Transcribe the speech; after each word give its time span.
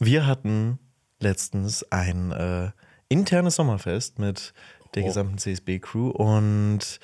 Wir 0.00 0.26
hatten 0.26 0.78
letztens 1.20 1.84
ein 1.92 2.32
äh, 2.32 2.70
internes 3.08 3.56
Sommerfest 3.56 4.18
mit 4.18 4.54
der 4.94 5.02
Oh. 5.04 5.06
gesamten 5.06 5.38
CSB-Crew 5.38 6.08
und 6.08 6.98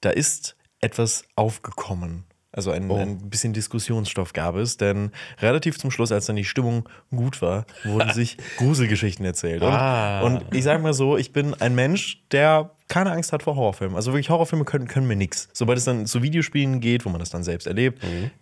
da 0.00 0.10
ist 0.10 0.56
etwas 0.80 1.24
aufgekommen. 1.34 2.24
Also 2.52 2.70
ein, 2.70 2.90
Oh. 2.90 2.96
ein 2.96 3.28
bisschen 3.28 3.52
Diskussionsstoff 3.52 4.32
gab 4.32 4.54
es, 4.56 4.78
denn 4.78 5.10
relativ 5.40 5.78
zum 5.78 5.90
Schluss, 5.90 6.10
als 6.12 6.24
dann 6.26 6.36
die 6.36 6.44
Stimmung 6.44 6.88
gut 7.10 7.42
war, 7.42 7.66
wurden 7.84 8.10
sich 8.14 8.38
Gruselgeschichten 8.56 9.26
erzählt. 9.26 9.62
Und, 9.62 9.72
Ah. 9.72 10.22
und 10.22 10.54
ich 10.54 10.64
sage 10.64 10.82
mal 10.82 10.94
so, 10.94 11.18
ich 11.18 11.32
bin 11.32 11.52
ein 11.54 11.74
Mensch, 11.74 12.22
der 12.30 12.70
keine 12.88 13.10
Angst 13.10 13.32
hat 13.32 13.42
vor 13.42 13.56
Horrorfilmen. 13.56 13.96
Also 13.96 14.12
wirklich, 14.12 14.30
Horrorfilme 14.30 14.64
können, 14.64 14.86
können 14.86 15.08
mir 15.08 15.16
nichts. 15.16 15.48
Sobald 15.52 15.76
es 15.76 15.84
dann 15.84 16.06
zu 16.06 16.22
Videospielen 16.22 16.80
geht, 16.80 17.04
wo 17.04 17.10
man 17.10 17.18
das 17.18 17.30
dann 17.30 17.42
selbst 17.42 17.66
erlebt, 17.66 18.00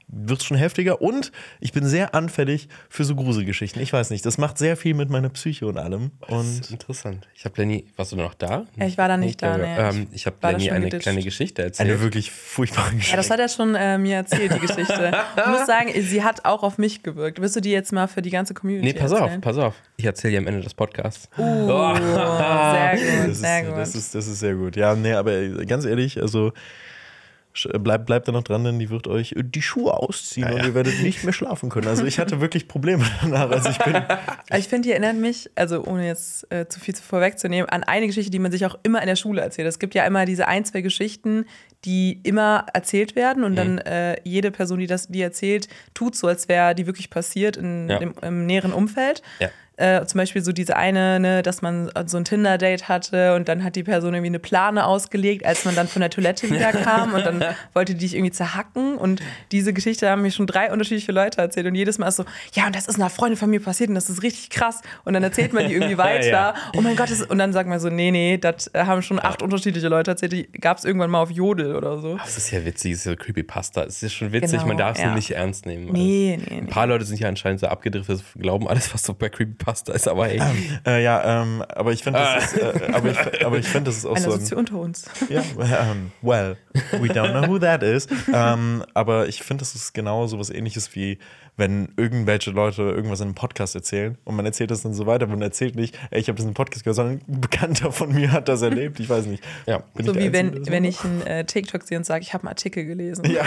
wird 0.09 0.41
es 0.41 0.47
schon 0.47 0.57
heftiger. 0.57 1.01
Und 1.01 1.33
ich 1.61 1.73
bin 1.73 1.85
sehr 1.87 2.15
anfällig 2.15 2.69
für 2.89 3.05
so 3.05 3.15
Gruselgeschichten. 3.15 3.81
Ich 3.83 3.93
weiß 3.93 4.11
nicht, 4.11 4.25
das 4.27 4.39
macht 4.39 4.59
sehr 4.59 4.77
viel 4.77 4.95
mit 4.95 5.11
meiner 5.11 5.29
Psyche 5.31 5.67
und 5.67 5.79
allem. 5.79 6.11
Das 6.29 6.47
ist 6.47 6.61
Und 6.67 6.71
interessant. 6.73 7.29
Ich 7.35 7.45
habe 7.45 7.55
Lenny, 7.61 7.87
warst 7.97 8.13
du 8.13 8.17
noch 8.17 8.35
da? 8.35 8.67
Ja, 8.77 8.87
ich 8.87 8.99
war 8.99 9.09
da 9.09 9.17
nicht 9.17 9.43
da, 9.43 9.55
aber, 9.55 9.63
nee. 9.93 9.99
ähm, 10.01 10.07
ich 10.13 10.27
habe 10.27 10.37
da 10.41 10.51
Lenny 10.51 10.71
eine 10.71 10.85
geditscht. 10.87 11.03
kleine 11.03 11.23
Geschichte 11.23 11.63
erzählt. 11.63 11.89
eine 11.91 12.01
wirklich 12.01 12.31
furchtbare 12.31 12.89
Ja, 12.91 12.95
Geschichte. 12.97 13.17
das 13.17 13.31
hat 13.31 13.41
er 13.41 13.49
schon 13.49 13.75
äh, 13.75 13.99
mir 13.99 14.17
erzählt, 14.17 14.53
die 14.55 14.61
Geschichte. 14.61 15.13
Ich 15.37 15.47
muss 15.47 15.67
sagen, 15.67 15.91
sie 16.03 16.23
hat 16.23 16.45
auch 16.45 16.63
auf 16.63 16.79
mich 16.79 17.03
gewirkt. 17.03 17.41
Willst 17.41 17.57
du 17.57 17.61
die 17.61 17.71
jetzt 17.71 17.93
mal 17.93 18.07
für 18.07 18.23
die 18.23 18.31
ganze 18.31 18.55
Community 18.55 18.87
nee, 18.93 18.93
pass 18.99 19.13
auf, 19.13 19.21
erzählen? 19.23 19.41
pass 19.41 19.57
auf. 19.59 19.75
Ich 19.97 20.05
erzähle 20.05 20.33
dir 20.33 20.39
am 20.39 20.47
Ende 20.47 20.61
des 20.61 20.75
Podcasts. 20.75 21.29
Uh, 21.39 21.43
sehr 21.97 22.97
gut, 22.97 23.29
Das 23.31 23.39
sehr 23.39 23.61
ist, 23.63 23.67
gut. 23.69 23.79
das, 23.79 23.95
ist, 23.95 24.15
das 24.15 24.27
ist 24.27 24.41
sehr 24.41 24.55
gut. 24.55 24.77
Ja, 24.77 24.95
nee, 24.95 25.13
aber 25.13 25.49
ganz 25.67 25.85
ehrlich, 25.85 26.21
also 26.21 26.53
bleibt 27.79 28.07
bleibt 28.07 28.29
da 28.29 28.33
noch 28.33 28.43
dran, 28.43 28.65
denn 28.65 28.79
die 28.79 28.91
wird 28.91 29.07
euch 29.07 29.35
die 29.37 29.63
Schuhe 29.63 29.95
ausziehen 29.95 30.51
und 30.53 30.65
ihr 30.65 30.75
werdet 30.75 31.01
nicht 31.03 31.23
mehr 31.25 31.33
schlafen 31.33 31.69
können. 31.71 31.87
Also 31.89 32.05
ich 32.05 32.19
hatte 32.19 32.41
wirklich 32.41 32.69
Probleme 32.69 33.05
danach. 33.23 33.51
Also 33.51 33.71
ich 33.71 33.79
bin 33.79 34.03
ich 34.57 34.69
finde, 34.69 34.89
die 34.89 34.93
erinnert 34.93 35.17
mich, 35.17 35.51
also 35.55 35.85
ohne 35.85 36.07
jetzt 36.07 36.51
äh, 36.53 36.67
zu 36.69 36.81
viel 36.81 36.95
zu 36.95 37.03
vorwegzunehmen, 37.03 37.69
an 37.69 37.85
eine 37.85 38.07
Geschichte, 38.07 38.31
die 38.31 38.39
man 38.39 38.51
sich 38.53 38.67
auch 38.67 38.77
immer 38.83 39.01
in 39.01 39.07
der 39.07 39.17
Schule 39.17 39.41
erzählt. 39.41 39.69
Es 39.69 39.79
gibt 39.79 39.95
ja 39.95 40.05
immer 40.05 40.25
diese 40.25 40.49
ein, 40.49 40.65
zwei 40.65 40.81
Geschichten, 40.81 41.47
die 41.85 42.21
immer 42.23 42.67
erzählt 42.73 43.15
werden 43.15 43.45
und 43.45 43.57
dann 43.57 43.79
äh, 43.79 44.17
jede 44.25 44.51
Person, 44.51 44.79
die 44.79 44.87
das 44.87 45.09
die 45.09 45.21
erzählt, 45.21 45.69
tut 45.93 46.17
so, 46.17 46.27
als 46.27 46.49
wäre 46.49 46.75
die 46.75 46.87
wirklich 46.87 47.11
passiert 47.11 47.57
in, 47.57 47.89
Ja. 47.89 47.99
im, 47.99 48.15
im 48.23 48.47
näheren 48.47 48.73
Umfeld. 48.73 49.23
Ja. 49.39 49.51
Äh, 49.77 50.07
zum 50.07 50.19
Beispiel 50.19 50.43
so 50.43 50.53
diese 50.53 50.77
eine, 50.77 51.19
ne, 51.19 51.43
dass 51.43 51.61
man 51.61 51.91
so 52.07 52.17
ein 52.17 52.25
Tinder-Date 52.25 52.89
hatte 52.89 53.35
und 53.35 53.49
dann 53.49 53.65
hat 53.65 53.75
die 53.75 53.83
Person 53.83 54.15
irgendwie 54.15 54.29
eine 54.29 54.39
Plane 54.39 54.87
ausgelegt, 54.87 55.45
als 55.45 55.65
man 55.65 55.75
dann 55.75 55.89
von 55.89 56.01
der 56.01 56.11
Toilette 56.11 56.49
wieder 56.49 56.71
kam 56.85 57.13
und 57.13 57.27
dann 57.27 57.45
wollte 57.73 57.95
die 57.95 58.01
dich 58.01 58.15
irgendwie 58.15 58.31
zerhacken. 58.31 58.97
Und 58.97 59.21
diese 59.51 59.73
Geschichte 59.73 60.09
haben 60.09 60.23
mir 60.23 60.31
schon 60.31 60.47
drei 60.47 60.71
unterschiedliche 60.71 61.11
Leute 61.11 61.41
erzählt 61.41 61.67
und 61.67 61.75
jedes 61.75 61.99
Mal 61.99 62.07
ist 62.07 62.17
so, 62.17 62.25
ja, 62.53 62.67
und 62.67 62.77
das 62.77 62.87
ist 62.87 62.97
einer 62.97 63.11
Freundin 63.11 63.37
von 63.37 63.51
mir 63.51 63.61
passiert 63.61 63.89
und 63.89 63.97
das 63.97 64.09
ist 64.09 64.23
richtig 64.23 64.51
krass. 64.51 64.81
Und 65.05 65.15
dann 65.15 65.25
erzählt 65.25 65.53
man 65.53 65.67
die 65.67 65.75
irgendwie 65.75 65.99
weiter. 65.99 66.29
Ja. 66.29 66.55
Oh 66.77 66.81
mein 66.81 66.95
Gott, 66.95 67.11
das 67.11 67.23
und 67.23 67.39
dann 67.39 67.53
sagt 67.53 67.69
man 67.69 67.81
so, 67.81 67.89
nee, 67.89 68.13
nee, 68.13 68.39
das 68.39 68.69
äh, 68.75 68.85
haben 68.85 69.03
schon 69.03 69.19
acht 69.19 69.43
unterschiedliche 69.43 69.89
Leute 69.89 70.13
erzählt, 70.13 70.33
die 70.33 70.53
gab 70.53 70.79
es 70.79 70.85
irgendwann 70.85 71.11
mal 71.11 71.21
auf 71.21 71.31
Jodel 71.33 71.75
oder 71.75 71.99
so. 71.99 72.17
Das 72.17 72.37
ist 72.37 72.53
ja 72.53 72.65
witzig, 72.65 72.93
das 72.93 73.01
ist 73.01 73.07
ja 73.07 73.17
Creepypasta. 73.17 73.83
Es 73.83 74.03
ist 74.05 74.13
schon 74.13 74.31
witzig, 74.31 74.53
Genau, 74.53 74.67
man 74.67 74.77
darf 74.77 74.97
es 74.97 75.03
ja. 75.03 75.15
nicht 75.15 75.33
ernst 75.33 75.67
nehmen. 75.67 75.91
Nee, 75.91 76.39
nee, 76.39 76.59
Ein 76.59 76.65
nee. 76.67 76.71
paar 76.71 76.87
Leute 76.87 77.05
sind 77.05 77.19
ja 77.19 77.29
anscheinend 77.29 77.59
so 77.59 77.67
abgedriftet, 77.67 78.23
glauben 78.39 78.69
alles, 78.69 78.95
was 78.95 79.03
so 79.03 79.15
bei 79.15 79.29
Creepypasta 79.29 79.64
ist, 79.89 80.09
aber 80.09 80.27
hey. 80.27 80.41
äh, 80.87 81.03
ja, 81.03 81.43
ähm, 81.43 81.63
aber 81.69 81.93
ich 81.93 82.03
finde, 82.03 82.21
das, 82.21 82.53
ist, 82.53 82.63
äh, 82.63 82.93
aber 82.93 83.11
ich, 83.11 83.47
aber 83.47 83.59
ich 83.59 83.67
find, 83.67 83.87
das 83.87 83.97
ist 83.97 84.07
auch 84.07 84.17
Einer 84.17 84.25
so 84.25 84.33
ein, 84.33 84.39
sitzt 84.39 84.49
hier 84.51 84.59
unter 84.59 84.77
uns. 84.77 85.05
Ja, 85.29 85.43
ähm, 85.59 86.13
well, 86.23 86.57
we 86.93 87.09
don't 87.09 87.31
know 87.31 87.49
who 87.49 87.59
that 87.59 87.83
is. 87.83 88.07
Ähm, 88.33 88.85
aber 88.95 89.29
ich 89.29 89.43
finde, 89.43 89.63
das 89.63 89.75
ist 89.75 89.95
genau 89.95 90.27
so 90.27 90.39
was 90.39 90.51
ähnliches 90.51 90.95
wie, 90.95 91.19
wenn 91.57 91.93
irgendwelche 91.97 92.51
Leute 92.51 92.83
irgendwas 92.83 93.21
in 93.21 93.29
einem 93.29 93.35
Podcast 93.35 93.75
erzählen 93.75 94.19
und 94.25 94.37
man 94.37 94.45
erzählt 94.45 94.71
das 94.71 94.83
dann 94.83 94.93
so 94.93 95.07
weiter, 95.07 95.25
aber 95.25 95.33
man 95.33 95.43
erzählt 95.43 95.77
nicht, 95.77 95.97
ey, 96.11 96.21
ich 96.21 96.29
habe 96.29 96.37
das 96.37 96.45
in 96.45 96.49
einem 96.49 96.55
Podcast 96.55 96.85
gehört, 96.85 96.97
sondern 96.97 97.21
ein 97.29 97.41
Bekannter 97.41 97.93
von 97.93 98.13
mir 98.13 98.33
hat 98.33 98.49
das 98.49 98.63
erlebt. 98.63 98.99
Ich 99.01 99.09
weiß 99.09 99.27
nicht. 99.27 99.43
Ja. 99.67 99.79
Bin 99.95 100.07
So 100.07 100.13
ich 100.13 100.19
wie 100.19 100.37
Einzige, 100.37 100.67
wenn, 100.67 100.67
wenn 100.71 100.85
ich 100.85 101.05
einen 101.05 101.23
äh, 101.23 101.45
TikTok 101.45 101.83
sehe 101.83 101.99
und 101.99 102.05
sage, 102.05 102.23
ich 102.23 102.35
habe 102.35 102.43
einen 102.43 102.49
Artikel 102.49 102.85
gelesen. 102.85 103.25
Ja, 103.31 103.45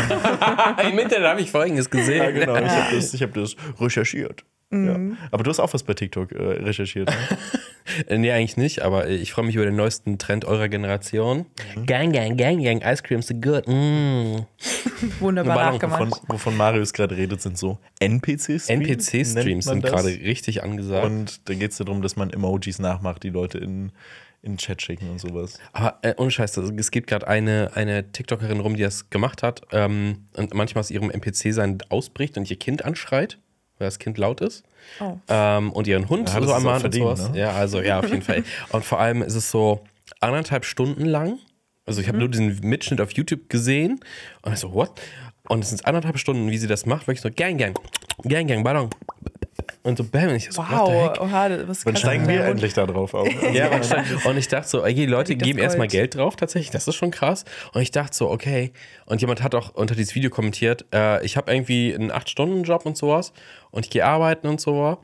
Im 0.90 0.97
Internet 0.97 1.28
habe 1.28 1.41
ich 1.41 1.52
Folgendes 1.52 1.90
gesehen. 1.90 2.24
ja 2.24 2.31
genau. 2.31 2.56
Ich 2.56 2.72
habe 2.72 2.96
das, 2.96 3.14
ich 3.14 3.22
hab 3.22 3.34
das 3.34 3.56
recherchiert. 3.80 4.44
Ja. 4.72 5.00
Aber 5.31 5.44
du 5.44 5.50
hast 5.50 5.59
auch 5.59 5.73
was 5.73 5.83
bei 5.83 5.94
TikTok 5.94 6.31
äh, 6.33 6.41
recherchiert. 6.44 7.09
Ne? 7.09 7.16
Äh, 8.07 8.17
Nee, 8.17 8.31
eigentlich 8.33 8.57
nicht, 8.57 8.81
aber 8.81 9.07
äh, 9.07 9.16
ich 9.16 9.31
freue 9.31 9.45
mich 9.45 9.55
über 9.55 9.63
den 9.63 9.78
neuesten 9.78 10.17
Trend 10.17 10.44
eurer 10.44 10.67
Generation. 10.67 11.45
Gang, 11.85 12.11
gang, 12.11 12.35
gang, 12.35 12.61
gang, 12.61 12.81
Ice 12.83 13.01
Cream 13.01 13.22
so 13.22 13.33
good. 13.33 13.66
Mm. 13.66 14.41
Wunderbar 15.22 15.55
Ballon 15.55 15.73
nachgemacht. 15.75 16.01
Wovon, 16.01 16.19
wovon 16.28 16.57
Marius 16.57 16.91
gerade 16.91 17.16
redet, 17.16 17.41
sind 17.41 17.57
so 17.57 17.79
NPC-Streams. 18.01 18.67
NPC-Streams 18.69 19.66
sind 19.66 19.83
gerade 19.85 20.09
richtig 20.09 20.63
angesagt. 20.63 21.05
Und 21.05 21.47
da 21.49 21.53
geht 21.53 21.72
es 21.72 21.78
darum, 21.78 22.01
dass 22.01 22.17
man 22.17 22.29
Emojis 22.29 22.79
nachmacht, 22.79 23.23
die 23.23 23.29
Leute 23.29 23.57
in, 23.57 23.94
in 24.41 24.53
den 24.53 24.57
Chat 24.57 24.81
schicken 24.81 25.09
und 25.09 25.19
sowas. 25.22 25.57
Aber 25.72 25.97
äh, 26.01 26.13
ohne 26.17 26.29
Scheiß, 26.29 26.51
das- 26.51 26.69
es 26.75 26.91
gibt 26.91 27.07
gerade 27.07 27.25
eine, 27.28 27.72
eine 27.75 28.11
TikTokerin 28.11 28.59
rum, 28.59 28.75
die 28.75 28.84
das 28.84 29.09
gemacht 29.09 29.44
hat 29.44 29.61
ähm, 29.72 30.25
und 30.35 30.53
manchmal 30.53 30.81
aus 30.81 30.91
ihrem 30.91 31.09
NPC-Sein 31.09 31.78
ausbricht 31.88 32.38
und 32.38 32.51
ihr 32.51 32.59
Kind 32.59 32.84
anschreit, 32.84 33.38
weil 33.78 33.88
das 33.88 34.00
Kind 34.00 34.18
laut 34.18 34.42
ist. 34.42 34.64
Oh. 35.00 35.18
Ähm, 35.28 35.72
und 35.72 35.88
ihren 35.88 36.10
Hund 36.10 36.30
Ja, 36.30 36.42
so 36.42 36.52
ermahnt 36.52 36.76
und 36.86 36.94
verdient, 36.94 37.18
sowas. 37.18 37.32
ne? 37.32 37.40
Ja, 37.40 37.52
also 37.52 37.82
ja, 37.82 38.00
auf 38.00 38.10
jeden 38.10 38.22
Fall. 38.22 38.44
Und 38.72 38.86
vor 38.86 39.00
allem 39.00 39.22
ist 39.22 39.36
es 39.36 39.52
so 39.52 39.84
anderthalb 40.22 40.64
Stunden 40.66 41.06
lang. 41.06 41.40
Also 41.86 42.02
ich 42.02 42.08
habe 42.08 42.18
nur 42.18 42.30
diesen 42.30 42.60
Mitschnitt 42.62 43.00
auf 43.02 43.12
YouTube 43.12 43.50
gesehen 43.50 44.00
und 44.42 44.52
ich 44.54 44.60
so, 44.60 44.74
what? 44.74 44.92
Und 45.48 45.64
es 45.64 45.70
sind 45.70 45.86
anderthalb 45.86 46.18
Stunden, 46.20 46.50
wie 46.52 46.58
sie 46.58 46.68
das 46.68 46.86
macht, 46.86 47.08
wirklich 47.08 47.22
so 47.22 47.30
Gang, 47.32 47.58
Gang, 47.58 47.80
Gang, 48.24 48.48
Gang, 48.48 48.64
Ballon. 48.64 48.90
Und 49.83 49.97
so 49.97 50.03
bam, 50.03 50.29
und 50.29 50.35
ich 50.35 50.51
so, 50.51 50.61
Wow, 50.61 51.17
oha, 51.19 51.50
was 51.67 51.85
Wann 51.85 51.94
kannst 51.94 52.01
steigen 52.01 52.28
wir 52.28 52.44
endlich 52.45 52.73
da 52.73 52.85
drauf 52.85 53.13
auf? 53.13 53.28
Ja, 53.53 53.69
und 54.25 54.38
ich 54.38 54.47
dachte 54.47 54.67
so, 54.67 54.83
ey, 54.83 54.94
die 54.94 55.05
Leute 55.05 55.35
geben 55.35 55.59
erstmal. 55.59 55.88
Geld 55.88 56.16
drauf, 56.16 56.35
tatsächlich, 56.35 56.72
das 56.72 56.88
ist 56.88 56.95
schon 56.95 57.11
krass. 57.11 57.45
Und 57.73 57.81
ich 57.81 57.91
dachte 57.91 58.16
so, 58.16 58.29
okay. 58.29 58.73
Und 59.05 59.22
jemand 59.22 59.41
hat 59.41 59.55
auch 59.55 59.73
unter 59.73 59.95
dieses 59.95 60.16
Video 60.16 60.29
kommentiert, 60.29 60.85
äh, 60.94 61.23
ich 61.25 61.38
habe 61.38 61.51
irgendwie 61.51 61.95
einen 61.95 62.11
8-Stunden-Job 62.11 62.85
und 62.85 62.97
sowas 62.97 63.31
und 63.72 63.85
ich 63.85 63.89
gehe 63.89 64.05
arbeiten 64.05 64.47
und 64.47 64.59
so. 64.59 64.97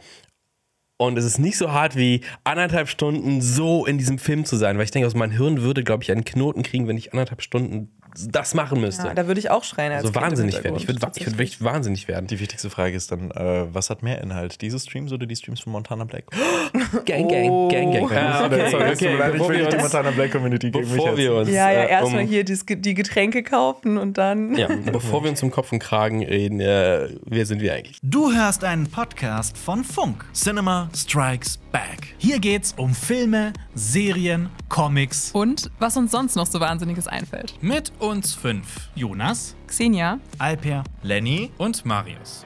Und 0.97 1.18
es 1.18 1.25
ist 1.25 1.40
nicht 1.40 1.57
so 1.57 1.72
hart 1.72 1.95
wie 1.95 2.22
anderthalb 2.44 2.88
Stunden 2.88 3.41
so 3.41 3.85
in 3.85 3.97
diesem 3.97 4.19
Film 4.19 4.45
zu 4.45 4.57
sein, 4.57 4.78
weil 4.78 4.85
ich 4.85 4.91
denke, 4.91 5.07
aus 5.07 5.16
meinem 5.16 5.31
Hirn 5.31 5.62
würde, 5.62 5.84
glaube 5.84 6.03
ich, 6.03 6.12
einen 6.12 6.24
Knoten 6.24 6.63
kriegen, 6.63 6.88
wenn 6.88 6.97
ich 6.97 7.13
anderthalb 7.13 7.41
Stunden 7.41 7.90
das 8.28 8.53
machen 8.53 8.81
müsste. 8.81 9.07
Ja, 9.07 9.13
da 9.13 9.28
würde 9.28 9.40
ich 9.40 9.50
auch 9.50 9.63
schreien. 9.63 9.91
Als 9.91 10.03
so 10.03 10.12
Kind 10.12 10.24
wahnsinnig 10.24 10.63
werden. 10.63 10.75
Ich 10.78 10.88
würde 10.88 11.00
ich 11.16 11.25
würd 11.25 11.38
wirklich 11.38 11.63
wahnsinnig 11.63 12.07
werden. 12.07 12.28
Die 12.28 12.40
wichtigste 12.40 12.69
Frage 12.69 12.96
ist 12.96 13.12
dann, 13.12 13.31
äh, 13.31 13.66
was 13.74 13.90
hat 13.90 14.03
mehr 14.03 14.22
Inhalt? 14.22 14.62
Diese 14.62 14.79
Streams 14.79 15.12
oder 15.12 15.25
die 15.25 15.35
Streams 15.35 15.59
von 15.62 15.72
Montana 15.74 16.03
Black? 16.06 16.25
Gang, 17.06 17.28
gang, 17.28 17.69
gang, 17.69 17.91
gang. 17.91 18.03
Okay, 18.03 18.69
Sorry, 18.69 18.91
okay, 18.91 19.16
leid, 19.18 19.35
ich 19.35 19.47
will 19.47 19.66
die 19.66 19.78
Montana 19.78 20.12
Black 20.12 20.31
Community 20.31 20.72
gegen 20.72 20.85
mich 20.85 20.94
Bevor 20.94 21.09
jetzt. 21.09 21.18
wir 21.18 21.35
uns. 21.35 21.50
Ja, 21.50 21.72
ja, 21.72 21.84
äh, 21.84 21.90
erstmal 21.90 22.24
um- 22.24 22.28
hier 22.28 22.44
die, 22.44 22.57
die 22.81 22.94
Getränke 22.94 23.44
kaufen 23.44 23.97
und 23.97 24.18
dann. 24.18 24.53
Ja, 24.63 24.68
bevor 24.91 25.24
wir 25.24 25.31
uns 25.31 25.41
um 25.44 25.51
Kopf 25.51 25.72
und 25.72 25.80
Kragen 25.80 26.24
reden, 26.24 26.59
äh, 26.59 27.09
wer 27.25 27.45
sind 27.45 27.62
wir 27.62 27.74
eigentlich? 27.74 27.97
Du 28.03 28.31
hörst 28.31 28.63
einen 28.63 28.88
Podcast 28.88 29.57
von 29.57 29.84
Funk. 29.84 30.24
Cinema 30.34 30.90
Strikes 30.95 31.57
Back. 31.72 32.13
Hier 32.19 32.40
geht's 32.40 32.74
um 32.78 32.94
Filme, 32.94 33.51
Serien, 33.74 34.50
Comics. 34.69 35.31
Und 35.34 35.72
was 35.80 35.97
uns 35.97 36.12
sonst 36.12 36.35
noch 36.35 36.45
so 36.45 36.59
Wahnsinniges 36.59 37.07
einfällt. 37.07 37.56
Mit 37.62 37.91
uns 38.03 38.36
fünf. 38.36 38.90
Jonas, 38.96 39.56
Xenia, 39.66 40.19
Alper, 40.38 40.84
Lenny 41.03 41.52
und 41.58 41.86
Marius. 41.86 42.46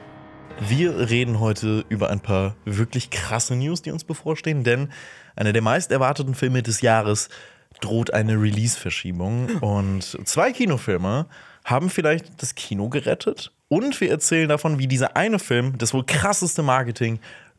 Wir 0.60 1.10
reden 1.10 1.40
heute 1.40 1.84
über 1.88 2.10
ein 2.10 2.20
paar 2.20 2.54
wirklich 2.64 3.10
krasse 3.10 3.56
News, 3.56 3.82
die 3.82 3.90
uns 3.90 4.04
bevorstehen, 4.04 4.62
denn 4.62 4.88
einer 5.34 5.52
der 5.52 5.62
meist 5.62 5.90
erwarteten 5.90 6.36
Filme 6.36 6.62
des 6.62 6.80
Jahres 6.80 7.28
droht 7.80 8.14
eine 8.14 8.34
Release-Verschiebung. 8.40 9.58
Und 9.60 10.04
zwei 10.28 10.52
Kinofilme 10.52 11.26
haben 11.64 11.90
vielleicht 11.90 12.40
das 12.40 12.54
Kino 12.54 12.88
gerettet. 12.88 13.52
Und 13.66 14.00
wir 14.00 14.10
erzählen 14.10 14.48
davon, 14.48 14.78
wie 14.78 14.86
dieser 14.86 15.16
eine 15.16 15.40
Film 15.40 15.76
das 15.76 15.92
wohl 15.92 16.06
krasseste 16.06 16.62
Marketing 16.62 17.18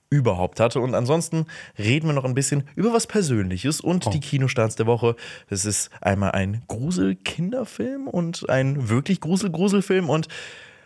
überhaupt 0.09 0.59
hatte. 0.59 0.79
Und 0.79 0.95
ansonsten 0.95 1.45
reden 1.77 2.07
wir 2.07 2.13
noch 2.13 2.25
ein 2.25 2.33
bisschen 2.33 2.63
über 2.75 2.93
was 2.93 3.07
Persönliches 3.07 3.79
und 3.79 4.11
die 4.13 4.19
Kinostarts 4.19 4.75
der 4.75 4.87
Woche. 4.87 5.15
Es 5.49 5.65
ist 5.65 5.89
einmal 6.01 6.31
ein 6.31 6.63
Grusel-Kinderfilm 6.67 8.07
und 8.07 8.49
ein 8.49 8.89
wirklich 8.89 9.21
Grusel-Gruselfilm 9.21 10.09
und 10.09 10.27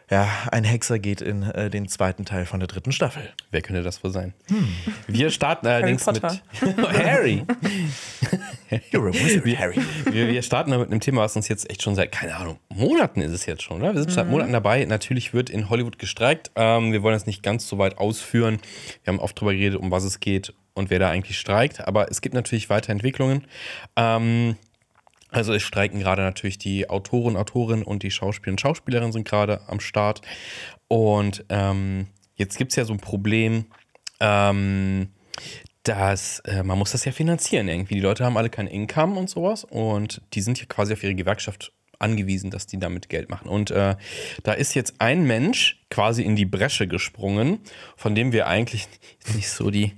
ja, 0.09 0.27
ein 0.51 0.63
Hexer 0.63 1.00
geht 1.00 1.21
in 1.21 1.44
äh, 1.44 1.69
den 1.69 1.88
zweiten 1.88 2.25
Teil 2.25 2.45
von 2.45 2.59
der 2.59 2.67
dritten 2.67 2.91
Staffel. 2.91 3.31
Wer 3.51 3.61
könnte 3.61 3.83
das 3.83 4.03
wohl 4.03 4.11
sein? 4.11 4.33
Wir 5.07 5.29
starten 5.31 5.67
allerdings 5.67 6.05
mit. 6.05 6.21
Harry. 6.61 7.44
You're 8.91 9.09
a 9.09 9.13
wizard, 9.13 9.57
Harry. 9.57 9.77
Wir, 10.09 10.27
wir 10.27 10.41
starten 10.41 10.71
da 10.71 10.77
mit 10.77 10.91
einem 10.91 11.00
Thema, 11.00 11.21
was 11.21 11.35
uns 11.35 11.47
jetzt 11.47 11.69
echt 11.69 11.81
schon 11.81 11.95
seit, 11.95 12.11
keine 12.11 12.35
Ahnung, 12.35 12.59
Monaten 12.69 13.21
ist 13.21 13.31
es 13.31 13.45
jetzt 13.45 13.63
schon, 13.63 13.81
oder? 13.81 13.94
Wir 13.94 14.01
sind 14.01 14.11
seit 14.11 14.29
Monaten 14.29 14.51
dabei. 14.51 14.85
Natürlich 14.85 15.33
wird 15.33 15.50
in 15.50 15.69
Hollywood 15.69 16.00
gestreikt. 16.00 16.51
Ähm, 16.55 16.91
wir 16.91 17.03
wollen 17.03 17.15
das 17.15 17.25
nicht 17.25 17.44
ganz 17.44 17.67
so 17.67 17.77
weit 17.77 17.97
ausführen. 17.97 18.59
Wir 19.03 19.13
haben 19.13 19.19
oft 19.19 19.38
darüber 19.38 19.53
geredet, 19.53 19.79
um 19.79 19.91
was 19.91 20.03
es 20.03 20.19
geht 20.19 20.53
und 20.73 20.89
wer 20.89 21.00
da 21.00 21.09
eigentlich 21.09 21.39
streikt. 21.39 21.88
Aber 21.88 22.09
es 22.09 22.21
gibt 22.21 22.35
natürlich 22.35 22.69
Weiterentwicklungen. 22.69 23.45
Ähm, 23.95 24.57
also 25.33 25.53
es 25.53 25.63
streiken 25.63 26.00
gerade 26.00 26.21
natürlich 26.21 26.57
die 26.57 26.89
Autoren, 26.89 27.35
Autorinnen 27.35 27.83
und 27.83 28.03
die 28.03 28.12
Schauspieler 28.12 28.53
und 28.53 28.62
Schauspielerinnen 28.62 29.12
sind 29.12 29.27
gerade 29.27 29.62
am 29.68 29.80
Start. 29.80 30.21
Und 30.88 31.44
ähm, 31.50 32.07
jetzt 32.35 32.57
gibt 32.57 32.71
es 32.71 32.75
ja 32.75 32.85
so 32.85 32.94
ein 32.94 33.00
Problem, 33.00 33.65
ähm, 34.19 35.09
dass 35.81 36.39
äh, 36.41 36.63
man 36.63 36.77
muss 36.77 36.91
das 36.91 37.03
ja 37.03 37.12
finanzieren 37.12 37.68
irgendwie. 37.68 37.95
Die 37.95 38.00
Leute 38.01 38.24
haben 38.24 38.38
alle 38.38 38.50
kein 38.50 38.68
Income 38.68 39.19
und 39.19 39.30
sowas 39.30 39.63
und 39.63 40.21
die 40.33 40.41
sind 40.41 40.59
ja 40.59 40.65
quasi 40.68 40.94
auf 40.94 41.03
ihre 41.03 41.15
Gewerkschaft 41.15 41.74
angewiesen, 42.00 42.51
dass 42.51 42.68
die 42.68 42.77
damit 42.77 43.09
Geld 43.09 43.29
machen. 43.29 43.50
Und 43.50 43.71
äh, 43.71 43.95
da 44.44 44.53
ist 44.53 44.75
jetzt 44.75 44.95
ein 45.00 45.24
Mensch 45.24 45.81
quasi 45.89 46.21
in 46.21 46.36
die 46.36 46.45
Bresche 46.45 46.88
gesprungen, 46.88 47.59
von 47.95 48.13
dem 48.13 48.31
wir 48.31 48.47
eigentlich 48.47 48.88
nicht 49.33 49.50
so 49.50 49.71
die 49.71 49.94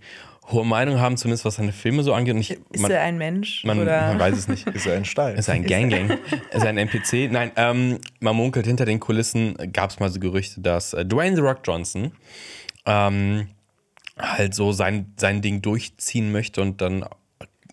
hohe 0.51 0.65
Meinung 0.65 0.99
haben, 0.99 1.17
zumindest 1.17 1.45
was 1.45 1.55
seine 1.55 1.71
Filme 1.71 2.03
so 2.03 2.13
angeht. 2.13 2.35
Und 2.35 2.41
ich, 2.41 2.51
Ist 2.51 2.81
man, 2.81 2.91
er 2.91 3.01
ein 3.01 3.17
Mensch? 3.17 3.63
man, 3.63 3.79
oder? 3.79 4.07
man 4.09 4.19
weiß 4.19 4.37
es 4.37 4.47
nicht. 4.47 4.67
Ist 4.73 4.85
ja 4.85 4.93
ein 4.93 5.05
Stein. 5.05 5.35
Ist 5.35 5.49
ein 5.49 5.65
Gang 5.65 5.89
Gang. 5.89 6.19
Ist 6.51 6.65
ein 6.65 6.77
NPC. 6.77 7.31
Nein, 7.31 7.51
ähm, 7.55 7.99
man 8.19 8.35
munkelt 8.35 8.65
hinter 8.65 8.85
den 8.85 8.99
Kulissen, 8.99 9.55
gab 9.73 9.89
es 9.89 9.99
mal 9.99 10.09
so 10.09 10.19
Gerüchte, 10.19 10.61
dass 10.61 10.93
äh, 10.93 11.05
Dwayne 11.05 11.35
The 11.35 11.41
Rock 11.41 11.59
Johnson 11.63 12.11
ähm, 12.85 13.47
halt 14.17 14.53
so 14.53 14.71
sein, 14.71 15.13
sein 15.17 15.41
Ding 15.41 15.61
durchziehen 15.61 16.31
möchte 16.31 16.61
und 16.61 16.81
dann, 16.81 17.05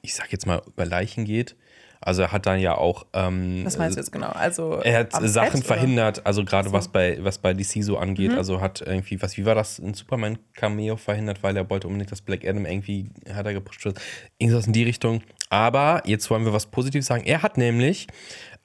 ich 0.00 0.14
sag 0.14 0.32
jetzt 0.32 0.46
mal, 0.46 0.62
über 0.66 0.86
Leichen 0.86 1.24
geht. 1.24 1.56
Also 2.04 2.22
er 2.22 2.32
hat 2.32 2.46
dann 2.46 2.58
ja 2.58 2.76
auch. 2.76 3.06
Ähm, 3.12 3.62
Was 3.64 3.78
meinst 3.78 3.96
du 3.96 4.00
jetzt 4.00 4.12
genau? 4.12 4.28
Also 4.28 4.80
er 4.82 5.00
hat 5.00 5.12
Sachen 5.12 5.58
Set, 5.58 5.66
verhindert, 5.66 6.26
also 6.26 6.44
gerade 6.44 6.72
was 6.72 6.88
bei 6.88 7.18
was 7.22 7.38
bei 7.38 7.54
DC 7.54 7.82
so 7.82 7.98
angeht. 7.98 8.32
Also 8.32 8.60
hat 8.60 8.80
irgendwie, 8.80 9.20
was, 9.22 9.36
wie 9.36 9.44
war 9.44 9.54
das, 9.54 9.78
ein 9.78 9.94
Superman-Cameo 9.94 10.96
verhindert, 10.96 11.42
weil 11.42 11.56
er 11.56 11.68
wollte 11.70 11.86
unbedingt, 11.86 12.12
dass 12.12 12.20
Black 12.20 12.44
Adam 12.44 12.66
irgendwie, 12.66 13.10
hat 13.32 13.46
er 13.46 13.52
gepusht 13.52 13.84
wird. 13.84 14.00
Irgendwas 14.38 14.66
in 14.66 14.72
die 14.72 14.84
Richtung. 14.84 15.22
Aber 15.48 16.02
jetzt 16.04 16.28
wollen 16.30 16.44
wir 16.44 16.52
was 16.52 16.66
Positives 16.66 17.06
sagen. 17.06 17.24
Er 17.24 17.42
hat 17.42 17.56
nämlich 17.56 18.06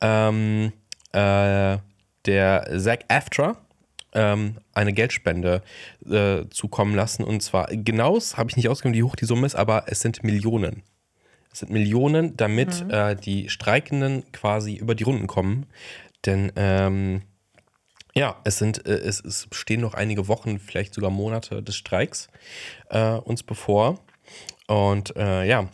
ähm, 0.02 0.72
äh, 1.12 1.78
der 2.26 2.80
Zach 2.80 3.00
Aftra 3.08 3.58
ähm, 4.14 4.56
eine 4.74 4.94
Geldspende 4.94 5.62
äh, 6.10 6.46
zukommen 6.50 6.96
lassen. 6.96 7.24
Und 7.24 7.42
zwar 7.42 7.68
genau, 7.68 8.20
habe 8.36 8.50
ich 8.50 8.58
nicht 8.58 8.70
ausgegeben, 8.70 8.98
wie 8.98 9.04
hoch 9.04 9.16
die 9.16 9.26
Summe 9.26 9.46
ist, 9.46 9.56
aber 9.56 9.84
es 9.88 10.00
sind 10.00 10.24
Millionen. 10.24 10.84
Es 11.58 11.62
sind 11.62 11.72
Millionen, 11.72 12.38
damit 12.38 12.86
äh, 12.92 13.16
die 13.16 13.50
Streikenden 13.50 14.32
quasi 14.32 14.76
über 14.76 14.94
die 14.94 15.04
Runden 15.04 15.26
kommen. 15.26 15.66
Denn 16.24 16.52
ähm, 16.56 17.24
ja, 18.14 18.40
es 18.44 18.60
sind, 18.60 18.86
äh, 18.86 18.92
es, 18.92 19.26
es 19.26 19.48
stehen 19.52 19.82
noch 19.82 19.96
einige 19.96 20.28
Wochen, 20.28 20.60
vielleicht 20.60 20.94
sogar 20.94 21.10
Monate 21.10 21.64
des 21.64 21.76
Streiks 21.76 22.28
äh, 22.92 23.14
uns 23.14 23.42
bevor. 23.42 23.98
Und 24.68 25.16
äh, 25.16 25.46
ja, 25.46 25.72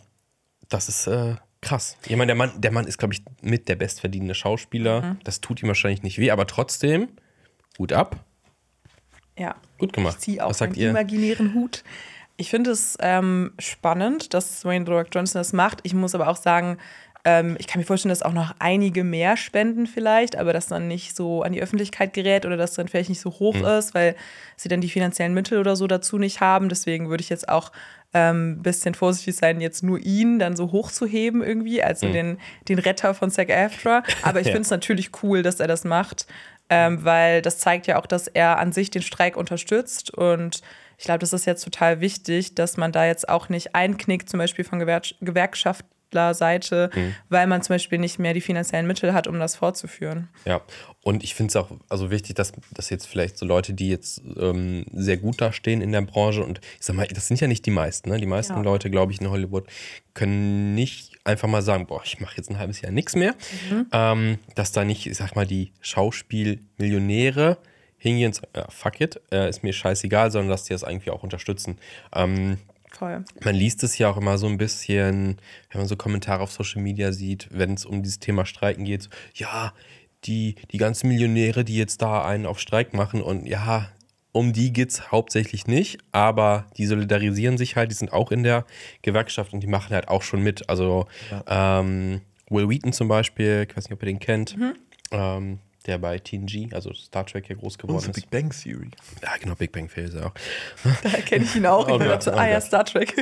das 0.70 0.88
ist 0.88 1.06
äh, 1.06 1.34
krass. 1.60 1.98
Ich 2.06 2.16
meine, 2.16 2.28
der 2.28 2.36
Mann, 2.36 2.58
der 2.62 2.70
Mann 2.70 2.86
ist, 2.86 2.96
glaube 2.96 3.12
ich, 3.12 3.22
mit 3.42 3.68
der 3.68 3.76
bestverdienende 3.76 4.34
Schauspieler. 4.34 5.18
Das 5.22 5.42
tut 5.42 5.62
ihm 5.62 5.68
wahrscheinlich 5.68 6.02
nicht 6.02 6.16
weh, 6.16 6.30
aber 6.30 6.46
trotzdem, 6.46 7.08
Hut 7.78 7.92
ab. 7.92 8.24
Ja. 9.38 9.56
Gut 9.76 9.92
gemacht. 9.92 10.16
Ich 10.20 10.24
ziehe 10.24 10.44
auch 10.46 10.48
Was 10.48 10.58
sagt 10.58 10.78
imaginären 10.78 11.52
Hut. 11.52 11.84
Ich 12.36 12.50
finde 12.50 12.70
es 12.72 12.96
ähm, 13.00 13.52
spannend, 13.58 14.34
dass 14.34 14.64
Wayne 14.64 14.84
The 14.86 14.92
Rock 14.92 15.08
Johnson 15.12 15.40
das 15.40 15.52
macht. 15.52 15.80
Ich 15.84 15.94
muss 15.94 16.14
aber 16.14 16.28
auch 16.28 16.36
sagen, 16.36 16.78
ähm, 17.24 17.56
ich 17.58 17.66
kann 17.68 17.80
mir 17.80 17.86
vorstellen, 17.86 18.10
dass 18.10 18.22
auch 18.22 18.32
noch 18.32 18.54
einige 18.58 19.04
mehr 19.04 19.36
spenden 19.36 19.86
vielleicht, 19.86 20.36
aber 20.36 20.52
das 20.52 20.66
dann 20.66 20.88
nicht 20.88 21.16
so 21.16 21.42
an 21.42 21.52
die 21.52 21.62
Öffentlichkeit 21.62 22.12
gerät 22.12 22.44
oder 22.44 22.56
dass 22.56 22.74
dann 22.74 22.88
vielleicht 22.88 23.08
nicht 23.08 23.20
so 23.20 23.30
hoch 23.30 23.54
Mhm. 23.54 23.64
ist, 23.64 23.94
weil 23.94 24.16
sie 24.56 24.68
dann 24.68 24.80
die 24.80 24.90
finanziellen 24.90 25.32
Mittel 25.32 25.58
oder 25.58 25.76
so 25.76 25.86
dazu 25.86 26.18
nicht 26.18 26.40
haben. 26.40 26.68
Deswegen 26.68 27.08
würde 27.08 27.22
ich 27.22 27.30
jetzt 27.30 27.48
auch 27.48 27.70
ein 28.12 28.36
ähm, 28.36 28.62
bisschen 28.62 28.94
vorsichtig 28.94 29.36
sein, 29.36 29.60
jetzt 29.60 29.82
nur 29.82 29.98
ihn 29.98 30.38
dann 30.38 30.54
so 30.56 30.70
hochzuheben 30.70 31.42
irgendwie, 31.42 31.82
also 31.82 32.08
den, 32.12 32.38
den 32.68 32.78
Retter 32.78 33.14
von 33.14 33.30
Zac 33.30 33.50
Aftra. 33.50 34.02
Aber 34.22 34.40
ich 34.40 34.46
Mhm. 34.46 34.48
Ja. 34.50 34.52
finde 34.52 34.60
es 34.62 34.70
natürlich 34.70 35.10
cool, 35.22 35.42
dass 35.42 35.60
er 35.60 35.66
das 35.68 35.84
macht, 35.84 36.26
ähm, 36.68 37.04
weil 37.04 37.42
das 37.42 37.58
zeigt 37.58 37.86
ja 37.86 37.98
auch, 37.98 38.06
dass 38.06 38.26
er 38.28 38.58
an 38.58 38.72
sich 38.72 38.90
den 38.90 39.02
Streik 39.02 39.36
unterstützt 39.36 40.12
und 40.12 40.60
ich 40.98 41.04
glaube, 41.04 41.18
das 41.20 41.32
ist 41.32 41.44
jetzt 41.46 41.64
total 41.64 42.00
wichtig, 42.00 42.54
dass 42.54 42.76
man 42.76 42.92
da 42.92 43.06
jetzt 43.06 43.28
auch 43.28 43.48
nicht 43.48 43.74
einknickt, 43.74 44.28
zum 44.28 44.38
Beispiel 44.38 44.64
von 44.64 44.78
Gewer 44.78 45.02
Gewerkschaftlerseite, 45.20 46.90
Mhm. 46.94 47.14
weil 47.28 47.46
man 47.48 47.60
zum 47.62 47.74
Beispiel 47.74 47.98
nicht 47.98 48.18
mehr 48.20 48.34
die 48.34 48.40
finanziellen 48.40 48.86
Mittel 48.86 49.12
hat, 49.14 49.26
um 49.26 49.38
das 49.40 49.56
fortzuführen. 49.56 50.28
Ja, 50.44 50.60
und 51.02 51.24
ich 51.24 51.34
finde 51.34 51.50
es 51.50 51.56
auch 51.56 51.70
also 51.88 52.10
wichtig, 52.10 52.36
dass, 52.36 52.52
dass 52.72 52.88
jetzt 52.90 53.06
vielleicht 53.06 53.36
so 53.36 53.44
Leute, 53.46 53.74
die 53.74 53.88
jetzt 53.88 54.22
ähm, 54.38 54.86
sehr 54.92 55.16
gut 55.16 55.40
dastehen 55.40 55.80
in 55.80 55.90
der 55.92 56.02
Branche 56.02 56.44
und 56.44 56.60
ich 56.78 56.86
sag 56.86 56.94
mal, 56.94 57.06
das 57.08 57.26
sind 57.28 57.40
ja 57.40 57.46
nicht 57.48 57.66
die 57.66 57.70
meisten, 57.72 58.10
ne? 58.10 58.18
Die 58.18 58.26
meisten 58.26 58.54
Ja. 58.54 58.60
Leute, 58.62 58.90
glaube 58.90 59.12
ich, 59.12 59.20
in 59.20 59.28
Hollywood 59.28 59.66
können 60.14 60.74
nicht 60.74 61.12
einfach 61.24 61.48
mal 61.48 61.62
sagen, 61.62 61.86
boah, 61.86 62.02
ich 62.04 62.20
mache 62.20 62.36
jetzt 62.36 62.50
ein 62.50 62.58
halbes 62.58 62.80
Jahr 62.80 62.92
nichts 62.92 63.16
mehr. 63.16 63.34
Ähm, 63.92 64.38
dass 64.54 64.70
da 64.72 64.84
nicht, 64.84 65.06
ich 65.06 65.16
sag 65.16 65.34
mal, 65.34 65.46
die 65.46 65.72
Schauspielmillionäre 65.80 67.58
hingehen 68.04 68.28
und 68.28 68.34
sagen, 68.34 68.48
ja, 68.54 68.66
fuck 68.70 69.00
it, 69.00 69.20
äh, 69.32 69.48
ist 69.48 69.62
mir 69.62 69.72
scheißegal, 69.72 70.30
sondern 70.30 70.50
dass 70.50 70.64
die 70.64 70.72
das 70.72 70.82
irgendwie 70.82 71.10
auch 71.10 71.22
unterstützen. 71.22 71.78
Ähm, 72.14 72.58
Voll. 72.92 73.24
man 73.42 73.54
liest 73.56 73.82
es 73.82 73.98
ja 73.98 74.08
auch 74.08 74.16
immer 74.16 74.38
so 74.38 74.46
ein 74.46 74.56
bisschen, 74.56 75.38
wenn 75.70 75.80
man 75.80 75.88
so 75.88 75.96
Kommentare 75.96 76.42
auf 76.42 76.52
Social 76.52 76.80
Media 76.80 77.10
sieht, 77.10 77.48
wenn 77.50 77.74
es 77.74 77.84
um 77.84 78.02
dieses 78.02 78.20
Thema 78.20 78.46
Streiken 78.46 78.84
geht. 78.84 79.02
so, 79.02 79.08
Ja, 79.34 79.72
die, 80.24 80.54
die 80.70 80.78
ganzen 80.78 81.08
Millionäre, 81.08 81.64
die 81.64 81.76
jetzt 81.76 82.00
da 82.00 82.24
einen 82.24 82.46
auf 82.46 82.60
Streik 82.60 82.94
machen 82.94 83.20
und 83.20 83.46
ja, 83.46 83.88
um 84.32 84.52
die 84.52 84.72
geht 84.72 84.90
es 84.90 85.12
hauptsächlich 85.12 85.68
nicht, 85.68 85.98
aber 86.10 86.66
die 86.76 86.86
solidarisieren 86.86 87.56
sich 87.56 87.76
halt, 87.76 87.90
die 87.90 87.94
sind 87.94 88.12
auch 88.12 88.32
in 88.32 88.42
der 88.42 88.64
Gewerkschaft 89.02 89.52
und 89.52 89.60
die 89.60 89.68
machen 89.68 89.94
halt 89.94 90.08
auch 90.08 90.22
schon 90.22 90.42
mit. 90.42 90.68
Also 90.68 91.06
ähm, 91.46 92.20
Will 92.50 92.68
Wheaton 92.68 92.92
zum 92.92 93.06
Beispiel, 93.06 93.66
ich 93.68 93.76
weiß 93.76 93.84
nicht, 93.84 93.92
ob 93.92 94.02
ihr 94.02 94.06
den 94.06 94.18
kennt, 94.18 94.56
ähm, 95.12 95.60
der 95.86 95.98
bei 95.98 96.18
TNG, 96.18 96.72
also 96.72 96.92
Star 96.94 97.26
Trek 97.26 97.48
ja 97.48 97.56
groß 97.56 97.78
geworden 97.78 98.10
ist. 98.10 98.12
Big 98.12 98.30
Bang 98.30 98.50
Theory. 98.50 98.90
Ja, 99.22 99.36
genau, 99.38 99.54
Big 99.54 99.72
Bang 99.72 99.88
Theory 99.88 100.08
ist 100.08 100.14
er 100.14 100.26
auch. 100.26 100.34
Da 101.02 101.10
kenne 101.20 101.44
ich 101.44 101.54
ihn 101.54 101.66
auch. 101.66 101.86
Oh 101.88 102.00
ich 102.00 102.22
so, 102.22 102.32
oh 102.32 102.34
ah 102.34 102.48
ja. 102.48 102.60
Star 102.60 102.84
Trek. 102.84 103.12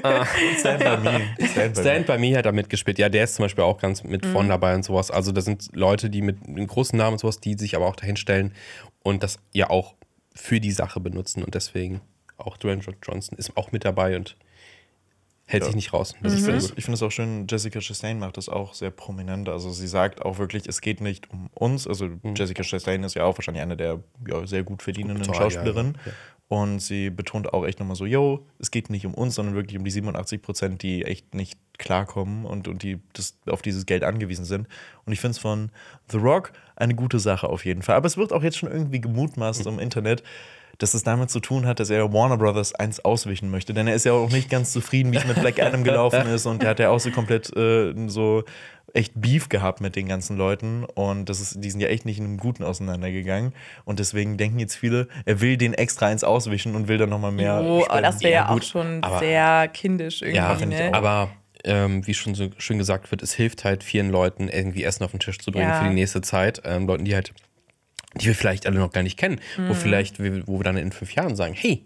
Stand 0.58 0.78
by 0.78 0.96
me. 0.98 1.48
Stand 1.48 1.74
by 1.74 1.80
Stand 1.80 2.06
by 2.06 2.18
Me 2.18 2.36
hat 2.36 2.46
da 2.46 2.52
mitgespielt. 2.52 2.98
Ja, 2.98 3.08
der 3.08 3.24
ist 3.24 3.34
zum 3.34 3.44
Beispiel 3.44 3.64
auch 3.64 3.78
ganz 3.78 4.04
mit 4.04 4.24
vorn 4.26 4.48
dabei 4.48 4.74
und 4.74 4.84
sowas. 4.84 5.10
Also, 5.10 5.32
das 5.32 5.44
sind 5.44 5.70
Leute, 5.74 6.08
die 6.08 6.22
mit 6.22 6.46
einem 6.46 6.66
großen 6.66 6.96
Namen 6.96 7.14
und 7.14 7.18
sowas, 7.18 7.40
die 7.40 7.54
sich 7.54 7.74
aber 7.74 7.86
auch 7.86 7.96
dahin 7.96 8.16
stellen 8.16 8.52
und 9.02 9.22
das 9.22 9.38
ja 9.52 9.70
auch 9.70 9.94
für 10.34 10.60
die 10.60 10.72
Sache 10.72 11.00
benutzen. 11.00 11.42
Und 11.42 11.54
deswegen 11.54 12.00
auch 12.36 12.56
Dwayne 12.56 12.82
Johnson 13.02 13.38
ist 13.38 13.56
auch 13.56 13.72
mit 13.72 13.84
dabei 13.84 14.16
und 14.16 14.36
hält 15.52 15.62
Ja. 15.62 15.66
sich 15.66 15.76
nicht 15.76 15.92
raus. 15.92 16.14
Das 16.22 16.32
Ich 16.32 16.38
ist 16.40 16.44
sehr 16.44 16.54
finde 16.60 16.74
es 16.78 16.84
find 16.84 17.02
auch 17.02 17.10
schön, 17.10 17.46
Jessica 17.48 17.80
Chastain 17.80 18.18
macht 18.18 18.36
das 18.36 18.48
auch 18.48 18.74
sehr 18.74 18.90
prominent. 18.90 19.48
Also 19.48 19.70
sie 19.70 19.86
sagt 19.86 20.22
auch 20.24 20.38
wirklich, 20.38 20.66
es 20.66 20.80
geht 20.80 21.00
nicht 21.00 21.30
um 21.30 21.48
uns. 21.54 21.86
Also 21.86 22.08
Jessica 22.34 22.62
Chastain 22.62 23.04
ist 23.04 23.14
ja 23.14 23.24
auch 23.24 23.36
wahrscheinlich 23.38 23.62
eine 23.62 23.76
der 23.76 24.00
ja, 24.28 24.46
sehr 24.46 24.62
gut 24.64 24.82
verdienenden 24.82 25.24
Total, 25.24 25.42
Schauspielerinnen. 25.50 25.94
ja, 26.04 26.10
ja. 26.10 26.16
Und 26.48 26.80
sie 26.80 27.08
betont 27.08 27.54
auch 27.54 27.64
echt 27.64 27.80
nochmal 27.80 27.96
so, 27.96 28.04
yo, 28.04 28.44
es 28.58 28.70
geht 28.70 28.90
nicht 28.90 29.06
um 29.06 29.14
uns, 29.14 29.36
sondern 29.36 29.54
wirklich 29.54 29.78
um 29.78 29.84
die 29.84 29.90
87 29.90 30.42
Prozent, 30.42 30.82
die 30.82 31.02
echt 31.02 31.34
nicht 31.34 31.58
klarkommen 31.78 32.44
und, 32.44 32.68
und 32.68 32.82
die 32.82 33.00
das, 33.14 33.38
auf 33.46 33.62
dieses 33.62 33.86
Geld 33.86 34.04
angewiesen 34.04 34.44
sind. 34.44 34.68
Und 35.06 35.14
ich 35.14 35.20
finde 35.20 35.32
es 35.32 35.38
von 35.38 35.70
The 36.10 36.18
Rock 36.18 36.52
eine 36.76 36.94
gute 36.94 37.20
Sache 37.20 37.48
auf 37.48 37.64
jeden 37.64 37.80
Fall. 37.80 37.94
Aber 37.96 38.06
es 38.06 38.18
wird 38.18 38.34
auch 38.34 38.42
jetzt 38.42 38.58
schon 38.58 38.70
irgendwie 38.70 39.00
gemutmaßt 39.00 39.66
im 39.66 39.78
Internet, 39.78 40.22
dass 40.78 40.94
es 40.94 41.02
damit 41.02 41.30
zu 41.30 41.40
tun 41.40 41.66
hat, 41.66 41.80
dass 41.80 41.90
er 41.90 42.12
Warner 42.12 42.36
Brothers 42.38 42.74
eins 42.74 43.00
auswischen 43.04 43.50
möchte. 43.50 43.74
Denn 43.74 43.86
er 43.86 43.94
ist 43.94 44.04
ja 44.04 44.12
auch 44.12 44.30
nicht 44.30 44.50
ganz 44.50 44.72
zufrieden, 44.72 45.12
wie 45.12 45.16
es 45.16 45.26
mit 45.26 45.40
Black 45.40 45.60
Adam 45.60 45.84
gelaufen 45.84 46.26
ist. 46.26 46.46
Und 46.46 46.62
er 46.62 46.70
hat 46.70 46.78
ja 46.78 46.90
auch 46.90 47.00
so 47.00 47.10
komplett 47.10 47.54
äh, 47.56 47.92
so 48.08 48.44
echt 48.94 49.12
Beef 49.14 49.48
gehabt 49.48 49.80
mit 49.80 49.96
den 49.96 50.08
ganzen 50.08 50.36
Leuten. 50.36 50.84
Und 50.84 51.28
das 51.28 51.40
ist, 51.40 51.62
die 51.64 51.70
sind 51.70 51.80
ja 51.80 51.88
echt 51.88 52.04
nicht 52.04 52.18
in 52.18 52.24
einem 52.24 52.36
Guten 52.38 52.62
auseinandergegangen. 52.64 53.52
Und 53.84 53.98
deswegen 53.98 54.36
denken 54.36 54.58
jetzt 54.58 54.74
viele, 54.74 55.08
er 55.24 55.40
will 55.40 55.56
den 55.56 55.72
extra 55.74 56.06
eins 56.06 56.24
auswischen 56.24 56.74
und 56.74 56.88
will 56.88 56.98
dann 56.98 57.08
nochmal 57.10 57.32
mehr. 57.32 57.62
Oh, 57.62 57.84
das 57.90 58.20
wäre 58.22 58.32
ja, 58.32 58.48
auch 58.48 58.54
gut, 58.54 58.64
schon 58.64 59.02
aber- 59.02 59.18
sehr 59.18 59.68
kindisch 59.68 60.20
irgendwie. 60.22 60.36
Ja, 60.36 60.54
finde 60.56 60.76
ich 60.76 60.82
ne? 60.82 60.90
auch. 60.90 60.94
aber 60.94 61.30
ähm, 61.64 62.06
wie 62.06 62.14
schon 62.14 62.34
so 62.34 62.48
schön 62.58 62.78
gesagt 62.78 63.10
wird, 63.12 63.22
es 63.22 63.32
hilft 63.34 63.64
halt 63.64 63.84
vielen 63.84 64.10
Leuten, 64.10 64.48
irgendwie 64.48 64.82
Essen 64.84 65.04
auf 65.04 65.12
den 65.12 65.20
Tisch 65.20 65.38
zu 65.38 65.52
bringen 65.52 65.68
Ja. 65.68 65.80
für 65.80 65.88
die 65.88 65.94
nächste 65.94 66.20
Zeit. 66.20 66.60
Ähm, 66.64 66.86
Leuten, 66.86 67.04
die 67.04 67.14
halt, 67.14 67.32
die 68.20 68.26
wir 68.26 68.34
vielleicht 68.34 68.66
alle 68.66 68.78
noch 68.78 68.92
gar 68.92 69.02
nicht 69.02 69.18
kennen, 69.18 69.40
Mhm. 69.56 69.68
wo 69.68 69.74
vielleicht, 69.74 70.18
wo 70.20 70.58
wir 70.58 70.64
dann 70.64 70.76
in 70.76 70.92
fünf 70.92 71.14
Jahren 71.14 71.36
sagen, 71.36 71.54
hey, 71.54 71.82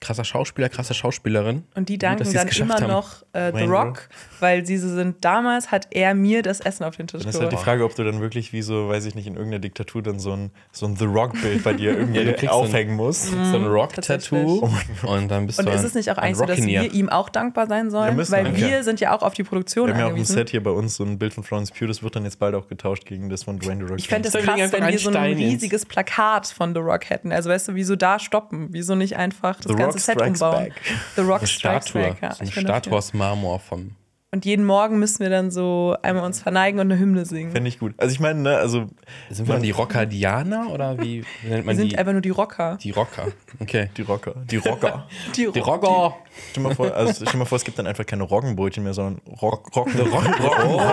krasser 0.00 0.24
Schauspieler, 0.24 0.68
krasse 0.70 0.94
Schauspielerin. 0.94 1.64
Und 1.74 1.88
die 1.90 1.98
danken 1.98 2.22
es 2.22 2.32
dann 2.32 2.48
immer 2.48 2.74
haben. 2.76 2.86
noch 2.88 3.22
äh, 3.34 3.52
The 3.54 3.64
Rock, 3.64 4.08
weil 4.40 4.64
sie 4.64 4.78
so 4.78 4.88
sind, 4.88 5.22
damals 5.24 5.70
hat 5.70 5.88
er 5.90 6.14
mir 6.14 6.42
das 6.42 6.60
Essen 6.60 6.84
auf 6.84 6.96
den 6.96 7.06
Tisch 7.06 7.20
Dann 7.20 7.28
ist 7.30 7.38
halt 7.40 7.52
die. 7.52 7.56
Frage, 7.56 7.84
ob 7.84 7.94
du 7.94 8.02
dann 8.04 8.20
wirklich 8.20 8.52
wie 8.54 8.62
so, 8.62 8.88
weiß 8.88 9.04
ich 9.04 9.14
nicht, 9.14 9.26
in 9.26 9.34
irgendeiner 9.34 9.60
Diktatur 9.60 10.02
dann 10.02 10.18
so 10.18 10.32
ein, 10.32 10.50
so 10.72 10.86
ein 10.86 10.96
The 10.96 11.04
Rock-Bild 11.04 11.62
bei 11.62 11.74
dir 11.74 11.96
irgendwie 11.98 12.20
Ja, 12.20 12.50
aufhängen 12.50 12.96
musst. 12.96 13.26
So 13.26 13.36
ein 13.36 13.66
Rock-Tattoo. 13.66 14.70
Und 15.02 15.28
dann 15.30 15.46
bist 15.46 15.58
Und 15.58 15.66
du 15.66 15.72
ist 15.72 15.80
ein- 15.80 15.86
es 15.86 15.94
nicht 15.94 16.10
auch 16.10 16.16
eigentlich 16.18 16.38
so, 16.38 16.46
dass 16.46 16.62
wir 16.62 16.92
ihm 16.92 17.08
auch 17.08 17.28
dankbar 17.28 17.66
sein 17.66 17.90
sollen? 17.90 18.16
Müssen, 18.16 18.32
weil 18.32 18.44
danke. 18.44 18.60
wir 18.60 18.82
sind 18.84 19.00
ja 19.00 19.14
auch 19.14 19.22
auf 19.22 19.34
die 19.34 19.42
Produktion 19.42 19.88
Wir 19.88 19.94
haben 19.94 20.00
ja 20.00 20.06
auch 20.06 20.16
ein. 20.16 20.24
Set 20.24 20.50
hier 20.50 20.62
bei 20.62 20.70
uns, 20.70 20.96
so 20.96 21.04
ein 21.04 21.18
Bild 21.18 21.34
von 21.34 21.44
Florence 21.44 21.70
Pugh, 21.72 21.86
das 21.88 22.02
wird 22.02 22.16
dann 22.16 22.24
jetzt 22.24 22.38
bald 22.38 22.54
auch 22.54 22.68
getauscht 22.68 23.04
gegen 23.04 23.28
das 23.28 23.42
von 23.44 23.58
Dwayne 23.58 23.84
The 23.84 23.90
Rock 23.90 23.98
Ich 23.98 24.08
fände 24.08 24.28
es 24.28 24.34
krass, 24.34 24.72
wenn 24.72 24.86
wir 24.86 24.98
so 24.98 25.10
ein 25.10 25.34
riesiges 25.34 25.84
Plakat 25.84 26.46
von 26.46 26.72
The 26.74 26.80
Rock 26.80 27.10
hätten. 27.10 27.32
Also 27.32 27.50
weißt 27.50 27.68
du, 27.68 27.74
wieso 27.74 27.96
da 27.96 28.18
stoppen? 28.18 28.68
Wieso 28.70 28.94
nicht 28.94 29.16
einfach 29.16 29.56
das 29.60 29.70
The 29.72 29.76
ganze 29.76 29.89
Rock 29.92 30.00
Set 30.00 30.20
umbauen? 30.20 30.64
Back. 30.64 30.80
The 31.16 31.22
Rock 31.22 31.38
eine 31.38 31.46
Strikes 31.46 31.88
Statue. 31.88 32.08
Back, 32.08 32.22
ja. 32.22 32.34
so 32.34 32.44
bin 32.44 32.50
Statue 32.50 32.96
aus 32.96 33.12
Marmor 33.12 33.60
vom 33.60 33.96
Und 34.32 34.44
jeden 34.44 34.64
Morgen 34.64 35.00
müssen 35.00 35.18
wir 35.18 35.28
dann 35.28 35.50
so 35.50 35.96
einmal 36.02 36.24
uns 36.24 36.40
verneigen 36.40 36.78
und 36.78 36.92
eine 36.92 37.00
Hymne 37.00 37.24
singen. 37.26 37.50
Fände 37.50 37.66
ich 37.68 37.80
gut. 37.80 37.94
Also 37.96 38.12
ich 38.12 38.20
meine, 38.20 38.38
ne, 38.40 38.56
also 38.58 38.86
Sind 39.28 39.48
wir 39.48 39.54
dann 39.54 39.62
die 39.64 39.72
Rockadianer 39.72 40.70
oder 40.72 40.96
wie 41.00 41.24
nennt 41.42 41.52
Wir 41.56 41.62
man 41.64 41.76
sind 41.76 41.90
die? 41.90 41.98
einfach 41.98 42.12
nur 42.12 42.20
die 42.20 42.30
Rocker. 42.30 42.78
Die 42.80 42.92
Rocker. 42.92 43.26
Okay. 43.58 43.90
die 43.96 44.02
Rocker. 44.02 44.34
Die 44.48 44.56
Rocker. 44.58 45.08
Die, 45.36 45.50
Die 45.50 45.58
Rocker. 45.58 46.16
stell, 46.52 46.62
mal 46.62 46.76
vor, 46.76 46.94
also 46.94 47.24
stell 47.26 47.38
mal 47.40 47.44
vor, 47.44 47.56
es 47.56 47.64
gibt 47.64 47.76
dann 47.80 47.88
einfach 47.88 48.06
keine 48.06 48.22
Roggenbrötchen 48.22 48.84
mehr, 48.84 48.94
sondern 48.94 49.20
Rock, 49.42 49.74
Rock, 49.74 49.88
Rock, 49.98 50.40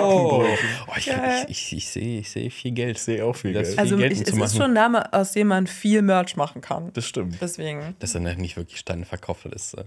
Oh, 0.02 0.44
oh 0.44 0.94
ich, 0.98 1.08
ich, 1.08 1.14
ich, 1.50 1.74
ich 1.78 1.90
sehe 1.90 2.20
ich 2.22 2.32
seh 2.32 2.50
viel 2.50 2.72
Geld. 2.72 2.98
Ich 2.98 3.04
sehe 3.04 3.24
auch 3.24 3.36
viel 3.36 3.54
Das- 3.54 3.68
Geld. 3.68 3.80
Also 3.80 3.98
Geld 3.98 4.14
ich, 4.14 4.18
es 4.22 4.26
mitzumachen. 4.26 4.46
ist 4.52 4.56
schon 4.58 4.72
ein 4.72 4.74
Name, 4.74 5.14
aus 5.14 5.34
dem 5.34 5.48
man 5.50 5.68
viel 5.68 6.02
Merch 6.02 6.36
machen 6.38 6.62
kann. 6.62 6.92
Das 6.94 7.06
stimmt. 7.06 7.38
Deswegen. 7.40 7.96
Das 8.00 8.14
sind 8.14 8.26
ja 8.26 8.34
nicht 8.34 8.58
wirklich 8.58 8.80
Steine 8.80 9.06
verkauft, 9.06 9.46
das 9.46 9.54
ist. 9.54 9.74
Äh, 9.76 9.84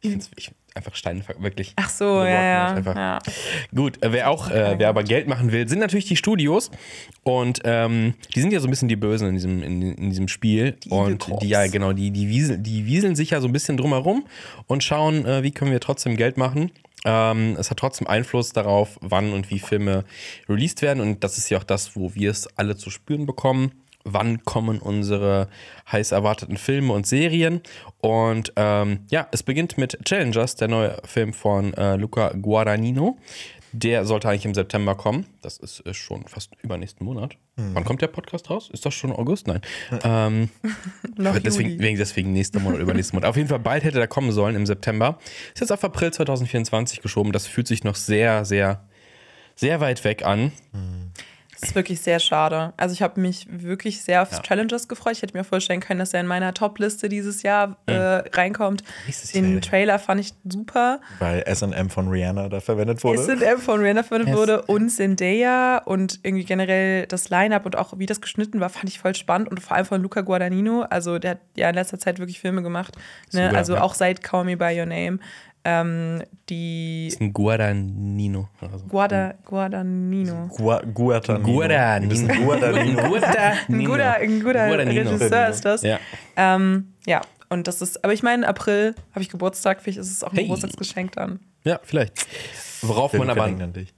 ich 0.00 0.10
finde 0.10 0.26
ich, 0.36 0.50
einfach 0.74 0.94
Steine 0.96 1.22
wirklich. 1.38 1.72
Ach 1.76 1.88
so, 1.88 2.24
ja, 2.24 2.76
ja. 2.76 2.78
ja. 2.80 3.18
Gut, 3.74 4.02
äh, 4.02 4.12
wer 4.12 4.30
auch, 4.30 4.50
äh, 4.50 4.74
wer 4.76 4.88
aber 4.88 5.04
Geld 5.04 5.28
machen 5.28 5.52
will, 5.52 5.68
sind 5.68 5.78
natürlich 5.78 6.06
die 6.06 6.16
Studios. 6.16 6.70
Und 7.22 7.60
ähm, 7.64 8.14
die 8.34 8.40
sind 8.40 8.52
ja 8.52 8.60
so 8.60 8.66
ein 8.66 8.70
bisschen 8.70 8.88
die 8.88 8.96
Bösen 8.96 9.28
in 9.28 9.34
diesem, 9.34 9.62
in, 9.62 9.82
in 9.82 10.10
diesem 10.10 10.28
Spiel. 10.28 10.76
Evil 10.84 10.92
und 10.92 11.42
die, 11.42 11.48
ja, 11.48 11.66
genau, 11.68 11.92
die, 11.92 12.10
die, 12.10 12.28
wiesel, 12.28 12.58
die 12.58 12.86
wieseln 12.86 13.14
sich 13.14 13.30
ja 13.30 13.40
so 13.40 13.48
ein 13.48 13.52
bisschen 13.52 13.76
drumherum 13.76 14.26
und 14.66 14.82
schauen, 14.82 15.24
äh, 15.24 15.42
wie 15.42 15.52
können 15.52 15.70
wir 15.70 15.80
trotzdem 15.80 16.16
Geld 16.16 16.36
machen. 16.36 16.72
Ähm, 17.04 17.56
es 17.58 17.70
hat 17.70 17.78
trotzdem 17.78 18.06
Einfluss 18.06 18.52
darauf, 18.52 18.98
wann 19.00 19.32
und 19.32 19.50
wie 19.50 19.58
Filme 19.58 20.04
released 20.48 20.82
werden. 20.82 21.00
Und 21.00 21.22
das 21.22 21.38
ist 21.38 21.50
ja 21.50 21.58
auch 21.58 21.64
das, 21.64 21.94
wo 21.96 22.14
wir 22.14 22.30
es 22.30 22.48
alle 22.56 22.76
zu 22.76 22.90
spüren 22.90 23.26
bekommen. 23.26 23.72
Wann 24.04 24.44
kommen 24.44 24.78
unsere 24.80 25.48
heiß 25.90 26.12
erwarteten 26.12 26.58
Filme 26.58 26.92
und 26.92 27.06
Serien? 27.06 27.62
Und 27.98 28.52
ähm, 28.56 29.00
ja, 29.10 29.26
es 29.32 29.42
beginnt 29.42 29.78
mit 29.78 29.98
Challengers, 30.04 30.56
der 30.56 30.68
neue 30.68 30.98
Film 31.04 31.32
von 31.32 31.72
äh, 31.74 31.96
Luca 31.96 32.32
Guadagnino. 32.32 33.18
Der 33.72 34.04
sollte 34.04 34.28
eigentlich 34.28 34.44
im 34.44 34.54
September 34.54 34.94
kommen. 34.94 35.26
Das 35.42 35.56
ist, 35.56 35.80
ist 35.80 35.96
schon 35.96 36.28
fast 36.28 36.52
übernächsten 36.62 37.04
Monat. 37.04 37.36
Wann 37.56 37.84
kommt 37.84 38.02
der 38.02 38.08
Podcast 38.08 38.50
raus? 38.50 38.70
Ist 38.72 38.86
das 38.86 38.94
schon 38.94 39.10
August? 39.10 39.48
Nein. 39.48 39.60
Ähm, 40.04 40.48
Noch 41.16 41.30
aber 41.30 41.40
deswegen, 41.40 41.80
wegen, 41.80 41.96
deswegen 41.96 42.32
nächster 42.32 42.60
Monat, 42.60 42.80
übernächsten 42.80 43.16
Monat. 43.16 43.28
Auf 43.28 43.36
jeden 43.36 43.48
Fall 43.48 43.58
bald 43.58 43.82
hätte 43.82 43.98
der 43.98 44.06
kommen 44.06 44.30
sollen 44.30 44.54
im 44.54 44.66
September. 44.66 45.18
Ist 45.54 45.60
jetzt 45.60 45.72
auf 45.72 45.82
April 45.82 46.12
2024 46.12 47.00
geschoben. 47.00 47.32
Das 47.32 47.46
fühlt 47.46 47.66
sich 47.66 47.84
noch 47.84 47.96
sehr, 47.96 48.44
sehr, 48.44 48.86
sehr 49.56 49.80
weit 49.80 50.04
weg 50.04 50.24
an. 50.24 50.52
Das 51.60 51.70
ist 51.70 51.74
wirklich 51.74 52.00
sehr 52.00 52.18
schade. 52.18 52.72
Also 52.76 52.92
ich 52.92 53.02
habe 53.02 53.20
mich 53.20 53.46
wirklich 53.50 54.02
sehr 54.02 54.22
aufs 54.22 54.42
Challengers 54.42 54.88
gefreut. 54.88 55.12
Ich 55.12 55.22
hätte 55.22 55.36
mir 55.36 55.44
vorstellen 55.44 55.80
können, 55.80 56.00
dass 56.00 56.14
er 56.14 56.20
in 56.20 56.26
meiner 56.26 56.54
Top-Liste 56.54 57.08
dieses 57.08 57.42
Jahr 57.42 57.76
äh, 57.86 57.94
reinkommt. 57.94 58.82
Nächstes 59.06 59.32
Jahr, 59.32 59.42
Den 59.42 59.54
ja. 59.54 59.60
Trailer 59.60 59.98
fand 59.98 60.20
ich 60.20 60.34
super. 60.44 61.00
Weil 61.18 61.44
SM 61.46 61.88
von 61.88 62.08
Rihanna 62.08 62.48
da 62.48 62.60
verwendet 62.60 63.02
wurde. 63.04 63.20
S&M 63.20 63.58
von 63.58 63.80
Rihanna 63.80 64.02
verwendet 64.02 64.34
wurde 64.34 64.62
und 64.62 64.90
Zendaya 64.90 65.78
und 65.78 66.20
irgendwie 66.22 66.44
generell 66.44 67.06
das 67.06 67.30
Line-Up 67.30 67.66
und 67.66 67.76
auch 67.76 67.98
wie 67.98 68.06
das 68.06 68.20
geschnitten 68.20 68.60
war, 68.60 68.68
fand 68.68 68.88
ich 68.88 68.98
voll 68.98 69.14
spannend 69.14 69.48
und 69.48 69.60
vor 69.60 69.76
allem 69.76 69.86
von 69.86 70.02
Luca 70.02 70.20
Guadagnino. 70.20 70.82
Also 70.82 71.18
der 71.18 71.32
hat 71.32 71.40
ja 71.56 71.68
in 71.68 71.74
letzter 71.74 71.98
Zeit 71.98 72.18
wirklich 72.18 72.40
Filme 72.40 72.62
gemacht. 72.62 72.96
Ne? 73.32 73.46
Super, 73.46 73.56
also 73.56 73.74
ja. 73.74 73.82
auch 73.82 73.94
seit 73.94 74.22
Call 74.22 74.44
Me 74.44 74.56
By 74.56 74.78
Your 74.78 74.86
Name. 74.86 75.18
Ähm, 75.66 76.22
die 76.50 77.06
ist 77.08 77.20
ein 77.20 77.32
Guadagnino. 77.32 78.48
Also. 78.60 78.84
Guada, 78.86 79.34
Guadagnino. 79.46 80.48
Gua 80.48 80.80
Guadagnino. 80.82 81.52
Guadagnino. 81.52 82.08
Das 82.10 82.18
ein 82.20 82.44
Guadagnino. 82.44 83.00
Ein 83.68 83.84
guter, 83.86 84.14
ein 84.16 84.40
guter 84.42 84.68
Guadagnino. 84.68 85.10
Regisseur 85.12 85.48
ist 85.48 85.64
das. 85.64 85.82
Ja. 85.82 85.98
Ähm, 86.36 86.92
ja, 87.06 87.22
und 87.48 87.66
das 87.66 87.80
ist, 87.80 88.04
aber 88.04 88.12
ich 88.12 88.22
meine, 88.22 88.46
April 88.46 88.94
habe 89.12 89.22
ich 89.22 89.30
Geburtstag, 89.30 89.80
vielleicht 89.80 89.98
ist 89.98 90.10
es 90.10 90.22
auch 90.22 90.30
ein 90.32 90.36
Hey. 90.36 90.44
Geburtstagsgeschenk 90.44 91.12
dann. 91.12 91.40
ja, 91.64 91.80
vielleicht. 91.82 92.26
Worauf 92.82 93.12
Der 93.12 93.20
man 93.20 93.30
aber. 93.30 93.46
denkt 93.46 93.62
an 93.62 93.72
dich. 93.72 93.94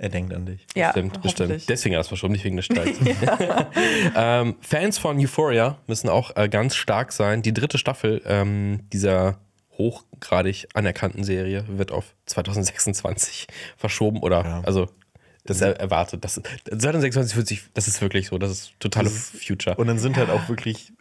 Er 0.00 0.08
denkt 0.08 0.34
an 0.34 0.46
dich. 0.46 0.66
Ja, 0.74 0.88
Bestimmt, 0.90 1.22
bestimmt. 1.22 1.68
Deswegen 1.68 1.94
hat 1.94 1.98
er 1.98 2.00
das 2.00 2.08
verschoben, 2.08 2.32
nicht 2.32 2.44
wegen 2.44 2.56
des 2.56 2.64
Streits. 2.64 2.98
ähm, 4.16 4.56
Fans 4.60 4.98
von 4.98 5.16
Euphoria 5.18 5.78
müssen 5.86 6.08
auch 6.08 6.34
äh, 6.36 6.48
ganz 6.48 6.74
stark 6.74 7.12
sein. 7.12 7.42
Die 7.42 7.54
dritte 7.54 7.78
Staffel 7.78 8.20
ähm, 8.26 8.80
dieser 8.92 9.38
hochgradig 9.80 10.68
anerkannten 10.74 11.24
Serie 11.24 11.64
wird 11.68 11.90
auf 11.90 12.14
2026 12.26 13.46
verschoben 13.76 14.18
oder 14.20 14.44
Ja. 14.44 14.60
also 14.64 14.88
das 15.44 15.62
er 15.62 15.80
erwartet. 15.80 16.22
Das, 16.22 16.34
2026 16.34 17.36
wird 17.36 17.46
sich, 17.48 17.62
das 17.72 17.88
ist 17.88 18.00
wirklich 18.02 18.28
so, 18.28 18.36
das 18.38 18.50
ist 18.50 18.72
totale 18.78 19.08
Future. 19.08 19.74
Und 19.76 19.86
dann 19.86 19.98
sind 19.98 20.16
halt 20.18 20.28
auch 20.28 20.48
wirklich 20.50 20.92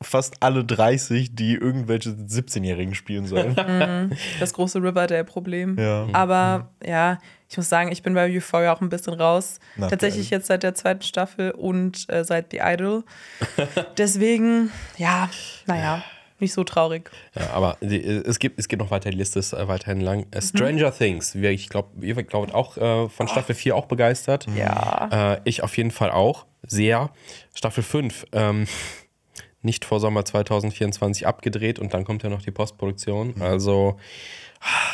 fast 0.00 0.34
alle 0.40 0.64
30, 0.64 1.34
die 1.34 1.54
irgendwelche 1.54 2.10
17-Jährigen 2.10 2.94
spielen 2.94 3.26
sollen. 3.26 3.56
Das 4.40 4.52
große 4.54 4.78
Riverdale-Problem. 4.82 5.78
Ja. 5.78 6.06
Aber 6.12 6.70
ja, 6.84 7.18
ich 7.48 7.56
muss 7.56 7.68
sagen, 7.68 7.90
ich 7.92 8.02
bin 8.02 8.14
bei 8.14 8.30
Euphoria 8.34 8.72
auch 8.72 8.80
ein 8.80 8.88
bisschen 8.88 9.14
raus. 9.14 9.58
Nach 9.76 9.90
Tatsächlich 9.90 10.30
jetzt 10.30 10.46
seit 10.46 10.62
der 10.62 10.74
zweiten 10.74 11.02
Staffel 11.02 11.50
und 11.50 12.08
äh, 12.08 12.24
seit 12.24 12.52
The 12.52 12.60
Idol. 12.62 13.04
Deswegen, 13.98 14.70
ja, 14.96 15.28
naja, 15.66 16.02
nicht 16.42 16.52
so 16.52 16.64
traurig. 16.64 17.10
Ja, 17.34 17.50
aber 17.54 17.78
die, 17.80 17.98
es, 18.02 18.38
gibt, 18.38 18.58
es 18.58 18.68
geht 18.68 18.78
noch 18.78 18.90
weiter, 18.90 19.08
die 19.10 19.16
Liste 19.16 19.38
ist 19.38 19.54
äh, 19.54 19.66
weiterhin 19.68 20.00
lang. 20.00 20.26
Äh, 20.30 20.42
Stranger 20.42 20.92
Things, 20.94 21.34
wir, 21.34 21.50
ich 21.50 21.70
glaube, 21.70 22.04
ihr 22.04 22.14
glaubt 22.22 22.54
auch 22.54 22.76
äh, 22.76 23.08
von 23.08 23.28
Staffel 23.28 23.54
4 23.54 23.74
auch 23.74 23.86
begeistert. 23.86 24.46
Ja. 24.54 25.34
Äh, 25.34 25.40
ich 25.44 25.62
auf 25.62 25.76
jeden 25.78 25.90
Fall 25.90 26.10
auch. 26.10 26.44
Sehr. 26.64 27.10
Staffel 27.54 27.82
5. 27.82 28.26
Ähm, 28.32 28.66
nicht 29.62 29.84
vor 29.84 30.00
Sommer 30.00 30.24
2024 30.24 31.26
abgedreht 31.26 31.78
und 31.78 31.94
dann 31.94 32.04
kommt 32.04 32.22
ja 32.24 32.28
noch 32.28 32.42
die 32.42 32.50
Postproduktion. 32.50 33.40
Also, 33.40 33.96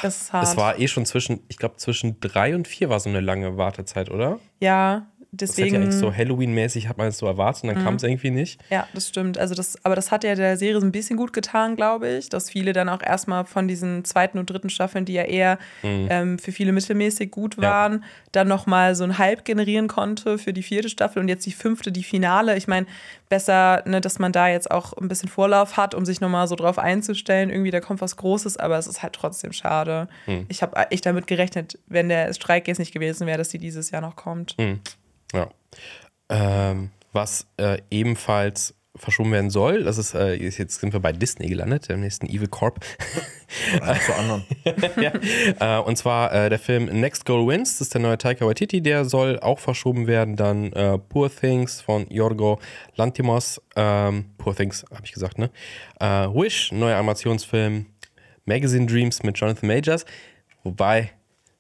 Das 0.03 0.23
ist 0.23 0.33
hart. 0.33 0.45
es 0.47 0.57
war 0.57 0.79
eh 0.79 0.89
schon 0.89 1.07
zwischen, 1.07 1.41
ich 1.49 1.57
glaube, 1.57 1.77
zwischen 1.77 2.21
drei 2.21 2.55
und 2.55 2.69
vier 2.69 2.91
war 2.91 3.01
so 3.01 3.09
eine 3.09 3.21
lange 3.21 3.57
Wartezeit, 3.57 4.11
oder? 4.11 4.39
ja, 4.61 5.07
Das 5.31 5.51
hat 5.51 5.59
deswegen. 5.59 5.75
ja 5.75 5.81
eigentlich 5.83 5.95
so 5.97 6.15
Halloween-mäßig, 6.15 6.89
hat 6.89 6.97
man 6.97 7.09
es 7.09 7.19
so 7.19 7.27
erwartet 7.27 7.65
und 7.65 7.75
dann 7.75 7.85
kam 7.85 7.97
es 7.97 8.03
irgendwie 8.03 8.31
nicht. 8.31 8.61
Ja, 8.71 8.89
das 8.95 9.09
stimmt. 9.09 9.37
Also 9.37 9.55
das, 9.55 9.77
aber 9.85 9.95
das 9.95 10.11
hat 10.11 10.25
ja 10.25 10.35
der 10.35 10.57
Serie 10.57 10.81
so 10.81 10.87
ein 10.87 10.91
bisschen 10.93 11.19
gut 11.19 11.35
getan, 11.35 11.77
glaube 11.77 12.09
ich, 12.09 12.31
dass 12.31 12.49
viele 12.49 12.73
dann 12.73 12.89
auch 12.89 13.03
erstmal 13.03 13.45
von 13.45 13.69
diesen 13.69 14.07
zweiten 14.07 14.39
und 14.39 14.49
dritten 14.49 14.71
Staffeln, 14.71 15.05
die 15.05 15.13
ja 15.13 15.25
eher 15.25 15.59
ähm, 15.83 16.39
für 16.39 16.51
viele 16.53 16.73
mittelmäßig 16.73 17.31
gut 17.31 17.57
Mhm. 17.59 17.63
Ja. 17.63 17.71
waren, 17.71 18.05
dann 18.33 18.49
nochmal 18.49 18.95
so 18.95 19.05
einen 19.05 19.19
Hype 19.19 19.45
generieren 19.45 19.87
konnte 19.89 20.39
für 20.39 20.53
die 20.55 20.63
vierte 20.63 20.89
Staffel 20.89 21.19
und 21.21 21.29
jetzt 21.29 21.45
die 21.45 21.53
fünfte, 21.53 21.93
die 21.93 22.05
Finale. 22.05 22.57
Ich 22.57 22.67
meine, 22.69 22.87
besser, 23.29 23.83
ne, 23.87 24.01
dass 24.01 24.19
man 24.19 24.33
da 24.33 24.49
jetzt 24.49 24.71
auch 24.71 24.93
ein 24.95 25.09
bisschen 25.09 25.29
Vorlauf 25.29 25.77
hat, 25.77 25.95
um 25.95 26.07
sich 26.07 26.21
nochmal 26.23 26.49
so 26.49 26.55
drauf 26.57 26.79
einzustellen. 26.79 27.51
Irgendwie, 27.51 27.71
da 27.71 27.81
kommt 27.81 28.01
was 28.01 28.17
Großes, 28.17 28.57
aber 28.57 28.79
es 28.79 28.87
ist 28.87 29.03
halt 29.03 29.13
trotzdem 29.13 29.53
schade. 29.53 30.09
Mhm. 30.27 30.47
Ich 30.49 30.63
habe 30.63 30.75
echt 30.91 31.05
damit 31.05 31.27
gerechnet, 31.27 31.79
wenn 31.87 32.09
der 32.09 32.33
Streik 32.33 32.67
jetzt 32.67 32.79
nicht 32.79 32.93
gewesen 32.95 33.27
wäre, 33.27 33.37
dass 33.39 33.51
die 33.51 33.59
dieses 33.59 33.91
Jahr 33.91 34.01
noch 34.01 34.17
kommt. 34.17 34.57
Mhm. 34.59 34.81
Ja. 35.33 35.49
Ähm, 36.29 36.91
was 37.13 37.47
äh, 37.57 37.79
ebenfalls 37.91 38.75
verschoben 38.97 39.31
werden 39.33 39.51
soll, 39.51 39.85
das 39.85 39.97
ist, 39.97 40.15
äh, 40.15 40.35
jetzt 40.35 40.81
sind 40.81 40.93
wir 40.93 41.01
bei 41.01 41.13
Disney 41.13 41.49
gelandet, 41.49 41.89
dem 41.89 42.01
nächsten 42.01 42.27
Evil 42.27 42.49
Corp. 42.49 42.81
Zu 44.07 44.15
anderen. 44.15 44.45
ja. 45.01 45.79
äh, 45.79 45.83
und 45.83 45.97
zwar 45.97 46.33
äh, 46.33 46.49
der 46.51 46.59
Film 46.59 46.87
Next 46.87 47.25
Goal 47.25 47.47
Wins, 47.47 47.79
das 47.79 47.83
ist 47.83 47.95
der 47.95 48.01
neue 48.01 48.19
Taika 48.19 48.45
Waititi, 48.45 48.83
der 48.83 49.05
soll 49.05 49.39
auch 49.39 49.59
verschoben 49.59 50.07
werden. 50.07 50.37
Dann 50.37 50.73
äh, 50.73 50.99
Poor 50.99 51.31
Things 51.31 51.81
von 51.81 52.09
Yorgo 52.11 52.59
Lantimos, 52.97 53.63
ähm, 53.77 54.27
Poor 54.37 54.55
Things, 54.55 54.85
habe 54.91 55.03
ich 55.05 55.13
gesagt, 55.13 55.39
ne? 55.39 55.51
Äh, 56.01 56.27
Wish, 56.27 56.73
neuer 56.73 56.97
Animationsfilm. 56.97 57.87
Magazine 58.49 58.87
Dreams 58.87 59.23
mit 59.23 59.39
Jonathan 59.39 59.69
Majors, 59.69 60.07
wobei 60.65 61.11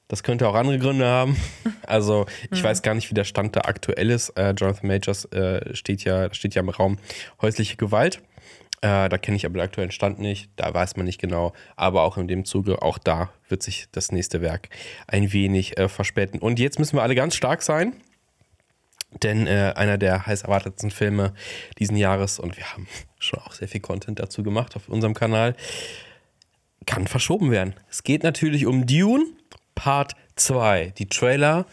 das 0.08 0.22
könnte 0.22 0.48
auch 0.48 0.54
andere 0.54 0.78
Gründe 0.78 1.06
haben. 1.06 1.36
Also 1.86 2.26
ich 2.50 2.62
weiß 2.62 2.82
gar 2.82 2.94
nicht, 2.94 3.08
wie 3.08 3.14
der 3.14 3.24
Stand 3.24 3.56
da 3.56 3.62
aktuell 3.62 4.10
ist. 4.10 4.28
Äh, 4.36 4.50
Jonathan 4.50 4.88
Majors 4.88 5.24
äh, 5.32 5.74
steht, 5.74 6.04
ja, 6.04 6.32
steht 6.34 6.54
ja 6.54 6.60
im 6.60 6.68
Raum 6.68 6.98
häusliche 7.40 7.76
Gewalt. 7.76 8.20
Äh, 8.82 9.08
da 9.08 9.16
kenne 9.16 9.38
ich 9.38 9.46
aber 9.46 9.54
den 9.54 9.62
aktuellen 9.62 9.90
Stand 9.90 10.18
nicht. 10.18 10.50
Da 10.56 10.72
weiß 10.72 10.96
man 10.96 11.06
nicht 11.06 11.18
genau. 11.18 11.54
Aber 11.76 12.02
auch 12.02 12.18
in 12.18 12.28
dem 12.28 12.44
Zuge, 12.44 12.82
auch 12.82 12.98
da 12.98 13.30
wird 13.48 13.62
sich 13.62 13.86
das 13.90 14.12
nächste 14.12 14.42
Werk 14.42 14.68
ein 15.06 15.32
wenig 15.32 15.78
äh, 15.78 15.88
verspäten. 15.88 16.40
Und 16.40 16.58
jetzt 16.58 16.78
müssen 16.78 16.96
wir 16.96 17.02
alle 17.02 17.14
ganz 17.14 17.34
stark 17.34 17.62
sein. 17.62 17.94
Denn 19.22 19.46
äh, 19.46 19.72
einer 19.74 19.96
der 19.96 20.26
heiß 20.26 20.42
erwartetsten 20.42 20.90
Filme 20.90 21.32
diesen 21.78 21.96
Jahres, 21.96 22.38
und 22.38 22.58
wir 22.58 22.70
haben 22.72 22.86
schon 23.18 23.40
auch 23.40 23.52
sehr 23.52 23.68
viel 23.68 23.80
Content 23.80 24.18
dazu 24.18 24.42
gemacht 24.42 24.76
auf 24.76 24.88
unserem 24.88 25.14
Kanal, 25.14 25.56
kann 26.84 27.06
verschoben 27.06 27.50
werden. 27.50 27.74
Es 27.90 28.02
geht 28.02 28.22
natürlich 28.22 28.66
um 28.66 28.86
Dune 28.86 29.24
Part 29.78 30.16
2. 30.34 30.92
Die 30.98 31.06
Trailer 31.06 31.64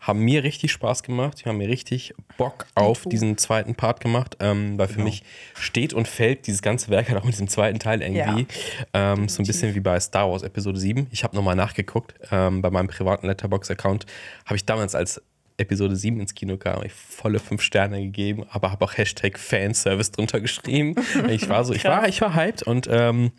haben 0.00 0.18
mir 0.20 0.42
richtig 0.42 0.72
Spaß 0.72 1.04
gemacht. 1.04 1.40
Die 1.40 1.48
haben 1.48 1.56
mir 1.56 1.68
richtig 1.68 2.12
Bock 2.36 2.66
auf 2.74 3.04
diesen 3.04 3.38
zweiten 3.38 3.76
Part 3.76 4.00
gemacht, 4.00 4.36
ähm, 4.40 4.76
weil 4.76 4.88
für 4.88 5.02
mich 5.02 5.22
steht 5.54 5.94
und 5.94 6.08
fällt 6.08 6.48
dieses 6.48 6.62
ganze 6.62 6.90
Werk 6.90 7.08
halt 7.08 7.18
auch 7.18 7.24
mit 7.24 7.32
diesem 7.32 7.48
zweiten 7.48 7.78
Teil 7.78 8.02
irgendwie. 8.02 8.46
Ähm, 8.92 9.28
so 9.28 9.40
ein 9.40 9.46
bisschen 9.46 9.74
wie 9.76 9.80
bei 9.80 9.98
Star 10.00 10.28
Wars 10.28 10.42
Episode 10.42 10.80
7. 10.80 11.06
Ich 11.12 11.22
habe 11.22 11.36
nochmal 11.36 11.54
nachgeguckt. 11.54 12.14
Ähm, 12.32 12.60
bei 12.60 12.70
meinem 12.70 12.88
privaten 12.88 13.28
Letterbox-Account 13.28 14.04
habe 14.44 14.56
ich 14.56 14.66
damals 14.66 14.96
als 14.96 15.22
Episode 15.56 15.94
7 15.94 16.18
ins 16.20 16.34
Kino 16.34 16.56
kam, 16.56 16.82
ich 16.82 16.92
volle 16.92 17.38
5 17.38 17.62
Sterne 17.62 18.00
gegeben, 18.00 18.44
aber 18.50 18.72
habe 18.72 18.84
auch 18.84 18.96
Hashtag 18.96 19.38
Fanservice 19.38 20.10
drunter 20.10 20.40
geschrieben. 20.40 20.96
ich 21.28 21.48
war 21.48 21.64
so, 21.64 21.72
ich 21.72 21.84
war, 21.84 22.08
ich 22.08 22.20
war 22.20 22.34
hyped 22.34 22.64
und 22.64 22.88
ähm, 22.90 23.30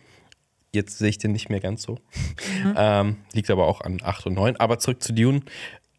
Jetzt 0.75 1.00
sehe 1.00 1.10
ich 1.10 1.17
den 1.17 1.32
nicht 1.32 1.50
mehr 1.50 1.60
ganz 1.60 1.82
so. 1.82 2.00
Ähm, 2.77 3.17
liegt 3.34 3.50
aber 3.51 3.67
auch 3.67 3.82
an 3.82 4.00
8 4.03 4.27
und 4.27 4.34
9. 4.34 4.58
Aber 4.58 4.79
zurück 4.79 5.01
zu 5.01 5.13
Dune. 5.13 5.41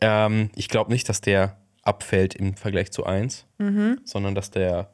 Ähm, 0.01 0.51
ich 0.55 0.69
glaube 0.69 0.91
nicht, 0.91 1.09
dass 1.09 1.21
der 1.21 1.57
abfällt 1.83 2.35
im 2.35 2.55
Vergleich 2.57 2.91
zu 2.93 3.05
1, 3.05 3.47
sondern 4.05 4.35
dass 4.35 4.51
der. 4.51 4.91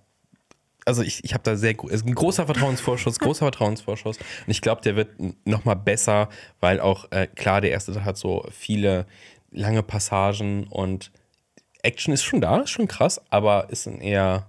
Also 0.85 1.03
ich, 1.03 1.25
ich 1.25 1.33
habe 1.33 1.45
da 1.45 1.57
sehr 1.57 1.75
ist 1.85 2.07
ein 2.07 2.15
großer 2.15 2.47
Vertrauensvorschuss, 2.47 3.19
großer 3.21 3.47
Vertrauensvorschuss. 3.47 4.19
Und 4.19 4.49
ich 4.49 4.61
glaube, 4.61 4.83
der 4.83 4.97
wird 4.97 5.11
nochmal 5.45 5.77
besser, 5.77 6.29
weil 6.61 6.81
auch 6.81 7.11
äh, 7.11 7.27
klar, 7.27 7.61
der 7.61 7.71
erste 7.71 7.93
Teil 7.93 8.05
hat 8.05 8.17
so 8.17 8.47
viele 8.51 9.07
lange 9.51 9.83
Passagen 9.83 10.67
und 10.69 11.11
Action 11.83 12.13
ist 12.15 12.23
schon 12.23 12.41
da, 12.41 12.61
ist 12.61 12.71
schon 12.71 12.89
krass, 12.89 13.21
aber 13.31 13.71
ist 13.71 13.87
ein 13.87 14.01
eher 14.01 14.47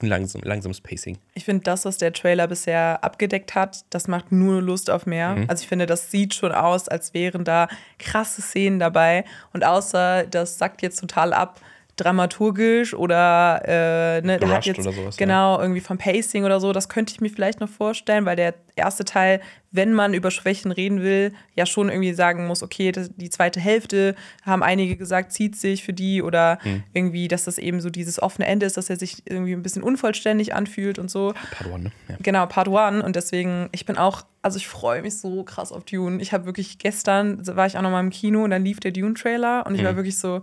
ist 0.00 0.02
ein 0.02 0.08
langsam, 0.08 0.42
langsames 0.42 0.80
Pacing. 0.80 1.18
Ich 1.34 1.44
finde, 1.44 1.62
das, 1.64 1.84
was 1.84 1.98
der 1.98 2.12
Trailer 2.12 2.46
bisher 2.46 3.02
abgedeckt 3.04 3.54
hat, 3.54 3.84
das 3.90 4.08
macht 4.08 4.32
nur 4.32 4.62
Lust 4.62 4.90
auf 4.90 5.06
mehr. 5.06 5.36
Mhm. 5.36 5.44
Also 5.48 5.62
ich 5.62 5.68
finde, 5.68 5.86
das 5.86 6.10
sieht 6.10 6.34
schon 6.34 6.52
aus, 6.52 6.88
als 6.88 7.14
wären 7.14 7.44
da 7.44 7.68
krasse 7.98 8.42
Szenen 8.42 8.78
dabei. 8.78 9.24
Und 9.52 9.64
außer 9.64 10.24
das 10.24 10.58
sagt 10.58 10.82
jetzt 10.82 11.00
total 11.00 11.32
ab, 11.32 11.60
dramaturgisch 11.96 12.94
oder 12.94 13.60
äh, 13.66 14.22
ne, 14.22 14.38
der 14.38 14.48
hat 14.48 14.64
Gerusht 14.64 14.66
jetzt 14.66 14.80
oder 14.80 14.92
sowas, 14.92 15.18
ja. 15.18 15.26
genau 15.26 15.60
irgendwie 15.60 15.80
vom 15.80 15.98
Pacing 15.98 16.44
oder 16.44 16.58
so, 16.58 16.72
das 16.72 16.88
könnte 16.88 17.12
ich 17.12 17.20
mir 17.20 17.28
vielleicht 17.28 17.60
noch 17.60 17.68
vorstellen, 17.68 18.24
weil 18.24 18.36
der 18.36 18.54
erste 18.74 19.04
Teil, 19.04 19.42
wenn 19.72 19.92
man 19.92 20.14
über 20.14 20.30
Schwächen 20.30 20.72
reden 20.72 21.00
will, 21.00 21.32
ja 21.54 21.64
schon 21.64 21.88
irgendwie 21.88 22.12
sagen 22.12 22.46
muss, 22.46 22.62
okay, 22.62 22.90
das, 22.90 23.10
die 23.14 23.30
zweite 23.30 23.60
Hälfte 23.60 24.16
haben 24.42 24.62
einige 24.62 24.96
gesagt, 24.96 25.32
zieht 25.32 25.54
sich 25.56 25.84
für 25.84 25.92
die 25.92 26.22
oder 26.22 26.58
Hm. 26.62 26.82
irgendwie, 26.92 27.28
dass 27.28 27.44
das 27.44 27.58
eben 27.58 27.80
so 27.80 27.88
dieses 27.88 28.20
offene 28.20 28.46
Ende 28.48 28.66
ist, 28.66 28.76
dass 28.76 28.90
er 28.90 28.96
sich 28.96 29.22
irgendwie 29.26 29.52
ein 29.52 29.62
bisschen 29.62 29.82
unvollständig 29.82 30.54
anfühlt 30.54 30.98
und 30.98 31.10
so. 31.10 31.34
Part 31.52 31.70
one, 31.70 31.84
ne? 31.84 31.92
Ja. 32.08 32.16
Genau, 32.20 32.46
Part 32.46 32.68
One. 32.68 33.02
Und 33.04 33.14
deswegen, 33.16 33.68
ich 33.72 33.86
bin 33.86 33.96
auch, 33.96 34.24
also 34.42 34.56
ich 34.56 34.66
freue 34.66 35.02
mich 35.02 35.18
so 35.18 35.44
krass 35.44 35.70
auf 35.70 35.84
Dune. 35.84 36.20
Ich 36.20 36.32
habe 36.32 36.46
wirklich 36.46 36.78
gestern, 36.78 37.46
war 37.46 37.66
ich 37.66 37.78
auch 37.78 37.82
noch 37.82 37.90
mal 37.90 38.00
im 38.00 38.10
Kino 38.10 38.42
und 38.42 38.50
dann 38.50 38.64
lief 38.64 38.80
der 38.80 38.90
Dune-Trailer 38.90 39.66
und 39.66 39.74
ich 39.74 39.84
war 39.84 39.96
wirklich 39.96 40.18
so, 40.18 40.42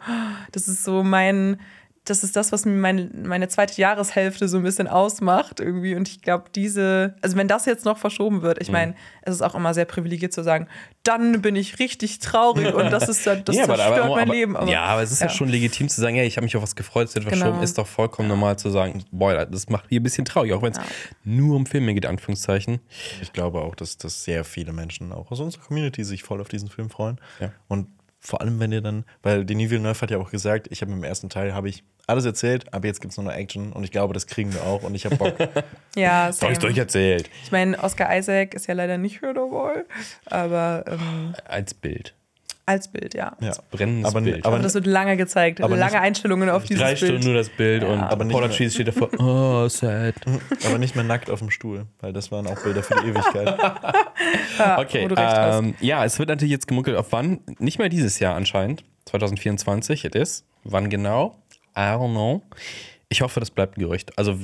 das 0.52 0.68
ist 0.68 0.84
so 0.84 1.04
mein, 1.04 1.60
das 2.10 2.24
ist 2.24 2.36
das, 2.36 2.52
was 2.52 2.66
mir 2.66 2.72
meine, 2.74 3.10
meine 3.24 3.48
zweite 3.48 3.80
Jahreshälfte 3.82 4.48
so 4.48 4.58
ein 4.58 4.64
bisschen 4.64 4.88
ausmacht 4.88 5.60
irgendwie. 5.60 5.96
Und 5.96 6.08
ich 6.08 6.22
glaube, 6.22 6.46
diese, 6.56 7.16
also 7.22 7.36
wenn 7.38 7.48
das 7.48 7.66
jetzt 7.66 7.86
noch 7.86 7.98
verschoben 7.98 8.42
wird, 8.42 8.62
ich 8.62 8.72
meine, 8.72 8.96
es 9.22 9.36
ist 9.36 9.42
auch 9.42 9.56
immer 9.56 9.74
sehr 9.74 9.86
privilegiert 9.86 10.34
zu 10.34 10.44
sagen, 10.44 10.68
dann 11.04 11.42
bin 11.42 11.56
ich 11.56 11.80
richtig 11.80 12.20
traurig 12.20 12.74
und 12.74 12.92
das 12.92 13.08
ist 13.10 13.26
dann, 13.28 13.44
das 13.46 13.56
Ja, 13.56 13.66
zerstört 13.66 14.00
aber- 14.00 14.16
mein 14.16 14.24
aber- 14.28 14.34
Leben. 14.34 14.56
Aber, 14.58 14.70
ja, 14.72 14.84
aber 14.84 15.04
es 15.04 15.12
ist 15.12 15.22
ja, 15.22 15.30
schon 15.30 15.50
legitim 15.50 15.90
zu 15.90 16.02
sagen, 16.02 16.16
hey, 16.16 16.28
ich 16.28 16.38
habe 16.38 16.46
mich 16.46 16.56
auf 16.56 16.64
was 16.64 16.76
gefreut, 16.76 17.08
es 17.10 17.16
wird 17.16 17.26
verschoben. 17.26 17.52
Genau. 17.52 17.64
Ist 17.64 17.78
doch 17.78 17.88
vollkommen 17.88 18.28
normal 18.28 18.58
zu 18.58 18.70
sagen, 18.70 19.04
boah, 19.12 19.46
das 19.46 19.70
macht 19.70 19.90
mich 19.92 20.00
ein 20.00 20.04
bisschen 20.04 20.26
traurig, 20.26 20.54
auch 20.54 20.62
wenn 20.62 20.74
es 20.74 20.80
nur 21.24 21.56
um 21.56 21.66
Filme 21.66 21.94
geht, 21.94 22.06
Anführungszeichen. 22.06 22.80
Ich 23.22 23.34
glaube 23.34 23.62
auch, 23.62 23.76
dass, 23.76 23.98
dass 23.98 24.24
sehr 24.24 24.44
viele 24.44 24.74
Menschen 24.74 25.12
auch 25.12 25.32
aus 25.32 25.40
unserer 25.40 25.64
Community 25.64 26.04
sich 26.04 26.24
voll 26.24 26.42
auf 26.42 26.50
diesen 26.50 26.70
Film 26.70 26.90
freuen. 26.90 27.20
Ja. 27.40 27.52
Und 27.68 27.88
vor 28.20 28.42
allem, 28.42 28.60
wenn 28.60 28.72
ihr 28.72 28.82
dann, 28.82 29.06
weil 29.22 29.46
Denis 29.46 29.70
Villeneuve 29.70 30.02
hat 30.02 30.12
ja 30.12 30.18
auch 30.18 30.32
gesagt, 30.32 30.68
ich 30.72 30.82
habe 30.82 30.92
im 30.92 31.04
ersten 31.04 31.30
Teil 31.30 31.54
habe 31.54 31.70
ich 31.70 31.84
alles 32.08 32.26
erzählt, 32.26 32.74
aber 32.74 32.88
jetzt 32.88 33.02
gibt 33.02 33.12
es 33.12 33.18
nur 33.18 33.26
noch 33.26 33.34
Action 33.34 33.74
und 33.74 33.84
ich 33.84 33.92
glaube, 33.92 34.14
das 34.14 34.28
kriegen 34.28 34.54
wir 34.54 34.64
auch 34.64 34.84
und 34.84 34.96
ich 34.96 35.06
habe 35.06 35.18
Bock. 35.18 35.36
ja, 35.96 36.26
Hab 36.26 36.34
same. 36.34 36.54
ich 36.54 36.60
durcherzählt. 36.60 37.30
ich 37.44 37.52
meine, 37.52 37.78
Oscar 37.84 38.16
Isaac 38.18 38.54
ist 38.54 38.68
ja 38.68 38.74
leider 38.74 38.98
nicht 38.98 39.22
dabei, 39.22 39.84
aber 40.26 40.86
ähm, 40.88 41.36
Als 41.46 41.74
Bild. 41.74 42.14
Als 42.68 42.88
Bild, 42.90 43.14
ja. 43.16 43.36
ja. 43.40 43.54
Brennendes 43.72 44.12
aber, 44.14 44.22
Bild. 44.22 44.46
aber, 44.46 44.60
das 44.60 44.74
wird 44.76 44.86
lange 44.86 45.18
gezeigt. 45.18 45.62
Aber 45.62 45.76
lange 45.78 45.94
nicht- 45.94 46.02
Einstellungen 46.02 46.50
auf 46.50 46.66
dieses 46.66 46.82
Drei 46.84 46.90
Bild. 46.96 47.00
Stunden 47.00 47.24
nur 47.26 47.34
das 47.34 47.50
Bild 47.50 47.84
und 47.84 48.00
Aber 48.02 48.26
Paula 48.26 48.48
mehr- 48.48 48.56
Cheese 48.56 48.74
steht 48.76 48.90
davor, 48.90 49.10
oh, 49.20 49.68
sad. 49.70 50.14
aber 50.66 50.78
nicht 50.78 50.94
mehr 50.96 51.04
nackt 51.06 51.30
auf 51.30 51.40
dem 51.40 51.50
Stuhl, 51.50 51.86
weil 52.02 52.14
das 52.14 52.32
waren 52.32 52.46
auch 52.46 52.62
Bilder 52.62 52.84
für 52.84 52.96
die 53.02 53.08
Ewigkeit. 53.10 53.58
Okay, 54.78 55.04
wo 55.04 55.08
du 55.10 55.16
recht 55.16 55.28
hast. 55.38 55.60
ähm, 55.60 55.76
ja, 55.80 56.04
es 56.04 56.18
wird 56.20 56.30
natürlich 56.30 56.52
jetzt 56.52 56.68
gemunkelt, 56.68 56.98
auf 56.98 57.12
wann? 57.12 57.40
Nicht 57.60 57.80
mehr 57.80 57.90
dieses 57.90 58.20
Jahr 58.20 58.36
anscheinend. 58.36 58.84
2024, 59.06 60.06
it 60.06 60.16
is. 60.16 60.44
Wann 60.64 60.90
genau? 60.90 61.38
I 61.76 61.82
don't 61.82 62.12
know. 62.12 62.42
Ich 63.10 63.22
hoffe, 63.22 63.40
das 63.40 63.52
bleibt 63.52 63.78
ein 63.78 63.82
Gerücht. 63.82 64.18
Also, 64.18 64.38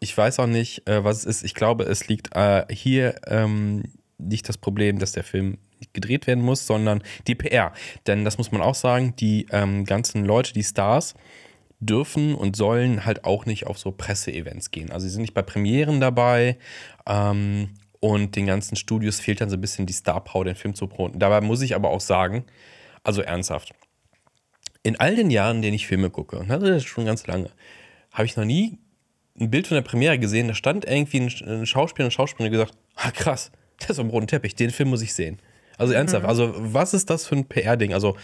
ich 0.00 0.16
weiß 0.16 0.38
auch 0.38 0.46
nicht, 0.46 0.88
äh, 0.88 1.04
was 1.04 1.18
es 1.18 1.24
ist. 1.26 1.44
Ich 1.44 1.54
glaube, 1.54 1.84
es 1.84 2.08
liegt 2.08 2.34
äh, 2.34 2.64
hier 2.70 3.16
ähm, 3.26 3.82
nicht 4.18 4.48
das 4.48 4.56
Problem, 4.58 4.98
dass 4.98 5.12
der 5.12 5.24
Film 5.24 5.58
gedreht 5.92 6.26
werden 6.26 6.42
muss, 6.42 6.66
sondern 6.66 7.02
die 7.26 7.34
PR. 7.34 7.72
Denn 8.06 8.24
das 8.24 8.38
muss 8.38 8.52
man 8.52 8.62
auch 8.62 8.74
sagen, 8.74 9.14
die 9.16 9.46
ähm, 9.50 9.84
ganzen 9.84 10.24
Leute, 10.24 10.52
die 10.52 10.64
Stars, 10.64 11.14
dürfen 11.80 12.34
und 12.34 12.56
sollen 12.56 13.04
halt 13.04 13.24
auch 13.24 13.44
nicht 13.44 13.66
auf 13.66 13.78
so 13.78 13.90
Presseevents 13.90 14.70
gehen. 14.70 14.90
Also 14.92 15.06
sie 15.06 15.12
sind 15.12 15.22
nicht 15.22 15.34
bei 15.34 15.42
Premieren 15.42 16.00
dabei 16.00 16.56
ähm, 17.06 17.70
und 18.00 18.36
den 18.36 18.46
ganzen 18.46 18.76
Studios 18.76 19.20
fehlt 19.20 19.40
dann 19.40 19.50
so 19.50 19.56
ein 19.56 19.60
bisschen 19.60 19.86
die 19.86 19.92
Star 19.92 20.22
Power, 20.22 20.44
den 20.44 20.54
Film 20.54 20.74
zu 20.74 20.86
promoten. 20.86 21.18
Dabei 21.18 21.40
muss 21.40 21.60
ich 21.60 21.74
aber 21.74 21.90
auch 21.90 22.00
sagen, 22.00 22.44
also 23.02 23.20
ernsthaft, 23.20 23.72
in 24.82 24.98
all 24.98 25.16
den 25.16 25.30
Jahren, 25.30 25.56
in 25.56 25.62
denen 25.62 25.74
ich 25.74 25.86
Filme 25.86 26.10
gucke, 26.10 26.38
und 26.38 26.48
das 26.48 26.62
ist 26.62 26.86
schon 26.86 27.04
ganz 27.04 27.26
lange, 27.26 27.50
habe 28.12 28.26
ich 28.26 28.36
noch 28.36 28.44
nie 28.44 28.78
ein 29.38 29.50
Bild 29.50 29.66
von 29.66 29.76
der 29.76 29.82
Premiere 29.82 30.18
gesehen, 30.18 30.48
da 30.48 30.54
stand 30.54 30.84
irgendwie 30.84 31.20
ein, 31.20 31.66
Schauspieler 31.66 32.06
und 32.06 32.12
Schauspielerin 32.12 32.52
gesagt, 32.52 32.74
ah 32.96 33.10
krass, 33.10 33.50
der 33.80 33.90
ist 33.90 33.98
am 33.98 34.10
roten 34.10 34.26
Teppich, 34.26 34.54
den 34.54 34.70
Film 34.70 34.90
muss 34.90 35.02
ich 35.02 35.14
sehen. 35.14 35.38
Also 35.78 35.92
ernsthaft, 35.92 36.26
also 36.26 36.52
was 36.56 36.94
ist 36.94 37.10
das 37.10 37.26
für 37.26 37.36
ein 37.36 37.46
PR-Ding? 37.46 37.94
Also 37.94 38.16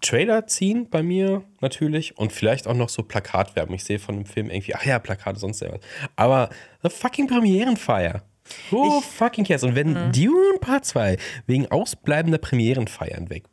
Trailer 0.00 0.46
ziehen 0.46 0.88
bei 0.90 1.02
mir 1.02 1.42
natürlich 1.60 2.16
und 2.16 2.32
vielleicht 2.32 2.66
auch 2.66 2.74
noch 2.74 2.88
so 2.88 3.02
Plakatwerbung. 3.02 3.74
Ich 3.74 3.84
sehe 3.84 3.98
von 3.98 4.16
dem 4.16 4.24
Film 4.24 4.48
irgendwie, 4.50 4.74
ach 4.74 4.84
ja, 4.84 4.98
Plakate, 4.98 5.38
sonst 5.38 5.60
irgendwas. 5.60 5.86
Aber 6.16 6.48
eine 6.82 6.90
fucking 6.90 7.26
Premierenfeier. 7.26 8.22
Who 8.70 9.00
fucking 9.00 9.44
cares? 9.44 9.62
Und 9.62 9.74
wenn 9.74 10.10
Dune 10.12 10.58
Part 10.60 10.84
2 10.84 11.16
wegen 11.46 11.70
ausbleibender 11.70 12.38
Premierenfeiern 12.38 13.30
weg, 13.30 13.44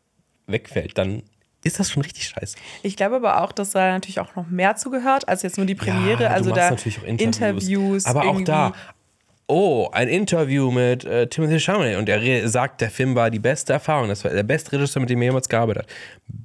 wegfällt, 0.47 0.97
dann 0.97 1.23
ist 1.63 1.79
das 1.79 1.91
schon 1.91 2.03
richtig 2.03 2.29
scheiße. 2.29 2.55
Ich 2.81 2.95
glaube 2.95 3.17
aber 3.17 3.43
auch, 3.43 3.51
dass 3.51 3.71
da 3.71 3.91
natürlich 3.91 4.19
auch 4.19 4.35
noch 4.35 4.47
mehr 4.47 4.75
zugehört 4.75 5.27
als 5.27 5.41
jetzt 5.41 5.57
nur 5.57 5.65
die 5.65 5.75
Premiere. 5.75 6.23
Ja, 6.23 6.29
also 6.29 6.51
da 6.51 6.71
natürlich 6.71 6.99
auch 6.99 7.03
Interviews. 7.03 8.05
Aber 8.05 8.25
auch 8.27 8.41
da. 8.41 8.73
Oh, 9.47 9.87
ein 9.93 10.09
Interview 10.09 10.71
mit 10.71 11.05
äh, 11.05 11.27
Timothy 11.27 11.59
Chalamet 11.59 11.97
und 11.97 12.09
er 12.09 12.49
sagt, 12.49 12.81
der 12.81 12.89
Film 12.89 13.15
war 13.15 13.29
die 13.29 13.39
beste 13.39 13.73
Erfahrung, 13.73 14.09
das 14.09 14.23
war 14.25 14.31
der 14.31 14.43
beste 14.43 14.73
Regisseur, 14.73 14.99
mit 14.99 15.09
dem 15.09 15.21
er 15.21 15.29
jemals 15.29 15.47
gearbeitet 15.47 15.83
hat. 15.83 15.91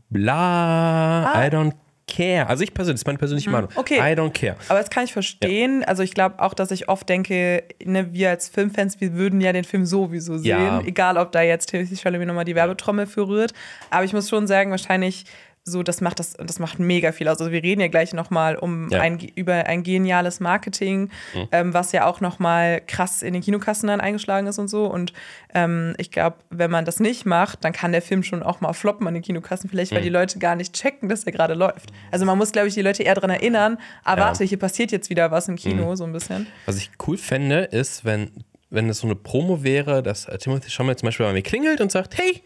Bla, 0.08 1.32
I 1.34 1.48
don't 1.48 1.72
care. 2.06 2.46
Also 2.48 2.62
ich 2.62 2.72
persönlich, 2.72 2.94
das 2.94 3.02
ist 3.02 3.06
meine 3.06 3.18
persönliche 3.18 3.50
Meinung. 3.50 3.70
Ah. 3.74 3.80
okay. 3.80 3.98
I 3.98 4.14
don't 4.14 4.30
care. 4.30 4.56
Aber 4.68 4.78
das 4.78 4.90
kann 4.90 5.04
ich 5.04 5.12
verstehen. 5.12 5.84
Also 5.84 6.02
ich 6.02 6.14
glaube 6.14 6.40
auch, 6.40 6.54
dass 6.54 6.70
ich 6.70 6.88
oft 6.88 7.08
denke, 7.08 7.64
ne, 7.84 8.12
wir 8.12 8.30
als 8.30 8.48
Filmfans, 8.48 9.00
wir 9.00 9.14
würden 9.14 9.40
ja 9.40 9.52
den 9.52 9.64
Film 9.64 9.84
sowieso 9.84 10.38
sehen. 10.38 10.46
Ja. 10.46 10.80
Egal, 10.82 11.16
ob 11.16 11.32
da 11.32 11.42
jetzt 11.42 11.70
Timothy 11.70 11.96
Chalamet 11.96 12.28
nochmal 12.28 12.44
die 12.44 12.54
Werbetrommel 12.54 13.06
für 13.06 13.26
rührt. 13.26 13.52
Aber 13.90 14.04
ich 14.04 14.12
muss 14.12 14.28
schon 14.28 14.46
sagen, 14.46 14.70
wahrscheinlich 14.70 15.24
so, 15.64 15.84
das 15.84 16.00
macht 16.00 16.18
das, 16.18 16.32
das 16.32 16.58
macht 16.58 16.80
mega 16.80 17.12
viel 17.12 17.28
aus. 17.28 17.38
Also 17.38 17.52
wir 17.52 17.62
reden 17.62 17.80
ja 17.80 17.86
gleich 17.86 18.12
nochmal 18.12 18.56
um 18.56 18.88
Ja. 18.90 19.00
ein, 19.00 19.20
über 19.36 19.54
ein 19.66 19.84
geniales 19.84 20.40
Marketing, 20.40 21.08
Mhm. 21.34 21.48
ähm, 21.52 21.72
was 21.74 21.92
ja 21.92 22.06
auch 22.06 22.20
nochmal 22.20 22.80
krass 22.86 23.22
in 23.22 23.32
den 23.32 23.42
Kinokassen 23.42 23.86
dann 23.86 24.00
eingeschlagen 24.00 24.48
ist 24.48 24.58
und 24.58 24.66
so. 24.66 24.86
Und 24.86 25.12
ähm, 25.54 25.94
ich 25.98 26.10
glaube, 26.10 26.36
wenn 26.50 26.70
man 26.70 26.84
das 26.84 26.98
nicht 26.98 27.26
macht, 27.26 27.64
dann 27.64 27.72
kann 27.72 27.92
der 27.92 28.02
Film 28.02 28.24
schon 28.24 28.42
auch 28.42 28.60
mal 28.60 28.72
floppen 28.72 29.06
an 29.06 29.14
den 29.14 29.22
Kinokassen, 29.22 29.70
vielleicht 29.70 29.92
weil 29.92 30.00
Mhm. 30.00 30.04
die 30.04 30.08
Leute 30.10 30.38
gar 30.40 30.56
nicht 30.56 30.72
checken, 30.74 31.08
dass 31.08 31.22
er 31.24 31.30
gerade 31.32 31.54
läuft. 31.54 31.92
Also 32.10 32.24
man 32.26 32.36
muss, 32.38 32.50
glaube 32.50 32.66
ich, 32.66 32.74
die 32.74 32.82
Leute 32.82 33.04
eher 33.04 33.14
daran 33.14 33.30
erinnern, 33.30 33.78
ah, 34.02 34.16
Ja. 34.16 34.20
warte, 34.24 34.42
hier 34.44 34.58
passiert 34.58 34.90
jetzt 34.90 35.10
wieder 35.10 35.30
was 35.30 35.46
im 35.46 35.54
Kino, 35.54 35.94
so 35.94 36.02
ein 36.02 36.12
bisschen. 36.12 36.48
Was 36.66 36.76
ich 36.78 36.90
cool 37.06 37.16
fände, 37.16 37.60
ist, 37.70 38.04
wenn, 38.04 38.30
wenn 38.70 38.88
es 38.88 38.98
so 38.98 39.06
eine 39.06 39.14
Promo 39.14 39.62
wäre, 39.62 40.02
dass 40.02 40.26
äh, 40.26 40.36
Timothy 40.38 40.70
Chalamet 40.70 40.98
zum 40.98 41.06
Beispiel 41.06 41.26
bei 41.26 41.32
mir 41.32 41.42
klingelt 41.42 41.80
und 41.80 41.92
sagt, 41.92 42.18
hey, 42.18 42.42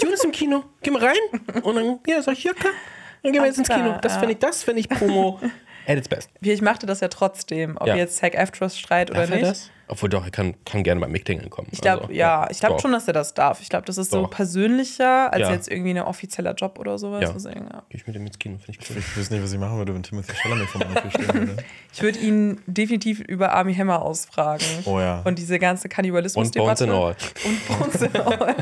Dune 0.00 0.14
ist 0.14 0.24
im 0.24 0.32
Kino, 0.32 0.64
geh 0.82 0.90
mal 0.90 1.04
rein. 1.04 1.62
Und 1.62 1.76
dann, 1.76 2.00
ja, 2.06 2.22
sag 2.22 2.32
ich, 2.34 2.44
ja 2.44 2.52
klar, 2.52 2.72
dann 3.22 3.32
gehen 3.32 3.42
wir 3.42 3.46
jetzt 3.46 3.58
ins 3.58 3.68
Kino. 3.68 3.98
Das 4.00 4.16
finde 4.16 4.32
ich, 4.32 4.38
das 4.38 4.62
finde 4.62 4.80
ich 4.80 4.88
Promo 4.88 5.40
at 5.88 5.96
its 5.96 6.08
best. 6.08 6.30
Ich 6.40 6.62
machte 6.62 6.86
das 6.86 7.00
ja 7.00 7.08
trotzdem, 7.08 7.76
ob 7.78 7.86
Ja. 7.88 7.96
jetzt 7.96 8.16
Zack 8.18 8.34
Efros 8.34 8.78
schreit 8.78 9.10
oder 9.10 9.20
Darf 9.20 9.30
er 9.30 9.36
nicht. 9.36 9.48
das? 9.50 9.70
Obwohl 9.90 10.10
doch, 10.10 10.22
er 10.22 10.30
kann, 10.30 10.54
kann 10.66 10.82
gerne 10.82 11.00
bei 11.00 11.08
Mick 11.08 11.24
kommen. 11.50 11.68
Ich 11.70 11.80
glaube, 11.80 12.02
Also, 12.02 12.12
ja, 12.12 12.46
ich 12.50 12.60
glaube 12.60 12.78
schon, 12.78 12.92
dass 12.92 13.06
er 13.08 13.14
das 13.14 13.32
darf. 13.32 13.62
Ich 13.62 13.70
glaube, 13.70 13.86
das 13.86 13.96
ist 13.96 14.10
so 14.10 14.20
Doch. 14.20 14.30
persönlicher 14.30 15.32
als 15.32 15.40
Ja. 15.48 15.50
jetzt 15.54 15.66
irgendwie 15.70 15.90
ein 15.92 16.00
offizieller 16.00 16.52
Job 16.52 16.78
oder 16.78 16.98
sowas. 16.98 17.22
Ja. 17.22 17.32
Deswegen, 17.32 17.64
ja. 17.72 17.82
Geh 17.88 17.96
ich 17.96 18.06
mit 18.06 18.14
ihm 18.14 18.26
ins 18.26 18.38
Kino, 18.38 18.58
finde 18.58 18.78
ich 18.82 18.90
cool. 18.90 18.98
Ich 18.98 19.16
wüsste 19.16 19.32
nicht, 19.34 19.42
was 19.42 19.50
ich 19.52 19.58
machen 19.58 19.78
würde, 19.78 19.94
wenn 19.94 20.02
Timothy 20.02 20.32
Chalamet 20.34 20.68
vor 20.68 20.82
meiner 20.84 21.00
Tür 21.00 21.10
stehen 21.10 21.32
würde. 21.34 21.64
Ich 21.94 22.02
würde 22.02 22.18
ihn 22.18 22.60
definitiv 22.66 23.20
über 23.20 23.52
Army 23.52 23.74
Hammer 23.74 24.02
ausfragen. 24.02 24.66
Oh 24.84 25.00
ja. 25.00 25.22
Und 25.24 25.38
diese 25.38 25.58
ganze 25.58 25.84
Und 25.86 25.92
Kannibalismus-Debatte. 25.94 26.86
Bones 26.86 26.92
and 26.92 26.92
All. 26.92 27.48
Und 27.50 27.78
Bones 27.80 28.02
and 28.02 28.20
All. 28.42 28.56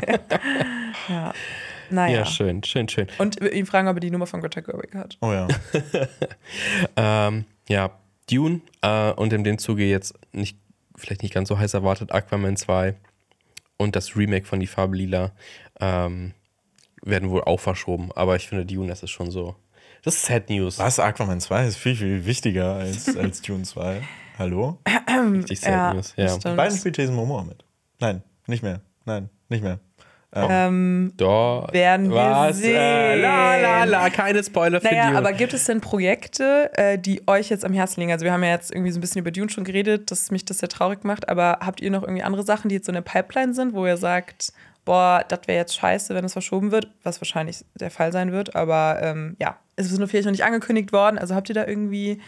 ja. 1.09 1.33
Naja. 1.89 2.19
Ja, 2.19 2.25
schön, 2.25 2.63
schön, 2.63 2.87
schön. 2.89 3.07
Und 3.17 3.41
ihn 3.41 3.65
fragen, 3.65 3.87
ob 3.87 3.95
er 3.97 3.99
die 4.01 4.11
Nummer 4.11 4.27
von 4.27 4.41
Greta 4.41 4.61
Gerwig 4.61 4.93
hat. 4.95 5.17
Oh 5.21 5.31
ja. 5.31 5.47
Ähm, 6.95 7.45
ja, 7.69 7.91
Dune 8.29 8.61
äh, 8.81 9.11
und 9.11 9.33
in 9.33 9.43
dem 9.43 9.57
Zuge 9.57 9.85
jetzt 9.85 10.13
nicht, 10.31 10.57
vielleicht 10.95 11.23
nicht 11.23 11.33
ganz 11.33 11.49
so 11.49 11.57
heiß 11.59 11.73
erwartet, 11.73 12.11
Aquaman 12.11 12.55
2 12.57 12.95
und 13.77 13.95
das 13.95 14.15
Remake 14.15 14.45
von 14.45 14.59
Die 14.59 14.67
Farbe 14.67 14.95
Lila 14.97 15.31
ähm, 15.79 16.33
werden 17.03 17.29
wohl 17.29 17.43
auch 17.43 17.59
verschoben. 17.59 18.09
Aber 18.15 18.35
ich 18.35 18.47
finde, 18.47 18.65
Dune, 18.65 18.87
das 18.87 19.03
ist 19.03 19.11
schon 19.11 19.31
so. 19.31 19.55
Das 20.03 20.15
ist 20.15 20.25
Sad 20.25 20.49
News. 20.49 20.79
Was? 20.79 20.99
Aquaman 20.99 21.39
2 21.41 21.67
ist 21.67 21.77
viel, 21.77 21.95
viel 21.95 22.25
wichtiger 22.25 22.75
als, 22.75 23.15
als 23.17 23.41
Dune 23.41 23.63
2. 23.63 24.01
Hallo? 24.37 24.79
Richtig 25.33 25.59
Sad 25.59 25.71
Ja, 25.71 25.93
News. 25.93 26.13
das 26.15 26.31
Ja. 26.33 26.39
stimmt. 26.39 26.57
Beiden 26.57 26.77
spielt 26.77 26.97
Jason 26.97 27.15
Momoa 27.15 27.43
mit. 27.43 27.63
Nein, 27.99 28.23
Nicht 28.45 28.63
mehr. 28.63 28.81
Nein, 29.05 29.29
nicht 29.49 29.63
mehr. 29.63 29.79
Ähm, 30.33 31.13
Da 31.15 31.67
Werden 31.71 32.09
wir 32.09 32.15
was, 32.15 32.57
sehen. 32.57 32.75
Äh, 32.75 33.15
la, 33.21 33.55
la, 33.57 33.83
la, 33.85 34.09
keine 34.09 34.43
Spoiler 34.43 34.81
für 34.81 34.87
naja, 34.87 35.07
Dune. 35.07 35.17
aber 35.17 35.33
gibt 35.33 35.53
es 35.53 35.63
denn 35.65 35.79
Projekte, 35.81 36.69
äh, 36.73 36.99
die 36.99 37.27
euch 37.27 37.49
jetzt 37.49 37.63
am 37.63 37.73
Herzen 37.73 38.01
liegen? 38.01 38.11
Also 38.11 38.25
wir 38.25 38.33
haben 38.33 38.43
ja 38.43 38.49
jetzt 38.49 38.71
irgendwie 38.71 38.91
so 38.91 38.97
ein 38.97 39.01
bisschen 39.01 39.21
über 39.21 39.31
Dune 39.31 39.49
schon 39.49 39.63
geredet, 39.63 40.11
dass 40.11 40.29
mich 40.29 40.43
das 40.43 40.59
sehr 40.59 40.69
traurig 40.69 41.03
macht, 41.05 41.29
aber 41.29 41.59
habt 41.65 41.81
ihr 41.81 41.91
noch 41.91 42.03
irgendwie 42.03 42.23
andere 42.23 42.43
Sachen, 42.43 42.69
die 42.69 42.75
jetzt 42.75 42.87
so 42.87 42.91
in 42.91 42.95
der 42.95 43.01
Pipeline 43.01 43.53
sind, 43.53 43.73
wo 43.73 43.85
ihr 43.85 43.97
sagt, 43.97 44.51
boah, 44.83 45.23
das 45.27 45.41
wäre 45.47 45.59
jetzt 45.59 45.75
scheiße, 45.75 46.13
wenn 46.13 46.25
es 46.25 46.33
verschoben 46.33 46.71
wird, 46.71 46.89
was 47.03 47.21
wahrscheinlich 47.21 47.63
der 47.75 47.91
Fall 47.91 48.11
sein 48.11 48.31
wird, 48.31 48.55
aber 48.55 48.99
ähm, 49.01 49.35
ja, 49.39 49.57
es 49.75 49.91
ist 49.91 49.97
nur 49.97 50.07
vielleicht 50.07 50.25
noch 50.25 50.31
nicht 50.31 50.45
angekündigt 50.45 50.91
worden, 50.91 51.17
also 51.17 51.35
habt 51.35 51.49
ihr 51.49 51.55
da 51.55 51.65
irgendwie 51.65 52.21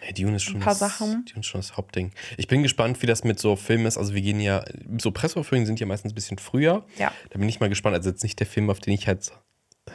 Hey, 0.00 0.14
Dune 0.14 0.36
ist 0.36 0.44
schon 0.44 0.54
ein 0.56 0.60
paar 0.60 0.68
das, 0.74 0.78
Sachen. 0.78 1.24
Dune 1.26 1.40
ist 1.40 1.46
schon 1.46 1.60
das 1.60 1.76
Hauptding. 1.76 2.12
Ich 2.36 2.46
bin 2.48 2.62
gespannt, 2.62 3.02
wie 3.02 3.06
das 3.06 3.24
mit 3.24 3.38
so 3.38 3.56
Filmen 3.56 3.86
ist. 3.86 3.98
Also 3.98 4.14
wir 4.14 4.22
gehen 4.22 4.40
ja, 4.40 4.64
so 4.98 5.10
Presseverführungen 5.10 5.66
sind 5.66 5.80
ja 5.80 5.86
meistens 5.86 6.12
ein 6.12 6.14
bisschen 6.14 6.38
früher. 6.38 6.84
Ja. 6.98 7.12
Da 7.30 7.38
bin 7.38 7.48
ich 7.48 7.60
mal 7.60 7.68
gespannt. 7.68 7.96
Also 7.96 8.10
jetzt 8.10 8.22
nicht 8.22 8.38
der 8.38 8.46
Film, 8.46 8.70
auf 8.70 8.78
den 8.80 8.94
ich 8.94 9.06
halt 9.06 9.30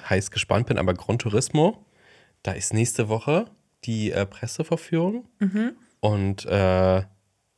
heiß 0.10 0.32
gespannt 0.32 0.68
bin, 0.68 0.78
aber 0.78 0.94
Gran 0.94 1.20
Turismo, 1.20 1.86
da 2.44 2.52
ist 2.52 2.74
nächste 2.74 3.08
Woche 3.10 3.46
die 3.86 4.12
äh, 4.12 4.26
Presseverführung. 4.26 5.28
Mhm. 5.40 5.72
Und 6.02 6.46
äh, 6.46 7.00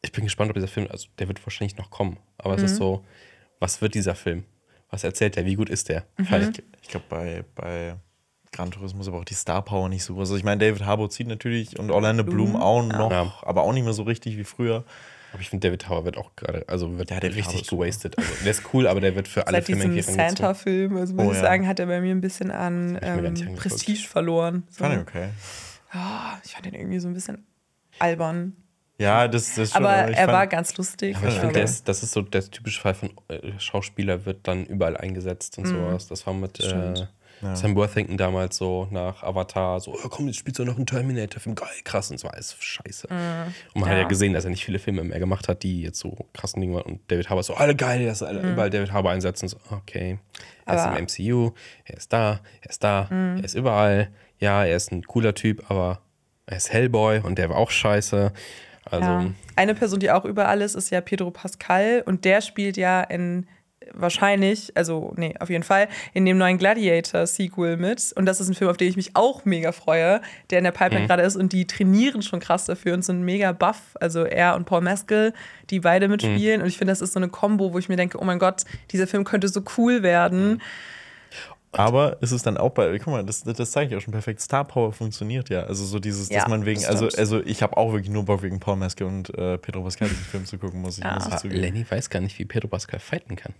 ich 0.01 0.11
bin 0.11 0.23
gespannt, 0.25 0.49
ob 0.51 0.55
dieser 0.55 0.67
Film, 0.67 0.87
also 0.91 1.07
der 1.17 1.27
wird 1.27 1.43
wahrscheinlich 1.45 1.77
noch 1.77 1.89
kommen. 1.89 2.17
Aber 2.37 2.53
es 2.55 2.59
Mhm. 2.61 2.65
ist 2.65 2.75
so, 2.75 3.03
was 3.59 3.81
wird 3.81 3.95
dieser 3.95 4.13
Film? 4.15 4.43
Was 4.91 5.03
erzählt 5.03 5.35
der? 5.35 5.45
Wie 5.45 5.55
gut 5.55 5.69
ist 5.69 5.89
der? 5.89 6.05
Mhm. 6.17 6.27
Weil- 6.29 6.53
Ich 6.83 6.89
glaube, 6.89 7.05
bei, 7.09 7.43
bei 7.55 7.95
Gran 8.55 8.71
Turismo 8.71 9.01
ist 9.01 9.07
aber 9.07 9.19
auch 9.19 9.25
die 9.25 9.33
Star 9.33 9.61
Power 9.63 9.89
nicht 9.89 10.03
so 10.03 10.13
groß. 10.13 10.21
Also 10.29 10.37
ich 10.37 10.43
meine, 10.43 10.59
David 10.65 10.85
Harbour 10.85 11.09
zieht 11.09 11.27
natürlich 11.27 11.77
und 11.77 11.91
Orlando 11.91 12.23
Bloom 12.23 12.55
auch 12.55 12.83
noch, 12.83 13.11
Ja. 13.11 13.33
aber 13.41 13.63
auch 13.63 13.73
nicht 13.73 13.83
mehr 13.83 13.93
so 13.93 14.03
richtig 14.03 14.37
wie 14.37 14.43
früher. 14.43 14.83
Aber 15.33 15.41
ich 15.41 15.49
finde, 15.49 15.67
David 15.67 15.81
Tower 15.81 16.05
wird 16.05 16.15
auch 16.17 16.33
gerade, 16.37 16.63
also 16.69 16.97
wird 16.97 17.09
Ja, 17.11 17.19
David 17.19 17.35
Harbour 17.37 17.53
richtig 17.53 17.67
super. 17.69 17.83
gewastet. 17.83 18.17
Also, 18.17 18.31
der 18.43 18.51
ist 18.51 18.63
cool, 18.73 18.87
aber 18.87 19.01
der 19.01 19.15
wird 19.15 19.27
für 19.27 19.45
alle 19.47 19.57
seit 19.57 19.65
Filme 19.65 19.83
rangezogen. 19.83 20.15
Santa-Film, 20.17 20.95
also 20.97 21.13
muss 21.13 21.25
Oh 21.25 21.29
ich 21.31 21.35
ja. 21.37 21.41
sagen, 21.43 21.67
hat 21.67 21.79
er 21.79 21.87
bei 21.87 21.99
mir 21.99 22.11
ein 22.15 22.21
bisschen 22.21 22.51
an 22.51 22.97
ähm. 23.01 23.55
Prestige 23.57 24.07
verloren. 24.07 24.63
So. 24.69 24.85
Fand 24.85 24.95
ich 24.95 25.01
okay. 25.01 25.29
Ah, 25.91 26.37
ich 26.45 26.51
fand 26.53 26.65
ihn 26.67 26.73
irgendwie 26.75 26.99
so 26.99 27.07
ein 27.09 27.13
bisschen 27.13 27.45
albern. 27.99 28.53
Ja, 28.97 29.27
das, 29.27 29.55
das 29.55 29.71
schon, 29.71 29.85
Aber 29.85 30.09
ich 30.09 30.15
er 30.15 30.23
fand- 30.25 30.31
war 30.37 30.47
ganz 30.47 30.77
lustig. 30.77 31.17
Aber 31.17 31.27
ich 31.27 31.33
finde, 31.33 31.49
aber- 31.49 31.59
das, 31.59 31.83
das 31.83 32.01
ist 32.01 32.13
so 32.13 32.21
der 32.21 32.49
typische 32.49 32.79
Fall 32.79 32.93
von 32.93 33.11
äh, 33.27 33.59
Schauspieler 33.59 34.25
wird 34.25 34.47
dann 34.47 34.65
überall 34.65 34.95
eingesetzt 34.95 35.57
und 35.57 35.65
sowas. 35.67 36.07
Das 36.07 36.25
war 36.25 36.33
mit 36.33 36.61
äh, 36.61 36.93
Mhm. 37.51 37.55
Stimmt. 37.55 37.57
Sam 37.57 37.75
Worthington 37.75 38.17
damals 38.17 38.57
so 38.57 38.87
nach 38.91 39.23
Avatar, 39.23 39.79
so, 39.79 39.93
oh, 39.93 40.07
komm, 40.09 40.27
jetzt 40.27 40.37
spielst 40.37 40.59
du 40.59 40.65
noch 40.65 40.75
einen 40.77 40.85
Terminator-Film, 40.85 41.55
geil, 41.55 41.67
krass 41.83 42.11
und 42.11 42.19
so, 42.19 42.27
alles 42.27 42.55
scheiße. 42.59 43.07
Und 43.07 43.15
man 43.17 43.25
hat 43.25 43.55
Mhm. 43.75 43.85
Ja. 43.85 43.97
ja 43.97 44.07
gesehen, 44.07 44.33
dass 44.33 44.43
er 44.45 44.49
nicht 44.51 44.65
viele 44.65 44.79
Filme 44.79 45.03
mehr 45.03 45.19
gemacht 45.19 45.47
hat, 45.47 45.63
die 45.63 45.81
jetzt 45.81 45.99
so 45.99 46.15
krassen 46.33 46.61
Dinge 46.61 46.75
waren. 46.75 46.83
Und 46.83 47.01
David 47.11 47.29
Harbour 47.29 47.41
ist 47.41 47.47
so, 47.47 47.53
alle 47.55 47.75
geil, 47.75 48.05
dass 48.05 48.23
alle 48.23 48.41
überall 48.41 48.69
David 48.69 48.91
Harbour 48.91 49.11
einsetzen. 49.11 49.47
So, 49.47 49.57
okay, 49.71 50.17
er 50.65 50.73
Mhm. 50.73 50.79
Aber- 50.79 50.99
Mhm. 50.99 51.05
ist 51.05 51.19
im 51.19 51.25
MCU, 51.27 51.51
er 51.85 51.97
ist 51.97 52.13
da, 52.13 52.39
er 52.61 52.69
ist 52.69 52.83
da, 52.83 53.07
er 53.09 53.43
ist 53.43 53.53
überall. 53.55 54.09
Ja, 54.39 54.65
er 54.65 54.75
ist 54.75 54.91
ein 54.91 55.03
cooler 55.03 55.33
Typ, 55.33 55.69
aber 55.69 56.01
er 56.45 56.57
ist 56.57 56.71
Hellboy 56.73 57.19
und 57.19 57.37
der 57.37 57.49
war 57.49 57.57
auch 57.57 57.71
scheiße. 57.71 58.33
Also, 58.91 59.03
ja. 59.07 59.25
Eine 59.55 59.73
Person, 59.73 59.99
die 59.99 60.11
auch 60.11 60.25
überall 60.25 60.61
ist, 60.61 60.75
ist 60.75 60.91
ja 60.91 61.01
Pedro 61.01 61.31
Pascal 61.31 62.03
und 62.05 62.23
der 62.25 62.41
spielt 62.41 62.77
ja 62.77 63.01
in 63.01 63.47
wahrscheinlich, 63.93 64.71
also 64.75 65.13
nee, 65.15 65.33
auf 65.39 65.49
jeden 65.49 65.63
Fall, 65.63 65.87
in 66.13 66.25
dem 66.25 66.37
neuen 66.37 66.57
Gladiator-Sequel 66.57 67.77
mit. 67.77 68.13
Und 68.15 68.25
das 68.25 68.39
ist 68.39 68.49
ein 68.49 68.53
Film, 68.55 68.69
auf 68.69 68.77
den 68.77 68.89
ich 68.89 68.95
mich 68.95 69.11
auch 69.15 69.45
mega 69.45 69.71
freue, 69.71 70.21
der 70.49 70.57
in 70.59 70.63
der 70.63 70.71
Pipeline 70.71 71.03
Mhm. 71.03 71.07
gerade 71.07 71.23
ist 71.23 71.35
und 71.35 71.53
die 71.53 71.67
trainieren 71.67 72.21
schon 72.21 72.39
krass 72.39 72.65
dafür 72.65 72.93
und 72.93 73.03
sind 73.03 73.23
mega 73.23 73.51
buff. 73.51 73.95
Also 73.99 74.23
er 74.23 74.55
und 74.55 74.65
Paul 74.65 74.81
Mescal, 74.81 75.33
die 75.69 75.79
beide 75.79 76.07
mitspielen. 76.07 76.61
Und 76.61 76.67
ich 76.67 76.77
finde, 76.77 76.91
das 76.91 77.01
ist 77.01 77.13
so 77.13 77.19
eine 77.19 77.29
Kombo, 77.29 77.73
wo 77.73 77.79
ich 77.79 77.89
mir 77.89 77.97
denke, 77.97 78.19
oh 78.19 78.23
mein 78.23 78.39
Gott, 78.39 78.63
dieser 78.91 79.07
Film 79.07 79.23
könnte 79.23 79.47
so 79.47 79.61
cool 79.77 80.03
werden. 80.03 80.61
Aber 81.77 82.21
ist 82.21 82.31
es 82.31 82.41
dann 82.43 82.57
auch 82.57 82.71
bei, 82.71 82.97
guck 82.99 83.07
mal, 83.13 83.23
das, 83.23 83.43
das 83.43 83.71
zeige 83.71 83.91
ich 83.91 83.97
auch 83.97 84.01
schon 84.01 84.13
perfekt. 84.13 84.41
Star 84.41 84.63
Power 84.65 84.91
funktioniert 84.93 85.49
ja. 85.49 85.63
Also 85.63 85.85
so 85.85 85.99
dieses, 85.99 86.29
Ja, 86.29 86.39
dass 86.41 86.49
man 86.49 86.65
wegen, 86.65 86.81
das 86.81 86.89
also, 86.89 87.07
also 87.17 87.41
ich 87.43 87.61
habe 87.61 87.75
auch 87.77 87.91
wirklich 87.91 88.09
nur 88.11 88.23
Bock 88.25 88.41
wegen 88.43 88.59
Paul 88.59 88.77
Mescal 88.77 89.07
und 89.07 89.29
äh, 89.37 89.57
Pedro 89.57 89.83
Pascal 89.83 90.07
diesen 90.09 90.23
Film 90.23 90.45
zu 90.45 90.57
gucken, 90.57 90.81
muss 90.81 90.97
ich, 90.97 91.03
muss 91.03 91.25
ich 91.25 91.31
aber 91.31 91.37
zugeben. 91.37 91.61
Lenny 91.61 91.85
weiß 91.89 92.09
gar 92.09 92.19
nicht, 92.21 92.37
wie 92.39 92.45
Pedro 92.45 92.67
Pascal 92.67 92.99
fighten 92.99 93.35
kann. 93.35 93.53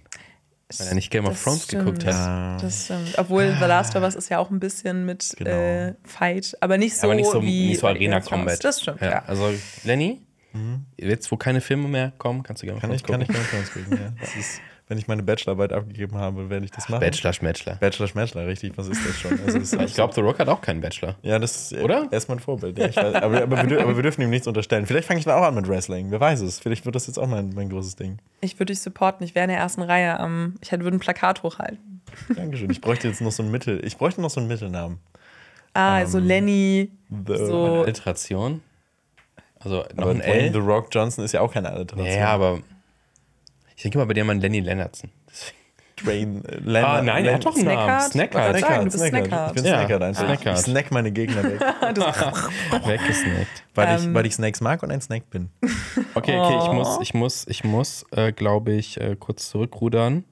Weil 0.79 0.87
er 0.87 0.95
nicht 0.95 1.11
Game 1.11 1.27
of 1.27 1.41
Thrones 1.43 1.67
geguckt 1.67 2.01
stimmt. 2.01 2.15
hat. 2.15 2.63
Das 2.63 2.85
stimmt. 2.85 3.13
Obwohl 3.17 3.55
The 3.59 3.65
Last 3.65 3.95
of 3.95 4.01
Us 4.01 4.15
ist 4.15 4.29
ja 4.29 4.39
auch 4.39 4.49
ein 4.49 4.59
bisschen 4.59 5.05
mit 5.05 5.35
Genau. 5.37 5.51
äh, 5.51 5.93
Fight, 6.03 6.57
aber 6.59 6.77
nicht 6.79 6.97
so, 6.97 7.05
aber 7.05 7.15
nicht 7.15 7.29
so, 7.29 7.41
wie 7.43 7.67
nicht 7.69 7.81
so 7.81 7.87
Game 7.87 7.95
Arena 7.97 8.17
of 8.17 8.25
Thrones. 8.25 8.39
Combat. 8.45 8.63
Das 8.63 8.81
stimmt, 8.81 9.01
ja. 9.01 9.23
Also, 9.27 9.53
Lenny, 9.83 10.21
jetzt 10.97 11.31
wo 11.31 11.37
keine 11.37 11.61
Filme 11.61 11.87
mehr 11.87 12.13
kommen, 12.17 12.41
kannst 12.41 12.63
du 12.63 12.65
gerne 12.65 12.77
Mhm. 12.77 12.81
Kann 12.81 12.91
ich, 12.93 13.03
kann 13.03 13.21
ich, 13.21 13.29
ich, 13.29 13.35
kann 13.51 13.59
ich 13.61 13.73
gucken, 13.73 13.99
ja. 14.01 14.11
Das 14.19 14.35
ist, 14.35 14.61
wenn 14.87 14.97
ich 14.99 15.07
meine 15.07 15.23
Bachelorarbeit 15.23 15.73
abgegeben 15.73 16.15
habe, 16.17 16.49
werde 16.49 16.63
ich 16.65 16.71
das 16.71 16.89
machen. 16.89 16.99
Bachelor, 16.99 17.33
Schmetschler. 17.33 17.75
Bachelor, 17.75 18.07
Schmetschler, 18.07 18.45
richtig, 18.45 18.77
was 18.77 18.87
ist 18.87 19.03
das 19.03 19.19
schon? 19.19 19.31
Also, 19.31 19.57
das 19.59 19.73
ist 19.73 19.81
Ich 19.81 19.93
glaube, 19.95 20.13
The 20.13 20.21
Rock 20.21 20.37
hat 20.39 20.47
auch 20.47 20.61
keinen 20.61 20.79
Bachelor. 20.81 21.15
Ja, 21.23 21.39
das 21.39 21.71
ist 21.71 21.81
Oder? 21.83 22.07
erstmal 22.11 22.37
ein 22.37 22.41
Vorbild. 22.41 22.77
Ja, 22.77 22.87
ich 22.87 22.95
weiß, 22.95 23.15
aber, 23.15 23.41
aber, 23.43 23.69
wir, 23.69 23.81
aber 23.81 23.95
wir 23.95 24.03
dürfen 24.03 24.21
ihm 24.21 24.29
nichts 24.29 24.45
unterstellen. 24.47 24.85
Vielleicht 24.85 25.07
fange 25.07 25.19
ich 25.19 25.25
dann 25.25 25.39
auch 25.39 25.43
an 25.45 25.55
mit 25.55 25.67
Wrestling. 25.67 26.11
Wer 26.11 26.19
weiß 26.19 26.41
es. 26.41 26.59
Vielleicht 26.59 26.85
wird 26.85 26.95
das 26.95 27.07
jetzt 27.07 27.17
auch 27.17 27.27
mein, 27.27 27.49
mein 27.55 27.69
großes 27.69 27.95
Ding. 27.95 28.19
Ich 28.41 28.59
würde 28.59 28.73
dich 28.73 28.81
supporten. 28.81 29.25
Ich 29.25 29.33
wäre 29.33 29.45
in 29.45 29.49
der 29.49 29.57
ersten 29.59 29.81
Reihe. 29.81 30.19
am 30.19 30.55
ich 30.61 30.71
hätte- 30.71 30.83
würde 30.83 30.97
ein 30.97 30.99
Plakat 30.99 31.41
hochhalten. 31.41 32.01
Dankeschön. 32.35 32.69
Ich 32.69 32.79
bräuchte 32.81 33.07
jetzt 33.07 33.21
noch 33.21 33.31
so 33.31 33.41
ein 33.41 33.49
Mittel. 33.49 33.83
Ich 33.83 33.97
bräuchte 33.97 34.21
noch 34.21 34.29
so 34.29 34.39
einen 34.39 34.47
Mittelnamen. 34.47 34.99
Ah, 35.73 36.05
so 36.05 36.19
Lenny. 36.19 36.91
The, 37.09 37.35
So. 37.37 37.81
Alliteration. 37.83 38.61
Also 39.59 39.77
noch 39.95 40.03
aber 40.03 40.11
ein 40.11 40.21
L. 40.21 40.53
The 40.53 40.59
Rock 40.59 40.89
Johnson 40.91 41.25
ist 41.25 41.31
ja 41.31 41.41
auch 41.41 41.51
keine 41.51 41.71
Alliteration. 41.71 42.15
Ja, 42.19 42.27
aber 42.29 42.59
ich 43.75 43.83
denke 43.83 43.97
mal 43.97 44.05
bei 44.05 44.13
dir 44.13 44.23
mal 44.25 44.37
Lenny 44.37 44.59
Lennertson. 44.59 45.09
Dwayne 45.97 46.41
äh, 46.47 46.57
Leonard- 46.57 46.85
Ah, 46.85 47.01
nein, 47.01 47.25
er 47.25 47.35
hat 47.35 47.45
doch 47.45 47.55
einen 47.55 47.63
Namen. 47.65 48.01
Sagen, 48.11 48.85
du 48.85 48.91
bist 48.91 48.97
Snackheart. 49.07 49.55
Ich 49.55 49.63
bin 49.63 49.65
Ja, 49.71 49.77
Snackheart 49.79 50.03
einfach. 50.03 50.53
Ich 50.53 50.57
snack 50.59 50.91
meine 50.91 51.11
Gegner 51.11 51.41
weg. 51.43 51.61
Weggesnackt. 52.85 53.63
weil, 53.75 53.87
Ähm. 53.87 53.95
ich, 54.09 54.13
weil 54.13 54.25
ich 54.25 54.33
Snacks 54.35 54.59
mag 54.61 54.83
und 54.83 54.91
ein 54.91 55.01
Snack 55.01 55.29
bin. 55.29 55.49
Okay, 56.13 56.37
okay, 56.39 56.59
ich 56.65 56.71
muss, 56.71 56.97
ich 57.01 57.13
muss, 57.13 57.45
ich 57.47 57.63
muss, 57.65 58.05
äh, 58.11 58.31
glaube 58.31 58.71
ich, 58.73 58.99
äh, 59.01 59.15
kurz 59.19 59.49
zurückrudern, 59.49 60.23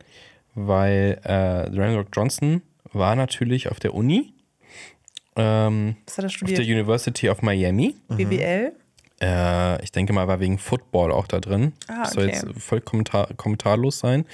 weil 0.56 1.20
äh, 1.24 1.70
Dwayne 1.72 1.98
Rock 1.98 2.08
Johnson 2.14 2.62
war 2.94 3.16
natürlich 3.18 3.70
auf 3.70 3.80
der 3.82 3.94
Uni, 3.94 4.34
ähm, 5.36 5.96
Was 6.06 6.18
hat 6.18 6.24
er 6.24 6.28
auf 6.28 6.32
der 6.32 6.38
studiert? 6.56 6.60
University 6.68 7.30
of 7.30 7.42
Miami. 7.42 7.96
BWL? 8.08 8.74
Äh, 9.24 9.82
ich 9.84 9.92
denke 9.92 10.12
mal, 10.12 10.28
war 10.28 10.40
wegen 10.40 10.58
Football 10.58 11.12
auch 11.12 11.28
da 11.28 11.40
drin. 11.40 11.74
Ah, 11.88 12.06
Soll 12.06 12.26
okay. 12.26 12.34
jetzt 12.34 12.62
voll 12.62 12.82
kommentar 12.82 13.30
kommentarlos 13.38 14.00
sein. 14.00 14.26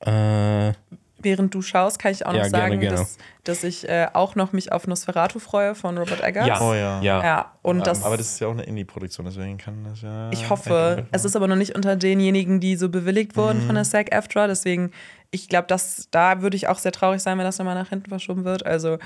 Äh, 0.00 0.72
Während 1.20 1.54
du 1.54 1.62
schaust, 1.62 1.98
kann 1.98 2.12
ich 2.12 2.26
auch 2.26 2.32
noch 2.32 2.36
Ja, 2.36 2.48
gerne, 2.48 2.58
sagen, 2.68 2.80
gerne. 2.80 2.96
Dass, 2.98 3.16
dass 3.44 3.64
ich 3.64 3.88
äh, 3.88 4.08
auch 4.12 4.34
noch 4.34 4.52
mich 4.52 4.72
auf 4.72 4.86
Nosferatu 4.86 5.38
freue 5.38 5.74
von 5.74 5.96
Robert 5.96 6.22
Eggers. 6.22 6.60
Oh 6.60 6.74
ja. 6.74 7.00
ja. 7.00 7.24
Ja, 7.24 7.52
und 7.62 7.86
das, 7.86 8.04
aber 8.04 8.18
das 8.18 8.34
ist 8.34 8.40
ja 8.40 8.48
auch 8.48 8.52
eine 8.52 8.64
Indie-Produktion, 8.64 9.24
deswegen 9.24 9.56
kann 9.56 9.84
das 9.84 10.02
ja. 10.02 10.30
ich 10.32 10.50
hoffe, 10.50 11.06
es 11.12 11.24
ist 11.24 11.34
aber 11.34 11.48
noch 11.48 11.56
nicht 11.56 11.74
unter 11.74 11.96
denjenigen, 11.96 12.60
die 12.60 12.76
so 12.76 12.90
bewilligt 12.90 13.36
wurden 13.38 13.62
Mhm. 13.62 13.66
von 13.66 13.74
der 13.76 13.86
SAG-AFTRA. 13.86 14.48
Deswegen, 14.48 14.90
ich 15.30 15.48
glaube, 15.48 15.66
dass 15.66 16.08
da 16.10 16.42
würde 16.42 16.56
ich 16.58 16.68
auch 16.68 16.78
sehr 16.78 16.92
traurig 16.92 17.22
sein, 17.22 17.38
wenn 17.38 17.46
das 17.46 17.58
nochmal 17.58 17.74
nach 17.74 17.88
hinten 17.88 18.10
verschoben 18.10 18.44
wird. 18.44 18.66
Also, 18.66 18.98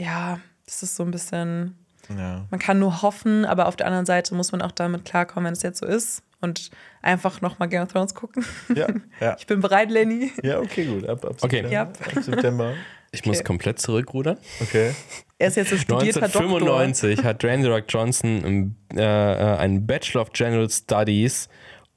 ja, 0.00 0.38
das 0.66 0.84
ist 0.84 0.94
so 0.94 1.02
ein 1.02 1.10
bisschen. 1.10 1.76
Ja. 2.08 2.46
Man 2.50 2.60
kann 2.60 2.78
nur 2.78 3.02
hoffen, 3.02 3.44
aber 3.44 3.66
auf 3.66 3.76
der 3.76 3.86
anderen 3.86 4.06
Seite 4.06 4.34
muss 4.34 4.52
man 4.52 4.62
auch 4.62 4.72
damit 4.72 5.04
klarkommen, 5.04 5.46
wenn 5.46 5.52
es 5.54 5.62
jetzt 5.62 5.78
so 5.80 5.86
ist. 5.86 6.22
Und 6.42 6.70
einfach 7.02 7.40
nochmal 7.40 7.68
Game 7.68 7.82
of 7.82 7.90
Thrones 7.92 8.14
gucken. 8.14 8.44
Ja, 8.74 8.86
ja. 9.20 9.36
Ich 9.38 9.46
bin 9.46 9.60
bereit, 9.60 9.90
Lenny. 9.90 10.32
ja, 10.42 10.58
okay, 10.60 10.84
gut. 10.84 11.08
Ab, 11.08 11.24
ab 11.24 11.36
Okay. 11.40 11.62
September. 11.62 11.70
Ja. 11.72 11.82
Ab 11.82 12.22
September. 12.22 12.74
Ich 13.12 13.24
muss 13.24 13.36
Okay. 13.38 13.44
komplett 13.46 13.78
zurückrudern. 13.80 14.36
Okay. 14.60 14.92
Er 15.38 15.48
ist 15.48 15.56
jetzt 15.56 15.70
so 15.70 15.76
studierter 15.78 16.20
Doktor. 16.20 16.42
1995 16.42 17.24
hat 17.24 17.42
Dwayne 17.42 17.68
Rock 17.68 17.84
Johnson 17.88 18.44
im, 18.44 18.76
äh, 18.94 19.02
einen 19.02 19.86
Bachelor 19.86 20.22
of 20.22 20.32
General 20.32 20.68
Studies 20.68 21.48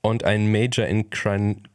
und 0.02 0.24
einen 0.24 0.50
Major 0.52 0.86
in 0.86 1.10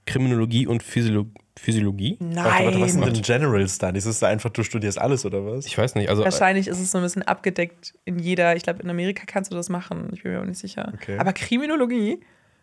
Kriminologie 0.06 0.66
und 0.66 0.82
Physiolo 0.82 1.26
Physiologie. 1.64 2.18
Nein. 2.20 2.36
Warte, 2.36 2.64
warte, 2.66 2.80
was 2.80 2.92
sind 2.92 3.06
denn 3.06 3.22
General 3.22 3.66
Studies? 3.66 4.04
Ist 4.04 4.22
da 4.22 4.28
einfach, 4.28 4.50
du 4.50 4.62
studierst 4.62 4.98
alles 5.00 5.24
oder 5.24 5.44
was? 5.46 5.64
Ich 5.64 5.78
weiß 5.78 5.94
nicht, 5.94 6.10
also 6.10 6.22
Wahrscheinlich 6.22 6.68
ist 6.68 6.78
es 6.78 6.90
so 6.90 6.98
ein 6.98 7.04
bisschen 7.04 7.22
abgedeckt 7.22 7.94
in 8.04 8.18
jeder. 8.18 8.54
Ich 8.54 8.64
glaube, 8.64 8.82
in 8.82 8.90
Amerika 8.90 9.24
kannst 9.26 9.50
du 9.50 9.56
das 9.56 9.70
machen. 9.70 10.10
Ich 10.12 10.22
bin 10.22 10.32
mir 10.32 10.40
auch 10.40 10.44
nicht 10.44 10.58
sicher. 10.58 10.92
Okay. 10.94 11.16
Aber 11.18 11.32
Kriminologie? 11.32 12.20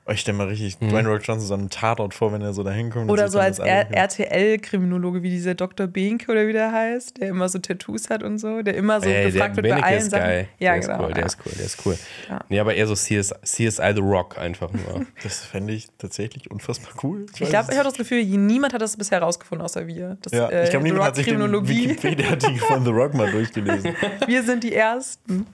Oh, 0.08 0.12
ich 0.12 0.22
stelle 0.22 0.36
mir 0.36 0.48
richtig 0.48 0.80
Dwayne 0.80 1.08
Rock 1.08 1.22
Johnson 1.24 1.48
so 1.48 1.54
einen 1.54 1.70
Tatort 1.70 2.16
vor, 2.16 2.34
wenn 2.34 2.42
er 2.42 2.54
so 2.54 2.64
da 2.64 2.72
hinkommt. 2.72 3.10
Oder 3.12 3.30
so 3.30 3.38
als 3.38 3.60
RTL-Kriminologe, 3.60 5.22
wie 5.22 5.30
dieser 5.30 5.54
Dr. 5.54 5.86
Behnke 5.86 6.32
oder 6.32 6.48
wie 6.48 6.54
der 6.54 6.72
heißt, 6.72 7.22
der 7.22 7.30
immer 7.30 7.48
so 7.50 7.60
Tattoos 7.60 8.10
hat 8.10 8.24
und 8.24 8.40
so, 8.40 8.64
der 8.64 8.74
immer 8.76 9.00
so 9.00 9.08
Ey, 9.08 9.14
der 9.14 9.32
gefragt 9.32 9.58
wird 9.58 9.66
bei 9.68 9.76
Benecke 9.76 9.86
allen 9.88 9.98
ist 10.00 10.10
Sachen. 10.10 10.24
geil. 10.24 10.48
Ja, 10.58 10.72
der 10.72 10.82
genau. 10.82 10.94
ist 10.94 11.00
cool, 11.02 11.14
der 11.14 11.22
ja. 11.22 11.26
ist 11.28 11.38
cool, 11.46 11.52
der 11.56 11.66
ist 11.66 11.86
cool. 11.86 11.98
Ja. 12.30 12.40
Nee, 12.50 12.60
aber 12.60 12.74
eher 12.74 12.88
so 12.88 12.96
CS, 12.96 13.34
CSI 13.44 13.92
The 13.94 14.02
Rock 14.02 14.38
einfach 14.40 14.72
nur. 14.74 15.06
Das 15.24 15.46
fände 15.46 15.74
ich 15.74 15.88
tatsächlich 16.00 16.50
unfassbar 16.50 16.94
cool. 17.04 17.28
Ich 17.34 17.50
glaube, 17.50 17.72
ich 17.72 17.78
habe 17.78 17.88
das 17.88 17.94
Gefühl, 17.94 18.26
niemand 18.26 18.74
hat 18.74 18.82
das 18.82 18.98
bisher 18.98 19.20
herausgefunden, 19.20 19.64
außer 19.64 19.86
wir. 19.86 20.18
Das, 20.24 20.34
ja, 20.34 20.48
äh, 20.50 20.64
ich 20.64 20.72
glaube, 20.72 20.84
The 20.84 20.92
niemand 20.92 21.08
hat 21.10 21.16
sich 21.16 21.26
den 21.26 21.36
Kriminologie. 21.36 21.90
Wikipedia-Artikel 21.90 22.58
von 22.58 22.84
The 22.84 22.92
Rock 22.92 23.14
mal 23.14 23.30
durchgelesen. 23.30 23.96
Wir 24.26 24.42
sind 24.42 24.64
die 24.64 24.74
Ersten. 24.74 25.46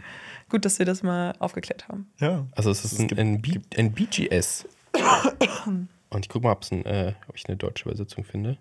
Gut, 0.50 0.64
dass 0.66 0.80
wir 0.80 0.86
das 0.86 1.04
mal 1.04 1.34
aufgeklärt 1.40 1.88
haben. 1.90 2.10
Ja. 2.20 2.46
Also 2.56 2.72
es 2.72 2.86
ist 2.86 3.00
ein, 3.00 3.18
ein, 3.18 3.42
B, 3.42 3.60
ein 3.78 3.92
BGS. 3.92 4.66
Und 6.10 6.26
ich 6.26 6.30
gucke 6.30 6.46
mal, 6.48 6.56
ein, 6.72 6.86
äh, 6.86 7.14
ob 7.28 7.36
ich 7.36 7.46
eine 7.48 7.58
deutsche 7.58 7.86
Übersetzung 7.86 8.24
finde. 8.24 8.58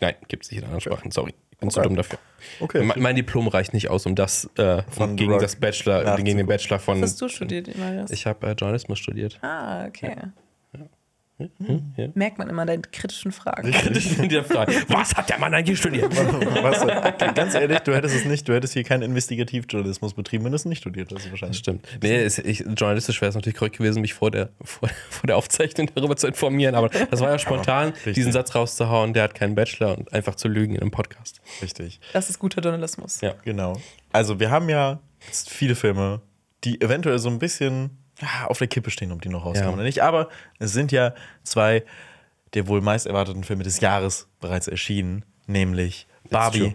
Nein, 0.00 0.14
gibt 0.28 0.44
es 0.44 0.50
nicht 0.50 0.58
in 0.58 0.64
anderen 0.64 0.80
Sprachen. 0.80 1.10
Sorry, 1.10 1.34
ich 1.50 1.58
bin 1.58 1.70
zu 1.70 1.78
Okay. 1.78 1.88
dumm 1.88 1.96
dafür. 1.96 2.18
Okay. 2.58 2.82
Me- 2.84 2.94
Mein 2.96 3.14
Diplom 3.16 3.46
reicht 3.48 3.72
nicht 3.74 3.88
aus, 3.90 4.06
um 4.06 4.14
das 4.14 4.50
äh, 4.56 4.82
Von 4.90 5.14
gegen 5.16 5.30
Rock 5.32 5.42
das 5.42 5.56
Bachelor, 5.56 6.16
gegen 6.16 6.38
den 6.38 6.46
Bachelor 6.46 6.78
von. 6.80 7.00
Was 7.00 7.10
hast 7.12 7.20
du 7.20 7.28
studiert, 7.28 7.76
Marius? 7.78 8.10
Ich 8.10 8.26
habe 8.26 8.46
äh, 8.48 8.52
Journalismus 8.52 8.98
studiert. 8.98 9.38
ah, 9.42 9.84
okay. 9.86 10.16
Ja. 10.16 10.32
Merkt 12.14 12.38
man 12.38 12.48
immer 12.48 12.66
deine 12.66 12.82
kritischen 12.82 13.32
Fragen. 13.32 13.70
Kritisch 13.70 14.18
in 14.18 14.28
der 14.28 14.44
Frage. 14.44 14.72
Was 14.88 15.14
hat 15.14 15.28
der 15.28 15.38
Mann 15.38 15.54
eigentlich 15.54 15.78
studiert? 15.78 16.14
Was, 16.62 17.34
ganz 17.34 17.54
ehrlich, 17.54 17.78
du 17.80 17.94
hättest 17.94 18.16
es 18.16 18.24
nicht, 18.24 18.48
du 18.48 18.54
hättest 18.54 18.72
hier 18.74 18.84
keinen 18.84 19.02
Investigativjournalismus 19.02 20.14
betrieben, 20.14 20.44
wenn 20.44 20.52
du 20.52 20.56
es 20.56 20.64
nicht 20.64 20.78
studiert 20.78 21.12
hast, 21.14 21.30
wahrscheinlich. 21.30 21.58
Stimmt. 21.58 21.86
Nee, 22.02 22.22
es, 22.22 22.38
ich, 22.38 22.60
journalistisch 22.60 23.20
wäre 23.20 23.30
es 23.30 23.34
natürlich 23.34 23.56
korrekt 23.56 23.78
gewesen, 23.78 24.00
mich 24.00 24.14
vor 24.14 24.30
der, 24.30 24.50
vor, 24.62 24.88
vor 25.08 25.26
der 25.26 25.36
Aufzeichnung 25.36 25.90
darüber 25.94 26.16
zu 26.16 26.26
informieren, 26.26 26.74
aber 26.74 26.88
das 26.88 27.20
war 27.20 27.30
ja 27.30 27.38
spontan, 27.38 27.90
Richtig. 27.90 28.14
diesen 28.14 28.32
Satz 28.32 28.54
rauszuhauen, 28.54 29.12
der 29.12 29.24
hat 29.24 29.34
keinen 29.34 29.54
Bachelor 29.54 29.96
und 29.96 30.12
einfach 30.12 30.34
zu 30.34 30.48
lügen 30.48 30.74
in 30.74 30.82
einem 30.82 30.90
Podcast. 30.90 31.40
Richtig. 31.62 32.00
Das 32.12 32.30
ist 32.30 32.38
guter 32.38 32.60
Journalismus. 32.60 33.20
Ja. 33.20 33.34
Genau. 33.44 33.80
Also, 34.12 34.40
wir 34.40 34.50
haben 34.50 34.68
ja 34.68 35.00
jetzt 35.26 35.50
viele 35.50 35.74
Filme, 35.74 36.20
die 36.64 36.80
eventuell 36.80 37.18
so 37.18 37.28
ein 37.28 37.38
bisschen 37.38 37.90
ja, 37.90 37.99
auf 38.46 38.58
der 38.58 38.68
Kippe 38.68 38.90
stehen, 38.90 39.12
ob 39.12 39.22
die 39.22 39.28
noch 39.28 39.44
rauskommen 39.44 39.70
Ja. 39.70 39.74
oder 39.74 39.82
nicht. 39.84 40.02
Aber 40.02 40.28
es 40.58 40.72
sind 40.72 40.92
ja 40.92 41.14
zwei 41.42 41.84
der 42.54 42.66
wohl 42.66 42.80
meist 42.80 43.06
erwarteten 43.06 43.44
Filme 43.44 43.62
des 43.62 43.80
Jahres 43.80 44.28
bereits 44.40 44.68
erschienen, 44.68 45.24
nämlich 45.46 46.06
Barbie 46.30 46.70
true. 46.70 46.74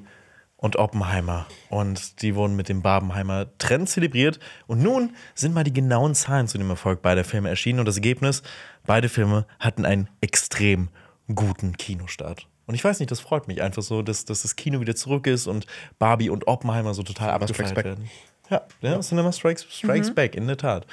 und 0.58 0.78
Oppenheimer. 0.78 1.48
Und 1.70 2.22
die 2.22 2.36
wurden 2.36 2.56
mit 2.56 2.70
dem 2.70 2.82
Barbenheimer 2.82 3.48
Trend 3.58 3.90
zelebriert. 3.90 4.40
Und 4.68 4.82
nun 4.82 5.16
sind 5.34 5.54
mal 5.54 5.64
die 5.64 5.74
genauen 5.74 6.16
Zahlen 6.16 6.48
zu 6.48 6.58
dem 6.58 6.70
Erfolg 6.70 7.02
beider 7.02 7.24
Filme 7.24 7.50
erschienen. 7.50 7.80
Und 7.80 7.86
das 7.86 7.96
Ergebnis, 7.96 8.42
beide 8.86 9.10
Filme 9.10 9.46
hatten 9.60 9.86
einen 9.86 10.10
extrem 10.22 10.90
guten 11.34 11.76
Kinostart. 11.78 12.48
Und 12.68 12.76
ich 12.76 12.84
weiß 12.84 13.00
nicht, 13.00 13.12
das 13.12 13.20
freut 13.20 13.48
mich 13.48 13.62
einfach 13.62 13.84
so, 13.84 14.02
dass, 14.02 14.26
dass 14.26 14.42
das 14.42 14.56
Kino 14.56 14.80
wieder 14.80 14.96
zurück 14.96 15.28
ist 15.28 15.46
und 15.46 15.68
Barbie 16.00 16.30
und 16.30 16.48
Oppenheimer 16.48 16.94
so 16.94 17.04
total 17.04 17.30
abgefeiert 17.32 17.76
werden. 17.76 18.10
Ja, 18.50 18.62
ja 18.82 19.00
Cinema 19.02 19.32
Strikes, 19.32 19.66
Strikes 19.70 20.14
Back, 20.14 20.36
in 20.36 20.48
der 20.48 20.58
Tat. 20.58 20.86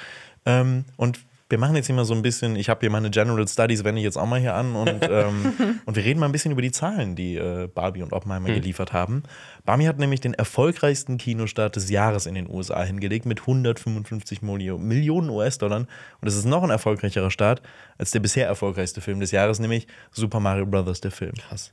Ähm, 0.45 0.85
und 0.97 1.19
wir 1.49 1.59
machen 1.59 1.75
jetzt 1.75 1.85
hier 1.85 1.93
mal 1.93 2.05
so 2.05 2.15
ein 2.15 2.23
bisschen, 2.23 2.55
ich 2.55 2.67
habe 2.67 2.79
hier 2.79 2.89
meine 2.89 3.11
General 3.11 3.47
Studies, 3.47 3.83
wende 3.83 3.99
ich 3.99 4.05
jetzt 4.05 4.17
auch 4.17 4.25
mal 4.25 4.39
hier 4.39 4.55
an 4.55 4.75
und, 4.75 5.03
ähm, 5.09 5.53
und 5.85 5.95
wir 5.95 6.03
reden 6.03 6.19
mal 6.19 6.25
ein 6.25 6.31
bisschen 6.31 6.51
über 6.51 6.63
die 6.63 6.71
Zahlen, 6.71 7.15
die 7.15 7.35
äh, 7.35 7.67
Barbie 7.67 8.01
und 8.01 8.11
Oppenheimer 8.11 8.49
geliefert 8.55 8.91
haben. 8.91 9.21
Barbie 9.63 9.87
hat 9.87 9.99
nämlich 9.99 10.19
den 10.19 10.33
erfolgreichsten 10.33 11.19
Kinostart 11.19 11.75
des 11.75 11.91
Jahres 11.91 12.25
in 12.25 12.33
den 12.33 12.49
USA 12.49 12.81
hingelegt 12.83 13.27
mit 13.27 13.41
155 13.41 14.41
Millio- 14.41 14.79
Millionen 14.79 15.29
US-Dollar. 15.29 15.85
Und 16.21 16.27
es 16.27 16.35
ist 16.35 16.45
noch 16.45 16.63
ein 16.63 16.71
erfolgreicherer 16.71 17.29
Start 17.29 17.61
als 17.99 18.09
der 18.11 18.19
bisher 18.21 18.47
erfolgreichste 18.47 19.01
Film 19.01 19.19
des 19.19 19.29
Jahres, 19.29 19.59
nämlich 19.59 19.85
Super 20.11 20.39
Mario 20.39 20.65
Bros., 20.65 21.01
der 21.01 21.11
Film. 21.11 21.33
Krass. 21.35 21.71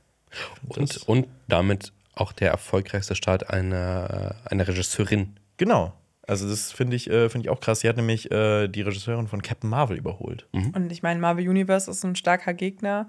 Und, 0.67 0.97
und 1.07 1.27
damit 1.47 1.91
auch 2.13 2.33
der 2.33 2.51
erfolgreichste 2.51 3.15
Start 3.15 3.49
einer, 3.49 4.35
einer 4.45 4.67
Regisseurin. 4.67 5.37
Genau. 5.57 5.93
Also 6.27 6.47
das 6.47 6.71
finde 6.71 6.95
ich, 6.95 7.09
äh, 7.09 7.29
finde 7.29 7.47
ich 7.47 7.49
auch 7.49 7.59
krass. 7.59 7.81
Sie 7.81 7.89
hat 7.89 7.97
nämlich 7.97 8.31
äh, 8.31 8.67
die 8.67 8.81
Regisseurin 8.81 9.27
von 9.27 9.41
Captain 9.41 9.69
Marvel 9.69 9.97
überholt. 9.97 10.47
Und 10.73 10.91
ich 10.91 11.03
meine, 11.03 11.19
Marvel 11.19 11.47
Universe 11.47 11.89
ist 11.89 12.03
ein 12.03 12.15
starker 12.15 12.53
Gegner. 12.53 13.07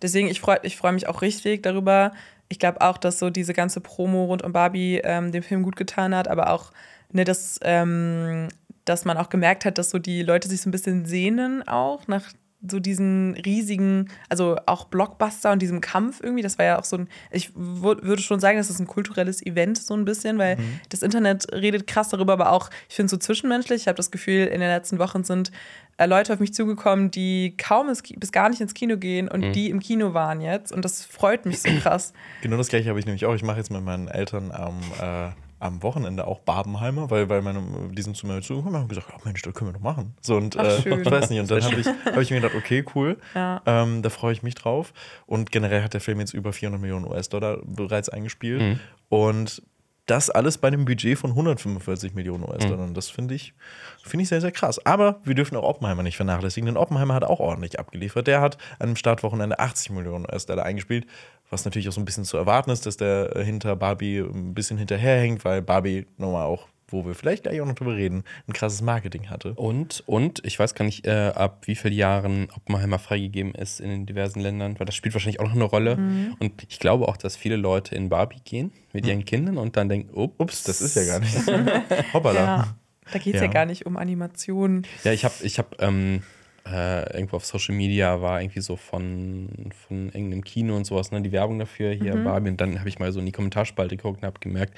Deswegen, 0.00 0.28
ich 0.28 0.40
freue 0.40 0.58
ich 0.62 0.76
freu 0.76 0.92
mich 0.92 1.06
auch 1.08 1.22
richtig 1.22 1.62
darüber. 1.62 2.12
Ich 2.48 2.58
glaube 2.58 2.80
auch, 2.80 2.98
dass 2.98 3.18
so 3.18 3.30
diese 3.30 3.54
ganze 3.54 3.80
Promo 3.80 4.24
rund 4.26 4.42
um 4.42 4.52
Barbie 4.52 5.00
ähm, 5.02 5.32
dem 5.32 5.42
Film 5.42 5.62
gut 5.62 5.76
getan 5.76 6.14
hat, 6.14 6.28
aber 6.28 6.50
auch, 6.50 6.72
ne, 7.10 7.24
dass, 7.24 7.58
ähm, 7.62 8.48
dass 8.84 9.04
man 9.04 9.16
auch 9.16 9.28
gemerkt 9.28 9.64
hat, 9.64 9.78
dass 9.78 9.90
so 9.90 9.98
die 9.98 10.22
Leute 10.22 10.48
sich 10.48 10.60
so 10.60 10.68
ein 10.68 10.72
bisschen 10.72 11.06
sehnen 11.06 11.66
auch 11.66 12.08
nach 12.08 12.32
so 12.68 12.78
diesen 12.78 13.34
riesigen, 13.44 14.08
also 14.28 14.56
auch 14.66 14.84
Blockbuster 14.84 15.50
und 15.52 15.60
diesem 15.60 15.80
Kampf 15.80 16.20
irgendwie. 16.22 16.42
Das 16.42 16.58
war 16.58 16.64
ja 16.64 16.78
auch 16.78 16.84
so 16.84 16.96
ein, 16.96 17.08
ich 17.30 17.48
wür- 17.50 18.02
würde 18.02 18.22
schon 18.22 18.40
sagen, 18.40 18.58
das 18.58 18.70
ist 18.70 18.78
ein 18.78 18.86
kulturelles 18.86 19.44
Event 19.44 19.78
so 19.78 19.94
ein 19.94 20.04
bisschen, 20.04 20.38
weil 20.38 20.56
das 20.88 21.02
Internet 21.02 21.52
redet 21.52 21.86
krass 21.86 22.08
darüber, 22.10 22.34
aber 22.34 22.52
auch, 22.52 22.70
ich 22.88 22.94
finde 22.94 23.06
es 23.06 23.10
so 23.10 23.16
zwischenmenschlich. 23.16 23.82
Ich 23.82 23.88
habe 23.88 23.96
das 23.96 24.10
Gefühl, 24.10 24.46
in 24.46 24.60
den 24.60 24.68
letzten 24.70 24.98
Wochen 24.98 25.24
sind 25.24 25.50
äh, 25.98 26.06
Leute 26.06 26.32
auf 26.32 26.38
mich 26.40 26.54
zugekommen, 26.54 27.10
die 27.10 27.56
kaum 27.56 27.88
ins, 27.88 28.02
bis 28.02 28.32
gar 28.32 28.48
nicht 28.48 28.60
ins 28.60 28.74
Kino 28.74 28.96
gehen 28.96 29.28
und 29.28 29.52
die 29.52 29.68
im 29.68 29.80
Kino 29.80 30.14
waren 30.14 30.40
jetzt. 30.40 30.72
Und 30.72 30.84
das 30.84 31.04
freut 31.04 31.44
mich 31.46 31.60
so 31.62 31.68
krass. 31.80 32.12
Genau 32.42 32.56
das 32.56 32.68
gleiche 32.68 32.88
habe 32.88 32.98
ich 32.98 33.06
nämlich 33.06 33.26
auch. 33.26 33.34
Ich 33.34 33.42
mache 33.42 33.58
jetzt 33.58 33.70
mit 33.70 33.82
meinen 33.82 34.08
Eltern 34.08 34.52
am, 34.52 34.78
äh, 35.00 35.30
am 35.62 35.82
Wochenende 35.82 36.26
auch 36.26 36.40
Barbenheimer, 36.40 37.10
weil, 37.10 37.28
weil 37.28 37.42
meine, 37.42 37.62
die 37.90 38.02
sind 38.02 38.16
zu 38.16 38.26
mir 38.26 38.40
zugekommen 38.42 38.74
und 38.74 38.80
haben 38.82 38.88
gesagt, 38.88 39.08
oh 39.14 39.20
Mensch, 39.24 39.42
das 39.42 39.54
können 39.54 39.70
wir 39.70 39.74
doch 39.74 39.80
machen. 39.80 40.14
So, 40.20 40.36
und 40.36 40.58
Ach, 40.58 40.64
äh, 40.64 41.00
ich 41.00 41.10
weiß 41.10 41.30
nicht. 41.30 41.40
Und 41.40 41.50
dann 41.50 41.62
habe 41.62 41.80
ich, 41.80 41.86
hab 41.86 42.18
ich 42.18 42.30
mir 42.30 42.40
gedacht, 42.40 42.56
okay, 42.56 42.84
cool. 42.94 43.18
Ja. 43.34 43.62
Ähm, 43.66 44.02
da 44.02 44.10
freue 44.10 44.32
ich 44.32 44.42
mich 44.42 44.54
drauf. 44.54 44.92
Und 45.26 45.52
generell 45.52 45.82
hat 45.82 45.94
der 45.94 46.00
Film 46.00 46.20
jetzt 46.20 46.34
über 46.34 46.52
400 46.52 46.80
Millionen 46.80 47.06
US-Dollar 47.06 47.58
bereits 47.64 48.08
eingespielt. 48.08 48.78
Und 49.08 49.62
das 50.06 50.30
alles 50.30 50.58
bei 50.58 50.68
einem 50.68 50.84
Budget 50.84 51.16
von 51.16 51.30
145 51.30 52.14
Millionen 52.14 52.42
US-Dollar. 52.44 52.84
Und 52.84 52.96
das 52.96 53.08
finde 53.08 53.34
ich, 53.34 53.54
finde 54.02 54.24
ich 54.24 54.28
sehr, 54.28 54.40
sehr 54.40 54.50
krass. 54.50 54.84
Aber 54.84 55.20
wir 55.24 55.34
dürfen 55.34 55.56
auch 55.56 55.62
Oppenheimer 55.62 56.02
nicht 56.02 56.16
vernachlässigen, 56.16 56.66
denn 56.66 56.76
Oppenheimer 56.76 57.14
hat 57.14 57.24
auch 57.24 57.38
ordentlich 57.38 57.78
abgeliefert. 57.78 58.26
Der 58.26 58.40
hat 58.40 58.58
an 58.78 58.88
einem 58.88 58.96
Startwochenende 58.96 59.60
80 59.60 59.90
Millionen 59.92 60.26
US-Dollar 60.26 60.64
eingespielt, 60.64 61.06
was 61.52 61.64
natürlich 61.64 61.88
auch 61.88 61.92
so 61.92 62.00
ein 62.00 62.04
bisschen 62.04 62.24
zu 62.24 62.36
erwarten 62.36 62.70
ist, 62.70 62.86
dass 62.86 62.96
der 62.96 63.36
äh, 63.36 63.44
hinter 63.44 63.76
Barbie 63.76 64.18
ein 64.18 64.54
bisschen 64.54 64.78
hinterherhängt, 64.78 65.44
weil 65.44 65.60
Barbie 65.62 66.06
nochmal 66.16 66.46
auch, 66.46 66.66
wo 66.88 67.04
wir 67.04 67.14
vielleicht 67.14 67.44
gleich 67.44 67.60
auch 67.60 67.66
noch 67.66 67.74
drüber 67.74 67.94
reden, 67.94 68.24
ein 68.48 68.52
krasses 68.54 68.80
Marketing 68.80 69.28
hatte. 69.28 69.52
Und, 69.54 70.02
und 70.06 70.44
ich 70.44 70.58
weiß 70.58 70.74
gar 70.74 70.84
nicht, 70.84 71.06
äh, 71.06 71.32
ab 71.34 71.62
wie 71.66 71.74
vielen 71.74 71.94
Jahren 71.94 72.48
Oppenheimer 72.56 72.98
freigegeben 72.98 73.54
ist 73.54 73.80
in 73.80 73.90
den 73.90 74.06
diversen 74.06 74.40
Ländern, 74.40 74.78
weil 74.78 74.86
das 74.86 74.94
spielt 74.94 75.14
wahrscheinlich 75.14 75.40
auch 75.40 75.46
noch 75.46 75.54
eine 75.54 75.64
Rolle. 75.64 75.96
Und 76.38 76.66
ich 76.68 76.78
glaube 76.78 77.08
auch, 77.08 77.16
dass 77.16 77.36
viele 77.36 77.56
Leute 77.56 77.94
in 77.94 78.08
Barbie 78.08 78.40
gehen 78.44 78.72
mit 78.92 79.06
ihren 79.06 79.24
Kindern 79.24 79.58
und 79.58 79.76
dann 79.76 79.88
denken, 79.88 80.10
ups, 80.12 80.34
Ups, 80.38 80.62
das 80.64 80.80
ist 80.80 80.96
ja 80.96 81.04
gar 81.04 81.20
nicht. 81.20 81.34
Hoppala. 82.14 82.40
Ja. 82.40 82.76
Da 83.10 83.18
geht 83.18 83.34
es 83.34 83.40
ja. 83.40 83.46
Ja. 83.46 83.52
gar 83.52 83.66
nicht 83.66 83.86
um 83.86 83.96
Animationen. 83.96 84.86
Ja, 85.04 85.12
ich 85.12 85.24
habe 85.24 85.34
ich 85.42 85.58
hab, 85.58 85.80
ähm, 85.82 86.22
äh, 86.66 87.14
irgendwo 87.14 87.36
auf 87.36 87.44
Social 87.44 87.74
Media 87.74 88.20
war 88.20 88.40
irgendwie 88.40 88.60
so 88.60 88.76
von, 88.76 89.70
von 89.86 90.06
irgendeinem 90.06 90.44
Kino 90.44 90.76
und 90.76 90.84
sowas, 90.84 91.10
ne, 91.10 91.20
die 91.20 91.32
Werbung 91.32 91.58
dafür, 91.58 91.92
hier 91.92 92.16
Barbie. 92.16 92.50
Und 92.50 92.60
dann 92.60 92.78
habe 92.78 92.88
ich 92.88 92.98
mal 92.98 93.12
so 93.12 93.20
in 93.20 93.26
die 93.26 93.32
Kommentarspalte 93.32 93.96
geguckt 93.96 94.22
und 94.22 94.26
habe 94.26 94.38
gemerkt, 94.40 94.76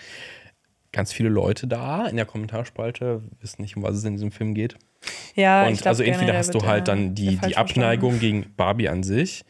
ganz 0.92 1.12
viele 1.12 1.28
Leute 1.28 1.66
da 1.66 2.06
in 2.06 2.16
der 2.16 2.24
Kommentarspalte 2.24 3.22
wissen 3.40 3.62
nicht, 3.62 3.76
um 3.76 3.82
was 3.82 3.96
es 3.96 4.04
in 4.04 4.12
diesem 4.12 4.30
Film 4.30 4.54
geht. 4.54 4.76
Ja, 5.34 5.66
und 5.66 5.74
glaub, 5.74 5.86
also 5.88 6.02
entweder 6.02 6.36
hast 6.36 6.54
du 6.54 6.64
halt 6.64 6.88
dann 6.88 7.14
die, 7.14 7.36
die 7.36 7.56
Abneigung 7.56 8.20
gegen 8.20 8.54
Barbie 8.56 8.88
an 8.88 9.02
sich 9.02 9.44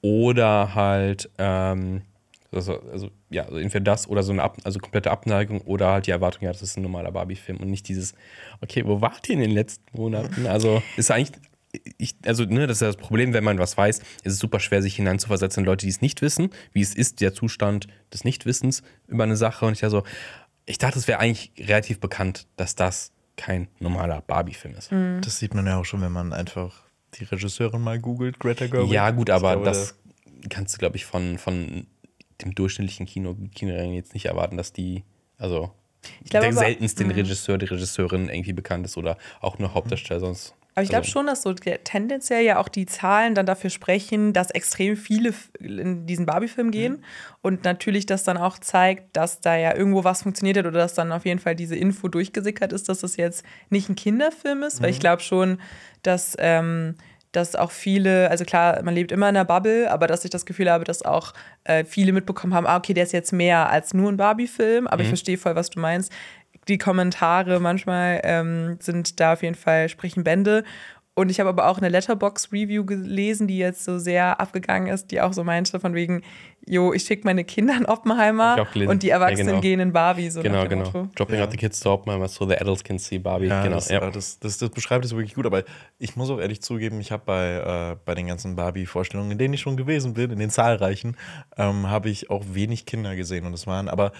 oder 0.00 0.74
halt 0.74 1.30
ähm, 1.38 2.02
also, 2.50 2.80
also 2.90 3.10
ja, 3.30 3.44
also 3.44 3.58
entweder 3.58 3.84
das 3.84 4.08
oder 4.08 4.22
so 4.22 4.32
eine 4.32 4.42
Ab 4.42 4.56
also 4.64 4.78
komplette 4.78 5.10
Abneigung 5.10 5.60
oder 5.62 5.88
halt 5.92 6.06
die 6.06 6.10
Erwartung, 6.10 6.44
ja, 6.44 6.52
das 6.52 6.62
ist 6.62 6.76
ein 6.76 6.82
normaler 6.82 7.12
Barbie-Film 7.12 7.58
und 7.58 7.68
nicht 7.70 7.88
dieses, 7.88 8.14
okay, 8.62 8.84
wo 8.86 9.00
wart 9.00 9.28
ihr 9.28 9.34
in 9.34 9.40
den 9.40 9.50
letzten 9.50 9.84
Monaten? 9.96 10.46
Also 10.46 10.82
ist 10.96 11.10
eigentlich, 11.10 11.32
ich, 11.98 12.16
also 12.24 12.44
ne, 12.44 12.66
das 12.66 12.78
ist 12.78 12.80
ja 12.80 12.86
das 12.86 12.96
Problem, 12.96 13.32
wenn 13.34 13.44
man 13.44 13.58
was 13.58 13.76
weiß, 13.76 13.98
ist 13.98 14.32
es 14.32 14.38
super 14.38 14.58
schwer, 14.60 14.80
sich 14.82 14.96
hineinzuversetzen 14.96 15.62
in 15.62 15.66
Leute, 15.66 15.84
die 15.86 15.90
es 15.90 16.00
nicht 16.00 16.22
wissen, 16.22 16.50
wie 16.72 16.80
es 16.80 16.94
ist, 16.94 17.20
der 17.20 17.34
Zustand 17.34 17.88
des 18.12 18.24
Nichtwissens 18.24 18.82
über 19.06 19.24
eine 19.24 19.36
Sache. 19.36 19.66
Und 19.66 19.72
ich 19.74 19.82
ja 19.82 19.90
so, 19.90 20.02
ich 20.66 20.78
dachte, 20.78 20.98
es 20.98 21.08
wäre 21.08 21.18
eigentlich 21.20 21.52
relativ 21.58 22.00
bekannt, 22.00 22.46
dass 22.56 22.74
das 22.74 23.12
kein 23.36 23.68
normaler 23.80 24.20
Barbie-Film 24.22 24.74
ist. 24.74 24.90
Das 25.20 25.38
sieht 25.38 25.54
man 25.54 25.66
ja 25.66 25.76
auch 25.78 25.84
schon, 25.84 26.00
wenn 26.00 26.12
man 26.12 26.32
einfach 26.32 26.84
die 27.14 27.24
Regisseurin 27.24 27.80
mal 27.82 27.98
googelt, 27.98 28.38
Greta 28.40 28.66
Gerwig. 28.66 28.90
Ja, 28.90 29.10
gut, 29.10 29.30
aber 29.30 29.52
glaube, 29.52 29.64
das 29.66 29.94
kannst 30.50 30.74
du, 30.74 30.78
glaube 30.78 30.96
ich, 30.96 31.04
von, 31.04 31.38
von 31.38 31.86
dem 32.42 32.54
durchschnittlichen 32.54 33.06
Kino, 33.06 33.36
Kinogänger 33.54 33.94
jetzt 33.94 34.14
nicht 34.14 34.26
erwarten, 34.26 34.56
dass 34.56 34.72
die, 34.72 35.04
also 35.38 35.70
Ich 36.24 36.30
glaube 36.30 36.46
der 36.46 36.52
aber- 36.56 36.66
seltenst 36.66 36.98
den 37.00 37.10
Regisseur, 37.10 37.58
die 37.58 37.66
Regisseurin 37.66 38.28
irgendwie 38.28 38.52
bekannt 38.52 38.84
ist 38.86 38.96
oder 38.96 39.16
auch 39.40 39.58
nur 39.58 39.74
Hauptdarsteller 39.74 40.20
sonst. 40.20 40.54
Aber 40.78 40.84
ich 40.84 40.90
glaube 40.90 41.02
also, 41.02 41.10
schon, 41.10 41.26
dass 41.26 41.42
so 41.42 41.52
tendenziell 41.52 42.44
ja 42.44 42.58
auch 42.58 42.68
die 42.68 42.86
Zahlen 42.86 43.34
dann 43.34 43.46
dafür 43.46 43.68
sprechen, 43.68 44.32
dass 44.32 44.52
extrem 44.52 44.96
viele 44.96 45.34
in 45.58 46.06
diesen 46.06 46.24
Barbie-Film 46.24 46.70
gehen. 46.70 47.04
Und 47.42 47.64
natürlich 47.64 48.06
das 48.06 48.22
dann 48.22 48.36
auch 48.36 48.58
zeigt, 48.58 49.16
dass 49.16 49.40
da 49.40 49.56
ja 49.56 49.74
irgendwo 49.74 50.04
was 50.04 50.22
funktioniert 50.22 50.56
hat 50.56 50.66
oder 50.66 50.78
dass 50.78 50.94
dann 50.94 51.10
auf 51.10 51.26
jeden 51.26 51.40
Fall 51.40 51.56
diese 51.56 51.74
Info 51.74 52.06
durchgesickert 52.06 52.72
ist, 52.72 52.88
dass 52.88 53.00
das 53.00 53.16
jetzt 53.16 53.44
nicht 53.70 53.88
ein 53.88 53.96
Kinderfilm 53.96 54.62
ist. 54.62 54.80
Weil 54.80 54.90
ich 54.90 55.00
glaube 55.00 55.20
schon, 55.20 55.58
dass, 56.02 56.36
ähm, 56.38 56.94
dass 57.32 57.56
auch 57.56 57.72
viele, 57.72 58.30
also 58.30 58.44
klar, 58.44 58.80
man 58.84 58.94
lebt 58.94 59.10
immer 59.10 59.28
in 59.28 59.36
einer 59.36 59.44
Bubble, 59.44 59.90
aber 59.90 60.06
dass 60.06 60.24
ich 60.24 60.30
das 60.30 60.46
Gefühl 60.46 60.70
habe, 60.70 60.84
dass 60.84 61.02
auch 61.02 61.34
äh, 61.64 61.84
viele 61.84 62.12
mitbekommen 62.12 62.54
haben, 62.54 62.68
ah, 62.68 62.76
okay, 62.76 62.94
der 62.94 63.02
ist 63.02 63.12
jetzt 63.12 63.32
mehr 63.32 63.68
als 63.68 63.94
nur 63.94 64.12
ein 64.12 64.16
Barbie-Film. 64.16 64.86
Aber 64.86 65.02
ich 65.02 65.08
verstehe 65.08 65.38
voll, 65.38 65.56
was 65.56 65.70
du 65.70 65.80
meinst 65.80 66.12
die 66.68 66.78
Kommentare 66.78 67.60
manchmal 67.60 68.20
ähm, 68.24 68.76
sind 68.80 69.20
da 69.20 69.32
auf 69.32 69.42
jeden 69.42 69.54
Fall 69.54 69.88
sprechen 69.88 70.24
Bände. 70.24 70.64
Und 71.18 71.32
ich 71.32 71.40
habe 71.40 71.48
aber 71.48 71.66
auch 71.66 71.78
eine 71.78 71.88
Letterbox-Review 71.88 72.84
gelesen, 72.84 73.48
die 73.48 73.58
jetzt 73.58 73.82
so 73.82 73.98
sehr 73.98 74.38
abgegangen 74.38 74.86
ist, 74.86 75.10
die 75.10 75.20
auch 75.20 75.32
so 75.32 75.42
meinte, 75.42 75.80
von 75.80 75.92
wegen, 75.92 76.22
jo, 76.64 76.92
ich 76.92 77.02
schicke 77.02 77.24
meine 77.24 77.42
Kinder 77.42 77.76
in 77.76 77.86
Oppenheimer 77.86 78.68
und 78.86 79.02
die 79.02 79.10
Erwachsenen 79.10 79.46
Ja, 79.46 79.52
genau. 79.54 79.60
gehen 79.60 79.80
in 79.80 79.92
Barbie. 79.92 80.30
So 80.30 80.42
Genau, 80.42 80.68
genau. 80.68 80.84
Motto. 80.84 81.08
Dropping 81.16 81.40
out 81.40 81.50
the 81.50 81.56
kids 81.56 81.80
to 81.80 81.92
Oppenheimer, 81.92 82.28
so 82.28 82.46
the 82.46 82.54
adults 82.54 82.84
can 82.84 83.00
see 83.00 83.18
Barbie. 83.18 83.46
Ja, 83.46 83.64
genau. 83.64 83.74
das, 83.74 83.88
ja. 83.88 84.06
äh, 84.06 84.12
Das, 84.12 84.38
das, 84.38 84.58
das 84.58 84.70
beschreibt 84.70 85.04
es 85.04 85.10
wirklich 85.10 85.34
gut, 85.34 85.46
aber 85.46 85.64
ich 85.98 86.14
muss 86.14 86.30
auch 86.30 86.38
ehrlich 86.38 86.62
zugeben, 86.62 87.00
ich 87.00 87.10
habe 87.10 87.24
bei, 87.26 87.92
äh, 87.92 87.96
bei 88.04 88.14
den 88.14 88.28
ganzen 88.28 88.54
Barbie-Vorstellungen, 88.54 89.32
in 89.32 89.38
denen 89.38 89.54
ich 89.54 89.60
schon 89.60 89.76
gewesen 89.76 90.14
bin, 90.14 90.30
in 90.30 90.38
den 90.38 90.50
zahlreichen, 90.50 91.16
ähm, 91.56 91.90
habe 91.90 92.10
ich 92.10 92.30
auch 92.30 92.44
wenig 92.52 92.86
Kinder 92.86 93.16
gesehen 93.16 93.44
und 93.44 93.54
es 93.54 93.66
waren 93.66 93.88
aber 93.88 94.12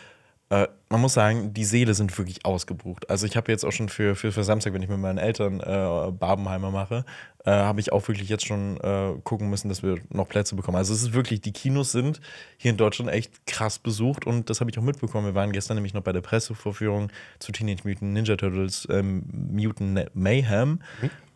äh, 0.50 0.66
man 0.88 1.00
muss 1.00 1.14
sagen, 1.14 1.52
die 1.52 1.64
Seele 1.64 1.94
sind 1.94 2.16
wirklich 2.16 2.44
ausgebucht. 2.44 3.10
Also 3.10 3.26
ich 3.26 3.36
habe 3.36 3.52
jetzt 3.52 3.64
auch 3.64 3.72
schon 3.72 3.88
für, 3.88 4.16
für, 4.16 4.32
für 4.32 4.44
Samstag, 4.44 4.72
wenn 4.72 4.82
ich 4.82 4.88
mit 4.88 4.98
meinen 4.98 5.18
Eltern 5.18 5.60
äh, 5.60 6.10
Barbenheimer 6.12 6.70
mache, 6.70 7.04
äh, 7.48 7.52
habe 7.52 7.80
ich 7.80 7.92
auch 7.92 8.06
wirklich 8.08 8.28
jetzt 8.28 8.46
schon 8.46 8.76
äh, 8.80 9.14
gucken 9.24 9.48
müssen, 9.48 9.68
dass 9.70 9.82
wir 9.82 9.96
noch 10.10 10.28
Plätze 10.28 10.54
bekommen. 10.54 10.76
Also 10.76 10.92
es 10.92 11.02
ist 11.02 11.12
wirklich, 11.14 11.40
die 11.40 11.52
Kinos 11.52 11.92
sind 11.92 12.20
hier 12.58 12.70
in 12.72 12.76
Deutschland 12.76 13.10
echt 13.10 13.46
krass 13.46 13.78
besucht 13.78 14.26
und 14.26 14.50
das 14.50 14.60
habe 14.60 14.70
ich 14.70 14.78
auch 14.78 14.82
mitbekommen. 14.82 15.26
Wir 15.26 15.34
waren 15.34 15.52
gestern 15.52 15.76
nämlich 15.76 15.94
noch 15.94 16.02
bei 16.02 16.12
der 16.12 16.20
Pressevorführung 16.20 17.10
zu 17.38 17.52
Teenage 17.52 17.88
Mutant 17.88 18.12
Ninja 18.12 18.36
Turtles 18.36 18.86
ähm, 18.90 19.22
Mutant 19.50 20.10
Mayhem. 20.14 20.80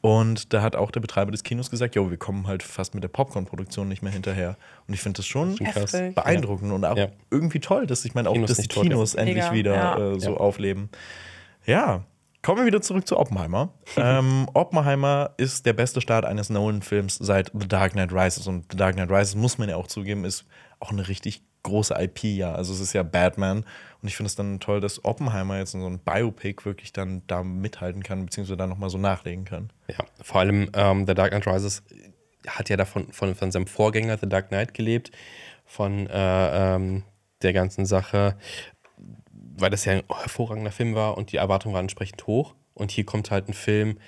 Und 0.02 0.52
da 0.52 0.62
hat 0.62 0.74
auch 0.74 0.90
der 0.90 0.98
Betreiber 1.00 1.30
des 1.30 1.44
Kinos 1.44 1.70
gesagt, 1.70 1.94
jo, 1.94 2.10
wir 2.10 2.16
kommen 2.16 2.48
halt 2.48 2.64
fast 2.64 2.92
mit 2.94 3.04
der 3.04 3.08
Popcorn-Produktion 3.08 3.88
nicht 3.88 4.02
mehr 4.02 4.12
hinterher. 4.12 4.56
Und 4.88 4.94
ich 4.94 5.00
finde 5.00 5.18
das 5.18 5.26
schon 5.26 5.56
Schon 5.56 5.68
krass. 5.68 5.92
Beeindruckend 5.92 6.72
und 6.72 6.84
auch 6.84 6.96
Ja. 6.96 7.08
irgendwie 7.30 7.60
toll, 7.60 7.86
dass 7.86 8.04
ich 8.04 8.14
meine 8.14 8.28
auch, 8.28 8.34
Kinos 8.34 8.48
dass 8.48 8.58
die 8.58 8.66
Kinos 8.68 9.12
ja. 9.12 9.20
endlich 9.20 9.36
Mega, 9.44 9.52
wieder 9.54 9.74
ja. 9.74 10.12
äh, 10.14 10.20
so 10.20 10.32
Ja. 10.32 10.36
aufleben. 10.38 10.90
Ja, 11.64 12.02
kommen 12.42 12.58
wir 12.58 12.66
wieder 12.66 12.82
zurück 12.82 13.06
zu 13.06 13.18
Oppenheimer. 13.18 13.72
ähm, 13.96 14.48
Oppenheimer 14.52 15.30
ist 15.36 15.64
der 15.64 15.72
beste 15.72 16.00
Start 16.00 16.24
eines 16.24 16.50
Nolan-Films 16.50 17.16
seit 17.16 17.50
The 17.58 17.68
Dark 17.68 17.92
Knight 17.92 18.12
Rises. 18.12 18.46
Und 18.46 18.66
The 18.70 18.76
Dark 18.76 18.96
Knight 18.96 19.10
Rises, 19.10 19.34
muss 19.34 19.58
man 19.58 19.68
ja 19.68 19.76
auch 19.76 19.86
zugeben, 19.86 20.24
ist 20.24 20.44
auch 20.80 20.90
eine 20.90 21.06
richtig 21.08 21.42
große 21.62 21.94
IP, 21.96 22.24
ja. 22.24 22.52
Also 22.52 22.72
es 22.72 22.80
ist 22.80 22.92
ja 22.92 23.02
Batman. 23.02 23.64
Und 24.02 24.08
ich 24.08 24.16
finde 24.16 24.26
es 24.26 24.34
dann 24.34 24.58
toll, 24.58 24.80
dass 24.80 25.04
Oppenheimer 25.04 25.58
jetzt 25.58 25.74
in 25.74 25.80
so 25.80 25.86
ein 25.86 26.00
Biopic 26.00 26.64
wirklich 26.64 26.92
dann 26.92 27.22
da 27.28 27.44
mithalten 27.44 28.02
kann, 28.02 28.24
beziehungsweise 28.24 28.56
da 28.56 28.66
nochmal 28.66 28.90
so 28.90 28.98
nachlegen 28.98 29.44
kann. 29.44 29.70
Ja, 29.88 30.04
vor 30.20 30.40
allem 30.40 30.70
ähm, 30.74 31.06
The 31.06 31.14
Dark 31.14 31.30
Knight 31.30 31.46
Rises 31.46 31.84
hat 32.46 32.68
ja 32.68 32.76
davon 32.76 33.12
von, 33.12 33.36
von 33.36 33.52
seinem 33.52 33.68
Vorgänger 33.68 34.18
The 34.18 34.28
Dark 34.28 34.48
Knight 34.48 34.74
gelebt, 34.74 35.12
von 35.64 36.08
äh, 36.08 36.74
ähm, 36.74 37.04
der 37.42 37.52
ganzen 37.52 37.86
Sache, 37.86 38.36
weil 39.56 39.70
das 39.70 39.84
ja 39.84 39.92
ein 39.92 40.02
hervorragender 40.08 40.70
Film 40.70 40.94
war 40.94 41.16
und 41.16 41.32
die 41.32 41.36
Erwartungen 41.36 41.74
waren 41.74 41.84
entsprechend 41.84 42.26
hoch. 42.26 42.54
Und 42.74 42.90
hier 42.90 43.04
kommt 43.04 43.30
halt 43.30 43.48
ein 43.48 43.54
Film, 43.54 43.98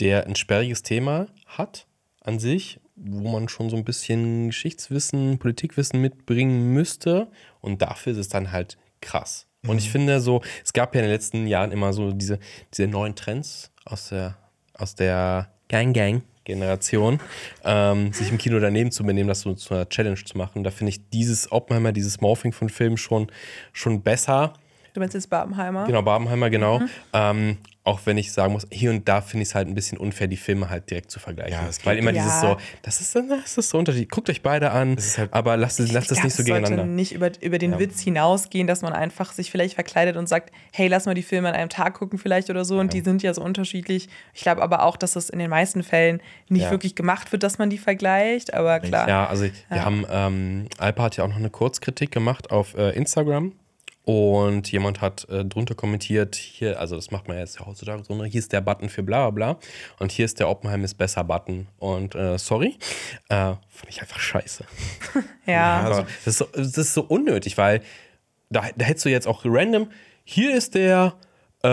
der 0.00 0.26
ein 0.26 0.36
sperriges 0.36 0.82
Thema 0.82 1.28
hat 1.46 1.86
an 2.20 2.38
sich, 2.38 2.80
wo 2.96 3.30
man 3.30 3.48
schon 3.48 3.70
so 3.70 3.76
ein 3.76 3.84
bisschen 3.84 4.48
Geschichtswissen, 4.48 5.38
Politikwissen 5.38 6.00
mitbringen 6.00 6.72
müsste. 6.72 7.28
Und 7.60 7.82
dafür 7.82 8.12
ist 8.12 8.18
es 8.18 8.28
dann 8.28 8.52
halt 8.52 8.78
krass. 9.00 9.46
Und 9.66 9.78
ich 9.78 9.90
finde 9.90 10.20
so, 10.20 10.40
es 10.64 10.72
gab 10.72 10.94
ja 10.94 11.00
in 11.00 11.06
den 11.06 11.12
letzten 11.12 11.46
Jahren 11.46 11.72
immer 11.72 11.92
so 11.92 12.12
diese, 12.12 12.38
diese 12.72 12.88
neuen 12.88 13.14
Trends 13.14 13.70
aus 13.84 14.08
der, 14.08 14.36
aus 14.74 14.94
der 14.94 15.50
Gang 15.68 15.94
Gang 15.94 16.22
Generation, 16.44 17.20
ähm, 17.64 18.12
sich 18.12 18.30
im 18.30 18.38
Kino 18.38 18.58
daneben 18.58 18.90
zu 18.90 19.04
benehmen, 19.04 19.28
das 19.28 19.42
so 19.42 19.54
zu 19.54 19.74
einer 19.74 19.88
Challenge 19.88 20.16
zu 20.24 20.38
machen. 20.38 20.64
Da 20.64 20.70
finde 20.70 20.90
ich 20.90 21.10
dieses 21.10 21.52
Oppenheimer, 21.52 21.92
dieses 21.92 22.20
Morphing 22.22 22.52
von 22.52 22.70
Filmen 22.70 22.96
schon, 22.96 23.30
schon 23.72 24.02
besser. 24.02 24.54
Du 24.94 25.00
meinst 25.00 25.14
jetzt 25.14 25.30
Barbenheimer? 25.30 25.86
Genau, 25.86 26.02
Barbenheimer, 26.02 26.50
genau. 26.50 26.80
Ähm, 27.12 27.58
auch 27.84 28.00
wenn 28.04 28.18
ich 28.18 28.32
sagen 28.32 28.52
muss, 28.52 28.66
hier 28.70 28.90
und 28.90 29.08
da 29.08 29.22
finde 29.22 29.44
ich 29.44 29.48
es 29.50 29.54
halt 29.54 29.66
ein 29.66 29.74
bisschen 29.74 29.96
unfair, 29.96 30.26
die 30.26 30.36
Filme 30.36 30.68
halt 30.68 30.90
direkt 30.90 31.10
zu 31.10 31.18
vergleichen. 31.20 31.52
Ja, 31.54 31.70
Weil 31.84 31.96
immer 31.96 32.12
Ja. 32.12 32.22
dieses 32.22 32.40
so, 32.42 32.58
das 32.82 33.00
ist, 33.00 33.14
das 33.14 33.56
ist 33.56 33.70
so 33.70 33.78
unterschiedlich. 33.78 34.10
Guckt 34.10 34.28
euch 34.28 34.42
beide 34.42 34.72
an, 34.72 34.96
halt- 35.16 35.32
aber 35.32 35.56
lasst, 35.56 35.78
lasst 35.78 35.88
Ich 35.88 35.94
das 35.94 36.06
glaub, 36.08 36.24
nicht 36.24 36.34
so 36.36 36.42
es 36.42 36.46
sollte 36.48 36.52
gegeneinander. 36.64 36.84
nicht 36.94 37.12
über, 37.12 37.30
über 37.40 37.56
den 37.56 37.78
Witz 37.78 38.00
hinausgehen, 38.02 38.66
dass 38.66 38.82
man 38.82 38.92
einfach 38.92 39.32
sich 39.32 39.50
vielleicht 39.50 39.74
verkleidet 39.74 40.18
und 40.18 40.28
sagt, 40.28 40.52
hey, 40.74 40.86
lass 40.88 41.06
mal 41.06 41.14
die 41.14 41.22
Filme 41.22 41.48
an 41.48 41.54
einem 41.54 41.70
Tag 41.70 41.94
gucken 41.94 42.18
vielleicht 42.18 42.50
oder 42.50 42.66
so. 42.66 42.78
Und 42.78 42.92
die 42.92 43.00
sind 43.00 43.22
ja 43.22 43.32
so 43.32 43.40
unterschiedlich. 43.42 44.08
Ich 44.34 44.42
glaube 44.42 44.60
aber 44.60 44.82
auch, 44.82 44.98
dass 44.98 45.16
es 45.16 45.30
in 45.30 45.38
den 45.38 45.48
meisten 45.48 45.82
Fällen 45.82 46.20
nicht 46.50 46.64
Ja. 46.64 46.70
wirklich 46.70 46.94
gemacht 46.94 47.32
wird, 47.32 47.42
dass 47.42 47.56
man 47.56 47.70
die 47.70 47.78
vergleicht. 47.78 48.52
Aber 48.52 48.80
klar. 48.80 49.08
Ja, 49.08 49.26
also 49.28 49.44
wir 49.70 49.84
haben, 49.84 50.04
ähm, 50.10 50.66
Alpa 50.76 51.04
hat 51.04 51.16
ja 51.16 51.24
auch 51.24 51.28
noch 51.28 51.36
eine 51.36 51.48
Kurzkritik 51.50 52.10
gemacht 52.10 52.50
auf 52.50 52.74
äh, 52.76 52.90
Instagram. 52.90 53.52
Und 54.08 54.72
jemand 54.72 55.02
hat 55.02 55.28
äh, 55.28 55.44
drunter 55.44 55.74
kommentiert, 55.74 56.34
hier, 56.34 56.80
also 56.80 56.96
das 56.96 57.10
macht 57.10 57.28
man 57.28 57.36
jetzt 57.36 57.60
ja 57.60 57.66
heutzutage 57.66 58.04
so, 58.04 58.14
ne, 58.14 58.24
hier 58.24 58.38
ist 58.38 58.54
der 58.54 58.62
Button 58.62 58.88
für 58.88 59.02
bla 59.02 59.28
bla 59.28 59.50
bla 59.50 59.58
und 59.98 60.12
hier 60.12 60.24
ist 60.24 60.40
der 60.40 60.48
Oppenheim 60.48 60.82
ist 60.82 60.94
besser 60.94 61.24
Button. 61.24 61.66
Und 61.78 62.14
äh, 62.14 62.38
sorry, 62.38 62.78
äh, 63.28 63.52
fand 63.68 63.88
ich 63.90 64.00
einfach 64.00 64.18
scheiße. 64.18 64.64
Ja. 65.44 65.80
Aber 65.80 66.06
das, 66.24 66.26
ist 66.26 66.38
so, 66.38 66.46
das 66.54 66.78
ist 66.78 66.94
so 66.94 67.02
unnötig, 67.02 67.58
weil 67.58 67.82
da, 68.48 68.64
da 68.76 68.86
hättest 68.86 69.04
du 69.04 69.10
jetzt 69.10 69.28
auch 69.28 69.42
random, 69.44 69.90
hier 70.24 70.56
ist 70.56 70.74
der 70.74 71.12
äh, 71.62 71.68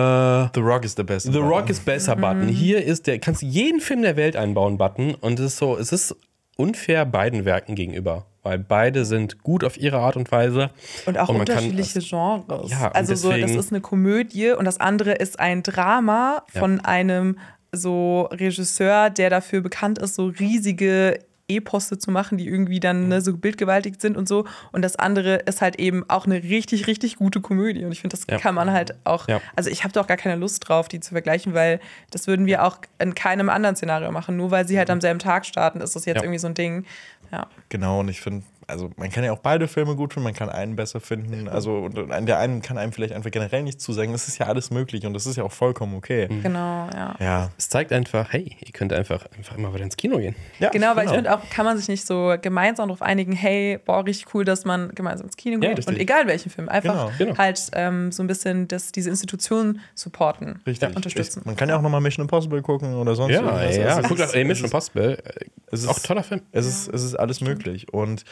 The 0.54 0.60
Rock 0.60 0.84
ist 0.84 0.98
der 0.98 1.04
beste. 1.04 1.32
The 1.32 1.40
Rock 1.40 1.70
ist 1.70 1.86
besser 1.86 2.18
Button. 2.18 2.50
Hier 2.50 2.84
ist 2.84 3.08
der, 3.08 3.20
kannst 3.20 3.44
du 3.44 3.46
jeden 3.46 3.80
Film 3.80 4.02
der 4.02 4.18
Welt 4.18 4.36
einbauen 4.36 4.78
Button 4.78 5.16
und 5.16 5.40
es 5.40 5.54
ist 5.54 5.58
so, 5.58 5.78
es 5.78 5.94
ist 5.94 6.14
unfair 6.58 7.06
beiden 7.06 7.46
Werken 7.46 7.76
gegenüber, 7.76 8.26
weil 8.46 8.60
beide 8.60 9.04
sind 9.06 9.42
gut 9.44 9.64
auf 9.64 9.76
ihre 9.78 9.98
Art 9.98 10.16
und 10.16 10.32
Weise 10.32 10.70
Und 11.06 11.18
auch 11.18 11.28
kann- 11.28 11.36
unterschiedliche 11.38 12.00
Genres. 12.00 12.70
Ja, 12.72 12.88
und 12.88 12.96
also 12.96 13.16
so, 13.16 13.32
das 13.36 13.52
ist 13.52 13.72
eine 13.74 13.82
Komödie 13.82 14.52
und 14.52 14.66
das 14.66 14.80
andere 14.80 15.14
ist 15.14 15.40
ein 15.40 15.64
Drama 15.64 16.44
von 16.54 16.80
einem 16.82 17.38
so 17.72 18.30
Regisseur, 18.32 19.10
der 19.10 19.30
dafür 19.30 19.62
bekannt 19.62 19.98
ist, 19.98 20.16
so 20.16 20.28
riesige 20.28 21.20
Eposse 21.48 22.00
zu 22.00 22.10
machen, 22.10 22.40
die 22.40 22.48
irgendwie 22.48 22.80
dann 22.80 23.08
ne, 23.08 23.22
so 23.22 23.38
bildgewaltigt 23.38 24.02
sind 24.02 24.18
und 24.18 24.28
so. 24.28 24.46
Und 24.72 24.82
das 24.82 24.96
andere 24.96 25.36
ist 25.36 25.62
halt 25.62 25.76
eben 25.76 26.04
auch 26.10 26.26
eine 26.26 26.42
richtig, 26.42 26.88
richtig 26.88 27.18
gute 27.18 27.40
Komödie. 27.40 27.86
Und 27.86 27.92
ich 27.92 28.02
finde, 28.02 28.18
das 28.18 28.26
Ja. 28.28 28.40
kann 28.40 28.56
man 28.56 28.72
halt 28.72 28.96
auch, 29.04 29.28
Ja. 29.28 29.40
also 29.56 29.70
ich 29.70 29.84
habe 29.84 29.94
da 29.94 30.02
auch 30.02 30.08
gar 30.08 30.18
keine 30.18 30.38
Lust 30.38 30.68
drauf, 30.68 30.88
die 30.88 31.00
zu 31.02 31.12
vergleichen, 31.12 31.54
weil 31.54 31.80
das 32.10 32.26
würden 32.26 32.48
wir 32.48 32.64
auch 32.66 32.78
in 32.98 33.14
keinem 33.14 33.50
anderen 33.50 33.76
Szenario 33.76 34.12
machen. 34.12 34.38
Nur 34.38 34.50
weil 34.50 34.68
sie 34.68 34.80
halt 34.80 34.90
am 34.90 35.02
selben 35.02 35.20
Tag 35.20 35.46
starten, 35.46 35.82
ist 35.82 35.96
das 35.96 36.06
jetzt 36.06 36.16
Ja. 36.18 36.24
irgendwie 36.24 36.40
so 36.40 36.48
ein 36.48 36.56
Ding. 36.56 36.86
Ja. 37.32 37.48
Genau, 37.70 38.00
und 38.00 38.10
ich 38.10 38.22
finde, 38.22 38.46
also 38.68 38.90
man 38.98 39.10
kann 39.12 39.24
ja 39.24 39.32
auch 39.32 39.40
beide 39.40 39.68
Filme 39.68 39.96
gut 39.96 40.14
finden, 40.14 40.24
man 40.26 40.34
kann 40.34 40.50
einen 40.50 40.76
besser 40.76 41.00
finden. 41.00 41.48
Also 41.48 41.78
und 41.80 42.26
der 42.28 42.40
einen 42.40 42.62
kann 42.62 42.78
einem 42.78 42.92
vielleicht 42.92 43.14
einfach 43.14 43.32
generell 43.32 43.64
nicht 43.64 43.80
zusagen. 43.82 44.12
Das 44.12 44.28
ist 44.28 44.38
ja 44.38 44.48
alles 44.48 44.72
möglich 44.72 45.06
und 45.06 45.14
das 45.14 45.26
ist 45.26 45.36
ja 45.36 45.44
auch 45.44 45.52
vollkommen 45.52 45.96
okay. 45.96 46.28
Genau, 46.44 46.88
ja. 46.94 47.16
Ja. 47.20 47.50
es 47.58 47.70
zeigt 47.70 47.92
einfach, 47.94 48.32
hey, 48.34 48.56
ihr 48.60 48.72
könnt 48.74 48.92
einfach, 48.94 49.26
einfach 49.38 49.58
immer 49.58 49.74
wieder 49.74 49.84
ins 49.84 49.98
Kino 49.98 50.18
gehen. 50.18 50.36
ja 50.60 50.70
Genau, 50.70 50.96
weil 50.96 51.06
ich 51.08 51.12
finde 51.14 51.34
auch, 51.36 51.42
kann 51.50 51.66
man 51.66 51.78
sich 51.78 51.88
nicht 51.88 52.06
so 52.06 52.36
gemeinsam 52.42 52.88
darauf 52.90 53.02
einigen, 53.02 53.34
hey, 53.34 53.80
boah, 53.84 54.06
richtig 54.06 54.34
cool, 54.34 54.46
dass 54.46 54.66
man 54.66 54.90
gemeinsam 54.96 55.28
ins 55.28 55.38
Kino 55.38 55.56
Ja, 55.62 55.70
geht. 55.70 55.78
richtig. 55.80 55.96
und 55.96 56.00
egal 56.02 56.28
welchen 56.28 56.50
Film, 56.50 56.70
einfach 56.70 56.94
Genau, 56.94 57.12
genau. 57.18 57.38
halt 57.38 57.62
ähm, 57.74 58.12
so 58.12 58.24
ein 58.24 58.28
bisschen 58.28 58.68
das, 58.68 58.92
diese 58.92 59.10
Institution 59.10 59.80
supporten, 59.94 60.62
Richtig. 60.66 60.96
unterstützen. 60.96 61.40
Ich, 61.42 61.46
man 61.46 61.56
kann 61.56 61.70
ja 61.70 61.78
auch 61.78 61.82
nochmal 61.82 62.02
Mission 62.02 62.24
Impossible 62.24 62.62
gucken 62.62 62.96
oder 62.96 63.16
sonst 63.16 63.34
Ja, 63.34 63.42
irgendwas. 63.42 63.76
ja, 63.78 63.96
Also 63.96 64.08
guckt 64.10 64.20
es 64.20 64.30
auch 64.32 64.34
ey, 64.36 64.44
Mission 64.44 64.66
Impossible. 64.66 65.18
äh, 65.24 65.46
es 65.72 65.82
ist 65.84 65.88
auch 65.90 66.00
toller 66.00 66.24
Film. 66.24 66.42
Es 66.52 66.66
ist, 66.66 66.88
es 66.88 67.04
ist 67.04 67.16
alles 67.16 67.42
möglich. 67.42 67.92
Und 67.94 68.24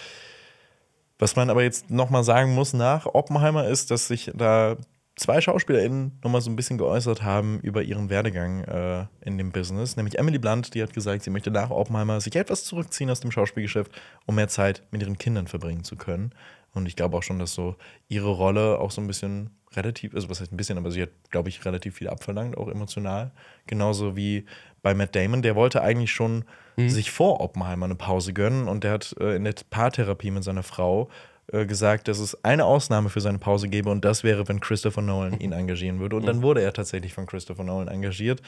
was 1.20 1.36
man 1.36 1.50
aber 1.50 1.64
jetzt 1.64 1.90
nochmal 1.90 2.24
sagen 2.24 2.54
muss 2.54 2.74
nach 2.74 3.06
Oppenheimer 3.06 3.68
ist, 3.68 3.92
dass 3.92 4.08
sich 4.08 4.32
da 4.36 4.78
zwei 5.16 5.42
SchauspielerInnen 5.42 6.20
nochmal 6.24 6.42
so 6.42 6.50
ein 6.50 6.56
bisschen 6.56 6.78
geäußert 6.78 7.22
haben 7.22 7.60
über 7.62 7.84
ihren 7.84 8.10
Werdegang 8.10 8.64
äh, 8.64 9.06
in 9.22 9.38
dem 9.38 9.52
Business. 9.52 9.96
Nämlich 9.96 10.18
Emily 10.18 10.40
Blunt, 10.40 10.74
die 10.74 10.82
hat 10.82 10.94
gesagt, 10.94 11.24
sie 11.24 11.30
möchte 11.30 11.52
nach 11.52 11.70
Oppenheimer 11.70 12.20
sich 12.20 12.36
etwas 12.36 12.64
zurückziehen 12.66 13.10
aus 13.10 13.20
dem 13.20 13.32
Schauspielgeschäft, 13.32 13.92
um 14.26 14.36
mehr 14.36 14.48
Zeit 14.48 14.84
mit 14.92 15.02
ihren 15.02 15.18
Kindern 15.18 15.48
verbringen 15.48 15.84
zu 15.84 15.96
können. 15.96 16.34
Und 16.74 16.88
ich 16.88 16.96
glaube 16.96 17.18
auch 17.18 17.24
schon, 17.24 17.38
dass 17.38 17.54
so 17.54 17.76
ihre 18.08 18.32
Rolle 18.32 18.80
auch 18.80 18.90
so 18.90 19.02
ein 19.02 19.08
bisschen 19.08 19.52
relativ, 19.76 20.16
also 20.16 20.30
was 20.30 20.42
heißt 20.42 20.52
ein 20.52 20.58
bisschen, 20.58 20.78
aber 20.78 20.92
sie 20.92 21.04
hat, 21.04 21.10
glaube 21.30 21.50
ich, 21.50 21.64
relativ 21.66 21.96
viel 21.96 22.10
abverlangt, 22.10 22.58
auch 22.58 22.68
emotional. 22.68 23.32
Genauso 23.68 24.16
wie 24.16 24.46
bei 24.84 24.94
Matt 24.94 25.16
Damon, 25.16 25.42
der 25.42 25.56
wollte 25.56 25.82
eigentlich 25.82 26.12
schon 26.12 26.46
sich 26.78 27.12
vor 27.12 27.40
Oppenheimer 27.40 27.86
eine 27.86 27.96
Pause 27.96 28.34
gönnen 28.34 28.68
und 28.68 28.84
der 28.84 28.92
hat 28.92 29.16
äh, 29.20 29.36
in 29.36 29.44
der 29.44 29.54
Paartherapie 29.70 30.32
mit 30.32 30.44
seiner 30.44 30.64
Frau 30.64 31.10
äh, 31.52 31.66
gesagt, 31.66 32.08
dass 32.08 32.20
es 32.20 32.44
eine 32.44 32.66
Ausnahme 32.66 33.10
für 33.10 33.22
seine 33.22 33.38
Pause 33.38 33.70
gäbe 33.70 33.90
und 33.90 34.04
das 34.04 34.24
wäre, 34.24 34.48
wenn 34.48 34.60
Christopher 34.60 35.02
Nolan 35.02 35.40
ihn 35.40 35.52
engagieren 35.54 36.00
würde. 36.00 36.16
Und 36.16 36.26
dann 36.26 36.42
wurde 36.42 36.62
er 36.62 36.74
tatsächlich 36.74 37.14
von 37.14 37.26
Christopher 37.26 37.64
Nolan 37.64 37.88
engagiert. 37.88 38.42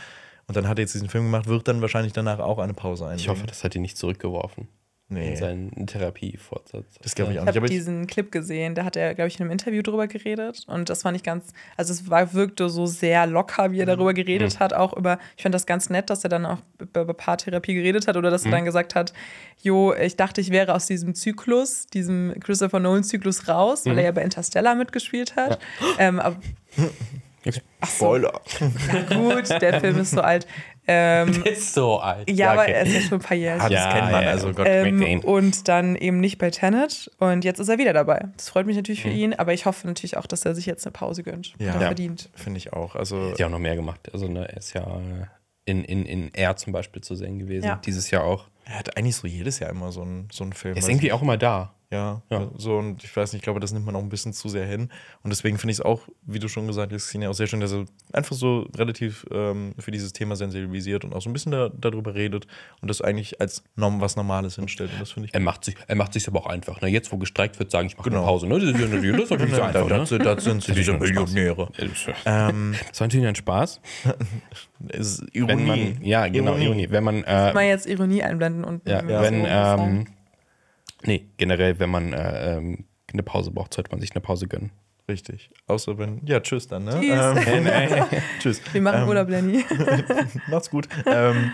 Und 0.47 0.55
dann 0.55 0.67
hat 0.67 0.77
er 0.77 0.83
jetzt 0.83 0.93
diesen 0.93 1.09
Film 1.09 1.25
gemacht, 1.25 1.47
wird 1.47 1.67
dann 1.67 1.81
wahrscheinlich 1.81 2.13
danach 2.13 2.39
auch 2.39 2.59
eine 2.59 2.73
Pause 2.73 3.05
einlegen. 3.05 3.21
Ich 3.21 3.29
hoffe, 3.29 3.47
das 3.47 3.63
hat 3.63 3.75
ihn 3.75 3.81
nicht 3.81 3.97
zurückgeworfen. 3.97 4.67
Nee. 5.07 5.31
In 5.31 5.35
seinen 5.35 5.85
Therapiefortsatz. 5.85 6.85
Das 6.99 7.13
glaube 7.13 7.33
ich 7.33 7.37
auch 7.37 7.43
Ich 7.43 7.47
nicht. 7.47 7.55
habe 7.57 7.65
ich, 7.67 7.71
diesen 7.71 8.07
Clip 8.07 8.31
gesehen, 8.31 8.73
da 8.73 8.83
hat 8.85 8.95
er, 8.95 9.13
glaube 9.13 9.27
ich, 9.27 9.35
in 9.35 9.43
einem 9.43 9.51
Interview 9.51 9.83
drüber 9.83 10.07
geredet. 10.07 10.63
Und 10.67 10.89
das 10.89 11.03
fand 11.03 11.15
ich 11.15 11.21
ganz, 11.21 11.53
also 11.77 11.93
es 11.93 12.09
war, 12.09 12.33
wirkte 12.33 12.69
so 12.69 12.87
sehr 12.87 13.27
locker, 13.27 13.71
wie 13.71 13.79
er 13.79 13.85
darüber 13.85 14.15
geredet 14.15 14.59
hat. 14.59 14.73
Auch 14.73 14.97
über, 14.97 15.19
ich 15.37 15.43
fand 15.43 15.53
das 15.53 15.67
ganz 15.67 15.91
nett, 15.91 16.09
dass 16.09 16.23
er 16.23 16.31
dann 16.31 16.47
auch 16.47 16.57
über, 16.79 17.01
über 17.01 17.13
Paartherapie 17.13 17.75
geredet 17.75 18.07
hat 18.07 18.17
oder 18.17 18.31
dass 18.31 18.45
er 18.45 18.51
dann 18.51 18.65
gesagt 18.65 18.95
hat, 18.95 19.13
jo, 19.61 19.93
ich 19.93 20.15
dachte, 20.15 20.41
ich 20.41 20.49
wäre 20.49 20.73
aus 20.73 20.87
diesem 20.87 21.13
Zyklus, 21.13 21.85
diesem 21.85 22.33
Christopher 22.39 22.79
Nolan-Zyklus 22.79 23.47
raus, 23.47 23.85
weil 23.85 23.99
er 23.99 24.05
ja 24.05 24.11
bei 24.11 24.23
Interstellar 24.23 24.73
mitgespielt 24.73 25.35
hat. 25.35 25.59
Ähm, 25.99 26.19
aber 27.45 27.87
Spoiler. 27.87 28.41
Gut, 29.09 29.49
der 29.61 29.79
Film 29.79 29.99
ist 29.99 30.11
so 30.11 30.21
alt. 30.21 30.47
Ähm, 30.87 31.43
Ist 31.45 31.73
so 31.73 31.97
alt. 31.99 32.29
ja, 32.29 32.51
aber 32.51 32.61
okay. 32.61 32.73
er 32.73 32.83
ist 32.83 32.93
ja 32.93 33.01
schon 33.01 33.17
ein 33.17 33.21
paar 33.21 33.35
Jahre. 33.37 33.59
Ah, 33.61 33.69
das 33.69 33.89
kennt 33.91 34.11
man, 34.11 34.23
also 34.27 34.51
Gott. 34.53 34.67
ähm, 34.69 35.19
und 35.21 35.67
dann 35.67 35.95
eben 35.95 36.19
nicht 36.19 36.37
bei 36.37 36.51
Tenet. 36.51 37.09
Und 37.17 37.43
jetzt 37.43 37.59
ist 37.59 37.69
er 37.69 37.79
wieder 37.79 37.91
dabei. 37.91 38.27
Das 38.37 38.49
freut 38.49 38.67
mich 38.67 38.75
natürlich 38.75 39.01
für 39.01 39.07
Mhm. 39.09 39.15
ihn, 39.15 39.33
aber 39.33 39.51
ich 39.53 39.65
hoffe 39.65 39.87
natürlich 39.87 40.15
auch, 40.17 40.27
dass 40.27 40.45
er 40.45 40.53
sich 40.53 40.67
jetzt 40.67 40.85
eine 40.85 40.91
Pause 40.91 41.23
gönnt. 41.23 41.55
Ja. 41.57 41.69
Er 41.73 41.73
Ja. 41.73 41.79
verdient. 41.87 42.29
Finde 42.35 42.59
ich 42.59 42.71
auch. 42.73 42.95
Also, 42.95 43.31
Hat 43.31 43.39
ja 43.39 43.47
auch 43.47 43.51
noch 43.51 43.57
mehr 43.57 43.75
gemacht. 43.75 43.99
Also, 44.13 44.27
ne, 44.27 44.47
er 44.47 44.57
ist 44.57 44.73
ja 44.73 44.85
in, 45.65 45.83
in, 45.83 46.05
in 46.05 46.31
R 46.35 46.55
zum 46.55 46.71
Beispiel 46.71 47.01
zu 47.01 47.15
sehen 47.15 47.39
gewesen. 47.39 47.65
Ja. 47.65 47.81
Dieses 47.83 48.11
Jahr 48.11 48.23
auch. 48.23 48.45
er 48.65 48.77
hat 48.77 48.95
eigentlich 48.95 49.15
so 49.15 49.25
jedes 49.27 49.57
Jahr 49.57 49.71
immer 49.71 49.91
so 49.91 50.01
einen 50.03 50.27
so 50.31 50.43
einen 50.43 50.53
Film. 50.53 50.75
Er 50.75 50.77
ist 50.77 50.83
weiß 50.83 50.89
irgendwie 50.91 51.11
auch 51.13 51.23
immer 51.23 51.37
da. 51.37 51.73
Ja, 51.95 52.21
Ja. 52.29 52.49
so 52.57 52.77
und 52.77 53.03
ich 53.03 53.15
weiß 53.15 53.31
nicht, 53.31 53.39
ich 53.39 53.43
glaube, 53.43 53.59
das 53.61 53.71
nimmt 53.71 53.85
man 53.85 53.95
auch 53.95 54.01
ein 54.01 54.09
bisschen 54.09 54.33
zu 54.33 54.49
sehr 54.49 54.65
hin. 54.65 54.89
Und 55.23 55.29
deswegen 55.29 55.57
finde 55.57 55.71
ich 55.71 55.79
es 55.79 55.85
auch, 55.85 56.01
wie 56.23 56.39
du 56.39 56.47
schon 56.49 56.67
gesagt 56.67 56.91
hast, 56.91 57.07
Xenia, 57.07 57.29
auch 57.29 57.33
sehr 57.33 57.47
schön, 57.47 57.61
dass 57.61 57.71
er 57.71 57.85
einfach 58.11 58.35
so 58.35 58.67
relativ 58.75 59.25
ähm, 59.31 59.73
für 59.79 59.91
dieses 59.91 60.11
Thema 60.11 60.35
sensibilisiert 60.35 61.05
und 61.05 61.13
auch 61.15 61.21
so 61.21 61.29
ein 61.29 61.33
bisschen 61.33 61.53
da, 61.53 61.69
darüber 61.69 62.13
redet 62.15 62.47
und 62.81 62.89
das 62.89 63.01
eigentlich 63.01 63.39
als 63.39 63.63
Norm, 63.77 64.01
was 64.01 64.15
Normales 64.17 64.55
hinstellt. 64.55 64.91
Und 64.93 64.99
das 65.01 65.11
finde 65.13 65.27
ich 65.29 65.33
Er 65.33 65.39
macht 65.39 65.63
sich, 65.63 65.75
er 65.87 65.95
macht 65.95 66.11
sich 66.13 66.27
aber 66.27 66.39
auch 66.41 66.47
einfach. 66.47 66.81
Ne? 66.81 66.89
Jetzt, 66.89 67.11
wo 67.11 67.17
gestreikt 67.17 67.57
wird, 67.59 67.71
sagen, 67.71 67.87
ich 67.87 67.97
mache 67.97 68.09
Genau. 68.09 68.21
eine 68.23 68.27
Pause. 68.27 68.47
Ne? 68.47 68.55
Das 68.59 68.63
ist 68.69 68.79
ja 68.79 68.87
natürlich, 68.87 69.17
das 69.17 69.29
so 69.29 69.35
da, 69.37 69.65
einfach. 69.67 69.87
Ne? 69.89 70.05
sind- 70.05 70.25
da 70.25 70.39
sind 70.39 70.63
sie, 70.63 70.73
diese 70.73 70.93
Millionäre. 70.93 71.69
Ähm, 72.25 72.75
Das 72.89 72.99
war 72.99 73.07
natürlich 73.07 73.27
ein 73.27 73.35
Spaß. 73.35 73.79
Ironie. 75.33 75.63
man, 75.65 75.97
ja, 76.03 76.27
genau, 76.27 76.55
Ironie. 76.57 76.87
Wenn 76.89 77.03
man, 77.03 77.23
äh, 77.23 77.53
Mal 77.53 77.65
jetzt 77.65 77.87
Ironie 77.87 78.21
einblenden 78.23 78.63
und 78.63 78.87
ja, 78.87 79.01
mir 79.01 79.21
wenn, 79.21 79.45
ähm, 79.47 80.07
nee, 81.05 81.25
generell, 81.37 81.79
wenn 81.79 81.89
man 81.89 82.13
äh, 82.13 82.57
ähm, 82.57 82.85
eine 83.11 83.23
Pause 83.23 83.51
braucht, 83.51 83.73
sollte 83.73 83.91
man 83.91 84.01
sich 84.01 84.11
eine 84.11 84.21
Pause 84.21 84.47
gönnen. 84.47 84.71
Richtig. 85.07 85.51
Außer 85.67 85.97
wenn, 85.99 86.21
ja, 86.25 86.39
tschüss 86.39 86.67
dann, 86.67 86.85
ne? 86.85 86.99
Tschüss. 86.99 87.45
Ähm, 87.47 87.67
tschüss. 88.39 88.61
Wir 88.73 88.81
machen 88.81 89.03
Ähm, 89.03 89.07
Urlaub, 89.07 89.29
Lenny. 89.29 89.63
Macht's 90.47 90.69
gut. 90.69 90.87
ähm, 91.05 91.51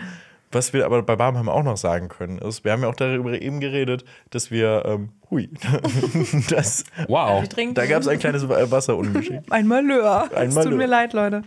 was 0.53 0.73
wir 0.73 0.85
aber 0.85 1.01
bei 1.03 1.15
Barbenheim 1.15 1.47
auch 1.49 1.63
noch 1.63 1.77
sagen 1.77 2.09
können, 2.09 2.37
ist, 2.37 2.65
wir 2.65 2.71
haben 2.73 2.81
ja 2.81 2.89
auch 2.89 2.95
darüber 2.95 3.41
eben 3.41 3.59
geredet, 3.61 4.03
dass 4.31 4.51
wir, 4.51 4.83
ähm, 4.85 5.09
hui, 5.29 5.49
das, 6.49 6.83
Wow. 7.07 7.47
Da 7.73 7.85
gab 7.85 8.01
es 8.01 8.07
ein 8.07 8.19
kleines 8.19 8.47
Wasserungeschick. 8.47 9.41
ein 9.49 9.67
Malheur. 9.67 10.29
Ein 10.35 10.49
Es 10.49 10.55
tut 10.55 10.63
Malheur. 10.65 10.77
mir 10.77 10.87
leid, 10.87 11.13
Leute. 11.13 11.43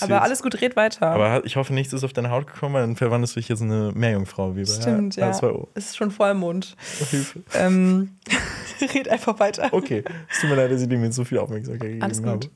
Aber 0.00 0.22
alles 0.22 0.42
gut, 0.42 0.60
red 0.60 0.76
weiter. 0.76 1.08
Aber 1.08 1.44
ich 1.44 1.56
hoffe, 1.56 1.72
nichts 1.74 1.92
ist 1.92 2.04
auf 2.04 2.12
deine 2.12 2.30
Haut 2.30 2.46
gekommen, 2.46 2.74
weil 2.74 2.82
dann 2.82 2.96
verwandelst 2.96 3.36
du 3.36 3.40
dich 3.40 3.48
jetzt 3.48 3.60
in 3.60 3.70
eine 3.70 3.92
Meerjungfrau 3.92 4.56
wie 4.56 4.64
bei 4.64 4.72
Stimmt, 4.72 5.16
ja. 5.16 5.30
H2O. 5.30 5.68
Es 5.74 5.86
ist 5.86 5.96
schon 5.96 6.10
Vollmond. 6.10 6.76
Hilfe. 7.10 7.42
ähm, 7.54 8.10
red 8.94 9.08
einfach 9.08 9.38
weiter. 9.38 9.68
Okay, 9.72 10.04
es 10.30 10.40
tut 10.40 10.50
mir 10.50 10.56
leid, 10.56 10.70
dass 10.70 10.82
ich 10.82 10.88
dem 10.88 11.02
jetzt 11.04 11.16
so 11.16 11.24
viel 11.24 11.38
Aufmerksamkeit 11.38 11.82
gegeben 11.82 12.02
Alles 12.02 12.22
gut. 12.22 12.28
habe. 12.28 12.46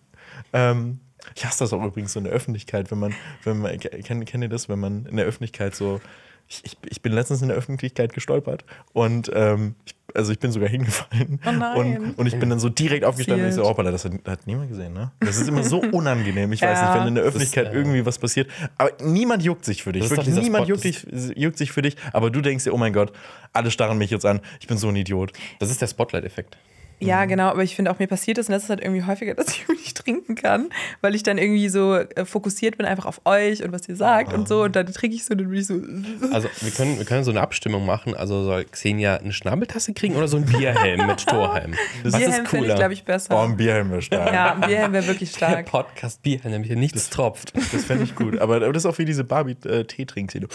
Ähm, 0.52 1.00
ich 1.34 1.44
hasse 1.44 1.64
das 1.64 1.72
auch 1.72 1.84
übrigens 1.84 2.12
so 2.12 2.20
in 2.20 2.24
der 2.24 2.32
Öffentlichkeit, 2.32 2.90
wenn 2.90 2.98
man, 2.98 3.14
wenn 3.44 3.58
man, 3.58 3.78
kennt, 3.78 4.26
kennt 4.26 4.42
ihr 4.42 4.48
das, 4.48 4.68
wenn 4.68 4.78
man 4.78 5.06
in 5.06 5.16
der 5.16 5.26
Öffentlichkeit 5.26 5.74
so, 5.74 6.00
ich, 6.48 6.62
ich, 6.64 6.76
ich 6.88 7.02
bin 7.02 7.12
letztens 7.12 7.42
in 7.42 7.48
der 7.48 7.56
Öffentlichkeit 7.56 8.12
gestolpert 8.14 8.64
und 8.94 9.30
ähm, 9.34 9.74
ich, 9.84 9.94
also 10.14 10.32
ich 10.32 10.38
bin 10.38 10.50
sogar 10.50 10.68
hingefallen. 10.70 11.38
Oh 11.44 11.78
und, 11.78 12.18
und 12.18 12.26
ich 12.26 12.38
bin 12.38 12.48
dann 12.48 12.58
so 12.58 12.70
direkt 12.70 13.04
aufgestanden 13.04 13.44
und 13.44 13.50
ich 13.50 13.54
so, 13.56 13.64
hoppala, 13.64 13.90
das 13.90 14.06
hat, 14.06 14.12
hat 14.26 14.46
niemand 14.46 14.70
gesehen, 14.70 14.94
ne? 14.94 15.12
Das 15.20 15.36
ist 15.36 15.46
immer 15.46 15.62
so 15.62 15.78
unangenehm, 15.92 16.50
ich 16.52 16.62
weiß 16.62 16.78
Ja. 16.80 16.84
nicht, 16.86 16.94
wenn 16.94 17.08
in 17.08 17.14
der 17.16 17.24
Das 17.24 17.34
ist, 17.34 17.40
Öffentlichkeit 17.42 17.74
äh, 17.74 17.76
irgendwie 17.76 18.06
was 18.06 18.18
passiert, 18.18 18.50
aber 18.78 18.92
niemand 19.02 19.42
juckt 19.42 19.64
sich 19.66 19.82
für 19.82 19.92
dich, 19.92 20.08
wirklich 20.08 20.34
niemand 20.34 20.64
Spot, 20.64 20.74
juckt, 20.74 20.84
dich, 20.84 21.06
juckt 21.36 21.58
sich 21.58 21.70
für 21.72 21.82
dich, 21.82 21.96
aber 22.14 22.30
du 22.30 22.40
denkst 22.40 22.64
dir, 22.64 22.72
oh 22.72 22.78
mein 22.78 22.94
Gott, 22.94 23.12
alle 23.52 23.70
starren 23.70 23.98
mich 23.98 24.10
jetzt 24.10 24.24
an, 24.24 24.40
ich 24.60 24.66
bin 24.66 24.78
so 24.78 24.88
ein 24.88 24.96
Idiot. 24.96 25.32
Das 25.58 25.70
ist 25.70 25.82
der 25.82 25.86
Spotlight-Effekt. 25.88 26.56
Ja, 27.00 27.24
Mhm. 27.24 27.28
genau, 27.28 27.48
aber 27.48 27.62
ich 27.62 27.76
finde 27.76 27.90
auch, 27.90 27.98
mir 27.98 28.08
passiert 28.08 28.38
das 28.38 28.48
in 28.48 28.54
letzter 28.54 28.68
Zeit 28.68 28.80
irgendwie 28.84 29.04
häufiger, 29.04 29.34
dass 29.36 29.48
ich 29.48 29.68
nicht 29.68 29.96
trinken 29.96 30.34
kann, 30.34 30.68
weil 31.00 31.14
ich 31.14 31.22
dann 31.22 31.38
irgendwie 31.38 31.68
so 31.68 31.94
äh, 31.94 32.24
fokussiert 32.24 32.76
bin 32.76 32.86
einfach 32.86 33.06
auf 33.06 33.20
euch 33.24 33.62
und 33.62 33.70
was 33.72 33.88
ihr 33.88 33.94
sagt 33.96 34.32
und 34.32 34.42
Ah. 34.42 34.46
so 34.46 34.62
und 34.64 34.74
dann 34.76 34.86
trinke 34.92 35.14
ich 35.14 35.24
so 35.24 35.32
und 35.32 35.38
dann 35.40 35.48
bin 35.50 35.58
ich 35.60 35.66
so. 35.66 35.74
Also, 36.32 36.48
wir 36.60 36.70
können, 36.72 36.98
wir 36.98 37.04
können 37.04 37.24
so 37.24 37.30
eine 37.30 37.40
Abstimmung 37.40 37.86
machen. 37.86 38.14
Also, 38.16 38.42
soll 38.44 38.64
Xenia 38.64 39.16
eine 39.16 39.32
Schnabeltasse 39.32 39.94
kriegen 39.94 40.16
oder 40.16 40.28
so 40.28 40.36
ein 40.38 40.44
Bierhelm 40.44 41.06
mit 41.06 41.20
Strohhalm? 41.20 41.74
Was 42.02 42.12
Bierhelm 42.14 42.30
ist 42.30 42.36
finde 42.36 42.56
ich, 42.56 42.62
cooler? 42.62 42.74
glaube 42.74 42.92
ich, 42.94 43.04
besser. 43.04 43.34
Oh, 43.36 43.44
ein 43.44 43.56
Bierhelm 43.56 43.90
wäre 43.90 44.02
stark. 44.02 44.32
ja, 44.34 44.54
ein 44.54 44.60
Bierhelm 44.62 44.92
wäre 44.92 45.06
wirklich 45.06 45.30
Der 45.32 45.36
stark. 45.50 45.66
Podcast 45.66 46.22
Bierhelm, 46.22 46.52
damit 46.52 46.66
hier 46.66 46.76
nichts 46.76 47.10
tropft. 47.10 47.52
Das 47.72 47.84
fände 47.84 48.04
ich 48.04 48.14
gut. 48.16 48.38
Aber, 48.38 48.56
aber 48.56 48.72
das 48.72 48.84
ist 48.84 48.86
auch 48.90 48.98
wie 48.98 49.04
diese 49.04 49.24
Barbie-Tee-Trinkszene. 49.24 50.48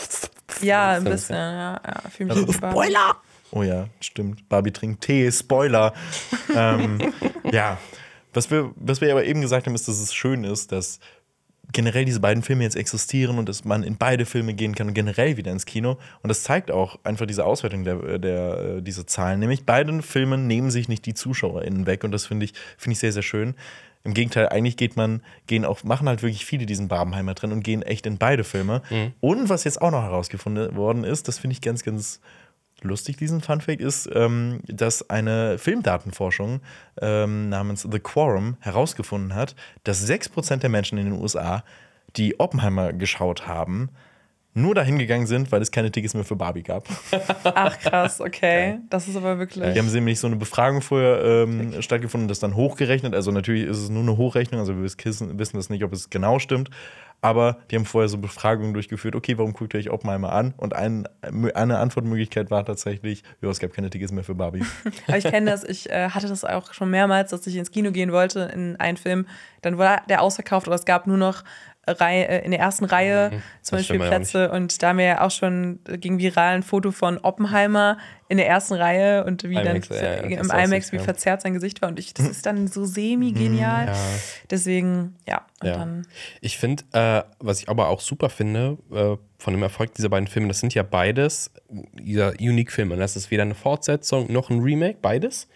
Ja, 0.61 0.89
ein 0.91 1.05
Das- 1.05 1.13
bisschen, 1.13 1.35
ja, 1.35 1.81
ja 1.85 2.09
fühle 2.09 2.35
mich 2.35 2.55
Spoiler! 2.55 2.71
Spoiler! 2.71 3.15
Oh 3.55 3.61
ja, 3.61 3.87
stimmt. 3.99 4.49
Barbie 4.49 4.71
trinkt 4.71 5.01
Tee, 5.01 5.31
Spoiler. 5.31 5.93
ähm, 6.55 6.97
ja, 7.51 7.77
was 8.33 8.49
wir, 8.49 8.71
was 8.75 8.99
wir 8.99 9.11
aber 9.11 9.25
eben 9.25 9.41
gesagt 9.41 9.67
haben, 9.67 9.75
ist, 9.75 9.87
dass 9.87 9.99
es 9.99 10.11
schön 10.11 10.43
ist, 10.43 10.71
dass 10.71 10.99
generell 11.71 12.03
diese 12.03 12.19
beiden 12.19 12.41
Filme 12.41 12.63
jetzt 12.63 12.75
existieren 12.75 13.37
und 13.37 13.47
dass 13.47 13.63
man 13.63 13.83
in 13.83 13.97
beide 13.97 14.25
Filme 14.25 14.55
gehen 14.55 14.73
kann 14.73 14.87
und 14.87 14.95
generell 14.95 15.37
wieder 15.37 15.51
ins 15.51 15.65
Kino. 15.65 15.99
Und 16.23 16.29
das 16.29 16.41
zeigt 16.41 16.71
auch 16.71 16.97
einfach 17.03 17.27
diese 17.27 17.45
Auswertung 17.45 17.83
der, 17.83 18.17
der, 18.17 18.59
äh, 18.59 18.81
dieser 18.81 19.05
Zahlen. 19.05 19.39
Nämlich 19.39 19.67
beiden 19.67 20.01
Filmen 20.01 20.47
nehmen 20.47 20.71
sich 20.71 20.89
nicht 20.89 21.05
die 21.05 21.13
ZuschauerInnen 21.13 21.85
weg 21.85 22.03
und 22.03 22.11
das 22.11 22.25
finde 22.25 22.45
ich, 22.45 22.53
finde 22.77 22.93
ich 22.93 22.99
sehr, 22.99 23.13
sehr 23.13 23.21
schön. 23.21 23.53
Im 24.03 24.15
Gegenteil, 24.15 24.49
eigentlich 24.49 24.77
geht 24.77 24.97
man, 24.97 25.21
gehen 25.45 25.63
auch, 25.63 25.83
machen 25.83 26.09
halt 26.09 26.23
wirklich 26.23 26.43
viele 26.43 26.65
diesen 26.65 26.87
Barbenheimer 26.87 27.35
drin 27.35 27.51
und 27.51 27.63
gehen 27.63 27.83
echt 27.83 28.05
in 28.05 28.17
beide 28.17 28.43
Filme. 28.43 28.81
Und 29.21 29.47
was 29.47 29.63
jetzt 29.63 29.81
auch 29.81 29.91
noch 29.91 30.03
herausgefunden 30.03 30.75
worden 30.75 31.05
ist, 31.05 31.27
das 31.29 31.39
finde 31.39 31.53
ich 31.53 31.61
ganz, 31.61 31.83
ganz 31.83 32.19
lustig, 32.83 33.17
diesen 33.17 33.41
Funfact, 33.41 33.81
ist, 33.81 34.09
ähm, 34.13 34.59
dass 34.65 35.09
eine 35.09 35.57
Filmdatenforschung 35.57 36.61
ähm, 37.01 37.49
namens 37.49 37.87
The 37.89 37.99
Quorum 37.99 38.57
herausgefunden 38.59 39.35
hat, 39.35 39.55
dass 39.83 40.07
6% 40.07 40.57
der 40.57 40.69
Menschen 40.69 40.97
in 40.97 41.05
den 41.05 41.21
USA, 41.21 41.63
die 42.15 42.39
Oppenheimer 42.39 42.93
geschaut 42.93 43.47
haben, 43.47 43.89
nur 44.55 44.75
dahin 44.75 44.99
gegangen 44.99 45.25
sind, 45.25 45.51
weil 45.51 45.61
es 45.61 45.71
keine 45.71 45.91
Tickets 45.91 46.13
mehr 46.13 46.23
für 46.23 46.35
Barbie 46.35 46.61
gab. 46.61 46.87
Ach 47.43 47.79
krass, 47.79 48.21
okay. 48.21 48.79
Das 48.89 49.07
ist 49.07 49.15
aber 49.15 49.39
wirklich. 49.39 49.73
Die 49.73 49.79
haben 49.79 49.91
nämlich 49.91 50.19
so 50.19 50.27
eine 50.27 50.35
Befragung 50.35 50.81
vorher 50.81 51.23
ähm, 51.23 51.81
stattgefunden, 51.81 52.27
das 52.27 52.39
dann 52.39 52.55
hochgerechnet. 52.55 53.15
Also 53.15 53.31
natürlich 53.31 53.65
ist 53.65 53.77
es 53.77 53.89
nur 53.89 54.03
eine 54.03 54.17
Hochrechnung, 54.17 54.59
also 54.59 54.75
wir 54.75 54.83
wissen, 54.83 55.39
wissen 55.39 55.57
das 55.57 55.69
nicht, 55.69 55.83
ob 55.83 55.91
es 55.91 56.09
genau 56.09 56.37
stimmt. 56.37 56.69
Aber 57.23 57.59
die 57.71 57.77
haben 57.77 57.85
vorher 57.85 58.09
so 58.09 58.17
Befragungen 58.17 58.73
durchgeführt, 58.73 59.15
okay, 59.15 59.37
warum 59.37 59.53
guckt 59.53 59.73
ihr 59.73 59.79
euch 59.79 59.89
Oppenheimer 59.89 60.33
an? 60.33 60.53
Und 60.57 60.75
ein, 60.75 61.07
eine 61.21 61.77
Antwortmöglichkeit 61.77 62.51
war 62.51 62.65
tatsächlich, 62.65 63.23
ja, 63.41 63.49
es 63.49 63.59
gab 63.59 63.71
keine 63.71 63.89
Tickets 63.89 64.11
mehr 64.11 64.25
für 64.25 64.35
Barbie. 64.35 64.65
Aber 65.07 65.17
ich 65.17 65.23
kenne 65.23 65.49
das, 65.49 65.63
ich 65.63 65.89
äh, 65.89 66.09
hatte 66.09 66.27
das 66.27 66.43
auch 66.43 66.73
schon 66.73 66.89
mehrmals, 66.89 67.31
dass 67.31 67.47
ich 67.47 67.55
ins 67.55 67.71
Kino 67.71 67.91
gehen 67.91 68.11
wollte 68.11 68.51
in 68.53 68.75
einen 68.75 68.97
Film. 68.97 69.25
Dann 69.61 69.77
war 69.77 70.01
der 70.09 70.21
ausverkauft 70.21 70.67
oder 70.67 70.75
es 70.75 70.83
gab 70.83 71.07
nur 71.07 71.15
noch 71.15 71.45
Reihe, 71.85 72.27
äh, 72.27 72.45
in 72.45 72.51
der 72.51 72.59
ersten 72.59 72.85
Reihe 72.85 73.29
zum 73.29 73.37
Mhm. 73.37 73.41
Das 73.61 73.71
Beispiel 73.71 73.99
Plätze. 73.99 74.51
Und 74.51 74.81
da 74.81 74.89
haben 74.89 74.97
wir 74.97 75.05
ja 75.05 75.21
auch 75.21 75.31
schon 75.31 75.79
äh, 75.87 75.97
ging 75.97 76.17
viral 76.17 76.55
ein 76.55 76.63
Foto 76.63 76.91
von 76.91 77.17
Oppenheimer 77.17 77.97
in 78.29 78.37
der 78.37 78.47
ersten 78.47 78.73
Reihe 78.73 79.25
und 79.25 79.43
wie 79.43 79.55
IMAX, 79.55 79.89
dann 79.89 79.97
ja, 80.31 80.39
im 80.39 80.49
IMAX, 80.49 80.91
wie 80.91 80.99
verzerrt 80.99 81.41
sein 81.41 81.53
Gesicht 81.53 81.81
war. 81.81 81.89
Und 81.89 81.99
ich, 81.99 82.13
das 82.13 82.27
ist 82.27 82.45
dann 82.45 82.67
so 82.67 82.85
semi-genial. 82.85 83.87
Ja. 83.87 83.95
Deswegen, 84.49 85.15
ja. 85.27 85.45
Und 85.61 85.67
Ja. 85.67 85.77
dann 85.77 86.07
Ich 86.41 86.57
finde, 86.57 86.83
äh, 86.93 87.23
was 87.39 87.61
ich 87.61 87.69
aber 87.69 87.89
auch 87.89 87.99
super 88.01 88.29
finde, 88.29 88.77
äh, 88.91 89.17
von 89.37 89.53
dem 89.53 89.61
Erfolg 89.61 89.93
dieser 89.93 90.09
beiden 90.09 90.27
Filme, 90.27 90.47
das 90.47 90.59
sind 90.59 90.73
ja 90.73 90.83
beides 90.83 91.51
dieser 91.69 92.31
Unique-Filme. 92.39 92.95
Das 92.95 93.15
ist 93.15 93.29
weder 93.29 93.43
eine 93.43 93.55
Fortsetzung 93.55 94.31
noch 94.31 94.49
ein 94.49 94.61
Remake, 94.61 94.99
beides. 95.01 95.47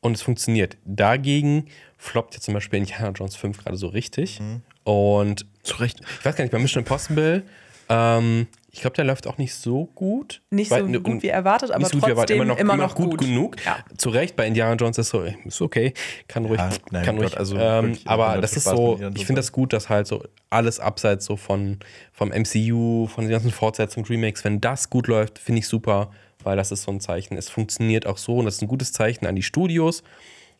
Und 0.00 0.16
es 0.16 0.22
funktioniert. 0.22 0.76
Dagegen 0.84 1.66
floppt 1.96 2.34
ja 2.34 2.40
zum 2.40 2.54
Beispiel 2.54 2.78
Indiana 2.80 3.10
Jones 3.10 3.36
5 3.36 3.58
gerade 3.58 3.76
so 3.76 3.88
richtig. 3.88 4.40
Und 4.84 5.46
Zu 5.62 5.76
Recht. 5.76 6.00
ich 6.18 6.24
weiß 6.24 6.36
gar 6.36 6.44
nicht, 6.44 6.52
bei 6.52 6.58
Mission 6.58 6.82
Impossible, 6.82 7.42
ähm, 7.88 8.46
ich 8.74 8.80
glaube, 8.80 8.96
der 8.96 9.04
läuft 9.04 9.26
auch 9.26 9.36
nicht 9.36 9.54
so 9.54 9.84
gut. 9.94 10.40
nicht 10.50 10.70
Weil- 10.70 10.90
so 10.90 11.00
gut 11.00 11.22
wie 11.22 11.28
erwartet, 11.28 11.70
aber 11.72 11.84
so 11.84 11.90
gut 11.90 12.00
trotzdem 12.00 12.10
erwartet, 12.10 12.36
immer 12.36 12.44
noch, 12.46 12.58
immer 12.58 12.76
noch 12.76 12.94
gut, 12.94 13.18
genug. 13.20 13.56
Ja. 13.66 13.76
Zu 13.98 14.08
Recht, 14.08 14.34
bei 14.34 14.46
Indiana 14.46 14.74
Jones 14.76 14.96
ist 14.96 15.10
so, 15.10 15.22
ist 15.22 15.60
okay, 15.60 15.92
kann 16.26 16.46
ruhig, 16.46 16.58
Ja, 16.58 16.70
nein, 16.90 17.04
kann 17.04 17.16
Gott, 17.16 17.26
ruhig. 17.26 17.38
also 17.38 17.56
ähm, 17.58 17.98
aber 18.06 18.38
das 18.40 18.56
ist 18.56 18.62
Spaß 18.64 18.76
so, 18.76 18.98
ich 19.14 19.26
finde 19.26 19.40
das 19.40 19.52
gut, 19.52 19.74
dass 19.74 19.90
halt 19.90 20.06
so 20.06 20.24
alles 20.48 20.80
abseits 20.80 21.26
so 21.26 21.36
von 21.36 21.78
vom 22.12 22.30
MCU, 22.30 23.08
von 23.08 23.24
den 23.24 23.30
ganzen 23.30 23.50
Fortsetzungen, 23.50 24.06
Remakes, 24.06 24.42
wenn 24.44 24.60
das 24.60 24.88
gut 24.88 25.06
läuft, 25.06 25.38
finde 25.38 25.58
ich 25.58 25.68
super, 25.68 26.10
weil 26.42 26.56
das 26.56 26.72
ist 26.72 26.84
so 26.84 26.90
ein 26.92 27.00
Zeichen. 27.00 27.36
Es 27.36 27.50
funktioniert 27.50 28.06
auch 28.06 28.16
so 28.16 28.38
und 28.38 28.46
das 28.46 28.54
ist 28.56 28.62
ein 28.62 28.68
gutes 28.68 28.92
Zeichen 28.92 29.26
an 29.26 29.36
die 29.36 29.42
Studios, 29.42 30.02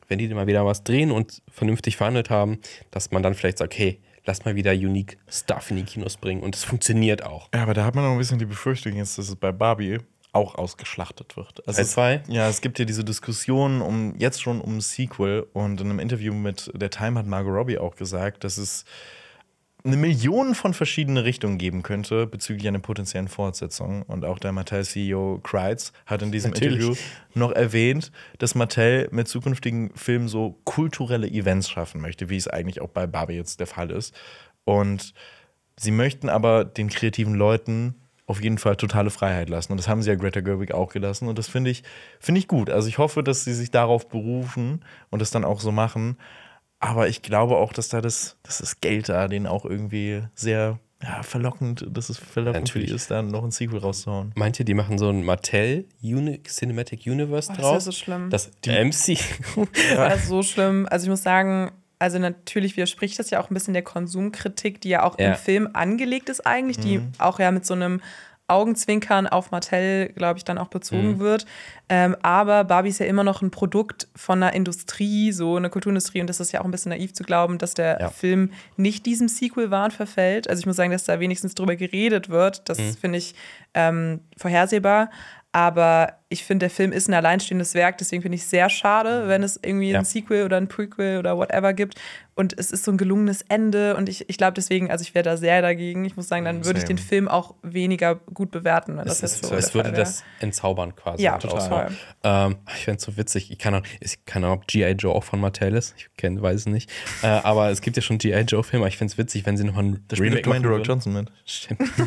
wenn 0.08 0.18
die 0.18 0.28
mal 0.28 0.46
wieder 0.46 0.66
was 0.66 0.84
drehen 0.84 1.10
und 1.12 1.40
vernünftig 1.50 1.96
verhandelt 1.96 2.28
haben, 2.28 2.58
dass 2.90 3.10
man 3.10 3.22
dann 3.22 3.32
vielleicht 3.32 3.56
sagt, 3.58 3.72
okay, 3.72 3.98
lass 4.24 4.44
mal 4.44 4.54
wieder 4.54 4.72
unique 4.72 5.18
Stuff 5.28 5.70
in 5.70 5.76
die 5.76 5.84
Kinos 5.84 6.16
bringen 6.16 6.42
und 6.42 6.54
es 6.54 6.64
funktioniert 6.64 7.24
auch. 7.24 7.48
Ja, 7.54 7.62
aber 7.62 7.74
da 7.74 7.84
hat 7.84 7.94
man 7.94 8.04
auch 8.04 8.12
ein 8.12 8.18
bisschen 8.18 8.38
die 8.38 8.46
Befürchtung 8.46 8.94
jetzt, 8.94 9.18
dass 9.18 9.28
es 9.28 9.36
bei 9.36 9.52
Barbie 9.52 9.98
auch 10.32 10.54
ausgeschlachtet 10.54 11.36
wird. 11.36 11.66
Also 11.66 11.84
zwei? 11.84 12.22
Ja, 12.28 12.48
es 12.48 12.62
gibt 12.62 12.78
ja 12.78 12.84
diese 12.84 13.04
Diskussion 13.04 13.82
um 13.82 14.14
jetzt 14.18 14.40
schon 14.40 14.60
um 14.60 14.78
ein 14.78 14.80
Sequel 14.80 15.46
und 15.52 15.80
in 15.80 15.90
einem 15.90 15.98
Interview 15.98 16.32
mit 16.32 16.70
der 16.74 16.90
Time 16.90 17.18
hat 17.18 17.26
Margot 17.26 17.52
Robbie 17.52 17.78
auch 17.78 17.96
gesagt, 17.96 18.44
dass 18.44 18.56
es 18.56 18.84
eine 19.85 19.97
Million 19.97 20.55
von 20.55 20.74
verschiedenen 20.74 21.24
Richtungen 21.24 21.59
geben 21.59 21.83
könnte 21.83 22.26
bezüglich 22.26 22.68
einer 22.68 22.78
potenziellen 22.78 23.28
Fortsetzung. 23.28 24.03
Und 24.03 24.24
auch 24.24 24.39
der 24.39 24.53
Mattel-CEO 24.53 25.41
Kreitz 25.43 25.93
hat 26.07 26.22
in 26.22 26.30
diesem 26.30 26.53
Natürlich. 26.53 26.80
Interview 26.80 26.97
noch 27.35 27.51
erwähnt, 27.53 28.12
dass 28.39 28.55
Mattel 28.55 29.09
mit 29.11 29.26
zukünftigen 29.26 29.91
Filmen 29.97 30.28
so 30.28 30.59
kulturelle 30.64 31.26
Events 31.26 31.68
schaffen 31.68 32.01
möchte, 32.01 32.30
wie 32.30 32.37
es 32.37 32.47
eigentlich 32.47 32.80
auch 32.80 32.91
bei 32.91 33.07
Barbie 33.07 33.35
jetzt 33.35 33.59
der 33.59 33.66
Fall 33.66 33.91
ist. 33.91 34.14
Und 34.64 35.14
sie 35.76 35.91
möchten 35.91 36.28
aber 36.28 36.64
den 36.64 36.89
kreativen 36.89 37.35
Leuten 37.35 37.97
auf 38.26 38.43
jeden 38.43 38.59
Fall 38.59 38.76
totale 38.76 39.11
Freiheit 39.11 39.49
lassen. 39.49 39.72
Und 39.72 39.78
das 39.78 39.89
haben 39.89 40.01
sie 40.01 40.11
ja 40.11 40.16
Greta 40.16 40.41
Gerwig 40.41 40.72
auch 40.72 40.93
gelassen. 40.93 41.28
Und 41.28 41.39
das 41.39 41.49
finde 41.49 41.70
ich, 41.70 41.83
finde 42.20 42.39
ich 42.39 42.47
gut. 42.47 42.70
Also 42.70 42.89
ich 42.89 42.99
hoffe, 42.99 43.22
dass 43.22 43.45
sie 43.45 43.53
sich 43.53 43.70
darauf 43.70 44.09
berufen 44.09 44.85
und 45.11 45.20
das 45.20 45.30
dann 45.30 45.45
auch 45.45 45.61
so 45.61 45.72
machen. 45.72 46.16
Aber 46.83 47.09
ich 47.09 47.22
glaube 47.22 47.57
auch, 47.59 47.72
dass 47.72 47.89
da 47.89 48.01
das, 48.01 48.37
dass 48.43 48.59
das 48.59 48.80
Geld 48.80 49.09
da 49.09 49.28
den 49.28 49.47
auch 49.47 49.64
irgendwie 49.64 50.22
sehr 50.35 50.78
ja, 51.03 51.22
verlockend, 51.22 51.87
dass 51.91 52.09
es 52.11 52.18
verlockend 52.18 52.70
für 52.70 52.78
die 52.80 52.87
Natürlich. 52.87 53.03
ist, 53.03 53.11
da 53.11 53.22
noch 53.22 53.45
ein 53.45 53.51
Sequel 53.53 53.78
rauszuhauen. 53.78 54.33
Meint 54.37 54.59
ihr, 54.59 54.64
die 54.64 54.74
machen 54.74 54.99
so 54.99 55.09
ein 55.09 55.24
Mattel 55.24 55.85
Uni 56.03 56.41
Cinematic 56.43 57.07
Universe 57.07 57.51
Oh, 57.53 57.55
das 57.57 57.62
draus? 57.64 57.85
so 57.85 57.93
schlimm. 57.93 58.30
Das 58.30 58.51
MC. 58.66 59.18
Das 59.97 60.16
ist 60.22 60.28
so 60.28 60.43
schlimm. 60.43 60.87
Also 60.91 61.05
ich 61.05 61.11
muss 61.11 61.22
sagen, 61.22 61.70
also 62.01 62.18
natürlich 62.18 62.76
widerspricht 62.76 63.16
das 63.18 63.30
ja 63.30 63.41
auch 63.41 63.49
ein 63.51 63.55
bisschen 63.55 63.74
der 63.74 63.83
Konsumkritik, 63.83 64.80
die 64.80 64.89
ja 64.91 65.05
auch 65.05 65.18
Ja. 65.18 65.30
im 65.33 65.35
Film 65.37 65.68
angelegt 65.72 66.28
ist 66.28 66.45
eigentlich, 66.47 66.78
die 66.78 66.99
Mhm. 66.99 67.12
auch 67.18 67.39
ja 67.39 67.51
mit 67.53 67.64
so 67.64 67.74
einem 67.74 68.01
Augenzwinkern 68.49 69.26
auf 69.26 69.51
Mattel, 69.51 70.09
glaube 70.14 70.38
ich, 70.38 70.45
dann 70.45 70.59
auch 70.59 70.66
Mhm. 70.66 70.70
bezogen 70.70 71.18
wird. 71.18 71.47
Ähm, 71.88 72.16
aber 72.22 72.64
Barbie 72.64 72.88
ist 72.90 72.99
ja 73.01 73.07
immer 73.07 73.24
noch 73.24 73.40
ein 73.43 73.51
Produkt 73.51 74.09
von 74.16 74.43
einer 74.43 74.53
Industrie, 74.55 75.32
so 75.32 75.57
eine 75.57 75.70
Kulturindustrie. 75.70 76.20
Und 76.20 76.26
das 76.28 76.40
ist 76.40 76.53
ja 76.53 76.61
auch 76.61 76.64
ein 76.64 76.70
bisschen 76.70 76.90
naiv 76.90 77.12
zu 77.14 77.22
glauben, 77.24 77.59
dass 77.59 77.74
der 77.74 77.99
Ja. 78.01 78.09
Film 78.11 78.53
nicht 78.76 79.07
diesem 79.07 79.28
Sequel-Wahn 79.28 79.90
verfällt. 79.90 80.49
Also 80.49 80.61
ich 80.61 80.66
muss 80.66 80.76
sagen, 80.76 80.90
dass 80.93 81.05
da 81.05 81.20
wenigstens 81.20 81.55
drüber 81.55 81.76
geredet 81.76 82.28
wird. 82.28 82.68
Das 82.68 82.78
Mhm. 82.78 82.95
finde 83.01 83.18
ich 83.18 83.34
ähm, 83.74 84.20
vorhersehbar. 84.36 85.11
Aber 85.53 86.14
ich 86.33 86.45
finde, 86.45 86.64
der 86.64 86.70
Film 86.70 86.93
ist 86.93 87.09
ein 87.09 87.14
alleinstehendes 87.14 87.74
Werk, 87.74 87.99
deswegen 87.99 88.22
finde 88.22 88.37
ich 88.37 88.43
es 88.43 88.51
sehr 88.51 88.68
schade, 88.70 89.28
wenn 89.28 89.43
es 89.43 89.59
irgendwie 89.62 89.91
Ja. 89.91 89.99
ein 90.01 90.05
Sequel 90.05 90.45
oder 90.45 90.57
ein 90.57 90.68
Prequel 90.68 91.18
oder 91.18 91.37
whatever 91.37 91.72
gibt. 91.74 91.95
Und 92.35 92.59
es 92.59 92.70
ist 92.70 92.85
so 92.85 92.91
ein 92.91 92.97
gelungenes 92.97 93.43
Ende. 93.51 93.95
Und 93.95 94.09
ich, 94.09 94.26
ich 94.30 94.39
glaube 94.39 94.55
deswegen, 94.55 94.91
also 94.91 95.03
ich 95.03 95.14
wäre 95.14 95.22
da 95.22 95.37
sehr 95.37 95.61
dagegen. 95.61 96.07
Ich 96.07 96.16
muss 96.16 96.28
sagen, 96.28 96.47
dann 96.47 96.64
würde 96.64 96.78
ich 96.78 96.87
den 96.87 96.97
Film 96.97 97.28
auch 97.28 97.55
weniger 97.62 98.14
gut 98.33 98.51
bewerten, 98.51 98.97
wenn 98.97 99.05
das 99.05 99.16
Es, 99.16 99.33
jetzt 99.33 99.43
ist, 99.45 99.51
so 99.51 99.55
es 99.55 99.74
würde 99.74 99.91
Fall 99.91 99.97
wäre. 99.99 100.03
das 100.07 100.24
entzaubern 100.41 100.97
quasi. 100.97 101.22
Ja, 101.22 101.37
total. 101.37 101.91
so. 101.91 101.95
Ähm, 102.24 102.57
ich 102.74 102.85
fände 102.87 102.97
es 102.97 103.03
so 103.05 103.18
witzig. 103.18 103.51
Ich 103.51 103.59
kann 103.59 103.74
auch, 103.74 103.83
ich 104.01 104.24
kann 104.24 104.45
auch, 104.45 104.53
ob 104.53 104.66
G.I. 104.66 104.93
Joe 104.93 105.14
auch 105.14 105.24
von 105.24 105.41
Mattel 105.41 105.74
ist. 105.74 105.93
Ich 105.99 106.09
kenn, 106.16 106.41
weiß 106.41 106.61
es 106.61 106.66
nicht. 106.66 106.91
Äh, 107.22 107.26
aber 107.26 107.68
es 107.68 107.83
gibt 107.83 107.97
ja 107.99 108.03
schon 108.03 108.16
G.I. 108.16 108.41
Joe-Filme. 108.41 108.89
Ich 108.89 108.97
fände 108.97 109.12
es 109.12 109.18
witzig, 109.18 109.45
wenn 109.45 109.59
sie 109.59 109.64
nochmal 109.64 109.85
ein 109.85 110.05
Da 110.09 110.16
spielt 110.16 110.30
Remake 110.33 110.49
Dwayne 110.49 110.61
machen 110.61 110.70
würden. 110.70 110.85
Johnson 110.85 111.12
mit. 111.12 111.30
Stimmt. 111.45 111.80
wenn, 111.99 112.01
sie, 112.01 112.07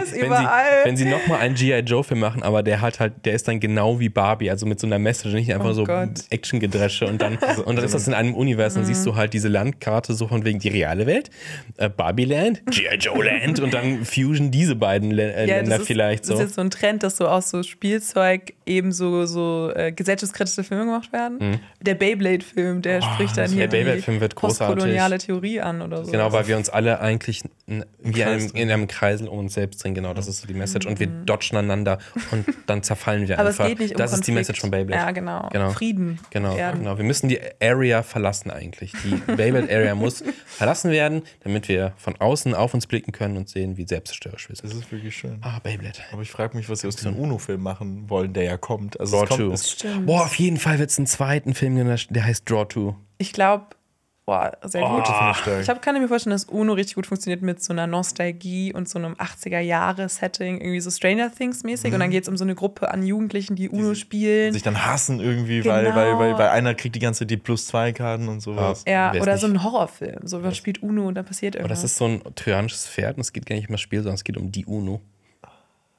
wenn, 0.00 0.04
sie, 0.06 0.20
überall. 0.20 0.64
wenn 0.84 0.96
sie 0.98 1.04
nochmal 1.06 1.40
einen 1.40 1.54
G.I. 1.54 1.78
Joe-Film 1.78 2.20
machen, 2.20 2.42
aber 2.42 2.62
der 2.62 2.82
hat 2.82 3.00
halt, 3.00 3.24
der 3.24 3.32
ist 3.32 3.45
dann 3.46 3.60
genau 3.60 3.98
wie 4.00 4.08
Barbie, 4.08 4.50
also 4.50 4.66
mit 4.66 4.78
so 4.80 4.86
einer 4.86 4.98
Message, 4.98 5.34
nicht 5.34 5.52
einfach 5.52 5.70
Oh 5.70 5.72
so. 5.72 5.84
Action-Gedresche 6.30 7.06
und 7.06 7.20
dann, 7.22 7.36
und 7.64 7.76
dann 7.76 7.84
ist 7.84 7.94
das 7.94 8.06
in 8.06 8.14
einem 8.14 8.34
Universum, 8.34 8.82
dann 8.82 8.86
siehst 8.86 9.04
du 9.06 9.14
halt 9.16 9.32
diese 9.32 9.48
Landkarte 9.48 10.14
so 10.14 10.28
von 10.28 10.44
wegen 10.44 10.58
die 10.58 10.68
reale 10.68 11.06
Welt, 11.06 11.30
äh, 11.76 11.88
Barbie 11.88 12.24
Land, 12.24 12.62
G.I. 12.70 12.96
Joe 12.98 13.24
Land 13.24 13.60
und 13.60 13.72
dann 13.74 14.04
fusion 14.04 14.50
diese 14.50 14.76
beiden 14.76 15.10
Lä 15.10 15.22
äh, 15.30 15.48
Ja, 15.48 15.56
Länder 15.56 15.70
das 15.72 15.80
ist, 15.82 15.86
vielleicht 15.86 16.22
Das 16.24 16.28
so. 16.28 16.34
ist 16.34 16.40
jetzt 16.40 16.54
so 16.54 16.60
ein 16.60 16.70
Trend, 16.70 17.02
dass 17.02 17.16
so 17.16 17.26
aus 17.28 17.50
so 17.50 17.62
Spielzeug 17.62 18.54
eben 18.66 18.92
so, 18.92 19.26
so 19.26 19.70
äh, 19.74 19.92
gesellschaftskritische 19.92 20.64
Filme 20.64 20.84
gemacht 20.86 21.12
werden. 21.12 21.60
Der 21.80 21.94
Beyblade-Film, 21.94 22.82
der 22.82 23.00
spricht 23.02 23.36
dann 23.36 23.44
das- 23.44 23.52
hier 23.52 23.68
der 23.68 23.78
Beyblade-Film 23.78 24.20
wird 24.20 24.34
großartig. 24.34 24.74
postkoloniale 24.76 25.18
Theorie 25.18 25.60
an 25.60 25.82
oder 25.82 26.04
so. 26.04 26.10
Genau, 26.10 26.32
weil 26.32 26.46
wir 26.48 26.56
uns 26.56 26.68
alle 26.68 27.00
eigentlich 27.00 27.42
n- 27.68 27.84
wie 28.02 28.24
einem, 28.24 28.50
in 28.54 28.70
einem 28.70 28.86
Kreisel 28.88 29.28
um 29.28 29.38
uns 29.38 29.54
selbst 29.54 29.82
drehen. 29.82 29.94
Genau, 29.94 30.14
das 30.14 30.26
ist 30.26 30.40
so 30.40 30.46
die 30.46 30.54
Message. 30.54 30.86
Und 30.86 30.98
wir 31.00 31.06
dodgen 31.06 31.56
aneinander 31.56 31.98
und 32.32 32.44
dann 32.66 32.82
zerfallen 32.82 33.28
wir 33.28 33.35
Aber 33.38 33.48
es 33.48 33.60
einfach. 33.60 33.68
geht 33.68 33.80
nicht 33.80 33.90
um 33.92 33.98
das 33.98 34.12
ist 34.12 34.20
die 34.26 34.32
Konflikt. 34.32 34.48
Message 34.48 34.60
von 34.60 34.70
Beyblade. 34.70 35.02
Ja, 35.02 35.10
genau. 35.10 35.48
Genau. 35.52 35.70
Frieden. 35.70 36.18
Genau, 36.30 36.56
werden. 36.56 36.80
genau. 36.80 36.98
Wir 36.98 37.04
müssen 37.04 37.28
die 37.28 37.40
Area 37.60 38.02
verlassen 38.02 38.50
eigentlich. 38.50 38.92
Die 39.04 39.14
Beyblade 39.34 39.68
Area 39.70 39.94
muss 39.94 40.24
verlassen 40.46 40.90
werden, 40.90 41.22
damit 41.40 41.68
wir 41.68 41.92
von 41.96 42.16
außen 42.16 42.54
auf 42.54 42.74
uns 42.74 42.86
blicken 42.86 43.12
können 43.12 43.36
und 43.36 43.48
sehen, 43.48 43.76
wie 43.76 43.86
selbstzerstörerisch 43.86 44.48
wir 44.48 44.56
sind. 44.56 44.70
Das 44.70 44.78
ist 44.78 44.90
wirklich 44.92 45.16
schön. 45.16 45.38
Ah, 45.42 45.58
Beyblade. 45.62 45.98
Aber 46.12 46.22
ich 46.22 46.30
frage 46.30 46.56
mich, 46.56 46.68
was 46.68 46.80
sie 46.80 46.88
aus 46.88 46.96
diesem 46.96 47.16
UNO-Film 47.16 47.62
machen 47.62 48.08
wollen, 48.08 48.32
der 48.32 48.44
ja 48.44 48.56
kommt. 48.56 48.98
Also 49.00 49.24
Draw 49.24 49.52
es 49.52 49.78
kommt, 49.78 49.78
2. 49.78 49.88
es, 49.88 50.06
Boah, 50.06 50.24
auf 50.24 50.34
jeden 50.36 50.56
Fall 50.56 50.78
wird 50.78 50.90
es 50.90 50.98
einen 50.98 51.06
zweiten 51.06 51.54
Film, 51.54 51.76
geben, 51.76 51.96
der 52.10 52.24
heißt 52.24 52.48
Draw 52.48 52.66
2. 52.68 52.94
Ich 53.18 53.32
glaube, 53.32 53.66
boah, 54.26 54.52
sehr 54.64 54.82
Oh, 54.84 54.96
gut. 54.96 55.04
ich 55.62 55.68
hab, 55.68 55.80
kann 55.80 55.98
mir 56.00 56.08
vorstellen, 56.08 56.32
dass 56.32 56.44
UNO 56.44 56.72
richtig 56.74 56.96
gut 56.96 57.06
funktioniert 57.06 57.42
mit 57.42 57.62
so 57.62 57.72
einer 57.72 57.86
Nostalgie 57.86 58.72
und 58.74 58.88
so 58.88 58.98
einem 58.98 59.14
80er-Jahre-Setting, 59.14 60.60
irgendwie 60.60 60.80
so 60.80 60.90
Stranger 60.90 61.30
Things-mäßig. 61.32 61.90
Mhm. 61.90 61.94
Und 61.94 62.00
dann 62.00 62.10
geht 62.10 62.24
es 62.24 62.28
um 62.28 62.36
so 62.36 62.44
eine 62.44 62.54
Gruppe 62.54 62.90
an 62.90 63.02
Jugendlichen, 63.04 63.56
die 63.56 63.68
UNO 63.68 63.94
spielen. 63.94 64.52
sich 64.52 64.62
dann 64.62 64.84
hassen 64.84 65.20
irgendwie, 65.20 65.64
weil, 65.64 65.86
weil, 65.94 66.06
Genau. 66.10 66.18
weil, 66.18 66.38
weil 66.38 66.48
einer 66.48 66.74
kriegt 66.74 66.94
die 66.96 67.00
ganze 67.00 67.20
Zeit 67.20 67.30
die 67.30 67.36
Plus-2-Karten 67.36 68.28
und 68.28 68.40
sowas. 68.40 68.84
ja, 68.86 69.10
ist 69.10 69.22
oder 69.22 69.32
nicht- 69.32 69.40
so 69.40 69.46
ein 69.46 69.62
Horrorfilm. 69.62 70.26
So, 70.26 70.40
man 70.40 70.54
spielt 70.54 70.82
UNO 70.82 71.08
und 71.08 71.14
dann 71.14 71.24
passiert 71.24 71.54
Aber 71.56 71.64
irgendwas. 71.64 71.82
das 71.82 71.92
ist 71.92 71.98
so 71.98 72.06
ein 72.06 72.22
trojanisches 72.34 72.88
Pferd 72.88 73.16
und 73.16 73.20
es 73.20 73.32
geht 73.32 73.46
gar 73.46 73.54
nicht 73.56 73.68
um 73.68 73.72
das 73.74 73.80
Spiel, 73.80 74.00
sondern 74.00 74.14
es 74.16 74.24
geht 74.24 74.36
um 74.36 74.50
die 74.52 74.66
UNO. 74.66 75.00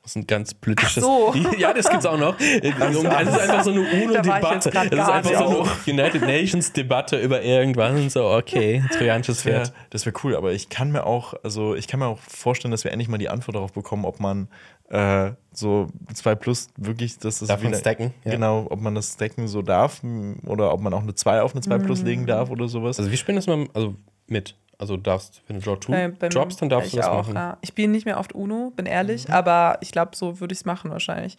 Das 0.07 0.11
ist 0.15 0.21
ein 0.23 0.27
ganz 0.27 0.53
politisches. 0.53 1.03
Ach 1.03 1.33
so. 1.33 1.33
Ja, 1.57 1.73
das 1.73 1.89
gibt's 1.89 2.05
auch 2.05 2.17
noch. 2.17 2.39
Es 2.39 2.61
ist 2.63 3.05
einfach 3.05 3.61
so 3.65 3.71
eine 3.71 3.83
Da 3.83 3.97
UNO-Debatte. 4.21 4.69
grad 4.71 4.85
Es 4.85 4.93
ist 4.93 5.09
einfach 5.09 5.37
so 5.37 5.61
eine 5.63 5.69
United 6.01 6.21
Nations-Debatte 6.21 7.19
über 7.19 7.41
irgendwas 7.41 7.91
und 7.91 8.09
so, 8.09 8.23
okay, 8.29 8.81
trojanisches 8.97 9.37
Das 9.39 9.45
wäre 9.45 9.65
Pferd. 9.65 9.73
das 9.89 10.05
wär 10.05 10.13
cool, 10.23 10.37
aber 10.37 10.53
ich 10.53 10.69
kann 10.69 10.93
mir 10.93 11.05
auch, 11.05 11.33
also 11.43 11.75
ich 11.75 11.89
kann 11.89 11.99
mir 11.99 12.05
auch 12.05 12.19
vorstellen, 12.19 12.71
dass 12.71 12.85
wir 12.85 12.91
endlich 12.91 13.09
mal 13.09 13.17
die 13.17 13.27
Antwort 13.27 13.55
darauf 13.55 13.73
bekommen, 13.73 14.05
ob 14.05 14.21
man 14.21 14.47
äh, 14.89 15.31
so 15.51 15.87
2 16.13 16.35
Plus 16.35 16.69
wirklich, 16.77 17.17
dass 17.19 17.39
das 17.39 17.49
Darf 17.49 17.61
man 17.61 17.71
wieder- 17.73 17.79
stacken, 17.81 18.13
ja. 18.23 18.31
Genau, 18.31 18.65
ob 18.69 18.79
man 18.79 18.95
das 18.95 19.11
stacken 19.11 19.49
so 19.49 19.61
darf 19.61 20.01
oder 20.45 20.71
ob 20.71 20.79
man 20.79 20.93
auch 20.93 21.01
eine 21.03 21.15
2 21.15 21.41
auf 21.41 21.51
eine 21.51 21.59
2 21.59 21.79
Plus 21.79 22.01
legen 22.03 22.23
Mm. 22.23 22.27
darf 22.27 22.49
oder 22.49 22.69
sowas. 22.69 22.97
Also 22.97 23.11
wir 23.11 23.17
spielen 23.17 23.35
das 23.35 23.47
mal 23.47 23.67
also 23.73 23.95
mit. 24.27 24.55
Also 24.79 24.95
darfst, 24.95 25.41
wenn 25.47 25.59
du 25.59 25.63
Draw 25.65 25.79
2 25.79 26.03
Äh, 26.03 26.29
droppst, 26.29 26.61
dann 26.61 26.69
darfst 26.69 26.93
du 26.93 26.97
das 26.97 27.07
auch, 27.07 27.17
machen. 27.23 27.35
Ja. 27.35 27.57
Ich 27.61 27.69
spiele 27.69 27.87
nicht 27.87 28.05
mehr 28.05 28.19
oft 28.19 28.33
UNO, 28.33 28.71
bin 28.75 28.85
Mhm. 28.85 28.91
ehrlich, 28.91 29.31
aber 29.31 29.77
ich 29.81 29.91
glaube, 29.91 30.15
so 30.15 30.39
würde 30.39 30.53
ich 30.53 30.59
es 30.59 30.65
machen 30.65 30.91
wahrscheinlich. 30.91 31.37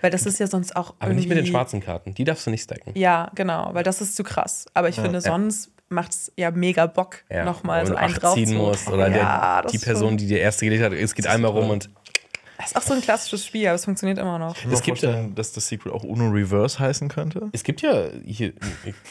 Weil 0.00 0.10
das 0.10 0.26
ist 0.26 0.38
ja 0.38 0.46
sonst 0.46 0.76
auch. 0.76 0.94
Aber 1.00 1.12
nicht 1.12 1.28
mit 1.28 1.36
den 1.36 1.44
schwarzen 1.46 1.80
Karten. 1.80 2.14
Die 2.14 2.22
darfst 2.24 2.46
du 2.46 2.50
nicht 2.50 2.62
stacken. 2.62 2.92
Ja, 2.94 3.30
genau, 3.34 3.70
weil 3.72 3.82
das 3.82 4.00
ist 4.00 4.14
zu 4.16 4.22
krass. 4.22 4.66
Aber 4.72 4.88
ich 4.88 4.94
finde, 4.94 5.20
sonst 5.20 5.70
macht 5.90 6.12
es 6.12 6.32
ja 6.36 6.50
mega 6.50 6.86
Bock, 6.86 7.24
Ja, 7.30 7.44
nochmal 7.44 7.84
so 7.86 7.94
einen 7.96 8.14
drauf 8.14 8.34
ziehen 8.34 8.46
zu. 8.46 8.54
musst 8.54 8.88
oder 8.88 9.08
ja, 9.08 9.62
der, 9.62 9.70
die 9.70 9.78
Person, 9.78 10.16
die 10.16 10.26
dir 10.26 10.38
erste 10.38 10.66
gelegt 10.66 10.82
hat, 10.84 10.92
es 10.92 11.14
geht 11.14 11.26
einmal 11.26 11.50
rum 11.50 11.70
und 11.70 11.90
Das 12.58 12.68
ist 12.68 12.76
auch 12.76 12.82
so 12.82 12.94
ein 12.94 13.00
klassisches 13.00 13.44
Spiel, 13.46 13.66
aber 13.66 13.74
es 13.74 13.84
funktioniert 13.86 14.18
immer 14.18 14.38
noch. 14.38 14.54
Es 14.70 14.82
gibt 14.82 15.00
vorstellen, 15.00 15.34
dass 15.34 15.52
das 15.52 15.66
Sequel 15.68 15.90
auch 15.92 16.04
Uno 16.04 16.28
Reverse 16.30 16.78
heißen 16.78 17.08
könnte. 17.08 17.48
es 17.52 17.64
gibt 17.64 17.82
ja 17.82 18.04
hier 18.24 18.52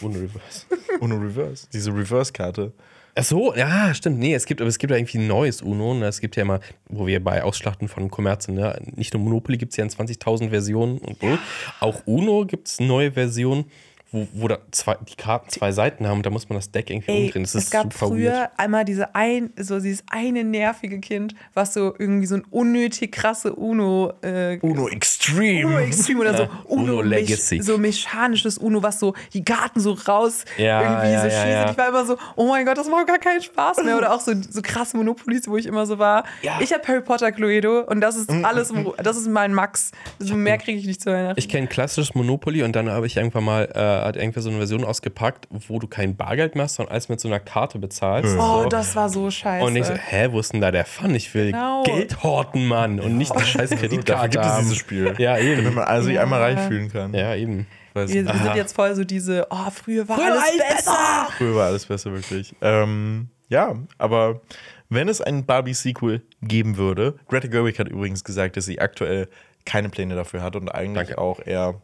Uno 0.02 0.20
Reverse. 0.20 0.66
Uno 1.02 1.16
Reverse, 1.18 1.68
diese 1.74 1.92
Reverse-Karte. 1.94 2.72
Ach 3.20 3.24
so, 3.24 3.56
ja, 3.56 3.96
stimmt. 3.96 4.20
Nee, 4.20 4.36
es 4.36 4.46
gibt, 4.46 4.62
aber 4.62 4.68
es 4.68 4.78
gibt 4.78 4.92
ja 4.92 4.98
irgendwie 4.98 5.18
ein 5.18 5.26
neues 5.26 5.64
Uno. 5.64 5.96
Ne? 5.96 6.06
Es 6.06 6.22
gibt 6.22 6.36
ja 6.36 6.44
immer, 6.44 6.60
wo 6.88 7.08
wir 7.08 7.24
bei 7.24 7.44
Ausschlachten 7.44 7.88
von 7.88 8.12
Kommerzen, 8.12 8.54
ne? 8.54 8.80
nicht 8.96 9.12
nur 9.12 9.24
Monopoly 9.24 9.58
gibt 9.58 9.74
es 9.74 9.78
ja 9.78 9.84
in 9.84 9.90
20.000 9.90 10.50
Versionen 10.50 11.00
und 11.00 11.20
so. 11.20 11.38
Auch 11.80 12.04
Uno 12.06 12.46
gibt 12.46 12.68
es 12.68 12.80
neue 12.80 13.12
Versionen, 13.14 13.66
wo, 14.12 14.26
wo 14.34 14.48
da 14.48 14.58
zwei, 14.72 14.96
die 15.08 15.16
Karten 15.16 15.50
zwei 15.50 15.72
Seiten 15.74 16.08
haben 16.08 16.18
und 16.18 16.26
da 16.26 16.30
muss 16.30 16.48
man 16.48 16.58
das 16.58 16.72
Deck 16.72 16.90
irgendwie 16.90 17.12
Ey, 17.12 17.26
umdrehen. 17.26 17.44
Das 17.44 17.56
es 17.56 17.66
ist 17.66 17.72
gab 17.72 17.84
super 17.92 18.08
früher 18.08 18.32
weird. 18.32 18.52
einmal 18.58 18.86
diese 18.86 19.14
ein, 19.16 19.50
so 19.58 19.80
dieses 19.80 20.04
eine 20.10 20.44
nervige 20.46 21.00
Kind, 21.00 21.36
was 21.54 21.74
so 21.74 21.94
irgendwie 22.00 22.26
so 22.26 22.36
ein 22.36 22.46
unnötig 22.50 23.12
krasse 23.12 23.54
Uno 23.54 24.14
äh, 24.22 24.58
Uno 24.62 24.88
Extreme. 24.88 25.68
Uno 25.68 25.80
Extreme 25.80 26.22
oder 26.22 26.38
so 26.38 26.44
Uno, 26.66 26.84
Uno 26.94 27.02
mech- 27.02 27.08
Legacy. 27.28 27.62
so 27.62 27.78
mechanisches 27.78 28.58
Uno, 28.58 28.82
was 28.82 29.00
so 29.00 29.14
die 29.34 29.44
Karten 29.44 29.80
so 29.82 29.92
raus 29.92 30.46
Ja, 30.58 30.82
irgendwie 30.82 31.12
ja, 31.12 31.22
so 31.22 31.30
schießt. 31.30 31.72
Ich 31.72 31.78
war 31.78 31.90
immer 31.90 32.06
so, 32.06 32.18
oh 32.38 32.48
mein 32.48 32.66
Gott, 32.66 32.78
das 32.78 32.88
macht 32.88 33.08
gar 33.08 33.20
keinen 33.20 33.42
Spaß 33.42 33.84
mehr. 33.84 33.98
Oder 33.98 34.14
auch 34.14 34.22
so, 34.22 34.32
so 34.50 34.62
krasse 34.62 34.96
Monopolies, 34.96 35.48
wo 35.50 35.58
ich 35.58 35.66
immer 35.66 35.86
so 35.86 36.00
war. 36.00 36.24
Ich 36.62 36.72
habe 36.74 36.88
Harry 36.88 37.02
Potter 37.02 37.32
Cluedo 37.32 37.82
und 37.82 38.00
das 38.02 38.16
ist 38.16 38.30
alles, 38.30 38.74
wo- 38.74 38.96
das 39.04 39.18
ist 39.18 39.28
mein 39.28 39.54
Max. 39.54 39.92
So 40.20 40.36
mehr 40.36 40.58
kriege 40.58 40.80
ich 40.80 40.86
nicht 40.88 41.02
zu 41.02 41.12
Weihnachten. 41.12 41.38
Ich 41.40 41.50
kenne 41.50 41.68
klassisches 41.68 42.16
Monopoly 42.16 42.64
und 42.64 42.74
dann 42.74 42.90
habe 42.90 43.06
ich 43.08 43.18
irgendwann 43.18 43.44
mal, 43.44 43.66
äh, 43.76 43.98
hat 44.08 44.18
irgendwer 44.18 44.42
so 44.42 44.50
eine 44.50 44.58
Version 44.58 44.84
ausgepackt, 44.84 45.48
wo 45.50 45.80
du 45.80 45.88
kein 45.88 46.16
Bargeld 46.16 46.56
machst, 46.56 46.76
sondern 46.76 46.92
alles 46.94 47.10
mit 47.10 47.20
so 47.20 47.28
einer 47.28 47.40
Karte 47.40 47.80
bezahlst. 47.80 48.36
oh, 48.38 48.64
so. 48.64 48.70
das 48.70 48.96
war 48.96 49.10
so 49.10 49.30
scheiße. 49.30 49.66
Und 49.66 49.76
ich 49.76 49.86
so, 49.86 49.94
hä, 49.94 50.30
wo 50.32 50.40
ist 50.40 50.54
denn 50.54 50.62
da 50.62 50.72
der 50.72 50.86
Fun? 50.86 51.14
Ich 51.16 51.34
will 51.34 51.52
Genau. 51.52 51.84
Geld 51.84 52.24
horten, 52.24 52.66
Mann, 52.66 53.00
und 53.00 53.18
nicht 53.18 53.34
die 53.38 53.44
scheiß 53.44 53.70
Dafür 53.70 53.90
Kreditkarte 53.90 54.30
gibt 54.30 54.46
es 54.46 54.58
dieses 54.60 54.78
Spiel. 54.78 55.14
Ja, 55.18 55.36
Damit 55.36 55.60
eben. 55.60 55.74
man 55.76 55.86
also 55.86 56.08
sich 56.08 56.20
einmal 56.20 56.42
reich 56.42 56.60
fühlen 56.68 56.92
kann. 56.92 57.14
Ja, 57.14 57.36
eben. 57.36 57.68
Wir, 57.94 58.04
nicht. 58.04 58.34
wir 58.34 58.44
sind 58.44 58.56
jetzt 58.56 58.76
voll 58.76 58.94
so 58.96 59.04
diese, 59.04 59.48
oh, 59.50 59.70
früher 59.72 60.08
war 60.08 60.18
Früher 60.18 60.32
alles 60.32 60.44
alles 60.44 60.76
besser. 60.76 61.28
Früher 61.38 61.56
war 61.56 61.66
alles 61.68 61.86
besser, 61.86 62.12
wirklich. 62.12 62.54
Ähm, 62.62 63.30
ja, 63.50 63.76
aber 63.98 64.42
wenn 64.90 65.10
es 65.10 65.22
ein 65.22 65.46
Barbie-Sequel 65.46 66.22
geben 66.42 66.78
würde, 66.78 67.16
Greta 67.28 67.48
Gerwig 67.48 67.80
hat 67.80 67.88
übrigens 67.88 68.24
gesagt, 68.24 68.56
dass 68.58 68.66
sie 68.66 68.80
aktuell 68.80 69.28
keine 69.66 69.90
Pläne 69.90 70.16
dafür 70.16 70.42
hat 70.42 70.56
und 70.56 70.70
eigentlich 70.70 71.08
Danke. 71.08 71.22
auch 71.22 71.40
eher 71.46 71.82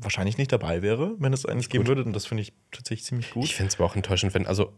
wahrscheinlich 0.00 0.38
nicht 0.38 0.52
dabei 0.52 0.82
wäre, 0.82 1.14
wenn 1.18 1.32
es 1.32 1.46
eines 1.46 1.68
geben 1.68 1.86
würde. 1.86 2.04
Und 2.04 2.12
das 2.12 2.26
finde 2.26 2.42
ich 2.42 2.52
tatsächlich 2.70 3.04
ziemlich 3.04 3.30
gut. 3.30 3.44
Ich 3.44 3.54
finde 3.54 3.68
es 3.68 3.74
aber 3.76 3.86
auch 3.86 3.96
enttäuschend, 3.96 4.34
wenn, 4.34 4.46
also, 4.46 4.72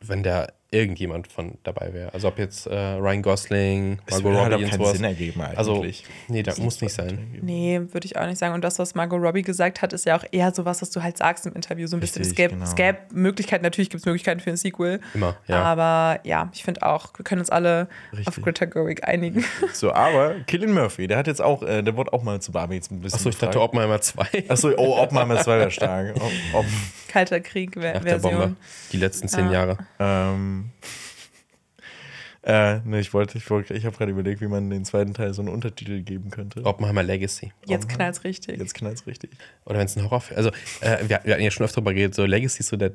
wenn 0.00 0.22
der 0.22 0.54
irgendjemand 0.72 1.28
von 1.30 1.58
dabei 1.62 1.92
wäre. 1.92 2.12
Also 2.14 2.28
ob 2.28 2.38
jetzt 2.38 2.66
äh, 2.66 2.74
Ryan 2.74 3.22
Gosling, 3.22 3.98
Es 4.06 4.14
Margot 4.14 4.24
würde 4.24 4.40
halt 4.40 4.52
Robbie 4.54 4.54
auch 4.54 4.64
und 4.64 4.70
keinen 4.70 4.78
sowas. 4.80 4.96
Sinn 4.96 5.04
ergeben 5.04 5.40
Also, 5.42 5.74
eigentlich. 5.76 6.04
nee, 6.28 6.42
das 6.42 6.58
muss 6.58 6.80
nicht 6.80 6.94
sein. 6.94 7.38
Nee, 7.42 7.80
würde 7.92 8.06
ich 8.06 8.16
auch 8.16 8.26
nicht 8.26 8.38
sagen. 8.38 8.54
Und 8.54 8.62
das, 8.64 8.78
was 8.78 8.94
Margot 8.94 9.20
Robbie 9.22 9.42
gesagt 9.42 9.82
hat, 9.82 9.92
ist 9.92 10.06
ja 10.06 10.16
auch 10.16 10.24
eher 10.32 10.52
so 10.54 10.64
was, 10.64 10.80
was 10.82 10.90
du 10.90 11.02
halt 11.02 11.18
sagst 11.18 11.46
im 11.46 11.52
Interview. 11.54 11.86
So 11.86 11.96
ein 11.96 12.00
bisschen. 12.00 12.22
Es 12.22 12.28
Richtig, 12.28 12.36
gäbe, 12.36 12.54
genau. 12.54 12.64
es 12.64 12.74
gäbe 12.74 12.98
Möglichkeiten, 13.12 13.62
natürlich 13.62 13.90
gibt 13.90 14.00
es 14.00 14.06
Möglichkeiten 14.06 14.40
für 14.40 14.50
ein 14.50 14.56
Sequel. 14.56 15.00
Immer, 15.14 15.36
ja. 15.46 15.62
Aber 15.62 16.20
ja, 16.24 16.50
ich 16.54 16.64
finde 16.64 16.82
auch, 16.82 17.10
wir 17.18 17.24
können 17.24 17.40
uns 17.40 17.50
alle 17.50 17.88
auf 18.12 18.18
Richtig. 18.18 18.44
Greta 18.44 18.64
Gerwig 18.64 19.04
einigen. 19.06 19.44
So, 19.74 19.92
aber 19.92 20.34
Killian 20.46 20.72
Murphy, 20.72 21.06
der 21.06 21.18
hat 21.18 21.26
jetzt 21.26 21.40
auch, 21.40 21.62
äh, 21.62 21.82
der 21.82 21.96
wurde 21.96 22.12
auch 22.12 22.22
mal 22.22 22.40
zu 22.40 22.52
Barbie 22.52 22.76
jetzt 22.76 22.90
ein 22.90 23.00
bisschen. 23.00 23.16
Achso, 23.18 23.28
ich 23.30 23.38
dachte. 23.38 23.60
Oppenheimer 23.60 24.00
2. 24.00 24.44
Achso, 24.48 24.70
oh, 24.76 24.96
Oppenheimer 24.98 25.38
2 25.40 25.58
wäre 25.58 25.70
stark. 25.70 26.14
Ob, 26.16 26.30
ob, 26.52 26.66
Kalter 27.08 27.36
Nach 27.38 27.42
der 27.42 28.18
Bombe. 28.18 28.38
Krieg-Version. 28.40 28.56
Die 28.92 28.96
letzten 28.96 29.28
zehn 29.28 29.50
Jahre. 29.50 29.76
ähm, 29.98 30.61
äh, 32.42 32.80
ne, 32.80 33.00
ich 33.00 33.12
wollte, 33.14 33.38
ich 33.38 33.48
wollte, 33.50 33.74
ich 33.74 33.84
habe 33.84 33.96
gerade 33.96 34.12
überlegt, 34.12 34.40
wie 34.40 34.46
man 34.46 34.70
den 34.70 34.84
zweiten 34.84 35.14
Teil 35.14 35.34
so 35.34 35.42
einen 35.42 35.50
Untertitel 35.50 36.02
geben 36.02 36.30
könnte. 36.30 36.64
Oppenheimer 36.64 37.02
Legacy. 37.02 37.52
Jetzt 37.66 37.88
knallt's 37.88 38.24
richtig. 38.24 38.58
Jetzt 38.58 38.74
knallt's 38.74 39.06
richtig. 39.06 39.30
Oder 39.64 39.78
wenn 39.78 39.86
es 39.86 39.96
ein 39.96 40.04
Horrorfilm. 40.04 40.36
Also, 40.36 40.50
äh, 40.80 41.08
wir, 41.08 41.20
wir 41.24 41.34
hatten 41.34 41.42
ja 41.42 41.50
schon 41.50 41.64
öfter 41.64 41.76
darüber 41.76 41.94
geredet, 41.94 42.14
so 42.14 42.24
Legacy 42.24 42.60
ist 42.60 42.68
so 42.68 42.76
der 42.76 42.92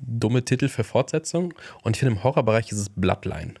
dumme 0.00 0.44
Titel 0.44 0.68
für 0.68 0.84
Fortsetzung. 0.84 1.54
Und 1.82 1.96
ich 1.96 2.00
finde, 2.00 2.16
im 2.16 2.24
Horrorbereich 2.24 2.72
ist 2.72 2.78
es 2.78 2.88
Bloodline. 2.88 3.54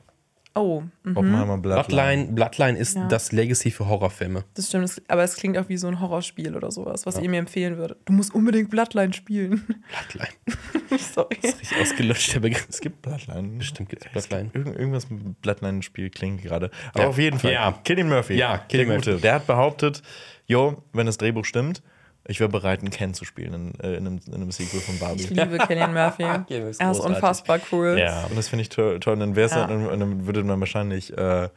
Oh, 0.60 0.82
mhm, 1.04 1.16
Oppenheimer 1.16 1.58
Bloodline. 1.58 1.84
Bloodline, 2.26 2.32
Bloodline 2.34 2.78
ist 2.78 2.96
Ja. 2.96 3.08
das 3.08 3.32
Legacy 3.32 3.70
für 3.70 3.88
Horrorfilme. 3.88 4.44
das 4.54 4.68
stimmt. 4.68 4.84
Es- 4.84 5.02
Aber 5.08 5.22
es 5.22 5.36
klingt 5.36 5.56
auch 5.58 5.68
wie 5.68 5.76
so 5.76 5.86
ein 5.88 6.00
Horrorspiel 6.00 6.56
oder 6.56 6.70
sowas, 6.70 7.06
was 7.06 7.18
ihr 7.18 7.28
mir 7.30 7.38
empfehlen 7.38 7.76
würdet. 7.76 7.98
Du 8.06 8.12
musst 8.12 8.34
unbedingt 8.34 8.70
Bloodline 8.70 9.12
spielen. 9.12 9.64
Bloodline. 10.08 10.98
Sorry. 10.98 11.36
Richtig 11.42 11.70
ausgelutscht, 11.80 12.34
der 12.34 12.40
Begriff. 12.40 12.66
Es 12.68 12.80
gibt 12.80 13.02
Bloodline. 13.02 13.58
Bestimmt 13.58 13.88
gibt's 13.90 14.06
Bloodline. 14.10 14.50
Irgend, 14.52 14.76
irgendwas 14.76 15.08
mit 15.10 15.40
Bloodline-Spiel 15.42 16.10
klingt 16.10 16.42
gerade. 16.42 16.70
Aber 16.92 17.02
Ja. 17.04 17.08
auf 17.08 17.18
jeden 17.18 17.38
Fall. 17.38 17.52
Ja. 17.52 17.72
Killian 17.84 18.08
Murphy. 18.08 18.34
Ja, 18.34 18.64
Cillian 18.70 18.88
der 18.88 18.96
Murphy. 18.96 19.10
Gute. 19.12 19.22
Der 19.22 19.34
hat 19.34 19.46
behauptet, 19.46 20.02
jo, 20.46 20.82
wenn 20.92 21.06
das 21.06 21.18
Drehbuch 21.18 21.44
stimmt, 21.44 21.82
ich 22.28 22.38
wäre 22.40 22.48
bereit, 22.48 22.80
einen 22.80 22.90
Ken 22.90 23.14
zu 23.14 23.24
spielen 23.24 23.54
in, 23.54 23.80
äh, 23.80 23.96
in, 23.96 24.06
einem, 24.06 24.20
in 24.26 24.34
einem 24.34 24.50
Sequel 24.52 24.80
von 24.80 24.94
Ich 24.94 25.00
Barbie. 25.00 25.22
liebe 25.28 25.58
Killian 25.66 25.92
Murphy. 25.92 26.22
Er 26.48 26.68
ist 26.70 26.78
großartig. 26.80 27.04
unfassbar 27.16 27.58
cool. 27.72 27.96
Ja. 27.98 28.24
Und 28.26 28.36
das 28.38 28.48
finde 28.48 28.62
ich 28.62 28.68
toll. 28.68 29.00
toll. 29.00 29.14
Und 29.14 29.20
dann 29.20 29.34
Ja. 29.34 29.66
dann, 29.66 29.98
dann 29.98 30.26
würde 30.26 30.44
man 30.44 30.60
wahrscheinlich, 30.60 31.16
äh, 31.16 31.48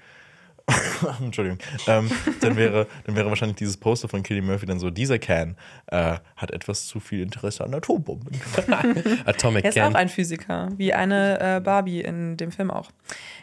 Entschuldigung, 1.19 1.57
ähm, 1.87 2.09
dann, 2.39 2.55
wäre, 2.55 2.87
dann 3.05 3.15
wäre 3.15 3.27
wahrscheinlich 3.27 3.57
dieses 3.57 3.75
Poster 3.77 4.07
von 4.07 4.23
Killian 4.23 4.45
Murphy 4.45 4.65
dann 4.65 4.79
so, 4.79 4.89
dieser 4.89 5.19
Can 5.19 5.57
äh, 5.87 6.17
hat 6.37 6.51
etwas 6.51 6.85
zu 6.87 6.99
viel 6.99 7.21
Interesse 7.21 7.63
an 7.65 7.73
Atombomben. 7.73 8.29
Atomic 9.25 9.65
Er 9.65 9.69
ist 9.69 9.75
Can. 9.75 9.91
auch 9.93 9.97
ein 9.97 10.07
Physiker, 10.07 10.69
wie 10.77 10.93
eine 10.93 11.57
äh, 11.57 11.59
Barbie 11.59 12.01
in 12.01 12.37
dem 12.37 12.51
Film 12.51 12.71
auch. 12.71 12.89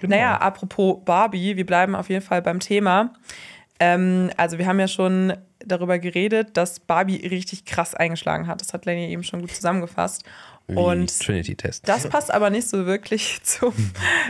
Genau. 0.01 0.15
Naja, 0.17 0.37
apropos 0.39 0.99
Barbie, 1.05 1.57
wir 1.57 1.67
bleiben 1.67 1.95
auf 1.95 2.09
jeden 2.09 2.25
Fall 2.25 2.41
beim 2.41 2.61
Thema. 2.61 3.13
Ähm, 3.81 4.31
also 4.37 4.59
wir 4.59 4.67
haben 4.67 4.81
ja 4.81 4.89
schon 4.89 5.35
darüber 5.65 5.99
geredet, 5.99 6.57
dass 6.57 6.81
Barbie 6.81 7.17
richtig 7.27 7.65
krass 7.65 7.95
eingeschlagen 7.95 8.47
hat. 8.47 8.61
Das 8.61 8.73
hat 8.73 8.85
Lenny 8.87 9.11
eben 9.11 9.23
schon 9.25 9.41
gut 9.41 9.51
zusammengefasst. 9.55 10.23
Wie 10.71 10.75
Und 10.77 11.19
Trinity-Test. 11.21 11.89
das 11.89 12.07
passt 12.11 12.31
aber 12.31 12.51
nicht 12.51 12.69
so 12.69 12.85
wirklich 12.85 13.41
zum 13.43 13.73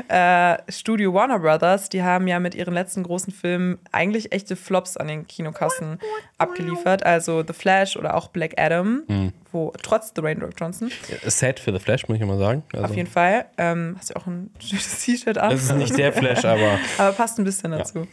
äh, 0.07 0.57
Studio 0.71 1.13
Warner 1.13 1.41
Brothers. 1.41 1.89
Die 1.89 2.05
haben 2.05 2.29
ja 2.29 2.39
mit 2.39 2.55
ihren 2.55 2.75
letzten 2.75 3.03
großen 3.03 3.33
Filmen 3.33 3.79
eigentlich 3.91 4.31
echte 4.31 4.55
Flops 4.55 4.97
an 4.97 5.09
den 5.09 5.27
Kinokassen 5.27 5.99
abgeliefert. 6.39 7.03
Also 7.05 7.43
The 7.45 7.53
Flash 7.53 7.97
oder 7.97 8.15
auch 8.15 8.29
Black 8.29 8.55
Adam, 8.57 9.03
Hm. 9.09 9.33
wo 9.51 9.73
trotz 9.83 10.13
Dwayne 10.15 10.41
Rock 10.41 10.53
Johnson 10.57 10.93
Set 11.27 11.59
für 11.59 11.73
The 11.73 11.81
Flash, 11.81 12.07
muss 12.09 12.19
ich 12.19 12.25
mal 12.25 12.39
sagen. 12.39 12.63
Also, 12.73 12.85
auf 12.85 12.95
jeden 12.95 13.11
Fall. 13.11 13.47
Ähm, 13.59 13.97
hast 13.99 14.11
du 14.11 14.15
auch 14.17 14.27
ein 14.29 14.51
schönes 14.61 14.99
T-Shirt 15.05 15.39
an? 15.39 15.51
Das 15.51 15.65
ist 15.65 15.75
nicht 15.75 15.99
der 15.99 16.13
Flash, 16.13 16.45
aber 16.45 16.79
aber 16.99 17.13
passt 17.17 17.39
ein 17.41 17.45
bisschen 17.45 17.73
dazu. 17.73 18.07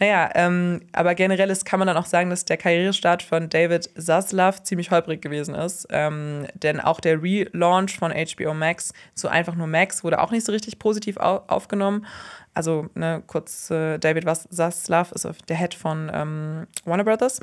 Naja, 0.00 0.30
ähm, 0.34 0.80
aber 0.92 1.14
generell 1.14 1.50
ist, 1.50 1.64
kann 1.64 1.78
man 1.78 1.88
dann 1.88 1.96
auch 1.96 2.06
sagen, 2.06 2.30
dass 2.30 2.44
der 2.44 2.56
Karrierestart 2.56 3.22
von 3.22 3.48
David 3.48 3.90
Zaslav 3.98 4.62
ziemlich 4.62 4.90
holprig 4.90 5.20
gewesen 5.20 5.54
ist. 5.54 5.88
Ähm, 5.90 6.46
denn 6.54 6.80
auch 6.80 7.00
der 7.00 7.22
Relaunch 7.22 7.98
von 7.98 8.12
HBO 8.12 8.54
Max 8.54 8.92
zu 9.14 9.28
einfach 9.28 9.54
nur 9.54 9.66
Max 9.66 10.04
wurde 10.04 10.20
auch 10.20 10.30
nicht 10.30 10.46
so 10.46 10.52
richtig 10.52 10.78
positiv 10.78 11.16
au 11.16 11.42
aufgenommen. 11.48 12.06
Also, 12.54 12.88
ne, 12.94 13.22
kurz, 13.26 13.70
äh, 13.70 13.98
David 13.98 14.24
Zaslav 14.50 15.12
ist 15.12 15.26
der 15.48 15.56
Head 15.56 15.74
von 15.74 16.10
ähm, 16.12 16.66
Warner 16.84 17.04
Brothers. 17.04 17.40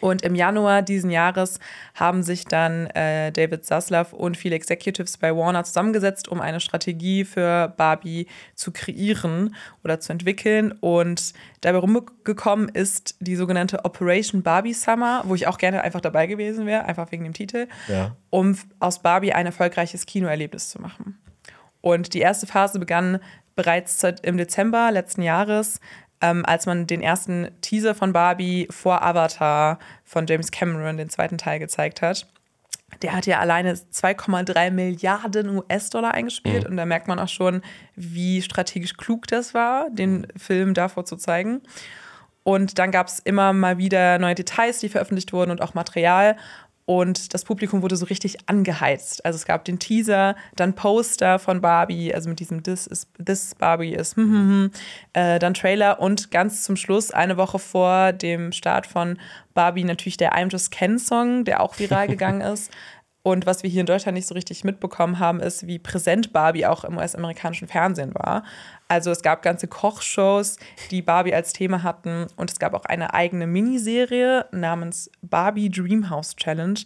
Und 0.00 0.22
im 0.22 0.34
Januar 0.34 0.82
diesen 0.82 1.10
Jahres 1.10 1.58
haben 1.94 2.22
sich 2.22 2.44
dann 2.44 2.86
äh, 2.88 3.32
David 3.32 3.64
Zaslav 3.64 4.12
und 4.12 4.36
viele 4.36 4.54
Executives 4.54 5.16
bei 5.16 5.34
Warner 5.34 5.64
zusammengesetzt, 5.64 6.28
um 6.28 6.40
eine 6.40 6.60
Strategie 6.60 7.24
für 7.24 7.74
Barbie 7.76 8.26
zu 8.54 8.70
kreieren 8.72 9.54
oder 9.82 10.00
zu 10.00 10.12
entwickeln. 10.12 10.72
Und 10.80 11.32
dabei 11.60 11.78
rumgekommen 11.78 12.68
ist 12.68 13.16
die 13.20 13.36
sogenannte 13.36 13.84
Operation 13.84 14.42
Barbie 14.42 14.74
Summer, 14.74 15.22
wo 15.24 15.34
ich 15.34 15.46
auch 15.46 15.58
gerne 15.58 15.82
einfach 15.82 16.00
dabei 16.00 16.26
gewesen 16.26 16.66
wäre, 16.66 16.84
einfach 16.84 17.10
wegen 17.10 17.24
dem 17.24 17.32
Titel, 17.34 17.66
Ja. 17.88 18.14
um 18.30 18.56
aus 18.80 19.00
Barbie 19.02 19.32
ein 19.32 19.46
erfolgreiches 19.46 20.06
Kinoerlebnis 20.06 20.70
zu 20.70 20.80
machen. 20.80 21.18
Und 21.80 22.14
die 22.14 22.20
erste 22.20 22.46
Phase 22.46 22.78
begann 22.78 23.20
bereits 23.54 24.02
im 24.22 24.36
Dezember 24.36 24.90
letzten 24.92 25.22
Jahres, 25.22 25.80
ähm, 26.20 26.44
als 26.44 26.66
man 26.66 26.86
den 26.86 27.00
ersten 27.00 27.48
Teaser 27.60 27.94
von 27.94 28.12
Barbie 28.12 28.68
vor 28.70 29.02
Avatar 29.02 29.78
von 30.04 30.26
James 30.26 30.50
Cameron, 30.50 30.96
den 30.96 31.10
zweiten 31.10 31.38
Teil, 31.38 31.58
gezeigt 31.58 32.02
hat. 32.02 32.26
Der 33.02 33.12
hat 33.12 33.26
ja 33.26 33.38
alleine 33.38 33.74
2,3 33.74 34.70
Milliarden 34.70 35.58
US-Dollar 35.58 36.14
eingespielt 36.14 36.66
und 36.66 36.76
da 36.76 36.86
merkt 36.86 37.06
man 37.06 37.18
auch 37.18 37.28
schon, 37.28 37.62
wie 37.94 38.40
strategisch 38.42 38.96
klug 38.96 39.26
das 39.26 39.52
war, 39.52 39.90
den 39.90 40.26
Film 40.36 40.74
davor 40.74 41.04
zu 41.04 41.16
zeigen. 41.16 41.60
Und 42.44 42.78
dann 42.78 42.90
gab 42.90 43.08
es 43.08 43.18
immer 43.18 43.52
mal 43.52 43.76
wieder 43.76 44.18
neue 44.18 44.34
Details, 44.34 44.78
die 44.78 44.88
veröffentlicht 44.88 45.34
wurden 45.34 45.50
und 45.50 45.60
auch 45.60 45.74
Material. 45.74 46.36
Und 46.88 47.34
das 47.34 47.44
Publikum 47.44 47.82
wurde 47.82 47.96
so 47.96 48.06
richtig 48.06 48.38
angeheizt. 48.48 49.22
Also 49.26 49.36
es 49.36 49.44
gab 49.44 49.66
den 49.66 49.78
Teaser, 49.78 50.36
dann 50.56 50.74
Poster 50.74 51.38
von 51.38 51.60
Barbie, 51.60 52.14
also 52.14 52.30
mit 52.30 52.40
diesem 52.40 52.62
This 52.62 52.86
is 52.86 53.06
This 53.22 53.54
Barbie 53.54 53.92
is, 53.92 54.16
hm, 54.16 54.24
hm, 54.24 54.32
hm, 54.32 54.70
äh, 55.12 55.38
dann 55.38 55.52
Trailer 55.52 56.00
und 56.00 56.30
ganz 56.30 56.62
zum 56.62 56.76
Schluss, 56.76 57.10
eine 57.10 57.36
Woche 57.36 57.58
vor 57.58 58.14
dem 58.14 58.52
Start 58.52 58.86
von 58.86 59.18
Barbie, 59.52 59.84
natürlich 59.84 60.16
der 60.16 60.32
I'm 60.32 60.48
Just 60.50 60.70
Ken 60.70 60.98
Song, 60.98 61.44
der 61.44 61.60
auch 61.60 61.78
viral 61.78 62.08
gegangen 62.08 62.40
ist. 62.40 62.72
Und 63.22 63.46
was 63.46 63.62
wir 63.62 63.68
hier 63.68 63.80
in 63.80 63.86
Deutschland 63.86 64.14
nicht 64.16 64.26
so 64.26 64.34
richtig 64.34 64.64
mitbekommen 64.64 65.18
haben, 65.18 65.40
ist, 65.40 65.66
wie 65.66 65.78
präsent 65.78 66.32
Barbie 66.32 66.66
auch 66.66 66.84
im 66.84 66.96
US-amerikanischen 66.96 67.68
Fernsehen 67.68 68.14
war. 68.14 68.44
Also 68.86 69.10
es 69.10 69.22
gab 69.22 69.42
ganze 69.42 69.66
Kochshows, 69.66 70.56
die 70.90 71.02
Barbie 71.02 71.34
als 71.34 71.52
Thema 71.52 71.82
hatten. 71.82 72.26
Und 72.36 72.50
es 72.50 72.58
gab 72.58 72.74
auch 72.74 72.84
eine 72.84 73.12
eigene 73.12 73.46
Miniserie 73.46 74.46
namens 74.52 75.10
Barbie 75.20 75.68
Dreamhouse 75.68 76.36
Challenge, 76.36 76.80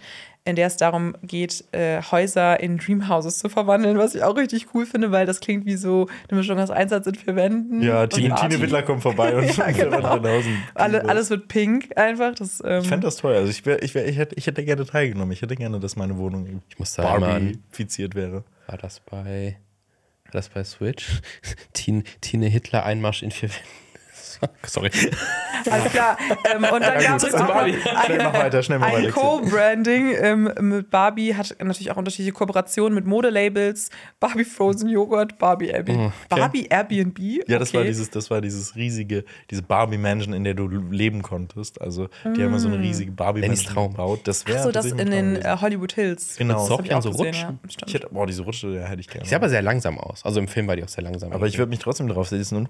in 0.45 0.57
der 0.57 0.67
es 0.67 0.77
darum 0.77 1.15
geht, 1.23 1.65
äh, 1.71 2.03
Häuser 2.03 2.59
in 2.59 2.77
Dreamhouses 2.79 3.39
zu 3.39 3.49
verwandeln, 3.49 3.97
was 3.97 4.15
ich 4.17 4.25
auch 4.25 4.37
richtig 4.37 4.75
cool 4.75 4.87
finde, 4.87 5.13
weil 5.13 5.25
das 5.25 5.39
klingt 5.39 5.67
wie 5.67 5.77
so 5.77 6.09
eine 6.29 6.39
Mischung 6.39 6.59
aus 6.59 6.71
Einsatz 6.71 7.07
in 7.07 7.15
vier 7.15 7.37
Wänden. 7.37 7.81
Ja, 7.81 8.09
Tine. 8.09 8.35
Tine 8.35 8.61
Wittler 8.61 8.83
kommt 8.83 9.03
vorbei 9.03 9.37
und 9.37 9.57
Ja, 9.57 9.71
genau. 9.71 10.21
Alle, 10.75 11.05
alles 11.09 11.31
wird 11.31 11.47
pink 11.47 11.97
einfach. 11.97 12.35
Das, 12.35 12.61
ähm, 12.65 12.81
Ich 12.83 12.89
fände 12.89 13.07
das 13.07 13.17
toll. 13.19 13.35
Also 13.35 13.51
ich, 13.51 13.65
wär, 13.65 13.83
ich, 13.85 13.95
wär, 13.95 14.09
ich, 14.09 14.17
hätte, 14.19 14.35
ich 14.35 14.47
hätte 14.49 14.65
gerne 14.65 14.85
teilgenommen. 14.85 15.31
Ich 15.31 15.43
hätte 15.43 15.55
gerne, 15.55 15.79
dass 15.79 15.95
meine 15.95 16.19
Wohnung 16.19 16.63
Ich 16.69 16.79
muss 16.79 16.99
an- 16.99 17.21
Barbie-fiziert 17.21 18.17
wäre. 18.17 18.43
war 18.67 18.79
das 18.79 18.99
bei, 18.99 19.59
war 20.25 20.33
das 20.33 20.49
bei 20.49 20.65
Switch? 20.65 21.21
Tine, 21.73 22.03
Tine 22.21 22.47
Hitler 22.47 22.85
Einmarsch 22.85 23.23
in 23.23 23.31
vier 23.31 23.49
Wänden. 23.51 23.65
Sorry. 24.67 24.91
Alles 25.71 25.93
klar. 25.93 26.17
Ähm, 26.53 26.65
und 26.65 26.83
dann 26.83 27.03
gab 27.03 27.17
es 27.17 27.23
zurück 27.23 27.37
zu 27.37 27.45
auch 27.45 27.49
Barbie. 27.49 27.75
Schnell 28.07 28.19
mach 28.19 28.33
weiter, 28.35 28.63
schnell 28.63 28.79
mach 28.79 28.89
ein 28.89 28.95
weiter. 29.05 29.11
Co-Branding 29.13 30.15
ähm, 30.21 30.53
mit 30.61 30.91
Barbie, 30.91 31.35
hat 31.35 31.55
natürlich 31.63 31.91
auch 31.91 31.97
unterschiedliche 31.97 32.33
Kooperationen 32.33 32.95
mit 32.95 33.07
Modelabels, 33.07 33.91
Barbie 34.21 34.45
Frozen 34.45 34.89
Joghurt, 34.89 35.39
Barbie 35.39 35.69
Airbnb. 35.69 36.13
Barbie 36.29 36.67
Airbnb? 36.69 37.19
Ja, 37.49 37.59
das 37.59 37.69
Okay. 37.71 37.79
war 37.79 37.85
dieses, 37.85 38.11
das 38.11 38.31
war 38.31 38.41
dieses 38.41 38.75
riesige, 38.77 39.25
diese 39.51 39.63
Barbie-Mansion, 39.63 40.35
in 40.35 40.45
der 40.45 40.55
du 40.55 40.67
leben 40.69 41.23
konntest. 41.23 41.81
Also 41.81 42.09
die 42.25 42.43
haben 42.43 42.53
ja 42.53 42.59
so 42.59 42.69
eine 42.69 42.79
riesige 42.79 43.11
Lennys 43.11 43.17
Barbie-Mansion 43.17 43.91
gebaut. 43.93 44.21
Das 44.25 44.47
wäre 44.47 44.59
Ach 44.59 44.65
so, 44.65 44.73
das 44.73 44.87
in 44.87 44.99
den 44.99 45.35
gewesen. 45.35 45.43
äh, 45.43 45.57
Hollywood 45.61 45.93
Hills. 45.93 46.37
Genau. 46.37 46.69
Das 46.69 46.81
ich 46.81 46.91
ja 46.91 46.99
auch 46.99 47.03
so 47.03 47.11
gesehen, 47.11 47.27
rutschen. 47.27 47.59
ja. 47.63 47.85
Ich 47.87 47.95
hätte, 47.95 48.09
boah, 48.11 48.27
diese 48.27 48.43
Rutsche, 48.43 48.69
ja, 48.69 48.83
hätte 48.87 49.01
ich 49.01 49.09
gerne. 49.09 49.25
Sieht 49.25 49.35
aber 49.35 49.49
sehr 49.49 49.63
langsam 49.63 49.99
aus. 49.99 50.25
Also 50.25 50.41
im 50.41 50.49
Film 50.49 50.67
war 50.67 50.77
die 50.77 50.85
auch 50.85 50.89
sehr 50.89 51.05
langsam. 51.05 51.33
aber 51.33 51.47
ich 51.47 51.57
würde 51.59 51.71
mich 51.71 51.79
trotzdem 51.79 52.09
darauf 52.09 52.29
setzen 52.29 52.57
und 52.57 52.69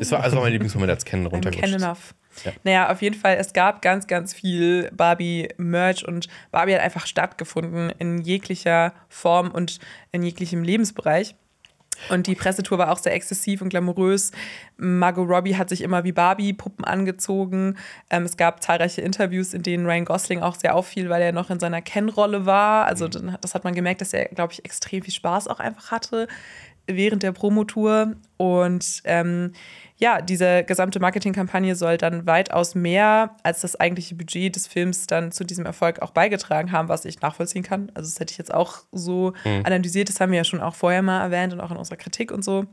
Es 0.00 0.10
war 0.12 0.22
also 0.22 0.40
mein 0.40 0.52
Lieblingsmoment, 0.52 0.90
als 0.90 1.04
Ken 1.04 1.26
runtergerutscht 1.26 1.72
Ken 1.72 1.82
enough. 1.82 2.14
Ja. 2.44 2.52
Naja, 2.64 2.90
auf 2.90 3.02
jeden 3.02 3.16
Fall, 3.16 3.36
es 3.36 3.52
gab 3.52 3.82
ganz, 3.82 4.06
ganz 4.06 4.32
viel 4.32 4.90
Barbie-Merch 4.92 6.08
und 6.08 6.28
Barbie 6.50 6.74
hat 6.74 6.80
einfach 6.80 7.06
stattgefunden 7.06 7.92
in 7.98 8.18
jeglicher 8.22 8.94
Form 9.08 9.50
und 9.50 9.78
in 10.10 10.22
jeglichem 10.22 10.62
Lebensbereich. 10.62 11.34
Und 12.08 12.26
die 12.26 12.34
Pressetour 12.34 12.78
war 12.78 12.90
auch 12.90 12.98
sehr 12.98 13.12
exzessiv 13.12 13.60
und 13.60 13.68
glamourös. 13.68 14.30
Margot 14.78 15.28
Robbie 15.28 15.56
hat 15.56 15.68
sich 15.68 15.82
immer 15.82 16.02
wie 16.02 16.12
Barbie-Puppen 16.12 16.84
angezogen. 16.84 17.76
Ähm, 18.08 18.24
es 18.24 18.38
gab 18.38 18.62
zahlreiche 18.62 19.02
Interviews, 19.02 19.52
in 19.52 19.62
denen 19.62 19.84
Ryan 19.84 20.06
Gosling 20.06 20.40
auch 20.40 20.54
sehr 20.54 20.74
auffiel, 20.74 21.10
weil 21.10 21.20
er 21.20 21.32
noch 21.32 21.50
in 21.50 21.60
seiner 21.60 21.82
Ken-Rolle 21.82 22.46
war. 22.46 22.86
Also 22.86 23.06
dann, 23.06 23.36
das 23.42 23.54
hat 23.54 23.64
man 23.64 23.74
gemerkt, 23.74 24.00
dass 24.00 24.14
er, 24.14 24.26
glaube 24.26 24.54
ich, 24.54 24.64
extrem 24.64 25.02
viel 25.02 25.12
Spaß 25.12 25.48
auch 25.48 25.60
einfach 25.60 25.90
hatte 25.90 26.26
während 26.96 27.22
der 27.22 27.32
Promotour. 27.32 28.14
Und 28.36 29.02
ähm, 29.04 29.52
ja, 29.98 30.22
diese 30.22 30.64
gesamte 30.64 30.98
Marketingkampagne 30.98 31.76
soll 31.76 31.98
dann 31.98 32.26
weitaus 32.26 32.74
mehr 32.74 33.36
als 33.42 33.60
das 33.60 33.78
eigentliche 33.78 34.14
Budget 34.14 34.56
des 34.56 34.66
Films 34.66 35.06
dann 35.06 35.30
zu 35.30 35.44
diesem 35.44 35.66
Erfolg 35.66 36.00
auch 36.00 36.10
beigetragen 36.10 36.72
haben, 36.72 36.88
was 36.88 37.04
ich 37.04 37.20
nachvollziehen 37.20 37.62
kann. 37.62 37.92
Also 37.94 38.08
das 38.10 38.18
hätte 38.18 38.32
ich 38.32 38.38
jetzt 38.38 38.54
auch 38.54 38.78
so 38.92 39.34
analysiert. 39.44 40.08
Das 40.08 40.20
haben 40.20 40.32
wir 40.32 40.38
ja 40.38 40.44
schon 40.44 40.60
auch 40.60 40.74
vorher 40.74 41.02
mal 41.02 41.20
erwähnt 41.20 41.52
und 41.52 41.60
auch 41.60 41.70
in 41.70 41.76
unserer 41.76 41.98
Kritik 41.98 42.32
und 42.32 42.42
so. 42.42 42.66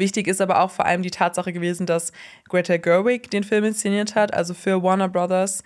Wichtig 0.00 0.28
ist 0.28 0.40
aber 0.40 0.62
auch 0.62 0.70
vor 0.70 0.86
allem 0.86 1.02
die 1.02 1.10
Tatsache 1.10 1.52
gewesen, 1.52 1.84
dass 1.84 2.12
Greta 2.48 2.78
Gerwig 2.78 3.30
den 3.30 3.44
Film 3.44 3.64
inszeniert 3.64 4.14
hat, 4.14 4.32
also 4.32 4.54
für 4.54 4.82
Warner 4.82 5.10
Brothers, 5.10 5.62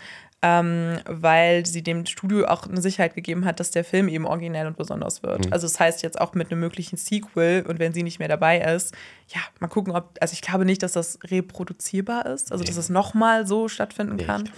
ähm, 0.46 0.98
weil 1.06 1.64
sie 1.64 1.82
dem 1.82 2.04
Studio 2.04 2.44
auch 2.44 2.66
eine 2.66 2.82
Sicherheit 2.82 3.14
gegeben 3.14 3.46
hat, 3.46 3.60
dass 3.60 3.70
der 3.70 3.82
Film 3.82 4.08
eben 4.08 4.26
originell 4.26 4.66
und 4.66 4.76
besonders 4.76 5.22
wird. 5.22 5.50
Also 5.50 5.66
das 5.66 5.80
heißt 5.80 6.02
jetzt 6.02 6.20
auch 6.20 6.34
mit 6.34 6.52
einem 6.52 6.60
möglichen 6.60 6.98
Sequel 6.98 7.64
und 7.66 7.78
wenn 7.78 7.94
sie 7.94 8.02
nicht 8.02 8.18
mehr 8.18 8.28
dabei 8.28 8.60
ist, 8.60 8.94
ja, 9.28 9.40
mal 9.60 9.68
gucken, 9.68 9.94
ob, 9.94 10.18
also 10.20 10.34
ich 10.34 10.42
glaube 10.42 10.66
nicht, 10.66 10.82
dass 10.82 10.92
das 10.92 11.18
reproduzierbar 11.24 12.26
ist, 12.26 12.52
also 12.52 12.62
dass 12.62 12.76
es 12.76 12.90
nochmal 12.90 13.46
so 13.46 13.68
stattfinden 13.68 14.18
kann. 14.18 14.50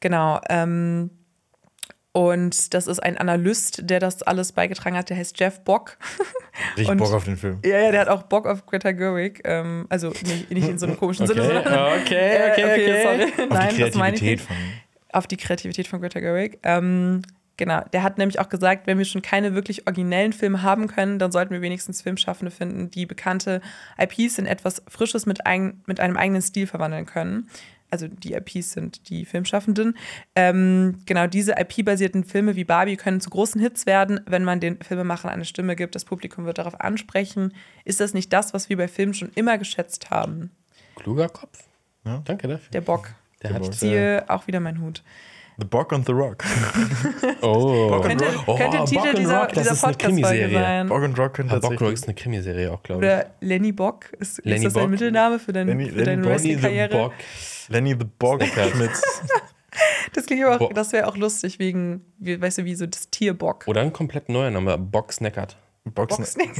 Genau. 0.00 0.40
Ähm, 0.48 1.10
und 2.12 2.74
das 2.74 2.88
ist 2.88 3.00
ein 3.00 3.16
Analyst, 3.18 3.88
der 3.88 4.00
das 4.00 4.22
alles 4.22 4.50
beigetragen 4.52 4.96
hat, 4.96 5.10
der 5.10 5.16
heißt 5.16 5.38
Jeff 5.38 5.60
Bock. 5.60 5.96
Richtig 6.76 6.96
Bock 6.98 7.12
auf 7.12 7.24
den 7.24 7.36
Film. 7.36 7.60
Ja, 7.64 7.78
ja, 7.78 7.90
der 7.92 8.00
hat 8.00 8.08
auch 8.08 8.24
Bock 8.24 8.46
auf 8.46 8.66
Greta 8.66 8.90
Gerwig. 8.90 9.40
Ähm, 9.44 9.86
also 9.88 10.08
nicht, 10.08 10.50
nicht 10.50 10.68
in 10.68 10.78
so 10.78 10.86
einem 10.86 10.96
komischen 10.96 11.26
Sinne, 11.28 11.42
sondern. 11.46 11.66
okay, 12.00 12.36
Äh, 12.36 12.50
okay, 12.50 12.64
okay. 12.64 13.02
sorry. 13.02 13.24
Auf 13.48 13.56
Nein, 13.56 13.74
die 13.76 13.80
das 13.82 13.94
meine 13.94 14.16
ich 14.16 14.22
Kreativität 14.22 14.38
nicht. 14.38 14.46
von. 14.46 14.56
Auf 15.12 15.26
die 15.28 15.36
Kreativität 15.36 15.86
von 15.86 16.00
Greta 16.00 16.18
Gerwig. 16.18 16.58
Ähm, 16.64 17.22
genau, 17.56 17.82
der 17.92 18.02
hat 18.02 18.18
nämlich 18.18 18.40
auch 18.40 18.48
gesagt, 18.48 18.88
wenn 18.88 18.98
wir 18.98 19.04
schon 19.04 19.22
keine 19.22 19.54
wirklich 19.54 19.86
originellen 19.86 20.32
Filme 20.32 20.62
haben 20.62 20.88
können, 20.88 21.20
dann 21.20 21.30
sollten 21.30 21.52
wir 21.52 21.60
wenigstens 21.62 22.02
Filmschaffende 22.02 22.50
finden, 22.50 22.90
die 22.90 23.06
bekannte 23.06 23.60
IPs 23.98 24.38
in 24.38 24.46
etwas 24.46 24.82
Frisches 24.88 25.26
mit, 25.26 25.46
ein, 25.46 25.82
mit 25.86 26.00
einem 26.00 26.16
eigenen 26.16 26.42
Stil 26.42 26.66
verwandeln 26.66 27.06
können. 27.06 27.48
Also 27.90 28.08
die 28.08 28.34
IPs 28.34 28.72
sind 28.72 29.08
die 29.08 29.24
Filmschaffenden. 29.24 29.96
Ähm, 30.34 30.98
genau, 31.06 31.26
diese 31.26 31.54
IP-basierten 31.58 32.24
Filme 32.24 32.56
wie 32.56 32.64
Barbie 32.64 32.96
können 32.96 33.20
zu 33.20 33.30
großen 33.30 33.60
Hits 33.60 33.86
werden, 33.86 34.20
wenn 34.26 34.44
man 34.44 34.60
den 34.60 34.80
Filmemachern 34.80 35.30
eine 35.30 35.44
Stimme 35.44 35.76
gibt. 35.76 35.94
Das 35.94 36.04
Publikum 36.04 36.44
wird 36.44 36.58
darauf 36.58 36.80
ansprechen. 36.80 37.54
Ist 37.84 38.00
das 38.00 38.14
nicht 38.14 38.32
das, 38.32 38.54
was 38.54 38.68
wir 38.68 38.76
bei 38.76 38.88
Filmen 38.88 39.14
schon 39.14 39.30
immer 39.34 39.58
geschätzt 39.58 40.10
haben? 40.10 40.50
Kluger 40.96 41.28
Kopf. 41.28 41.64
Ja. 42.04 42.22
Danke 42.24 42.48
dafür. 42.48 42.70
Der 42.72 42.80
Bock. 42.80 43.10
Der 43.42 43.54
hat 43.54 43.62
Ich 43.62 43.70
ziehe 43.72 44.24
auch 44.28 44.46
wieder 44.46 44.60
meinen 44.60 44.80
Hut. 44.80 45.02
The 45.60 45.66
Bock 45.66 45.92
on 45.92 46.04
the 46.04 46.12
Rock. 46.12 46.42
Oh. 47.42 48.00
Könnte, 48.02 48.24
Oh, 48.46 48.56
könnte 48.56 48.78
Bock 48.78 48.86
Titel 48.86 49.08
and 49.08 49.18
dieser, 49.18 49.38
Rock, 49.40 49.48
das 49.52 49.62
dieser 49.62 49.72
ist 49.72 49.84
eine 49.84 49.92
Podcast-Folge 49.94 50.14
Krimiserie. 50.28 50.52
sein. 50.52 50.88
Bock 50.88 51.02
on 51.02 51.14
Rock 51.14 51.34
könnte 51.34 51.54
Ja, 51.54 51.58
Bockrock 51.60 51.78
tatsächlich. 51.78 51.94
ist 51.94 52.04
eine 52.04 52.14
Krimiserie 52.14 52.72
auch, 52.72 52.82
glaube 52.82 53.04
ich. 53.06 53.10
Oder 53.10 53.30
Lenny 53.40 53.72
Bock. 53.72 54.12
Ist, 54.18 54.44
Lenny 54.44 54.56
ist 54.58 54.64
das 54.64 54.72
Bock. 54.74 54.82
ein 54.84 54.90
Mittelname 54.90 55.38
für, 55.38 55.52
dein, 55.52 55.66
Lenny- 55.68 55.88
für 55.90 56.02
Lenny 56.02 56.04
deine 56.04 56.22
Bock. 56.22 56.30
Lenny 56.32 56.38
the 56.56 56.62
Wrestling-Karriere? 56.62 56.88
Bock. 56.96 57.12
Lenny 57.68 57.90
the 57.98 58.06
Bock 58.18 58.40
mit. 58.40 58.90
Das 60.14 60.26
klingt 60.26 60.44
aber 60.44 60.56
auch, 60.56 60.58
Bock. 60.58 60.74
das 60.74 60.92
wäre 60.92 61.06
auch 61.06 61.16
lustig 61.16 61.60
wegen, 61.60 62.04
wie, 62.18 62.40
weißt 62.40 62.58
du, 62.58 62.64
wie 62.64 62.74
so 62.74 62.86
das 62.86 63.08
Tier 63.10 63.34
Bock. 63.34 63.64
Oder 63.68 63.82
ein 63.82 63.92
komplett 63.92 64.28
neuer 64.28 64.50
Name, 64.50 64.76
Bock 64.76 65.12
Snackert. 65.12 65.56
Box 65.84 66.16
Boxen. 66.16 66.42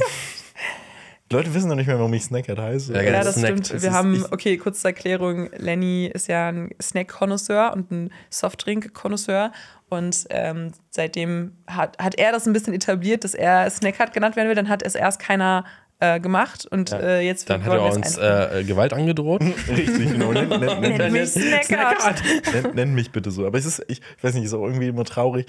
Die 1.31 1.35
Leute 1.35 1.53
wissen 1.53 1.69
noch 1.69 1.75
nicht 1.75 1.87
mehr, 1.87 1.97
warum 1.97 2.13
ich 2.13 2.23
Snackert 2.23 2.59
heiße. 2.59 2.93
Ja, 2.93 3.01
Ja, 3.01 3.23
das 3.23 3.35
snackt. 3.35 3.65
stimmt. 3.65 3.71
Es 3.77 3.81
Wir 3.83 3.89
ist- 3.89 3.95
haben, 3.95 4.25
okay, 4.31 4.57
kurz 4.57 4.81
zur 4.81 4.89
Erklärung. 4.91 5.49
Lenny 5.57 6.11
ist 6.13 6.27
ja 6.27 6.49
ein 6.49 6.69
Snack-Konnoisseur 6.81 7.73
und 7.73 7.89
ein 7.91 8.09
Softdrink-Konnoisseur. 8.29 9.51
Und 9.89 10.25
ähm, 10.29 10.71
seitdem 10.89 11.53
hat, 11.67 11.97
hat 11.99 12.15
er 12.15 12.31
das 12.31 12.45
ein 12.47 12.53
bisschen 12.53 12.73
etabliert, 12.73 13.23
dass 13.23 13.33
er 13.33 13.69
Snack 13.69 14.13
genannt 14.13 14.35
werden 14.35 14.47
will. 14.47 14.55
Dann 14.55 14.69
hat 14.69 14.83
es 14.83 14.95
erst 14.95 15.19
keiner 15.19 15.65
äh, 15.99 16.19
gemacht. 16.19 16.65
Und 16.69 16.91
äh, 16.93 17.21
jetzt 17.21 17.49
Dann 17.49 17.63
hat 17.65 17.73
er 17.73 17.87
es 17.89 17.95
uns 17.97 18.17
äh, 18.17 18.63
Gewalt 18.65 18.93
angedroht. 18.93 19.41
Richtig, 19.69 20.11
genau. 20.13 20.31
Nennt, 20.31 20.49
nennt, 20.49 20.81
nennt, 20.81 20.97
Nenn 20.97 21.11
mich 21.13 21.29
Snackart. 21.31 22.21
nennt, 22.53 22.75
nennt 22.75 22.93
mich 22.93 23.11
bitte 23.11 23.31
so. 23.31 23.45
Aber 23.45 23.57
es 23.57 23.65
ist, 23.65 23.83
ich 23.87 24.01
weiß 24.21 24.33
nicht, 24.33 24.45
ist 24.45 24.53
auch 24.53 24.63
irgendwie 24.65 24.87
immer 24.87 25.03
traurig, 25.05 25.45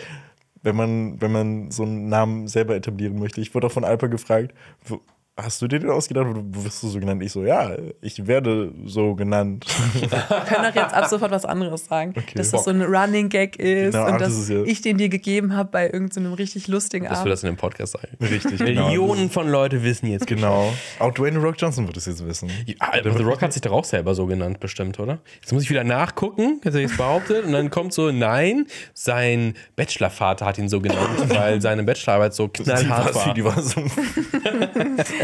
wenn 0.62 0.76
man, 0.76 1.20
wenn 1.20 1.32
man 1.32 1.70
so 1.70 1.84
einen 1.84 2.08
Namen 2.08 2.48
selber 2.48 2.74
etablieren 2.76 3.18
möchte. 3.18 3.40
Ich 3.40 3.54
wurde 3.54 3.68
auch 3.68 3.72
von 3.72 3.84
Alper 3.84 4.08
gefragt, 4.08 4.52
wo- 4.84 5.00
hast 5.36 5.62
du 5.62 5.66
dir 5.68 5.78
den 5.78 5.90
ausgedacht? 5.90 6.26
Wo 6.34 6.64
wirst 6.64 6.82
du 6.82 6.88
so 6.88 7.00
genannt? 7.00 7.22
Ich 7.22 7.32
so, 7.32 7.44
ja, 7.44 7.74
ich 8.00 8.26
werde 8.26 8.72
so 8.84 9.14
genannt. 9.14 9.64
Wir 9.94 10.08
können 10.46 10.64
doch 10.68 10.74
jetzt 10.74 10.92
ab 10.94 11.06
sofort 11.08 11.30
was 11.30 11.44
anderes 11.44 11.86
sagen. 11.86 12.12
dass 12.34 12.50
Bock. 12.50 12.60
das 12.60 12.64
so 12.64 12.70
ein 12.70 12.82
Running 12.82 13.28
Gag 13.28 13.56
ist 13.56 13.92
Genau, 13.94 14.06
und 14.06 14.20
das 14.20 14.28
dass 14.28 14.38
ist 14.38 14.48
ja- 14.50 14.62
ich 14.64 14.80
den 14.82 14.98
dir 14.98 15.08
gegeben 15.08 15.56
habe 15.56 15.70
bei 15.70 15.86
irgendeinem 15.90 16.34
richtig 16.34 16.68
lustigen 16.68 17.04
Dass 17.06 17.18
wir 17.18 17.20
Abend. 17.20 17.32
das 17.32 17.42
in 17.44 17.48
dem 17.50 17.56
Podcast 17.56 17.94
sagen. 17.94 18.08
Richtig, 18.20 18.58
genau. 18.58 18.86
Millionen 18.86 19.30
von 19.30 19.48
Leute 19.48 19.82
wissen 19.82 20.06
jetzt 20.06 20.26
Genau. 20.26 20.72
Auch 20.98 21.12
Dwayne 21.12 21.38
The 21.40 21.44
Rock 21.46 21.54
Johnson 21.58 21.86
wird 21.86 21.96
es 21.96 22.06
jetzt 22.06 22.24
wissen. 22.26 22.50
Ja, 22.66 22.90
The 23.02 23.22
Rock 23.22 23.42
hat 23.42 23.52
sich 23.52 23.62
doch 23.62 23.72
auch 23.72 23.84
selber 23.84 24.14
so 24.14 24.26
genannt, 24.26 24.60
bestimmt, 24.60 25.00
oder? 25.00 25.18
Jetzt 25.40 25.52
muss 25.52 25.62
ich 25.62 25.70
wieder 25.70 25.84
nachgucken, 25.84 26.60
jetzt 26.62 26.74
habe 26.74 26.84
ich 26.84 26.90
es 26.90 26.96
behauptet. 26.96 27.46
Und 27.46 27.52
dann 27.52 27.70
kommt 27.70 27.92
so, 27.94 28.10
nein, 28.12 28.66
sein 28.94 29.54
Bachelorvater 29.76 30.44
hat 30.46 30.58
ihn 30.58 30.68
so 30.68 30.80
genannt, 30.80 31.08
weil 31.28 31.60
seine 31.62 31.82
Bachelorarbeit 31.84 32.34
so 32.34 32.48
Die 32.48 32.62
knallhart 32.64 33.14
war, 33.14 33.26
war. 33.26 33.34
die 33.34 33.44
war 33.44 33.62
so. 33.62 33.82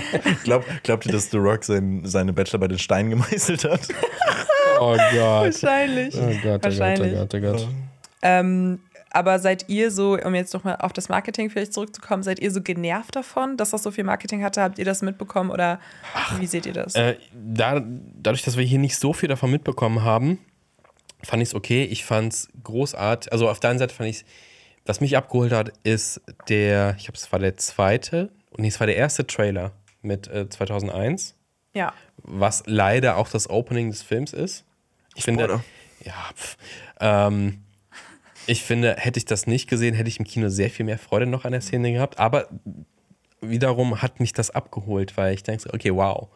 Glaub, 0.45 0.65
glaubt 0.83 1.07
ihr, 1.07 1.13
dass 1.13 1.31
The 1.31 1.39
Rock 1.39 1.65
sein, 1.65 2.03
seine 2.05 2.33
Bachelor 2.33 2.61
bei 2.61 2.69
den 2.69 2.79
Steinen 2.79 3.11
gemeißelt 3.11 3.65
hat? 3.65 3.89
Oh 4.81 4.97
Gott. 4.97 5.13
Wahrscheinlich. 5.15 6.15
Oh 6.17 6.21
Gott, 6.21 6.31
oh 6.31 6.43
Gott, 6.43 6.61
oh 6.61 6.65
Wahrscheinlich. 6.65 7.15
Gott, 7.15 7.35
oh 7.35 7.41
Gott. 7.41 7.69
Ähm, 8.23 8.81
aber 9.11 9.39
seid 9.39 9.69
ihr 9.69 9.91
so, 9.91 10.19
um 10.19 10.35
jetzt 10.35 10.53
nochmal 10.55 10.77
auf 10.81 10.93
das 10.93 11.09
Marketing 11.09 11.51
vielleicht 11.51 11.73
zurückzukommen, 11.73 12.23
seid 12.23 12.41
ihr 12.41 12.51
so 12.51 12.61
genervt 12.61 13.17
davon, 13.17 13.57
dass 13.57 13.71
das 13.71 13.83
so 13.83 13.91
viel 13.91 14.05
Marketing 14.05 14.45
hatte? 14.45 14.63
Habt 14.63 14.79
ihr 14.79 14.85
das 14.85 15.03
mitbekommen 15.03 15.51
oder 15.51 15.81
wie 16.39 16.47
seht 16.47 16.67
ihr 16.67 16.75
das? 16.75 16.95
Äh, 16.95 17.17
da, 17.33 17.83
dadurch, 18.21 18.43
dass 18.43 18.57
wir 18.57 18.65
hier 18.65 18.79
nicht 18.79 18.97
so 18.97 19.13
viel 19.13 19.29
davon 19.29 19.51
mitbekommen 19.51 20.03
haben, 20.03 20.39
fand 21.23 21.43
ich 21.43 21.51
es 21.51 21.55
okay. 21.55 21.85
Ich 21.85 22.05
fand 22.05 22.33
es 22.33 22.49
großartig. 22.63 23.33
Also 23.33 23.49
auf 23.49 23.61
der 23.61 23.71
einen 23.71 23.79
Seite 23.79 23.95
fand 23.95 24.11
ich 24.11 24.25
was 24.89 25.01
mich 25.01 25.17
abgeholt 25.17 25.53
hat, 25.53 25.73
ist 25.85 26.21
der, 26.49 26.95
ich 26.97 27.05
glaube, 27.05 27.19
es 27.19 27.31
war 27.31 27.39
der 27.39 27.57
zweite, 27.59 28.31
nee, 28.57 28.69
es 28.69 28.81
war 28.81 28.87
der 28.87 28.97
erste 28.97 29.27
Trailer 29.27 29.73
mit 30.03 30.29
äh, 30.29 30.49
2001, 30.49 31.35
ja. 31.75 31.93
was 32.17 32.63
leider 32.67 33.17
auch 33.17 33.29
das 33.29 33.49
Opening 33.51 33.91
des 33.91 34.03
Films 34.03 34.33
ist. 34.33 34.65
Ich 35.15 35.25
finde, 35.25 35.45
Spoiler. 35.45 35.65
ja, 36.05 36.31
pf, 36.35 36.57
ähm, 37.01 37.63
ich 38.47 38.63
finde, 38.63 38.97
hätte 38.97 39.19
ich 39.19 39.27
das 39.27 39.47
nicht 39.47 39.69
gesehen, 39.69 39.95
hätte 39.95 40.09
ich 40.09 40.19
im 40.19 40.25
Kino 40.25 40.49
sehr 40.49 40.71
viel 40.71 40.87
mehr 40.87 40.99
Freude 40.99 41.27
noch 41.27 41.45
an 41.45 41.53
der 41.53 41.61
Szene 41.61 41.93
gehabt. 41.93 42.19
Aber 42.19 42.49
wiederum 43.41 44.01
hat 44.01 44.21
mich 44.21 44.33
das 44.33 44.51
abgeholt, 44.51 45.17
weil 45.17 45.35
ich 45.35 45.43
denke, 45.43 45.69
okay, 45.73 45.95
wow. 45.95 46.29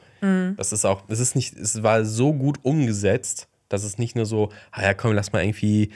Das 0.56 0.72
ist 0.72 0.84
auch, 0.84 1.02
das 1.08 1.18
ist 1.18 1.34
nicht, 1.34 1.54
es 1.54 1.82
war 1.82 2.04
so 2.04 2.32
gut 2.32 2.58
umgesetzt, 2.62 3.48
dass 3.68 3.82
es 3.82 3.98
nicht 3.98 4.14
nur 4.14 4.26
so, 4.26 4.50
ah 4.70 4.82
ja, 4.82 4.94
komm, 4.94 5.14
lass 5.14 5.32
mal 5.32 5.42
irgendwie 5.42 5.90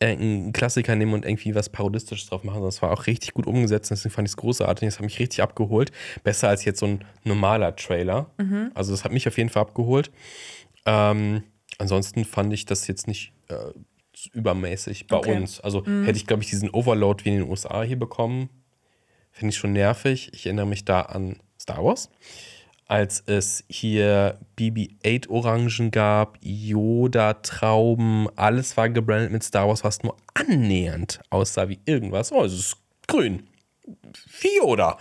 einen 0.00 0.52
Klassiker 0.52 0.94
nehmen 0.94 1.12
und 1.14 1.24
irgendwie 1.24 1.54
was 1.54 1.68
Parodistisches 1.68 2.28
drauf 2.28 2.44
machen, 2.44 2.56
sondern 2.56 2.68
es 2.68 2.82
war 2.82 2.92
auch 2.92 3.06
richtig 3.06 3.34
gut 3.34 3.46
umgesetzt. 3.46 3.90
Deswegen 3.90 4.14
fand 4.14 4.28
ich 4.28 4.32
es 4.32 4.36
großartig. 4.36 4.86
Das 4.88 4.96
hat 4.98 5.04
mich 5.04 5.18
richtig 5.18 5.42
abgeholt. 5.42 5.90
Besser 6.24 6.48
als 6.48 6.64
jetzt 6.64 6.80
so 6.80 6.86
ein 6.86 7.04
normaler 7.24 7.74
Trailer. 7.76 8.30
Also, 8.74 8.92
das 8.92 9.04
hat 9.04 9.12
mich 9.12 9.26
auf 9.26 9.36
jeden 9.36 9.50
Fall 9.50 9.62
abgeholt. 9.62 10.10
Ähm, 10.86 11.42
ansonsten 11.78 12.24
fand 12.24 12.52
ich 12.52 12.64
das 12.64 12.86
jetzt 12.86 13.06
nicht 13.08 13.32
äh, 13.48 13.54
übermäßig 14.32 15.06
bei 15.06 15.16
Okay. 15.18 15.36
uns. 15.36 15.60
Also 15.60 15.84
hätte 15.86 16.16
ich, 16.16 16.26
glaube 16.26 16.42
ich, 16.42 16.48
diesen 16.50 16.70
Overload 16.70 17.24
wie 17.24 17.30
in 17.30 17.38
den 17.40 17.48
USA 17.48 17.82
hier 17.82 17.98
bekommen, 17.98 18.48
finde 19.30 19.50
ich 19.52 19.58
schon 19.58 19.72
nervig. 19.72 20.30
Ich 20.32 20.46
erinnere 20.46 20.66
mich 20.66 20.84
da 20.84 21.02
an 21.02 21.36
Star 21.60 21.84
Wars, 21.84 22.10
als 22.88 23.22
es 23.26 23.64
hier 23.68 24.38
BB-8 24.58 25.28
Orangen 25.28 25.90
gab, 25.90 26.38
Yoda-Trauben, 26.40 28.28
alles 28.34 28.76
war 28.78 28.88
gebrandet 28.88 29.30
mit 29.30 29.42
Star 29.42 29.68
Wars, 29.68 29.84
was 29.84 30.02
nur 30.02 30.16
annähernd 30.34 31.20
aussah 31.28 31.68
wie 31.68 31.78
irgendwas. 31.84 32.32
Oh, 32.32 32.44
es 32.44 32.54
ist 32.54 32.76
grün. 33.06 33.46
Wie 34.40 34.56
Yoda. 34.56 34.96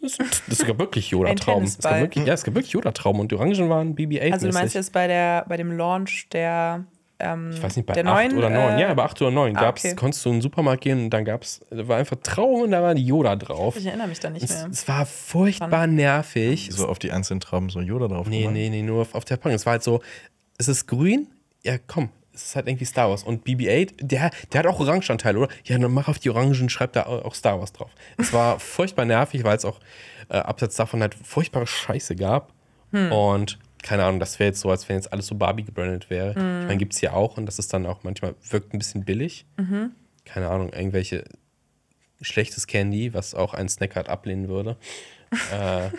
Das, 0.00 0.18
das 0.48 0.64
gab 0.66 0.78
wirklich 0.78 1.10
Yoda-Trauben. 1.10 1.64
Es 1.64 1.78
gab 1.78 2.00
wirklich, 2.00 2.26
ja, 2.26 2.34
es 2.34 2.42
gab 2.42 2.54
wirklich 2.54 2.72
Yoda-Trauben 2.72 3.20
und 3.20 3.30
die 3.30 3.34
Orangen 3.34 3.68
waren 3.68 3.94
BB-8. 3.94 4.32
Also 4.32 4.48
du 4.48 4.54
meinst 4.54 4.74
jetzt 4.74 4.92
bei 4.92 5.06
der 5.06 5.44
bei 5.46 5.58
dem 5.58 5.72
Launch 5.72 6.28
der 6.30 6.86
ähm, 7.18 7.50
Ich 7.52 7.62
weiß 7.62 7.76
nicht, 7.76 7.86
bei 7.86 7.94
der 7.94 8.06
8 8.06 8.14
neuen, 8.14 8.38
oder 8.38 8.50
9. 8.50 8.74
äh, 8.76 8.80
ja, 8.82 8.94
bei 8.94 9.02
8 9.04 9.22
oder 9.22 9.30
9 9.30 9.56
ah, 9.56 9.60
gab's, 9.60 9.84
okay. 9.84 9.94
konntest 9.94 10.24
du 10.24 10.28
in 10.30 10.34
den 10.36 10.42
Supermarkt 10.42 10.82
gehen 10.82 11.04
und 11.04 11.10
dann 11.10 11.24
gab 11.24 11.42
es, 11.42 11.60
da 11.70 11.86
war 11.88 11.96
einfach 11.98 12.16
Traum 12.22 12.62
und 12.62 12.70
da 12.72 12.82
war 12.82 12.94
die 12.94 13.04
Yoda 13.06 13.36
drauf. 13.36 13.76
Ich 13.76 13.86
erinnere 13.86 14.08
mich 14.08 14.20
da 14.20 14.30
nicht 14.30 14.42
Es, 14.44 14.50
mehr. 14.50 14.68
es 14.70 14.86
war 14.88 15.06
furchtbar 15.06 15.86
nervig. 15.86 16.68
So 16.72 16.88
auf 16.88 16.98
die 16.98 17.12
einzelnen 17.12 17.40
Trauben 17.40 17.70
so 17.70 17.80
Yoda 17.80 18.08
drauf 18.08 18.28
Nee, 18.28 18.40
gemacht. 18.40 18.54
nee, 18.54 18.68
nee, 18.70 18.82
nur 18.82 19.02
auf, 19.02 19.14
auf 19.14 19.24
der 19.24 19.36
Packung. 19.36 19.52
Es 19.56 19.64
war 19.66 19.72
halt 19.72 19.82
so, 19.82 20.00
es 20.58 20.68
ist 20.68 20.86
grün, 20.86 21.28
ja 21.64 21.76
komm, 21.86 22.10
es 22.34 22.44
ist 22.48 22.56
halt 22.56 22.68
irgendwie 22.68 22.84
Star 22.84 23.08
Wars. 23.08 23.22
Und 23.22 23.46
BB-8, 23.46 23.94
der, 24.00 24.30
der 24.52 24.58
hat 24.58 24.66
auch 24.66 24.78
Orangenanteile, 24.78 25.38
oder? 25.38 25.48
Ja, 25.64 25.78
dann 25.78 25.90
mach 25.92 26.08
auf 26.08 26.18
die 26.18 26.28
Orangen, 26.28 26.68
schreib 26.68 26.92
da 26.92 27.06
auch 27.06 27.34
Star 27.34 27.58
Wars 27.58 27.72
drauf. 27.72 27.90
Es 28.18 28.32
war 28.34 28.60
furchtbar 28.60 29.06
nervig, 29.06 29.42
weil 29.42 29.56
es 29.56 29.64
auch 29.64 29.80
äh, 30.28 30.36
abseits 30.36 30.76
davon 30.76 31.00
halt 31.00 31.14
furchtbare 31.14 31.66
Scheiße 31.66 32.14
gab. 32.16 32.52
Und 32.92 33.58
keine 33.86 34.04
Ahnung, 34.04 34.18
das 34.18 34.38
wäre 34.40 34.48
jetzt 34.48 34.60
so, 34.60 34.68
als 34.68 34.88
wenn 34.88 34.96
jetzt 34.96 35.12
alles 35.12 35.28
so 35.28 35.36
Barbie 35.36 35.62
gebrandet 35.62 36.10
wäre. 36.10 36.30
Ich 36.30 36.36
meine, 36.36 36.76
gibt 36.76 36.92
es 36.94 37.00
ja 37.00 37.12
auch 37.12 37.36
und 37.36 37.46
das 37.46 37.60
ist 37.60 37.72
dann 37.72 37.86
auch 37.86 38.02
manchmal, 38.02 38.34
wirkt 38.50 38.74
ein 38.74 38.78
bisschen 38.78 39.04
billig. 39.04 39.46
Keine 40.24 40.48
Ahnung, 40.48 40.72
irgendwelche 40.72 41.24
schlechtes 42.20 42.66
Candy, 42.66 43.14
was 43.14 43.34
auch 43.34 43.54
ein 43.54 43.68
Snackart 43.68 44.08
ablehnen 44.08 44.48
würde. 44.48 44.76
äh, 45.52 45.90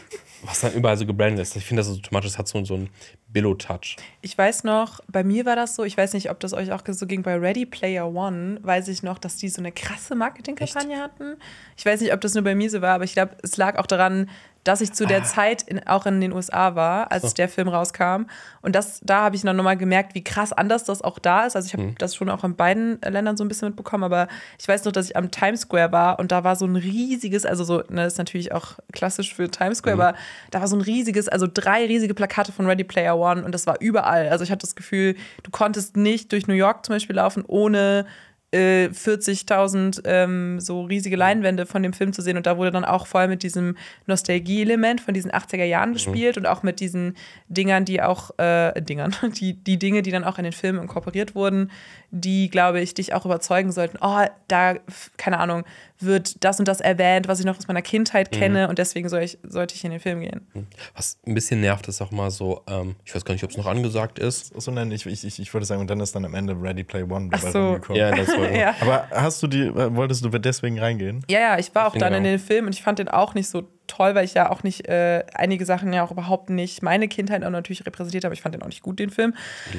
was 0.43 0.61
dann 0.61 0.73
überall 0.73 0.97
so 0.97 1.05
gebrandet 1.05 1.41
ist. 1.41 1.55
Ich 1.55 1.65
finde, 1.65 1.81
das 1.81 1.87
so 1.87 1.95
automatisch 1.95 2.37
hat 2.37 2.47
so, 2.47 2.63
so 2.63 2.75
einen 2.75 2.89
Billo-Touch. 3.27 3.97
Ich 4.21 4.37
weiß 4.37 4.63
noch, 4.63 5.01
bei 5.07 5.23
mir 5.23 5.45
war 5.45 5.55
das 5.55 5.75
so, 5.75 5.83
ich 5.83 5.97
weiß 5.97 6.13
nicht, 6.13 6.29
ob 6.29 6.39
das 6.39 6.53
euch 6.53 6.71
auch 6.71 6.81
so 6.87 7.07
ging, 7.07 7.23
bei 7.23 7.35
Ready 7.35 7.65
Player 7.65 8.07
One 8.07 8.59
weiß 8.61 8.87
ich 8.87 9.03
noch, 9.03 9.17
dass 9.17 9.37
die 9.37 9.49
so 9.49 9.61
eine 9.61 9.71
krasse 9.71 10.15
Marketingkampagne 10.15 10.97
hatten. 10.97 11.35
Ich 11.75 11.85
weiß 11.85 12.01
nicht, 12.01 12.13
ob 12.13 12.21
das 12.21 12.35
nur 12.35 12.43
bei 12.43 12.55
mir 12.55 12.69
so 12.69 12.81
war, 12.81 12.95
aber 12.95 13.03
ich 13.03 13.13
glaube, 13.13 13.35
es 13.43 13.57
lag 13.57 13.77
auch 13.77 13.87
daran, 13.87 14.29
dass 14.67 14.81
ich 14.81 14.91
zu 14.91 15.05
der 15.05 15.23
Zeit 15.23 15.61
in, 15.63 15.87
auch 15.87 16.05
in 16.05 16.19
den 16.19 16.33
USA 16.33 16.75
war, 16.75 17.11
als 17.11 17.33
der 17.33 17.47
Film 17.47 17.69
rauskam. 17.69 18.25
Und 18.61 18.75
das, 18.75 18.99
da 19.01 19.21
habe 19.21 19.35
ich 19.35 19.43
noch 19.45 19.53
mal 19.53 19.77
gemerkt, 19.77 20.13
wie 20.13 20.23
krass 20.23 20.51
anders 20.51 20.83
das 20.83 21.01
auch 21.01 21.19
da 21.19 21.45
ist. 21.45 21.55
Also 21.55 21.67
ich 21.67 21.73
habe 21.73 21.95
das 21.97 22.15
schon 22.15 22.29
auch 22.29 22.43
in 22.43 22.55
beiden 22.55 22.99
Ländern 23.01 23.37
so 23.37 23.45
ein 23.45 23.47
bisschen 23.47 23.69
mitbekommen, 23.69 24.03
aber 24.03 24.27
ich 24.59 24.67
weiß 24.67 24.83
noch, 24.83 24.91
dass 24.91 25.09
ich 25.09 25.15
am 25.15 25.31
Times 25.31 25.61
Square 25.61 25.93
war 25.93 26.19
und 26.19 26.33
da 26.33 26.43
war 26.43 26.57
so 26.57 26.65
ein 26.65 26.75
riesiges, 26.75 27.45
also 27.45 27.63
so, 27.63 27.77
ne, 27.89 28.03
das 28.03 28.13
ist 28.13 28.17
natürlich 28.17 28.51
auch 28.51 28.73
klassisch 28.91 29.33
für 29.33 29.49
Times 29.49 29.77
Square, 29.77 29.93
aber 29.93 30.13
da 30.51 30.59
war 30.59 30.67
so 30.67 30.75
ein 30.75 30.81
riesiges, 30.81 31.29
also 31.29 31.47
drei 31.51 31.85
riesige 31.85 32.13
Plakate 32.13 32.51
von 32.51 32.65
Ready 32.65 32.83
Player 32.83 33.17
One 33.17 33.45
und 33.45 33.53
das 33.53 33.67
war 33.67 33.77
überall. 33.79 34.27
Also 34.29 34.43
ich 34.43 34.51
hatte 34.51 34.61
das 34.61 34.75
Gefühl, 34.75 35.15
du 35.43 35.51
konntest 35.51 35.95
nicht 35.95 36.31
durch 36.33 36.47
New 36.47 36.55
York 36.55 36.85
zum 36.85 36.95
Beispiel 36.95 37.15
laufen, 37.15 37.45
ohne 37.47 38.05
äh, 38.51 38.87
40.000 38.87 40.01
ähm, 40.05 40.59
so 40.59 40.83
riesige 40.83 41.17
Leinwände 41.17 41.65
von 41.65 41.83
dem 41.83 41.93
Film 41.93 42.13
zu 42.13 42.21
sehen. 42.21 42.37
Und 42.37 42.45
da 42.45 42.57
wurde 42.57 42.71
dann 42.71 42.85
auch 42.85 43.05
voll 43.05 43.27
mit 43.27 43.43
diesem 43.43 43.75
Nostalgie-Element 44.05 45.01
von 45.01 45.13
diesen 45.13 45.31
80er 45.31 45.65
Jahren 45.65 45.93
gespielt 45.93 46.37
und 46.37 46.45
auch 46.45 46.63
mit 46.63 46.79
diesen 46.79 47.17
Dingern, 47.49 47.83
die 47.83 48.01
auch, 48.01 48.37
äh, 48.39 48.81
Dingern, 48.81 49.15
die, 49.39 49.53
die 49.53 49.77
Dinge, 49.77 50.01
die 50.01 50.11
dann 50.11 50.23
auch 50.23 50.37
in 50.37 50.45
den 50.45 50.53
Film 50.53 50.79
inkorporiert 50.79 51.35
wurden, 51.35 51.71
die, 52.11 52.49
glaube 52.49 52.79
ich, 52.79 52.93
dich 52.93 53.13
auch 53.13 53.25
überzeugen 53.25 53.71
sollten, 53.71 53.97
oh, 54.01 54.25
da, 54.47 54.75
keine 55.17 55.39
Ahnung, 55.39 55.63
wird 55.99 56.43
das 56.43 56.59
und 56.59 56.67
das 56.67 56.79
erwähnt, 56.79 57.27
was 57.27 57.39
ich 57.39 57.45
noch 57.45 57.57
aus 57.57 57.67
meiner 57.67 57.81
Kindheit 57.81 58.31
kenne 58.31 58.69
und 58.69 58.77
deswegen 58.77 59.09
soll 59.09 59.21
ich, 59.23 59.37
sollte 59.43 59.75
ich 59.75 59.83
in 59.83 59.91
den 59.91 59.99
Film 59.99 60.21
gehen. 60.21 60.47
Was 60.95 61.17
ein 61.25 61.33
bisschen 61.33 61.59
nervt, 61.59 61.87
ist 61.87 62.01
auch 62.01 62.11
mal 62.11 62.31
so, 62.31 62.61
ähm, 62.67 62.95
ich 63.03 63.13
weiß 63.13 63.25
gar 63.25 63.33
nicht, 63.33 63.43
ob 63.43 63.49
es 63.49 63.57
noch 63.57 63.65
angesagt 63.65 64.19
ist. 64.19 64.59
So 64.59 64.71
nein, 64.71 64.91
ich, 64.91 65.05
ich, 65.05 65.25
ich, 65.25 65.39
ich 65.39 65.53
würde 65.53 65.65
sagen, 65.65 65.81
und 65.81 65.89
dann 65.89 65.99
ist 65.99 66.15
dann 66.15 66.23
am 66.23 66.33
Ende 66.33 66.53
Ready 66.53 66.83
Play 66.83 67.03
One 67.03 67.29
Ach 67.31 67.39
dabei 67.39 67.51
so. 67.51 67.65
rumgekommen. 67.65 67.99
Ja, 67.99 68.15
das 68.15 68.27
war 68.29 68.51
Ja. 68.57 68.75
Aber 68.79 69.07
hast 69.11 69.43
du 69.43 69.47
die, 69.47 69.73
wolltest 69.73 70.23
du 70.23 70.29
deswegen 70.29 70.79
reingehen? 70.79 71.25
Ja, 71.29 71.39
ja, 71.39 71.59
ich 71.59 71.73
war 71.75 71.87
auch 71.87 71.95
dann 71.95 72.13
in 72.13 72.19
auch. 72.19 72.23
den 72.23 72.39
Film 72.39 72.67
und 72.67 72.73
ich 72.73 72.81
fand 72.81 72.99
den 72.99 73.09
auch 73.09 73.33
nicht 73.33 73.49
so 73.49 73.63
toll, 73.87 74.13
weil 74.15 74.25
ich 74.25 74.33
ja 74.33 74.49
auch 74.51 74.63
nicht, 74.63 74.87
äh, 74.87 75.23
einige 75.33 75.65
Sachen 75.65 75.91
ja 75.93 76.03
auch 76.03 76.11
überhaupt 76.11 76.49
nicht 76.49 76.81
meine 76.83 77.07
Kindheit 77.07 77.43
auch 77.43 77.49
natürlich 77.49 77.85
repräsentiert 77.85 78.23
habe. 78.23 78.33
Ich 78.33 78.41
fand 78.41 78.53
den 78.55 78.61
auch 78.61 78.67
nicht 78.67 78.81
gut, 78.83 78.99
den 78.99 79.09
Film. 79.09 79.33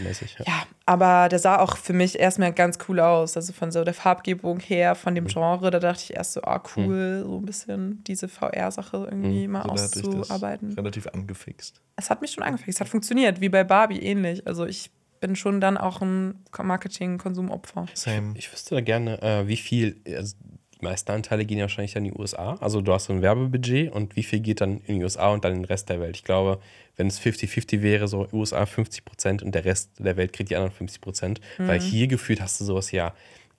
mäßig. 0.05 0.37
Ja. 0.39 0.45
Ja, 0.47 0.63
aber 0.87 1.29
der 1.29 1.39
sah 1.39 1.59
auch 1.61 1.77
für 1.77 1.93
mich 1.93 2.19
erstmal 2.19 2.53
ganz 2.53 2.79
cool 2.89 3.01
aus. 3.01 3.37
Also 3.37 3.53
von 3.53 3.71
so 3.71 3.85
der 3.85 3.95
Farbgebung 3.95 4.61
her, 4.61 4.95
von 4.95 5.15
dem 5.15 5.27
Genre, 5.27 5.71
da 5.71 5.79
dachte 5.79 6.03
ich 6.05 6.17
erst 6.17 6.33
so, 6.33 6.43
ah, 6.43 6.63
cool, 6.77 7.23
so 7.27 7.39
ein 7.39 7.45
bisschen 7.47 8.03
diese 8.05 8.29
VR-Sache 8.29 9.09
irgendwie 9.11 9.47
mal 9.49 9.63
So, 9.77 10.01
ich 10.01 10.07
auszuarbeiten. 10.07 10.73
relativ 10.75 11.07
angefixt. 11.09 11.81
Es 11.97 12.11
hat 12.11 12.21
mich 12.21 12.33
schon 12.33 12.45
angefixt, 12.45 12.77
es 12.77 12.81
hat 12.81 12.89
funktioniert, 12.89 13.41
wie 13.41 13.49
bei 13.49 13.65
Barbie 13.65 14.01
ähnlich. 14.01 14.47
Also 14.47 14.67
ich 14.67 14.91
bin 15.21 15.35
schon 15.37 15.61
dann 15.61 15.77
auch 15.77 16.01
ein 16.01 16.45
Marketing-Konsumopfer. 16.57 17.87
Same. 17.95 18.35
Ich 18.37 18.53
wüsste 18.53 18.77
da 18.77 18.81
gerne, 18.81 19.21
äh, 19.23 19.47
wie 19.49 19.57
viel, 19.57 20.01
also 20.07 20.37
die 20.81 20.85
meisten 20.85 21.11
Anteile 21.11 21.45
gehen 21.45 21.59
ja 21.59 21.65
wahrscheinlich 21.65 21.95
dann 21.95 22.05
in 22.05 22.13
die 22.13 22.19
USA. 22.19 22.55
Also 22.61 22.81
du 22.81 22.93
hast 22.93 23.07
so 23.07 23.13
ein 23.13 23.23
Werbebudget 23.23 23.93
und 23.93 24.17
wie 24.17 24.23
viel 24.23 24.41
geht 24.41 24.61
dann 24.61 24.81
in 24.87 24.97
die 24.97 25.03
USA 25.03 25.29
und 25.29 25.45
dann 25.45 25.53
in 25.53 25.63
den 25.63 25.65
Rest 25.65 25.89
der 25.89 26.01
Welt. 26.01 26.17
Ich 26.17 26.25
glaube, 26.25 26.61
wenn 26.97 27.09
es 27.09 27.21
50-50 27.21 27.83
wäre, 27.83 28.07
so 28.09 28.29
USA 28.33 28.65
50 28.67 29.05
Prozent 29.05 29.43
und 29.43 29.55
der 29.55 29.65
Rest 29.65 29.91
der 29.99 30.17
Welt 30.17 30.33
kriegt 30.33 30.51
die 30.51 30.57
anderen 30.57 30.73
50 30.73 31.01
Prozent. 31.01 31.41
Weil 31.59 31.81
hier 31.81 32.07
gefühlt 32.07 32.41
hast 32.41 32.61
du 32.61 32.65
sowas 32.65 32.93
ja 32.93 33.15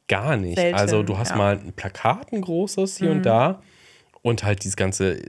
gar 0.08 0.38
nicht. 0.38 0.58
Selten, 0.58 0.78
also 0.78 1.04
du 1.04 1.18
hast 1.18 1.32
ja. 1.32 1.36
mal 1.36 1.58
ein 1.58 1.74
Plakat, 1.74 2.32
ein 2.32 2.42
großes 2.42 2.98
hier 2.98 3.12
und 3.12 3.24
da 3.24 3.62
und 4.22 4.44
halt 4.44 4.64
dieses 4.64 4.76
ganze 4.76 5.22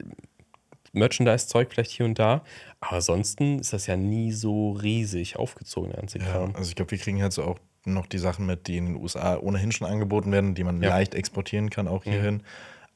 Merchandise-Zeug 0.93 1.69
vielleicht 1.71 1.91
hier 1.91 2.07
und 2.07 2.19
da. 2.19 2.43
Aber 2.81 2.97
ansonsten 2.97 3.59
ist 3.59 3.73
das 3.73 3.87
ja 3.87 3.97
nie 3.97 4.33
so 4.33 4.73
riesig 4.73 5.37
aufgezogen, 5.37 5.91
der 5.91 6.01
ganze 6.01 6.19
Ja, 6.19 6.49
also 6.55 6.69
ich 6.69 6.77
glaube, 6.77 6.91
wir 6.93 6.99
kriegen 6.99 7.23
halt 7.23 7.33
so 7.33 7.45
auch 7.45 7.59
noch 7.85 8.07
die 8.07 8.19
Sachen 8.19 8.47
mit, 8.47 8.67
die 8.67 8.77
in 8.77 8.87
den 8.87 8.97
USA 8.97 9.37
ohnehin 9.39 9.73
schon 9.73 9.87
angeboten 9.87 10.31
werden, 10.33 10.55
die 10.55 10.65
man 10.65 10.83
Ja. 10.83 10.91
leicht 10.91 11.15
exportieren 11.15 11.71
kann, 11.71 11.89
auch 11.89 12.05
hierhin. 12.05 12.43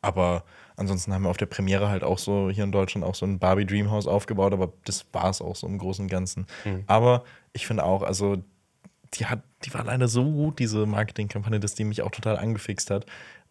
Aber 0.02 0.44
ansonsten 0.76 1.14
haben 1.14 1.22
wir 1.22 1.30
auf 1.30 1.38
der 1.38 1.46
Premiere 1.46 1.88
halt 1.88 2.04
auch 2.04 2.18
so 2.18 2.50
hier 2.50 2.64
in 2.64 2.72
Deutschland 2.72 3.06
auch 3.06 3.14
so 3.14 3.24
ein 3.24 3.38
Barbie 3.38 3.64
Dreamhouse 3.64 4.06
aufgebaut, 4.06 4.52
aber 4.52 4.72
das 4.84 5.06
war 5.12 5.30
es 5.30 5.40
auch 5.40 5.56
so 5.56 5.66
im 5.66 5.78
Großen 5.78 6.04
und 6.04 6.10
Ganzen. 6.10 6.46
Aber 6.86 7.24
ich 7.54 7.66
finde 7.66 7.84
auch, 7.84 8.02
also 8.02 8.36
die 9.14 9.26
hat, 9.26 9.42
die 9.64 9.72
war 9.72 9.84
leider 9.84 10.08
so 10.08 10.24
gut, 10.24 10.58
diese 10.58 10.84
Marketingkampagne, 10.86 11.60
dass 11.60 11.74
die 11.74 11.84
mich 11.84 12.02
auch 12.02 12.10
total 12.10 12.36
angefixt 12.36 12.90
hat. 12.90 13.06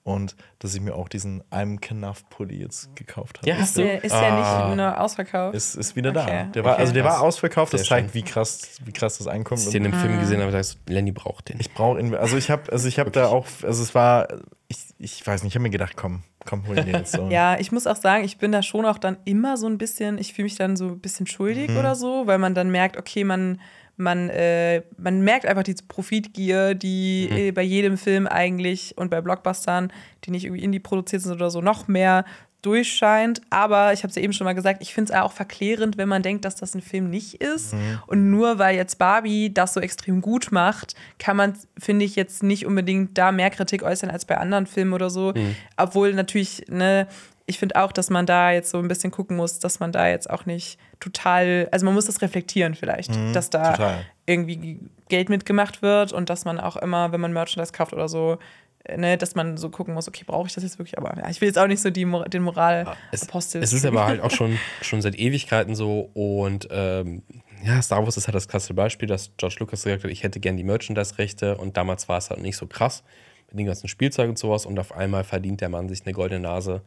Und 0.06 0.36
dass 0.60 0.76
ich 0.76 0.82
mir 0.82 0.95
auch 0.95 1.08
diesen 1.08 1.43
I'm 1.49 1.80
Knuff 1.80 2.28
Pulli 2.30 2.58
jetzt 2.62 2.93
gekauft 2.93 3.38
habe. 3.38 3.47
Ja, 3.47 3.56
Ist 3.56 3.62
hast 3.62 3.78
du? 3.78 3.84
der, 3.84 4.04
ist 4.04 4.12
der 4.14 4.36
nicht 4.68 4.76
nur 4.76 4.99
ausverkauft? 4.99 5.56
Ist, 5.56 5.76
ist 5.76 5.95
wieder 5.95 6.10
Okay. 6.10 6.26
da. 6.26 6.43
Der 6.51 6.64
war, 6.66 6.74
Okay. 6.74 6.82
also 6.82 6.93
der 6.93 7.04
war 7.06 7.22
ausverkauft, 7.22 7.74
das 7.74 7.82
Sehr 7.82 7.88
zeigt, 7.89 8.12
schön. 8.12 8.14
wie 8.16 8.24
krass, 8.30 8.82
wie 8.84 8.91
krass 8.91 9.18
das 9.20 9.28
einkommt. 9.28 9.60
Als 9.60 9.68
ich 9.68 9.72
den 9.72 9.86
im 9.86 9.93
Film 9.93 10.20
gesehen 10.20 10.41
habe, 10.41 10.51
sagst 10.51 10.80
du, 10.86 10.93
Lenny 10.93 11.14
braucht 11.14 11.47
den. 11.47 11.60
Ich 11.62 11.74
brauche 11.74 12.01
ihn, 12.01 12.14
also 12.16 12.36
ich 12.36 12.49
habe, 12.51 12.70
also 12.70 12.86
ich 12.89 12.99
habe 12.99 13.12
da 13.12 13.28
auch, 13.28 13.45
also 13.64 13.82
es 13.82 13.95
war, 13.95 14.28
ich, 14.68 14.80
ich 14.97 15.26
weiß 15.26 15.43
nicht, 15.43 15.51
ich 15.54 15.56
habe 15.56 15.64
mir 15.64 15.70
gedacht, 15.70 15.95
komm, 15.95 16.24
komm, 16.45 16.68
hol 16.68 16.78
ihn 16.78 16.86
dir 16.86 16.97
jetzt 16.97 17.14
so. 17.14 17.28
Ja, 17.32 17.58
ich 17.58 17.72
muss 17.72 17.88
auch 17.88 17.95
sagen, 17.95 18.26
ich 18.26 18.38
bin 18.38 18.51
da 18.51 18.62
schon 18.62 18.86
auch 18.86 18.97
dann 18.97 19.16
immer 19.24 19.56
so 19.56 19.68
ein 19.68 19.78
bisschen, 19.78 20.18
ich 20.18 20.34
fühle 20.34 20.43
mich 20.45 20.56
dann 20.56 20.76
so 20.76 20.88
ein 20.88 20.99
bisschen 20.99 21.28
schuldig 21.28 21.70
Mhm. 21.70 21.78
oder 21.78 21.95
so, 21.95 22.28
weil 22.28 22.39
man 22.39 22.54
dann 22.54 22.70
merkt, 22.72 22.97
okay, 22.97 23.24
man, 23.24 23.62
man, 23.97 24.29
äh, 24.29 24.81
man 24.97 25.21
merkt 25.21 25.45
einfach 25.45 25.63
diese 25.63 25.83
Profitgier, 25.87 26.73
die 26.73 27.27
Mhm. 27.29 27.37
äh, 27.37 27.51
bei 27.51 27.61
jedem 27.61 27.97
Film 27.97 28.27
eigentlich 28.27 28.97
und 28.97 29.09
bei 29.09 29.21
Blockbustern, 29.21 29.91
die 30.23 30.31
nicht 30.31 30.45
irgendwie 30.45 30.63
indie 30.63 30.79
produziert 30.79 31.21
sind 31.21 31.31
oder 31.33 31.49
so, 31.51 31.61
noch 31.61 31.87
mehr 31.87 32.25
durchscheint. 32.63 33.41
Aber 33.49 33.91
ich 33.93 34.03
habe 34.03 34.09
es 34.09 34.15
ja 34.15 34.21
eben 34.21 34.31
schon 34.33 34.45
mal 34.45 34.53
gesagt, 34.53 34.81
ich 34.81 34.93
finde 34.93 35.11
es 35.13 35.19
auch 35.19 35.33
verklärend, 35.33 35.97
wenn 35.97 36.07
man 36.07 36.23
denkt, 36.23 36.45
dass 36.45 36.55
das 36.55 36.73
ein 36.75 36.81
Film 36.81 37.09
nicht 37.09 37.35
ist. 37.41 37.73
Mhm. 37.73 37.99
Und 38.07 38.29
nur 38.31 38.57
weil 38.57 38.75
jetzt 38.77 38.97
Barbie 38.97 39.53
das 39.53 39.73
so 39.73 39.81
extrem 39.81 40.21
gut 40.21 40.51
macht, 40.51 40.95
kann 41.19 41.35
man, 41.35 41.53
finde 41.77 42.05
ich, 42.05 42.15
jetzt 42.15 42.41
nicht 42.41 42.65
unbedingt 42.65 43.17
da 43.17 43.31
mehr 43.33 43.49
Kritik 43.49 43.83
äußern 43.83 44.09
als 44.09 44.23
bei 44.25 44.37
anderen 44.37 44.65
Filmen 44.65 44.93
oder 44.93 45.09
so. 45.09 45.33
Obwohl 45.77 46.13
natürlich, 46.13 46.65
ne, 46.69 47.07
ich 47.45 47.59
finde 47.59 47.75
auch, 47.81 47.91
dass 47.91 48.09
man 48.09 48.25
da 48.25 48.51
jetzt 48.51 48.69
so 48.69 48.79
ein 48.79 48.87
bisschen 48.87 49.11
gucken 49.11 49.35
muss, 49.35 49.59
dass 49.59 49.79
man 49.79 49.91
da 49.91 50.07
jetzt 50.07 50.29
auch 50.29 50.45
nicht 50.45 50.79
total, 50.99 51.67
also 51.71 51.85
man 51.85 51.93
muss 51.93 52.05
das 52.05 52.21
reflektieren 52.21 52.73
vielleicht, 52.73 53.11
dass 53.33 53.49
da 53.49 53.73
total. 53.73 54.05
irgendwie 54.25 54.79
Geld 55.09 55.29
mitgemacht 55.29 55.81
wird 55.81 56.13
und 56.13 56.29
dass 56.29 56.45
man 56.45 56.59
auch 56.59 56.77
immer, 56.77 57.11
wenn 57.11 57.19
man 57.19 57.33
Merchandise 57.33 57.73
kauft 57.73 57.91
oder 57.93 58.07
so, 58.07 58.37
äh, 58.85 58.97
ne, 58.97 59.17
dass 59.17 59.35
man 59.35 59.57
so 59.57 59.69
gucken 59.69 59.93
muss, 59.93 60.07
okay, 60.07 60.23
brauche 60.25 60.47
ich 60.47 60.53
das 60.53 60.63
jetzt 60.63 60.79
wirklich? 60.79 60.97
Aber 60.97 61.17
ja, 61.17 61.29
ich 61.29 61.41
will 61.41 61.47
jetzt 61.47 61.57
auch 61.57 61.67
nicht 61.67 61.81
so 61.81 61.89
die, 61.89 62.05
den 62.27 62.43
Moral-Apostel. 62.43 63.61
Es 63.61 63.73
ist 63.73 63.85
aber 63.85 64.05
halt 64.05 64.21
auch 64.21 64.31
schon, 64.31 64.57
schon 64.81 65.01
seit 65.01 65.15
Ewigkeiten 65.15 65.75
so 65.75 66.09
und 66.13 66.67
ähm, 66.71 67.23
ja, 67.63 67.81
Star 67.81 68.03
Wars 68.03 68.17
ist 68.17 68.27
halt 68.27 68.35
das 68.35 68.47
klasse 68.47 68.73
Beispiel, 68.73 69.07
dass 69.07 69.31
George 69.37 69.57
Lucas 69.59 69.83
gesagt 69.83 70.03
hat, 70.03 70.11
ich 70.11 70.23
hätte 70.23 70.39
gern 70.39 70.57
die 70.57 70.63
Merchandise-Rechte 70.63 71.57
und 71.57 71.75
damals 71.75 72.07
war 72.07 72.17
es 72.17 72.29
halt 72.29 72.41
nicht 72.41 72.57
so 72.57 72.67
krass 72.67 73.03
mit 73.49 73.59
den 73.59 73.67
ganzen 73.67 73.87
Spielzeugen 73.87 74.31
und 74.31 74.37
sowas 74.37 74.65
und 74.65 74.79
auf 74.79 74.93
einmal 74.93 75.23
verdient 75.23 75.61
der 75.61 75.69
Mann 75.69 75.87
sich 75.87 76.05
eine 76.05 76.13
goldene 76.13 76.41
Nase. 76.41 76.81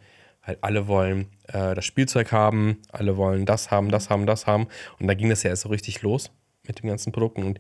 Halt 0.47 0.59
alle 0.63 0.87
wollen 0.87 1.27
äh, 1.49 1.75
das 1.75 1.85
Spielzeug 1.85 2.33
haben, 2.33 2.79
alle 2.91 3.17
wollen 3.17 3.47
das 3.47 3.71
haben, 3.71 3.91
das 3.91 4.11
haben, 4.11 4.27
das 4.27 4.47
haben 4.47 4.69
und 4.99 5.07
da 5.07 5.15
ging 5.15 5.29
das 5.29 5.43
ja 5.43 5.51
erst 5.51 5.63
so 5.63 5.69
richtig 5.69 6.03
los 6.03 6.31
mit 6.67 6.83
den 6.83 6.89
ganzen 6.89 7.13
Produkten 7.13 7.43
und 7.43 7.59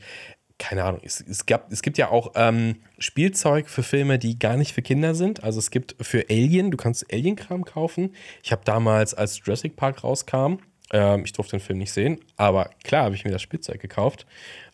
keine 0.59 0.85
Ahnung, 0.85 1.01
es, 1.05 1.21
es, 1.21 1.45
gab, 1.47 1.71
es 1.71 1.83
gibt 1.83 1.99
ja 1.99 2.09
auch 2.09 2.33
ähm, 2.35 2.77
Spielzeug 2.99 3.69
für 3.69 3.83
Filme, 3.83 4.19
die 4.19 4.39
gar 4.39 4.57
nicht 4.57 4.73
für 4.73 4.83
Kinder 4.83 5.15
sind. 5.15 5.45
Also 5.45 5.59
es 5.59 5.71
gibt 5.71 5.97
für 6.01 6.25
Alien, 6.31 6.71
du 6.71 6.79
kannst 6.79 7.13
Alien-Kram 7.13 7.65
kaufen. 7.65 8.15
Ich 8.43 8.53
habe 8.53 8.63
damals, 8.65 9.13
als 9.13 9.39
Jurassic 9.39 9.77
Park 9.77 10.03
rauskam, 10.03 10.59
ähm, 10.93 11.25
ich 11.25 11.33
durfte 11.33 11.57
den 11.57 11.61
Film 11.61 11.79
nicht 11.79 11.93
sehen, 11.93 12.21
aber 12.37 12.71
klar 12.85 13.05
habe 13.05 13.15
ich 13.15 13.25
mir 13.25 13.33
das 13.33 13.43
Spielzeug 13.43 13.81
gekauft. 13.81 14.27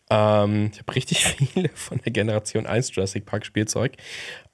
Ähm, 0.09 0.69
ich 0.71 0.79
habe 0.79 0.95
richtig 0.95 1.25
viele 1.53 1.69
von 1.69 1.99
der 1.99 2.11
Generation 2.11 2.65
1 2.65 2.95
Jurassic 2.95 3.25
Park 3.25 3.45
Spielzeug. 3.45 3.93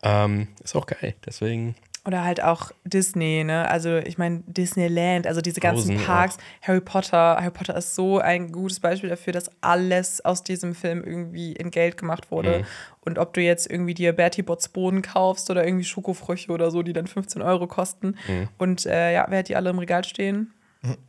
Ähm, 0.02 0.48
ist 0.64 0.76
auch 0.76 0.88
geil, 0.88 1.16
deswegen 1.26 1.76
Oder 2.10 2.24
halt 2.24 2.42
auch 2.42 2.72
Disney, 2.86 3.44
ne? 3.44 3.70
Also 3.70 3.98
ich 3.98 4.18
meine 4.18 4.40
Disneyland, 4.48 5.28
also 5.28 5.42
diese 5.42 5.60
ganzen 5.60 5.92
Frozen 5.92 6.06
Parks, 6.08 6.38
Harry 6.64 6.82
Potter. 6.82 7.38
Harry 7.40 7.52
Potter 7.52 7.78
ist 7.78 7.94
so 7.94 8.18
ein 8.18 8.52
gutes 8.52 8.80
Beispiel 8.80 9.12
dafür, 9.12 9.32
dass 9.32 9.52
alles 9.62 10.26
aus 10.26 10.44
diesem 10.44 10.74
Film 10.74 11.04
irgendwie 11.04 11.54
in 11.54 11.70
Geld 11.70 11.98
gemacht 11.98 12.32
wurde. 12.32 12.66
Und 13.02 13.20
ob 13.20 13.36
du 13.36 13.42
jetzt 13.42 13.70
irgendwie 13.70 13.94
dir 13.94 14.12
Bertie 14.14 14.42
Botts 14.42 14.70
Bohnen 14.70 15.04
kaufst 15.04 15.52
oder 15.52 15.64
irgendwie 15.64 15.84
Schokofrüchte 15.86 16.52
oder 16.52 16.72
so, 16.72 16.82
die 16.82 16.94
dann 16.94 17.06
15 17.06 17.44
Euro 17.44 17.68
kosten. 17.68 18.16
Und 18.58 18.88
äh, 18.88 19.14
ja, 19.14 19.28
wer 19.30 19.38
hat 19.40 19.50
die 19.50 19.56
alle 19.56 19.70
im 19.70 19.78
Regal 19.78 20.04
stehen? 20.04 20.52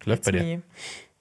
läuft 0.04 0.24
bei 0.24 0.32
dir. 0.32 0.60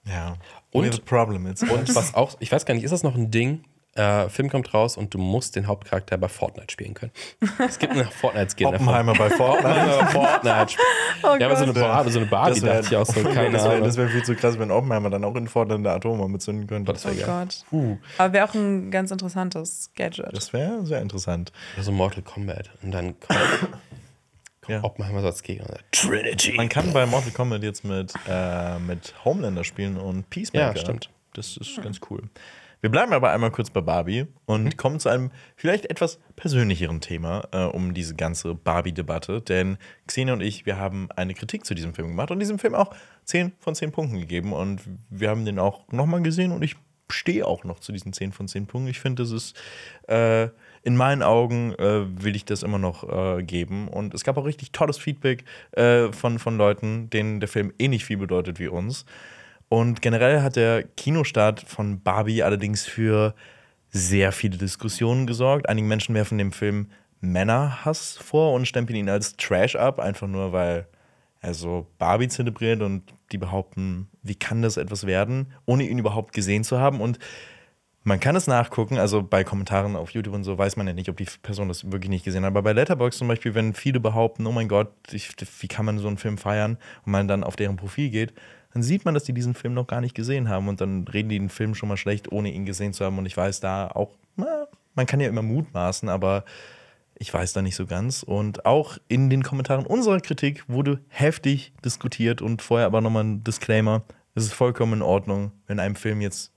Ja. 0.04 0.36
Und- 0.72 1.04
problem. 1.06 1.46
Und 1.46 1.94
was 1.94 2.12
auch, 2.14 2.36
ich 2.40 2.52
weiß 2.52 2.66
gar 2.66 2.74
nicht, 2.74 2.84
ist 2.84 2.90
das 2.90 3.02
noch 3.02 3.14
ein 3.14 3.30
Ding? 3.30 3.64
Äh, 3.94 4.28
Film 4.28 4.48
kommt 4.50 4.72
raus 4.72 4.96
und 4.96 5.12
du 5.14 5.18
musst 5.18 5.56
den 5.56 5.66
Hauptcharakter 5.66 6.16
bei 6.16 6.28
Fortnite 6.28 6.70
spielen 6.70 6.94
können. 6.94 7.10
Es 7.58 7.76
gibt 7.78 7.92
eine 7.92 8.04
Fortnite-Skin. 8.04 8.66
Oppenheimer 8.66 9.14
bei 9.14 9.30
Fortnite. 9.30 10.06
Fortnite. 10.12 10.76
ja, 11.40 11.46
aber 11.46 11.56
so 11.56 11.64
eine, 11.64 11.72
Bar 11.72 12.08
so 12.08 12.20
eine 12.20 12.26
Barbie 12.26 12.54
Das 12.54 12.62
wäre 12.62 12.82
dachte 12.82 12.94
ich 12.94 12.96
auch 12.96 13.06
so, 13.06 13.22
keine 13.34 13.50
das 13.50 13.64
wär, 13.64 13.80
das 13.80 13.96
wär 13.96 14.08
viel 14.08 14.22
zu 14.22 14.36
krass, 14.36 14.60
wenn 14.60 14.70
Oppenheimer 14.70 15.10
dann 15.10 15.24
auch 15.24 15.34
in 15.34 15.48
Fortnite 15.48 15.80
eine 15.80 15.90
Atombombe 15.90 16.38
zünden 16.38 16.68
könnte. 16.68 16.92
Das 16.92 17.04
wär 17.04 17.12
Oh 17.12 17.26
geil. 17.26 17.48
Gott. 17.72 17.98
Aber 18.18 18.32
wäre 18.32 18.48
auch 18.48 18.54
ein 18.54 18.92
ganz 18.92 19.10
interessantes 19.10 19.90
Gadget. 19.96 20.36
Das 20.36 20.52
wäre 20.52 20.86
sehr 20.86 21.00
interessant. 21.02 21.50
Oder 21.74 21.82
so 21.82 21.90
Mortal 21.90 22.22
Kombat. 22.22 22.70
Und 22.82 22.92
dann 22.92 23.18
kommt, 23.18 23.40
kommt 24.60 24.68
Ja. 24.68 24.84
Oppenheimer 24.84 25.20
so 25.20 25.26
als 25.26 25.42
Gegner 25.42 25.66
Trinity. 25.90 26.52
Man 26.52 26.68
kann 26.68 26.92
bei 26.92 27.06
Mortal 27.06 27.32
Kombat 27.32 27.64
jetzt 27.64 27.84
mit, 27.84 28.14
äh, 28.28 28.78
mit 28.78 29.14
Homelander 29.24 29.64
spielen 29.64 29.96
und 29.96 30.30
Peacemaker. 30.30 30.76
Ja, 30.76 30.80
stimmt. 30.80 31.10
Das 31.34 31.56
ist 31.56 31.82
ganz 31.82 32.00
cool. 32.08 32.22
Wir 32.80 32.90
bleiben 32.90 33.12
aber 33.12 33.30
einmal 33.30 33.50
kurz 33.50 33.68
bei 33.68 33.82
Barbie 33.82 34.26
und 34.46 34.78
kommen 34.78 35.00
zu 35.00 35.10
einem 35.10 35.30
vielleicht 35.54 35.86
etwas 35.86 36.18
persönlicheren 36.36 37.02
Thema 37.02 37.46
äh, 37.52 37.64
um 37.64 37.92
diese 37.92 38.14
ganze 38.14 38.54
Barbie-Debatte. 38.54 39.42
Denn 39.42 39.76
Xenia 40.06 40.32
und 40.32 40.40
ich, 40.40 40.64
wir 40.64 40.78
haben 40.78 41.08
eine 41.14 41.34
Kritik 41.34 41.66
zu 41.66 41.74
diesem 41.74 41.92
Film 41.92 42.08
gemacht 42.08 42.30
und 42.30 42.38
diesem 42.38 42.58
Film 42.58 42.74
auch 42.74 42.94
10 43.24 43.52
von 43.58 43.74
10 43.74 43.92
Punkten 43.92 44.18
gegeben. 44.18 44.54
Und 44.54 44.80
wir 45.10 45.28
haben 45.28 45.44
den 45.44 45.58
auch 45.58 45.92
nochmal 45.92 46.22
gesehen 46.22 46.52
und 46.52 46.62
ich 46.62 46.76
stehe 47.10 47.46
auch 47.46 47.64
noch 47.64 47.80
zu 47.80 47.92
diesen 47.92 48.14
10 48.14 48.32
von 48.32 48.48
10 48.48 48.66
Punkten. 48.66 48.88
Ich 48.88 49.00
finde, 49.00 49.24
das 49.24 49.32
ist 49.32 49.60
äh, 50.08 50.48
in 50.82 50.96
meinen 50.96 51.22
Augen 51.22 51.74
äh, 51.74 52.06
will 52.22 52.34
ich 52.34 52.46
das 52.46 52.62
immer 52.62 52.78
noch 52.78 53.04
äh, 53.08 53.42
geben. 53.42 53.88
Und 53.88 54.14
es 54.14 54.24
gab 54.24 54.38
auch 54.38 54.46
richtig 54.46 54.72
tolles 54.72 54.96
Feedback 54.96 55.44
äh, 55.72 56.10
von, 56.12 56.38
von 56.38 56.56
Leuten, 56.56 57.10
denen 57.10 57.40
der 57.40 57.48
Film 57.48 57.74
ähnlich 57.78 58.06
viel 58.06 58.16
bedeutet 58.16 58.58
wie 58.58 58.68
uns. 58.68 59.04
Und 59.70 60.02
generell 60.02 60.42
hat 60.42 60.56
der 60.56 60.82
Kinostart 60.82 61.60
von 61.60 62.02
Barbie 62.02 62.42
allerdings 62.42 62.86
für 62.86 63.36
sehr 63.90 64.32
viele 64.32 64.58
Diskussionen 64.58 65.28
gesorgt. 65.28 65.68
Einige 65.68 65.86
Menschen 65.86 66.12
werfen 66.16 66.38
dem 66.38 66.50
Film 66.50 66.90
Männerhass 67.20 68.16
vor 68.16 68.52
und 68.54 68.66
stempeln 68.66 68.98
ihn 68.98 69.08
als 69.08 69.36
Trash 69.36 69.76
ab, 69.76 70.00
einfach 70.00 70.26
nur 70.26 70.52
weil 70.52 70.88
er 71.40 71.54
so 71.54 71.86
Barbie 71.98 72.26
zelebriert 72.26 72.82
und 72.82 73.14
die 73.30 73.38
behaupten, 73.38 74.08
wie 74.24 74.34
kann 74.34 74.60
das 74.60 74.76
etwas 74.76 75.06
werden, 75.06 75.52
ohne 75.66 75.84
ihn 75.84 76.00
überhaupt 76.00 76.32
gesehen 76.32 76.64
zu 76.64 76.80
haben. 76.80 77.00
Und 77.00 77.20
man 78.02 78.18
kann 78.18 78.34
es 78.34 78.48
nachgucken, 78.48 78.98
also 78.98 79.22
bei 79.22 79.44
Kommentaren 79.44 79.94
auf 79.94 80.10
YouTube 80.10 80.34
und 80.34 80.42
so 80.42 80.58
weiß 80.58 80.76
man 80.78 80.88
ja 80.88 80.94
nicht, 80.94 81.08
ob 81.08 81.16
die 81.16 81.28
Person 81.42 81.68
das 81.68 81.92
wirklich 81.92 82.10
nicht 82.10 82.24
gesehen 82.24 82.42
hat. 82.42 82.48
Aber 82.48 82.62
bei 82.62 82.72
Letterboxd 82.72 83.20
zum 83.20 83.28
Beispiel, 83.28 83.54
wenn 83.54 83.72
viele 83.74 84.00
behaupten, 84.00 84.48
oh 84.48 84.52
mein 84.52 84.66
Gott, 84.66 84.92
ich, 85.12 85.30
wie 85.60 85.68
kann 85.68 85.86
man 85.86 86.00
so 86.00 86.08
einen 86.08 86.18
Film 86.18 86.38
feiern 86.38 86.76
und 87.06 87.12
man 87.12 87.28
dann 87.28 87.44
auf 87.44 87.54
deren 87.54 87.76
Profil 87.76 88.10
geht, 88.10 88.34
dann 88.72 88.82
sieht 88.82 89.04
man, 89.04 89.14
dass 89.14 89.24
die 89.24 89.32
diesen 89.32 89.54
Film 89.54 89.74
noch 89.74 89.86
gar 89.86 90.00
nicht 90.00 90.14
gesehen 90.14 90.48
haben 90.48 90.68
und 90.68 90.80
dann 90.80 91.06
reden 91.08 91.28
die 91.28 91.38
den 91.38 91.48
Film 91.48 91.74
schon 91.74 91.88
mal 91.88 91.96
schlecht, 91.96 92.30
ohne 92.30 92.52
ihn 92.52 92.64
gesehen 92.64 92.92
zu 92.92 93.04
haben. 93.04 93.18
Und 93.18 93.26
ich 93.26 93.36
weiß 93.36 93.60
da 93.60 93.88
auch, 93.88 94.16
na, 94.36 94.68
man 94.94 95.06
kann 95.06 95.20
ja 95.20 95.28
immer 95.28 95.42
mutmaßen, 95.42 96.08
aber 96.08 96.44
ich 97.14 97.32
weiß 97.32 97.52
da 97.52 97.62
nicht 97.62 97.76
so 97.76 97.86
ganz. 97.86 98.22
Und 98.22 98.66
auch 98.66 98.98
in 99.08 99.28
den 99.28 99.42
Kommentaren 99.42 99.86
unserer 99.86 100.20
Kritik 100.20 100.68
wurde 100.68 101.00
heftig 101.08 101.72
diskutiert 101.84 102.42
und 102.42 102.62
vorher 102.62 102.86
aber 102.86 103.00
nochmal 103.00 103.24
ein 103.24 103.44
Disclaimer. 103.44 104.02
Es 104.34 104.44
ist 104.44 104.54
vollkommen 104.54 104.94
in 104.94 105.02
Ordnung, 105.02 105.52
wenn 105.66 105.80
einem 105.80 105.96
Film 105.96 106.20
jetzt 106.20 106.52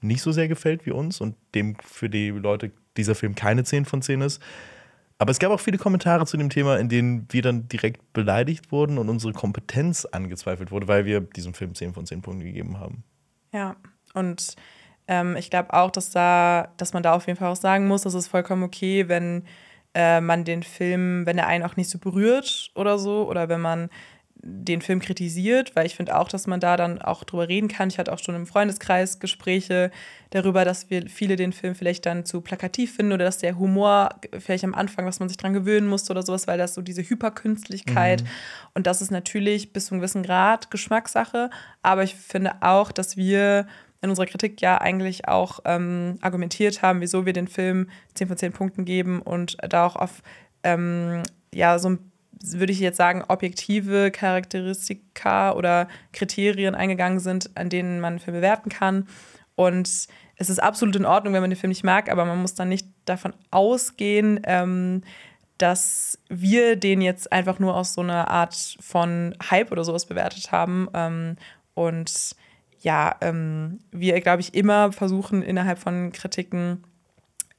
nicht 0.00 0.22
so 0.22 0.32
sehr 0.32 0.48
gefällt 0.48 0.86
wie 0.86 0.90
uns 0.90 1.20
und 1.20 1.36
dem 1.54 1.76
für 1.82 2.08
die 2.08 2.30
Leute 2.30 2.72
dieser 2.96 3.14
Film 3.14 3.34
keine 3.34 3.64
10 3.64 3.84
von 3.84 4.00
10 4.00 4.22
ist. 4.22 4.42
Aber 5.18 5.32
es 5.32 5.40
gab 5.40 5.50
auch 5.50 5.60
viele 5.60 5.78
Kommentare 5.78 6.26
zu 6.26 6.36
dem 6.36 6.48
Thema, 6.48 6.78
in 6.78 6.88
denen 6.88 7.26
wir 7.30 7.42
dann 7.42 7.68
direkt 7.68 8.12
beleidigt 8.12 8.70
wurden 8.70 8.98
und 8.98 9.08
unsere 9.08 9.32
Kompetenz 9.32 10.04
angezweifelt 10.04 10.70
wurde, 10.70 10.86
weil 10.86 11.04
wir 11.04 11.20
diesem 11.20 11.54
Film 11.54 11.74
10 11.74 11.92
von 11.92 12.06
10 12.06 12.22
Punkten 12.22 12.44
gegeben 12.44 12.78
haben. 12.78 13.02
Ja, 13.52 13.76
und 14.14 14.54
ähm, 15.08 15.34
ich 15.36 15.50
glaube 15.50 15.74
auch, 15.74 15.90
dass 15.90 16.10
da, 16.10 16.72
dass 16.76 16.92
man 16.92 17.02
da 17.02 17.14
auf 17.14 17.26
jeden 17.26 17.38
Fall 17.38 17.50
auch 17.50 17.56
sagen 17.56 17.88
muss, 17.88 18.02
dass 18.02 18.14
es 18.14 18.28
vollkommen 18.28 18.62
okay, 18.62 19.08
wenn 19.08 19.44
äh, 19.94 20.20
man 20.20 20.44
den 20.44 20.62
Film, 20.62 21.26
wenn 21.26 21.38
er 21.38 21.48
einen 21.48 21.64
auch 21.64 21.76
nicht 21.76 21.90
so 21.90 21.98
berührt 21.98 22.70
oder 22.76 22.98
so, 22.98 23.28
oder 23.28 23.48
wenn 23.48 23.60
man 23.60 23.90
den 24.40 24.82
Film 24.82 25.00
kritisiert, 25.00 25.74
weil 25.74 25.86
ich 25.86 25.96
finde 25.96 26.16
auch, 26.16 26.28
dass 26.28 26.46
man 26.46 26.60
da 26.60 26.76
dann 26.76 27.02
auch 27.02 27.24
drüber 27.24 27.48
reden 27.48 27.68
kann. 27.68 27.88
Ich 27.88 27.98
hatte 27.98 28.12
auch 28.12 28.18
schon 28.18 28.36
im 28.36 28.46
Freundeskreis 28.46 29.18
Gespräche 29.18 29.90
darüber, 30.30 30.64
dass 30.64 30.90
wir 30.90 31.08
viele 31.08 31.36
den 31.36 31.52
Film 31.52 31.74
vielleicht 31.74 32.06
dann 32.06 32.24
zu 32.24 32.40
plakativ 32.40 32.94
finden 32.94 33.12
oder 33.12 33.24
dass 33.24 33.38
der 33.38 33.58
Humor 33.58 34.10
vielleicht 34.38 34.64
am 34.64 34.74
Anfang, 34.74 35.06
dass 35.06 35.18
man 35.18 35.28
sich 35.28 35.38
dran 35.38 35.54
gewöhnen 35.54 35.88
musste 35.88 36.12
oder 36.12 36.22
sowas, 36.22 36.46
weil 36.46 36.58
das 36.58 36.74
so 36.74 36.82
diese 36.82 37.02
Hyperkünstlichkeit 37.02 38.22
und 38.74 38.86
das 38.86 39.02
ist 39.02 39.10
natürlich 39.10 39.72
bis 39.72 39.86
zu 39.86 39.94
einem 39.94 40.00
gewissen 40.00 40.22
Grad 40.22 40.70
Geschmackssache, 40.70 41.50
aber 41.82 42.04
ich 42.04 42.14
finde 42.14 42.62
auch, 42.62 42.92
dass 42.92 43.16
wir 43.16 43.66
in 44.00 44.10
unserer 44.10 44.26
Kritik 44.26 44.60
ja 44.60 44.80
eigentlich 44.80 45.26
auch 45.26 45.60
ähm, 45.64 46.18
argumentiert 46.20 46.82
haben, 46.82 47.00
wieso 47.00 47.26
wir 47.26 47.32
den 47.32 47.48
Film 47.48 47.88
10 48.14 48.28
von 48.28 48.36
10 48.36 48.52
Punkten 48.52 48.84
geben 48.84 49.20
und 49.20 49.56
da 49.68 49.86
auch 49.86 49.96
auf 49.96 50.22
ähm, 50.62 51.22
ja 51.52 51.78
so 51.78 51.90
ein 51.90 52.07
würde 52.40 52.72
ich 52.72 52.80
jetzt 52.80 52.96
sagen, 52.96 53.24
objektive 53.28 54.10
Charakteristika 54.10 55.52
oder 55.52 55.88
Kriterien 56.12 56.74
eingegangen 56.74 57.20
sind, 57.20 57.50
an 57.56 57.68
denen 57.68 58.00
man 58.00 58.14
einen 58.14 58.18
Film 58.18 58.36
bewerten 58.36 58.70
kann. 58.70 59.08
Und 59.54 60.08
es 60.36 60.50
ist 60.50 60.62
absolut 60.62 60.96
in 60.96 61.04
Ordnung, 61.04 61.34
wenn 61.34 61.40
man 61.40 61.50
den 61.50 61.58
Film 61.58 61.70
nicht 61.70 61.84
mag, 61.84 62.10
aber 62.10 62.24
man 62.24 62.40
muss 62.40 62.54
dann 62.54 62.68
nicht 62.68 62.86
davon 63.04 63.34
ausgehen, 63.50 64.40
ähm, 64.44 65.02
dass 65.58 66.18
wir 66.28 66.76
den 66.76 67.00
jetzt 67.00 67.32
einfach 67.32 67.58
nur 67.58 67.74
aus 67.74 67.94
so 67.94 68.00
einer 68.00 68.28
Art 68.28 68.76
von 68.80 69.34
Hype 69.50 69.72
oder 69.72 69.82
sowas 69.82 70.06
bewertet 70.06 70.52
haben. 70.52 70.88
Ähm, 70.94 71.36
und 71.74 72.36
ja, 72.80 73.16
ähm, 73.20 73.80
wir, 73.90 74.20
glaube 74.20 74.40
ich, 74.40 74.54
immer 74.54 74.92
versuchen, 74.92 75.42
innerhalb 75.42 75.80
von 75.80 76.12
Kritiken 76.12 76.84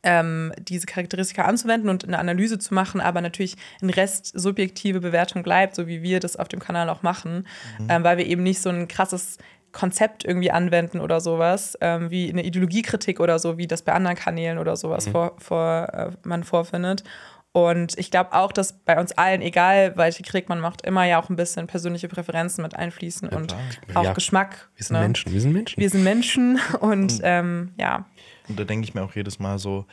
ähm, 0.04 0.54
diese 0.58 0.86
Charakteristika 0.86 1.44
anzuwenden 1.44 1.90
und 1.90 2.06
eine 2.06 2.20
Analyse 2.20 2.58
zu 2.60 2.74
machen, 2.74 3.02
aber 3.02 3.22
natürlich 3.22 3.56
ein 3.82 3.90
Rest 3.90 4.32
subjektive 4.40 5.02
Bewertung 5.02 5.44
bleibt, 5.44 5.76
so 5.76 5.88
wie 5.88 6.02
wir 6.02 6.20
das 6.20 6.36
auf 6.36 6.48
dem 6.48 6.60
Kanal 6.60 6.90
auch 6.90 7.02
machen, 7.02 7.48
ähm, 7.90 8.04
weil 8.04 8.18
wir 8.18 8.26
eben 8.26 8.44
nicht 8.44 8.62
so 8.62 8.70
ein 8.70 8.88
krasses 8.88 9.38
Konzept 9.72 10.26
irgendwie 10.26 10.52
anwenden 10.52 11.00
oder 11.00 11.22
sowas, 11.22 11.78
ähm, 11.82 12.10
wie 12.10 12.30
eine 12.30 12.44
Ideologiekritik 12.44 13.20
oder 13.20 13.38
so, 13.40 13.58
wie 13.58 13.68
das 13.68 13.82
bei 13.82 13.94
anderen 13.94 14.18
Kanälen 14.18 14.58
oder 14.58 14.76
sowas 14.76 15.08
vor, 15.08 15.34
vor, 15.38 15.88
äh, 15.94 16.10
man 16.24 16.44
vorfindet. 16.44 17.04
Und 17.52 17.98
ich 17.98 18.12
glaube 18.12 18.34
auch, 18.34 18.52
dass 18.52 18.74
bei 18.74 19.00
uns 19.00 19.12
allen, 19.14 19.42
egal 19.42 19.98
welche 19.98 20.22
Kritik 20.22 20.50
man 20.50 20.60
macht, 20.60 20.84
immer 20.84 21.06
ja 21.06 21.20
auch 21.20 21.30
ein 21.30 21.36
bisschen 21.36 21.66
persönliche 21.66 22.08
Präferenzen 22.08 22.62
mit 22.62 22.76
einfließen 22.76 23.30
und 23.30 23.56
auch 23.96 24.04
Ja, 24.04 24.14
Geschmack. 24.14 24.70
Wir 24.76 24.86
sind 24.86 24.98
ne? 24.98 25.02
Menschen, 25.02 25.34
wir 25.34 25.42
sind 25.42 25.54
Menschen. 25.54 25.82
Wir 25.82 25.90
sind 25.90 26.04
Menschen 26.04 26.60
und 26.80 27.20
ähm, 27.24 27.74
ja. 27.78 28.06
Und 28.48 28.60
da 28.60 28.64
denke 28.66 28.84
ich 28.84 28.94
mir 28.94 29.02
auch 29.02 29.16
jedes 29.16 29.40
Mal 29.40 29.58
so, 29.58 29.86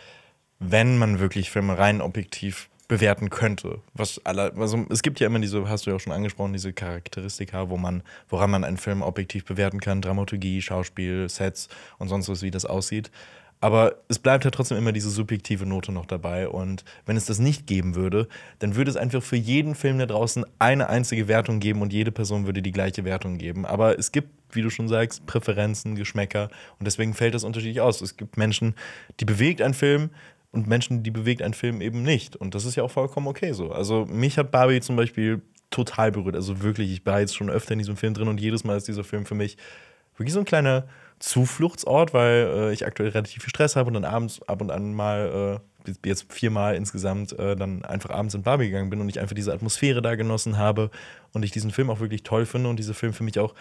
wenn 0.58 0.98
man 0.98 1.18
wirklich 1.18 1.50
Filme 1.50 1.78
rein 1.78 2.00
objektiv 2.00 2.68
bewerten 2.88 3.30
könnte, 3.30 3.80
was 3.94 4.24
aller, 4.24 4.52
also 4.56 4.86
es 4.90 5.02
gibt 5.02 5.18
ja 5.18 5.26
immer 5.26 5.40
diese, 5.40 5.68
hast 5.68 5.86
du 5.86 5.90
ja 5.90 5.96
auch 5.96 6.00
schon 6.00 6.12
angesprochen, 6.12 6.52
diese 6.52 6.72
Charakteristika, 6.72 7.68
wo 7.68 7.76
man, 7.76 8.02
woran 8.28 8.50
man 8.50 8.64
einen 8.64 8.76
Film 8.76 9.02
objektiv 9.02 9.44
bewerten 9.44 9.80
kann, 9.80 10.02
Dramaturgie, 10.02 10.62
Schauspiel, 10.62 11.28
Sets 11.28 11.68
und 11.98 12.08
sonst 12.08 12.28
was, 12.28 12.42
wie 12.42 12.50
das 12.50 12.64
aussieht. 12.64 13.10
Aber 13.60 13.96
es 14.08 14.18
bleibt 14.18 14.44
ja 14.44 14.50
trotzdem 14.50 14.76
immer 14.76 14.92
diese 14.92 15.08
subjektive 15.08 15.64
Note 15.64 15.90
noch 15.90 16.06
dabei. 16.06 16.48
Und 16.48 16.84
wenn 17.06 17.16
es 17.16 17.24
das 17.24 17.38
nicht 17.38 17.66
geben 17.66 17.94
würde, 17.94 18.28
dann 18.58 18.76
würde 18.76 18.90
es 18.90 18.96
einfach 18.96 19.22
für 19.22 19.36
jeden 19.36 19.74
Film 19.74 19.98
da 19.98 20.06
draußen 20.06 20.44
eine 20.58 20.88
einzige 20.88 21.26
Wertung 21.26 21.58
geben 21.58 21.80
und 21.80 21.92
jede 21.92 22.12
Person 22.12 22.46
würde 22.46 22.60
die 22.60 22.72
gleiche 22.72 23.04
Wertung 23.04 23.38
geben. 23.38 23.64
Aber 23.64 23.98
es 23.98 24.12
gibt, 24.12 24.28
wie 24.50 24.62
du 24.62 24.70
schon 24.70 24.88
sagst, 24.88 25.26
Präferenzen, 25.26 25.94
Geschmäcker 25.94 26.50
und 26.78 26.84
deswegen 26.86 27.14
fällt 27.14 27.34
das 27.34 27.44
unterschiedlich 27.44 27.80
aus. 27.80 28.02
Es 28.02 28.16
gibt 28.16 28.36
Menschen, 28.36 28.74
die 29.20 29.24
bewegt 29.24 29.62
ein 29.62 29.74
Film 29.74 30.10
und 30.52 30.66
Menschen, 30.66 31.02
die 31.02 31.10
bewegt 31.10 31.42
ein 31.42 31.54
Film 31.54 31.80
eben 31.80 32.02
nicht. 32.02 32.36
Und 32.36 32.54
das 32.54 32.64
ist 32.66 32.76
ja 32.76 32.82
auch 32.82 32.90
vollkommen 32.90 33.26
okay 33.26 33.52
so. 33.52 33.72
Also 33.72 34.04
mich 34.06 34.38
hat 34.38 34.50
Barbie 34.50 34.80
zum 34.80 34.96
Beispiel 34.96 35.40
total 35.70 36.12
berührt. 36.12 36.36
Also 36.36 36.62
wirklich, 36.62 36.92
ich 36.92 37.04
war 37.06 37.20
jetzt 37.20 37.34
schon 37.34 37.50
öfter 37.50 37.72
in 37.72 37.78
diesem 37.78 37.96
Film 37.96 38.14
drin 38.14 38.28
und 38.28 38.40
jedes 38.40 38.64
Mal 38.64 38.76
ist 38.76 38.86
dieser 38.86 39.04
Film 39.04 39.26
für 39.26 39.34
mich 39.34 39.56
wirklich 40.16 40.32
so 40.32 40.40
ein 40.40 40.44
kleiner 40.44 40.86
Zufluchtsort, 41.18 42.12
weil 42.14 42.50
äh, 42.54 42.72
ich 42.72 42.86
aktuell 42.86 43.10
relativ 43.10 43.42
viel 43.42 43.50
Stress 43.50 43.76
habe 43.76 43.88
und 43.88 43.94
dann 43.94 44.04
abends 44.04 44.42
ab 44.42 44.60
und 44.60 44.70
an 44.70 44.94
mal, 44.94 45.60
äh, 45.86 45.92
jetzt 46.04 46.32
viermal 46.32 46.74
insgesamt, 46.74 47.38
äh, 47.38 47.56
dann 47.56 47.84
einfach 47.84 48.10
abends 48.10 48.34
in 48.34 48.42
Barbie 48.42 48.66
gegangen 48.66 48.90
bin 48.90 49.00
und 49.00 49.08
ich 49.08 49.20
einfach 49.20 49.34
diese 49.34 49.52
Atmosphäre 49.52 50.02
da 50.02 50.14
genossen 50.14 50.58
habe 50.58 50.90
und 51.32 51.44
ich 51.44 51.50
diesen 51.50 51.70
Film 51.70 51.90
auch 51.90 52.00
wirklich 52.00 52.22
toll 52.22 52.44
finde 52.46 52.68
und 52.68 52.78
dieser 52.78 52.94
Film 52.94 53.12
für 53.12 53.24
mich 53.24 53.38
auch 53.38 53.54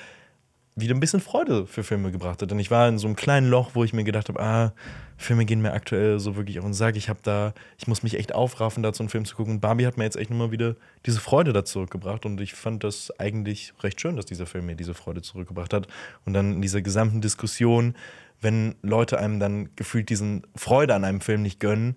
wieder 0.77 0.93
ein 0.93 0.99
bisschen 0.99 1.21
Freude 1.21 1.65
für 1.67 1.83
Filme 1.83 2.11
gebracht 2.11 2.41
hat. 2.41 2.51
Denn 2.51 2.59
ich 2.59 2.69
war 2.69 2.89
in 2.89 2.97
so 2.97 3.07
einem 3.07 3.15
kleinen 3.15 3.49
Loch, 3.49 3.71
wo 3.73 3.85
ich 3.85 3.93
mir 3.93 4.03
gedacht 4.03 4.27
habe, 4.27 4.41
ah, 4.41 4.73
Filme 5.15 5.45
gehen 5.45 5.61
mir 5.61 5.71
aktuell 5.71 6.19
so 6.19 6.35
wirklich 6.35 6.59
auf 6.59 6.65
den 6.65 6.73
Sack. 6.73 6.97
Ich 6.97 7.07
habe 7.07 7.19
da, 7.23 7.53
ich 7.77 7.87
muss 7.87 8.03
mich 8.03 8.15
echt 8.15 8.35
aufraffen, 8.35 8.83
da 8.83 8.93
so 8.93 9.01
einen 9.01 9.09
Film 9.09 9.23
zu 9.23 9.37
gucken. 9.37 9.61
Barbie 9.61 9.85
hat 9.85 9.97
mir 9.97 10.03
jetzt 10.03 10.17
echt 10.17 10.29
nochmal 10.29 10.51
wieder 10.51 10.75
diese 11.05 11.21
Freude 11.21 11.53
da 11.53 11.63
zurückgebracht. 11.63 12.25
Und 12.25 12.41
ich 12.41 12.53
fand 12.55 12.83
das 12.83 13.17
eigentlich 13.19 13.73
recht 13.81 14.01
schön, 14.01 14.17
dass 14.17 14.25
dieser 14.25 14.45
Film 14.45 14.65
mir 14.65 14.75
diese 14.75 14.93
Freude 14.93 15.21
zurückgebracht 15.21 15.73
hat. 15.73 15.87
Und 16.25 16.33
dann 16.33 16.55
in 16.55 16.61
dieser 16.61 16.81
gesamten 16.81 17.21
Diskussion, 17.21 17.95
wenn 18.41 18.75
Leute 18.81 19.17
einem 19.17 19.39
dann 19.39 19.69
gefühlt 19.77 20.09
diesen 20.09 20.45
Freude 20.55 20.93
an 20.93 21.05
einem 21.05 21.21
Film 21.21 21.41
nicht 21.41 21.61
gönnen, 21.61 21.95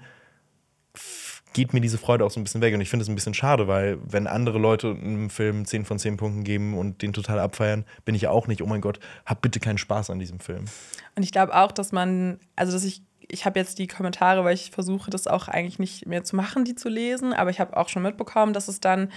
geht 1.58 1.72
mir 1.72 1.80
diese 1.80 1.98
Freude 1.98 2.24
auch 2.24 2.30
so 2.30 2.38
ein 2.38 2.44
bisschen 2.44 2.60
weg. 2.60 2.72
Und 2.72 2.80
ich 2.80 2.88
finde 2.88 3.02
es 3.02 3.08
ein 3.08 3.16
bisschen 3.16 3.34
schade, 3.34 3.66
weil 3.66 3.98
wenn 4.08 4.28
andere 4.28 4.60
Leute 4.60 4.90
einem 4.90 5.28
Film 5.28 5.64
10 5.64 5.84
von 5.84 5.98
10 5.98 6.16
Punkten 6.16 6.44
geben 6.44 6.78
und 6.78 7.02
den 7.02 7.12
total 7.12 7.40
abfeiern, 7.40 7.84
bin 8.04 8.14
ich 8.14 8.22
ja 8.22 8.30
auch 8.30 8.46
nicht, 8.46 8.62
oh 8.62 8.66
mein 8.66 8.80
Gott, 8.80 9.00
hab 9.26 9.42
bitte 9.42 9.58
keinen 9.58 9.76
Spaß 9.76 10.10
an 10.10 10.20
diesem 10.20 10.38
Film. 10.38 10.66
Und 11.16 11.24
ich 11.24 11.32
glaube 11.32 11.56
auch, 11.56 11.72
dass 11.72 11.90
man, 11.90 12.38
also 12.54 12.72
dass 12.72 12.84
ich 12.84 13.02
ich 13.30 13.44
habe 13.44 13.58
jetzt 13.58 13.78
die 13.78 13.88
Kommentare, 13.88 14.42
weil 14.44 14.54
ich 14.54 14.70
versuche, 14.70 15.10
das 15.10 15.26
auch 15.26 15.48
eigentlich 15.48 15.78
nicht 15.78 16.06
mehr 16.06 16.24
zu 16.24 16.34
machen, 16.34 16.64
die 16.64 16.74
zu 16.74 16.88
lesen, 16.88 17.34
aber 17.34 17.50
ich 17.50 17.60
habe 17.60 17.76
auch 17.76 17.90
schon 17.90 18.02
mitbekommen, 18.02 18.54
dass 18.54 18.68
es 18.68 18.80
dann 18.80 19.12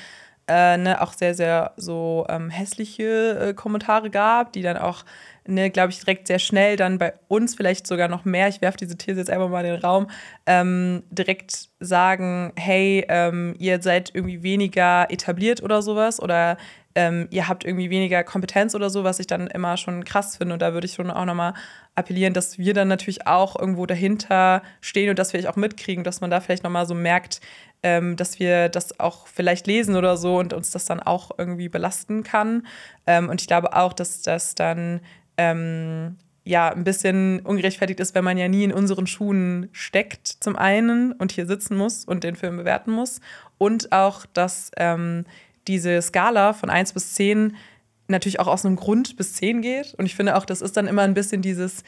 äh, 0.52 0.78
ne, 0.78 1.02
auch 1.02 1.14
sehr, 1.14 1.34
sehr 1.34 1.72
so 1.78 2.26
ähm, 2.28 2.50
hässliche 2.50 3.40
äh, 3.40 3.54
Kommentare 3.54 4.10
gab, 4.10 4.52
die 4.52 4.62
dann 4.62 4.78
auch, 4.78 5.06
ne, 5.48 5.70
glaube 5.70 5.92
ich, 5.92 6.00
direkt 6.00 6.28
sehr 6.28 6.40
schnell 6.40 6.76
dann 6.76 6.98
bei 6.98 7.14
uns 7.30 7.56
vielleicht 7.56 7.88
sogar 7.88 8.10
noch 8.10 8.26
mehr, 8.26 8.50
ich 8.50 8.62
werfe 8.62 8.78
diese 8.78 8.98
These 8.98 9.20
jetzt 9.20 9.30
einfach 9.30 9.48
mal 9.48 9.64
in 9.64 9.76
den 9.76 9.82
Raum, 9.82 10.08
ähm, 10.46 11.04
direkt 11.10 11.70
sagen, 11.80 12.52
hey, 12.58 13.06
ähm, 13.08 13.56
ihr 13.60 13.82
seid 13.82 14.12
irgendwie 14.14 14.44
weniger 14.44 15.10
etabliert 15.10 15.64
oder 15.64 15.82
sowas 15.82 16.22
oder 16.22 16.58
ähm, 16.96 17.28
ihr 17.32 17.48
habt 17.48 17.64
irgendwie 17.64 17.90
weniger 17.90 18.22
Kompetenz 18.26 18.76
oder 18.76 18.90
so, 18.90 19.06
was 19.06 19.20
ich 19.20 19.28
dann 19.28 19.48
immer 19.48 19.78
schon 19.78 20.04
krass 20.04 20.36
finde. 20.36 20.54
Und 20.54 20.62
da 20.62 20.74
würde 20.74 20.86
ich 20.86 20.94
schon 20.94 21.10
auch 21.10 21.24
nochmal 21.24 21.54
appellieren, 21.96 22.34
dass 22.34 22.58
wir 22.58 22.74
dann 22.74 22.90
natürlich 22.90 23.28
auch 23.28 23.58
irgendwo 23.58 23.86
dahinter 23.86 24.62
stehen 24.82 25.10
und 25.10 25.18
dass 25.18 25.32
wir 25.32 25.50
auch 25.50 25.56
mitkriegen, 25.56 26.04
dass 26.04 26.20
man 26.20 26.30
da 26.30 26.42
vielleicht 26.42 26.64
nochmal 26.64 26.86
so 26.86 26.94
merkt, 26.94 27.40
ähm, 27.84 28.16
dass 28.16 28.40
wir 28.40 28.70
das 28.70 29.00
auch 29.00 29.28
vielleicht 29.28 29.68
lesen 29.68 29.96
oder 29.96 30.18
so 30.18 30.38
und 30.38 30.54
uns 30.54 30.72
das 30.72 30.86
dann 30.86 31.00
auch 31.00 31.32
irgendwie 31.38 31.70
belasten 31.70 32.24
kann. 32.24 32.66
Ähm, 33.08 33.30
und 33.30 33.42
ich 33.42 33.48
glaube 33.48 33.76
auch, 33.76 33.94
dass 33.94 34.22
das 34.22 34.56
dann 34.56 35.02
ähm, 35.38 36.18
ja 36.44 36.70
ein 36.70 36.84
bisschen 36.84 37.40
ungerechtfertigt 37.42 38.00
ist, 38.00 38.16
wenn 38.16 38.24
man 38.24 38.38
ja 38.38 38.48
nie 38.48 38.64
in 38.64 38.74
unseren 38.74 39.08
Schuhen 39.08 39.70
steckt, 39.72 40.28
zum 40.28 40.56
einen 40.56 41.12
und 41.14 41.32
hier 41.32 41.46
sitzen 41.46 41.78
muss 41.78 42.06
und 42.06 42.24
den 42.24 42.36
Film 42.36 42.58
bewerten 42.58 42.92
muss. 42.92 43.20
Und 43.58 43.92
auch, 43.92 44.26
dass 44.26 44.72
ähm, 44.78 45.26
diese 45.68 46.02
Skala 46.02 46.54
von 46.54 46.70
1 46.70 46.94
bis 46.94 47.14
10 47.14 47.56
natürlich 48.08 48.40
auch 48.40 48.48
aus 48.48 48.66
einem 48.66 48.76
Grund 48.76 49.16
bis 49.16 49.34
10 49.36 49.62
geht. 49.62 49.94
Und 49.96 50.06
ich 50.06 50.16
finde 50.16 50.36
auch, 50.36 50.46
das 50.46 50.62
ist 50.62 50.78
dann 50.78 50.88
immer 50.88 51.04
ein 51.04 51.14
bisschen 51.14 51.42
dieses, 51.42 51.84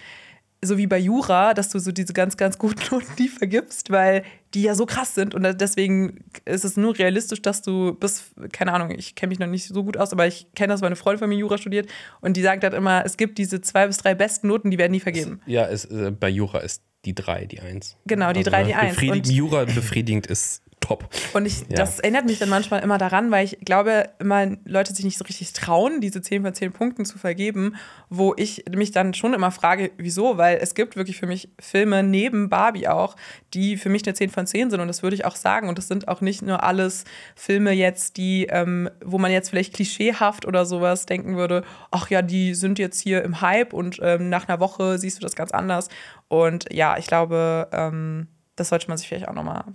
so 0.64 0.78
wie 0.78 0.88
bei 0.88 0.98
Jura, 0.98 1.54
dass 1.54 1.70
du 1.70 1.80
so 1.80 1.92
diese 1.92 2.14
ganz, 2.14 2.38
ganz 2.38 2.58
guten 2.58 2.82
Noten 2.92 3.12
die 3.18 3.28
vergibst, 3.28 3.92
weil 3.92 4.24
die 4.54 4.64
ja 4.64 4.76
so 4.76 4.86
krass 4.86 5.16
sind. 5.16 5.34
Und 5.34 5.44
deswegen 5.60 6.24
ist 6.46 6.64
es 6.64 6.78
nur 6.78 6.98
realistisch, 6.98 7.42
dass 7.42 7.62
du 7.62 7.94
bis, 7.94 8.32
keine 8.52 8.74
Ahnung, 8.74 8.92
ich 8.92 9.16
kenne 9.16 9.30
mich 9.30 9.40
noch 9.40 9.48
nicht 9.48 9.68
so 9.68 9.84
gut 9.84 9.98
aus, 9.98 10.14
aber 10.14 10.28
ich 10.28 10.48
kenne 10.56 10.74
das, 10.74 10.82
weil 10.82 10.88
eine 10.88 10.96
Freundin 10.96 11.20
von 11.20 11.30
mir 11.30 11.38
Jura 11.38 11.58
studiert 11.58 11.90
und 12.22 12.38
die 12.38 12.42
sagt 12.42 12.64
halt 12.64 12.74
immer, 12.74 13.06
es 13.06 13.18
gibt 13.18 13.38
diese 13.38 13.62
zwei 13.62 13.88
bis 13.88 13.98
drei 13.98 14.16
besten 14.16 14.48
Noten, 14.48 14.72
die 14.72 14.78
werden 14.78 14.92
nie 14.92 15.00
vergeben. 15.00 15.42
Ja, 15.46 15.68
es, 15.68 15.86
äh, 15.86 16.12
bei 16.12 16.30
Jura 16.30 16.60
ist 16.60 16.84
die 17.06 17.16
3 17.16 17.46
die 17.46 17.60
1. 17.60 17.98
Genau, 18.06 18.32
die 18.34 18.44
3 18.44 18.64
die 18.64 18.74
1. 18.76 18.92
Befriedigend, 18.96 19.28
Jura 19.32 19.66
befriedigend 19.66 20.28
ist 20.28 20.64
top. 20.80 21.08
Und 21.34 21.46
ich, 21.46 21.62
Ja. 21.70 21.78
das 21.78 22.00
erinnert 22.00 22.26
mich 22.26 22.40
dann 22.40 22.50
manchmal 22.50 22.82
immer 22.82 22.98
daran, 22.98 23.32
weil 23.32 23.46
ich 23.46 23.58
glaube, 23.62 24.10
immer 24.20 24.48
Leute 24.66 24.94
sich 24.94 25.06
nicht 25.06 25.18
so 25.18 25.24
richtig 25.24 25.54
trauen, 25.54 26.02
diese 26.02 26.22
10 26.22 26.44
von 26.44 26.54
10 26.54 26.74
Punkten 26.74 27.06
zu 27.06 27.18
vergeben, 27.18 27.76
wo 28.10 28.34
ich 28.36 28.66
mich 28.76 28.92
dann 28.92 29.14
schon 29.14 29.34
immer 29.34 29.52
frage, 29.52 29.92
wieso? 29.98 30.38
Weil 30.38 30.58
es 30.62 30.76
gibt 30.76 30.98
wirklich 30.98 31.18
für 31.18 31.26
mich 31.26 31.48
Filme 31.58 32.04
neben 32.04 32.50
Barbie 32.50 32.90
auch, 32.90 33.16
die 33.54 33.78
für 33.78 33.88
mich 33.88 34.04
eine 34.06 34.14
10 34.14 34.30
von 34.30 34.46
10 34.46 34.72
sind 34.72 34.82
und 34.82 34.88
das 34.90 35.04
würde 35.04 35.16
ich 35.16 35.24
auch 35.24 35.38
sagen. 35.38 35.70
Und 35.70 35.78
das 35.78 35.88
sind 35.88 36.10
auch 36.10 36.20
nicht 36.20 36.42
nur 36.42 36.64
alles 36.64 37.06
Filme 37.36 37.72
jetzt, 37.72 38.18
die, 38.18 38.48
ähm, 38.50 38.90
wo 39.04 39.18
man 39.18 39.32
jetzt 39.32 39.52
vielleicht 39.52 39.74
klischeehaft 39.74 40.46
oder 40.46 40.66
sowas 40.66 41.06
denken 41.06 41.38
würde, 41.38 41.64
ach 41.92 42.10
ja, 42.10 42.22
die 42.22 42.54
sind 42.56 42.78
jetzt 42.78 43.00
hier 43.00 43.24
im 43.24 43.40
Hype 43.40 43.72
und 43.74 44.00
ähm, 44.02 44.28
nach 44.28 44.50
einer 44.50 44.60
Woche 44.60 44.98
siehst 44.98 45.18
du 45.18 45.22
das 45.22 45.36
ganz 45.36 45.52
anders. 45.52 45.88
Und 46.34 46.66
ja, 46.74 46.98
ich 46.98 47.06
glaube, 47.06 47.68
ähm, 47.72 48.28
das 48.56 48.70
sollte 48.70 48.88
man 48.88 48.98
sich 48.98 49.08
vielleicht 49.08 49.28
auch 49.28 49.36
nochmal 49.36 49.66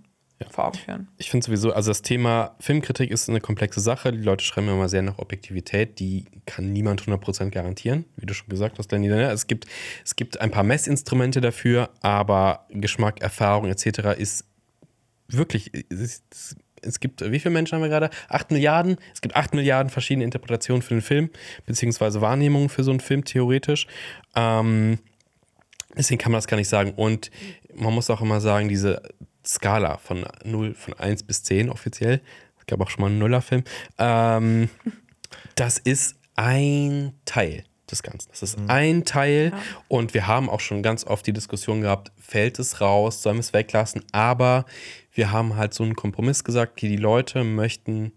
vor 0.51 0.67
Augen 0.67 0.79
führen. 0.79 1.09
Ich 1.17 1.31
finde 1.31 1.47
sowieso, 1.47 1.73
also 1.73 1.93
das 1.93 2.03
Thema 2.03 2.57
Filmkritik 2.59 3.13
ist 3.13 3.29
eine 3.29 3.41
komplexe 3.41 3.79
Sache. 3.79 4.11
Die 4.11 4.19
Leute 4.19 4.45
schreiben 4.45 4.69
immer 4.69 4.89
sehr 4.89 5.03
nach 5.03 5.19
Objektivität. 5.19 6.01
Die 6.01 6.25
kann 6.47 6.73
niemand 6.73 7.03
100% 7.03 7.51
garantieren, 7.51 8.07
wie 8.17 8.27
du 8.27 8.35
schon 8.35 8.49
gesagt 8.49 8.77
hast, 8.81 8.91
Lenny. 8.91 9.09
Es 9.09 9.47
gibt, 9.47 9.67
es 10.05 10.17
gibt 10.17 10.41
ein 10.41 10.51
paar 10.51 10.65
Messinstrumente 10.65 11.41
dafür, 11.41 11.91
aber 12.01 12.67
Geschmack, 12.71 13.21
Erfahrung 13.21 13.67
etc. 13.67 14.19
ist 14.19 14.45
wirklich, 15.29 15.71
es, 15.91 16.01
ist, 16.01 16.57
es 16.83 16.99
gibt, 16.99 17.21
wie 17.21 17.39
viele 17.39 17.55
Menschen 17.55 17.77
haben 17.77 17.83
wir 17.83 17.89
gerade? 17.89 18.11
Acht 18.29 18.51
Milliarden. 18.51 18.97
Es 19.15 19.21
gibt 19.21 19.37
acht 19.37 19.55
Milliarden 19.55 19.91
verschiedene 19.91 20.25
Interpretationen 20.25 20.83
für 20.83 20.95
den 20.95 21.03
Film, 21.03 21.31
beziehungsweise 21.67 22.21
Wahrnehmungen 22.21 22.69
für 22.69 22.83
so 22.83 22.91
einen 22.91 23.01
Film 23.01 23.25
theoretisch. 23.25 23.87
Ähm, 24.35 24.99
deswegen 25.97 26.18
kann 26.18 26.32
man 26.32 26.39
das 26.39 26.47
gar 26.47 26.57
nicht 26.57 26.68
sagen. 26.68 26.93
Und 26.95 27.30
man 27.74 27.95
muss 27.95 28.11
auch 28.11 28.20
immer 28.20 28.41
sagen, 28.41 28.68
diese 28.68 29.03
Skala 29.45 29.99
von 29.99 30.26
0, 30.45 30.74
von 30.74 30.95
1 30.95 31.22
bis 31.22 31.43
10 31.45 31.70
offiziell, 31.70 32.20
es 32.59 32.66
gab 32.66 32.80
auch 32.80 32.91
schon 32.91 33.03
mal 33.03 33.09
einen 33.09 33.18
Nullerfilm, 33.18 33.64
ähm, 33.99 34.68
das 35.55 35.78
ist 35.78 36.16
ein 36.36 37.12
Teil 37.24 37.64
des 37.91 38.03
Ganzen. 38.03 38.28
Das 38.30 38.43
ist 38.43 38.59
ein 38.68 39.05
Teil 39.05 39.53
und 39.89 40.12
wir 40.12 40.26
haben 40.26 40.51
auch 40.51 40.61
schon 40.61 40.82
ganz 40.82 41.05
oft 41.07 41.26
die 41.26 41.32
Diskussion 41.32 41.80
gehabt, 41.80 42.12
fällt 42.18 42.59
es 42.59 42.80
raus, 42.80 43.22
sollen 43.22 43.36
wir 43.36 43.41
es 43.41 43.55
weglassen, 43.55 44.05
aber 44.12 44.66
wir 45.12 45.32
haben 45.32 45.57
halt 45.57 45.72
so 45.72 45.84
einen 45.84 45.97
Kompromiss 45.97 46.45
gesagt, 46.45 46.72
okay, 46.72 46.89
die 46.89 46.97
Leute 46.97 47.45
möchten 47.45 48.12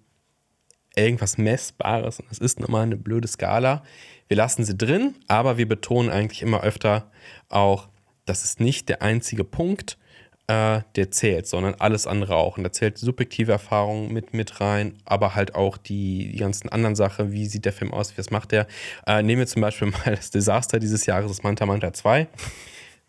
irgendwas 0.96 1.38
Messbares 1.38 2.20
und 2.20 2.30
das 2.30 2.40
ist 2.40 2.60
nun 2.60 2.72
mal 2.72 2.84
eine 2.84 2.98
blöde 2.98 3.28
Skala. 3.28 3.84
Wir 4.32 4.38
lassen 4.38 4.64
sie 4.64 4.78
drin, 4.78 5.16
aber 5.28 5.58
wir 5.58 5.68
betonen 5.68 6.10
eigentlich 6.10 6.42
immer 6.42 6.64
öfter 6.64 7.12
auch, 7.50 7.90
das 8.24 8.46
ist 8.46 8.62
nicht 8.62 8.88
der 8.88 9.02
einzige 9.02 9.44
Punkt, 9.44 9.98
äh, 10.48 10.84
der 10.96 11.12
zählt, 11.12 11.48
sondern 11.48 11.76
alles 11.80 12.08
andere 12.08 12.38
auch. 12.38 12.56
Und 12.56 12.64
da 12.64 12.72
zählt 12.72 12.98
subjektive 12.98 13.52
Erfahrung 13.52 14.14
mit, 14.14 14.34
mit 14.34 14.62
rein, 14.62 14.94
aber 15.04 15.36
halt 15.36 15.54
auch 15.54 15.76
die, 15.76 16.32
die 16.32 16.38
ganzen 16.38 16.70
anderen 16.70 16.96
Sachen, 16.96 17.34
wie 17.34 17.46
sieht 17.46 17.66
der 17.66 17.74
Film 17.74 17.92
aus, 17.94 18.18
was 18.18 18.32
macht 18.32 18.54
der. 18.54 18.68
Äh, 19.06 19.22
nehmen 19.22 19.40
wir 19.40 19.48
zum 19.48 19.64
Beispiel 19.64 19.90
mal 20.06 20.16
das 20.16 20.32
Desaster 20.32 20.80
dieses 20.80 21.06
Jahres, 21.06 21.30
das 21.30 21.44
Manta 21.44 21.66
Manta 21.66 21.92
2. 21.92 22.30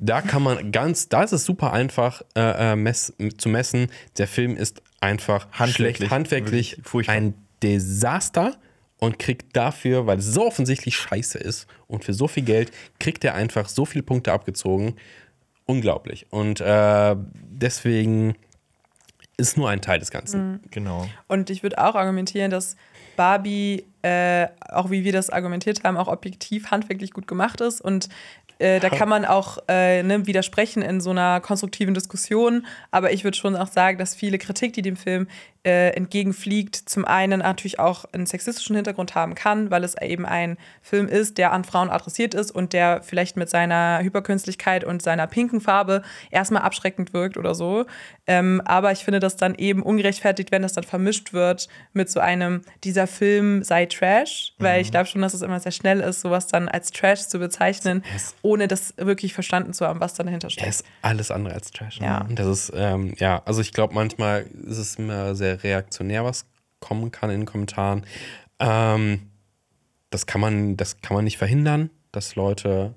Da 0.00 0.22
kann 0.22 0.42
man 0.42 0.72
ganz, 0.72 1.08
da 1.08 1.22
ist 1.22 1.30
es 1.30 1.44
super 1.44 1.72
einfach 1.72 2.22
äh, 2.34 2.72
äh, 2.72 2.74
mess, 2.74 3.12
zu 3.38 3.48
messen. 3.48 3.92
Der 4.18 4.26
Film 4.26 4.56
ist 4.56 4.82
einfach 4.98 5.46
Handwerklich. 5.52 5.98
schlecht, 5.98 6.10
handwerklich 6.10 6.78
ein 7.06 7.34
Desaster 7.62 8.56
und 9.03 9.18
kriegt 9.18 9.57
dafür, 9.57 10.07
weil 10.07 10.18
es 10.20 10.26
so 10.26 10.46
offensichtlich 10.46 10.96
scheiße 10.96 11.36
ist 11.36 11.66
und 11.88 12.05
für 12.05 12.14
so 12.14 12.28
viel 12.28 12.44
Geld, 12.44 12.70
kriegt 13.00 13.24
er 13.24 13.34
einfach 13.34 13.68
so 13.68 13.84
viele 13.84 14.05
Punkte 14.05 14.32
abgezogen. 14.32 14.94
Unglaublich. 15.66 16.28
Und 16.30 16.61
äh, 16.61 17.16
deswegen 17.50 18.36
ist 19.36 19.57
nur 19.57 19.68
ein 19.68 19.80
Teil 19.80 19.98
des 19.98 20.12
Ganzen. 20.12 20.61
Genau. 20.70 21.09
Und 21.26 21.50
ich 21.50 21.64
würde 21.64 21.78
auch 21.78 21.96
argumentieren, 21.96 22.53
dass 22.53 22.76
Barbie, 23.16 23.86
äh, 24.03 24.46
auch 24.68 24.92
wie 24.92 25.03
wir 25.03 25.12
das 25.12 25.30
argumentiert 25.30 25.82
haben, 25.82 25.96
auch 25.96 26.07
objektiv 26.07 26.70
handwerklich 26.70 27.11
gut 27.12 27.26
gemacht 27.26 27.61
ist. 27.61 27.80
Und 27.80 28.09
äh, 28.61 28.78
da 28.78 28.88
kann 28.88 29.09
man 29.09 29.24
auch 29.24 29.59
äh, 29.66 30.05
ne, 30.05 30.28
widersprechen 30.28 30.80
in 30.80 31.00
so 31.00 31.11
einer 31.11 31.40
konstruktiven 31.40 31.94
Diskussion. 31.94 32.66
Aber 32.92 33.12
ich 33.12 33.24
würde 33.24 33.36
schon 33.36 33.57
auch 33.57 33.66
sagen, 33.66 33.98
dass 33.98 34.14
viele 34.14 34.38
Kritik, 34.38 34.74
die 34.74 34.82
dem 34.82 34.94
Film 34.96 35.26
äh, 35.64 35.90
entgegenfliegt, 35.90 36.74
zum 36.74 37.04
einen 37.04 37.40
natürlich 37.40 37.78
auch 37.78 38.04
einen 38.12 38.26
sexistischen 38.26 38.74
Hintergrund 38.74 39.14
haben 39.14 39.34
kann, 39.36 39.70
weil 39.70 39.84
es 39.84 39.94
eben 40.00 40.26
ein 40.26 40.56
Film 40.80 41.06
ist, 41.06 41.38
der 41.38 41.52
an 41.52 41.62
Frauen 41.62 41.88
adressiert 41.88 42.34
ist 42.34 42.50
und 42.50 42.72
der 42.72 43.00
vielleicht 43.02 43.36
mit 43.36 43.48
seiner 43.48 44.00
Hyperkünstlichkeit 44.02 44.82
und 44.82 45.02
seiner 45.02 45.26
pinken 45.28 45.60
Farbe 45.60 46.02
erstmal 46.30 46.62
abschreckend 46.62 47.12
wirkt 47.12 47.36
oder 47.36 47.54
so. 47.54 47.86
Ähm, 48.26 48.60
aber 48.64 48.90
ich 48.92 49.04
finde 49.04 49.20
das 49.20 49.36
dann 49.36 49.54
eben 49.54 49.82
ungerechtfertigt, 49.82 50.50
wenn 50.50 50.62
das 50.62 50.72
dann 50.72 50.84
vermischt 50.84 51.32
wird 51.32 51.68
mit 51.92 52.10
so 52.10 52.18
einem, 52.18 52.62
dieser 52.82 53.06
Film 53.06 53.62
sei 53.62 53.86
Trash, 53.86 54.54
weil 54.58 54.80
ich 54.80 54.90
glaube 54.90 55.06
schon, 55.06 55.22
dass 55.22 55.34
es 55.34 55.42
immer 55.42 55.60
sehr 55.60 55.72
schnell 55.72 56.00
ist, 56.00 56.20
sowas 56.22 56.48
dann 56.48 56.68
als 56.68 56.90
Trash 56.90 57.28
zu 57.28 57.38
bezeichnen, 57.38 58.02
ohne 58.42 58.66
das 58.66 58.94
wirklich 58.96 59.32
verstanden 59.34 59.72
zu 59.74 59.86
haben, 59.86 60.00
was 60.00 60.14
dann 60.14 60.26
dahinter 60.26 60.48
Er 60.48 60.50
steckt. 60.50 60.68
ist 60.68 60.84
alles 61.02 61.30
andere 61.30 61.54
als 61.54 61.70
Trash. 61.70 61.98
Ja. 62.00 62.26
Das 62.30 62.46
ist, 62.46 62.72
ähm, 62.74 63.14
ja, 63.18 63.42
also 63.44 63.60
ich 63.60 63.72
glaube, 63.72 63.94
manchmal 63.94 64.46
ist 64.66 64.78
es 64.78 64.96
immer 64.96 65.34
sehr 65.36 65.51
reaktionär, 65.55 66.24
was 66.24 66.46
kommen 66.80 67.11
kann 67.11 67.30
in 67.30 67.40
den 67.40 67.46
Kommentaren. 67.46 68.05
Ähm, 68.59 69.30
das 70.11 70.26
kann 70.26 70.40
man, 70.40 70.76
das 70.76 71.00
kann 71.00 71.14
man 71.14 71.24
nicht 71.24 71.38
verhindern, 71.38 71.90
dass 72.12 72.36
Leute 72.36 72.94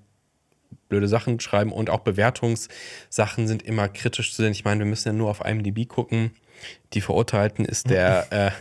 blöde 0.90 1.08
Sachen 1.08 1.40
schreiben 1.40 1.72
und 1.72 1.90
auch 1.90 2.00
Bewertungssachen 2.00 3.48
sind 3.48 3.64
immer 3.64 3.88
kritisch 3.88 4.34
zu 4.34 4.42
sehen. 4.42 4.52
Ich 4.52 4.66
meine, 4.66 4.80
wir 4.80 4.86
müssen 4.86 5.10
ja 5.10 5.14
nur 5.14 5.30
auf 5.30 5.44
IMDb 5.44 5.88
gucken. 5.88 6.32
Die 6.94 7.02
Verurteilten 7.02 7.66
ist 7.66 7.90
der 7.90 8.28
äh, 8.32 8.52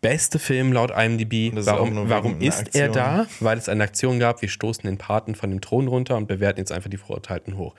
beste 0.00 0.38
Film 0.38 0.72
laut 0.72 0.90
IMDb. 0.90 1.54
Das 1.54 1.66
ist 1.66 1.72
Warum, 1.72 2.08
warum 2.08 2.40
ist 2.40 2.74
er 2.74 2.88
da? 2.88 3.26
Weil 3.40 3.56
es 3.56 3.68
eine 3.68 3.84
Aktion 3.84 4.18
gab, 4.18 4.42
wir 4.42 4.48
stoßen 4.48 4.84
den 4.84 4.98
Paten 4.98 5.34
von 5.34 5.50
dem 5.50 5.60
Thron 5.60 5.88
runter 5.88 6.16
und 6.16 6.26
bewerten 6.26 6.60
jetzt 6.60 6.72
einfach 6.72 6.90
die 6.90 6.98
Verurteilten 6.98 7.56
hoch. 7.56 7.74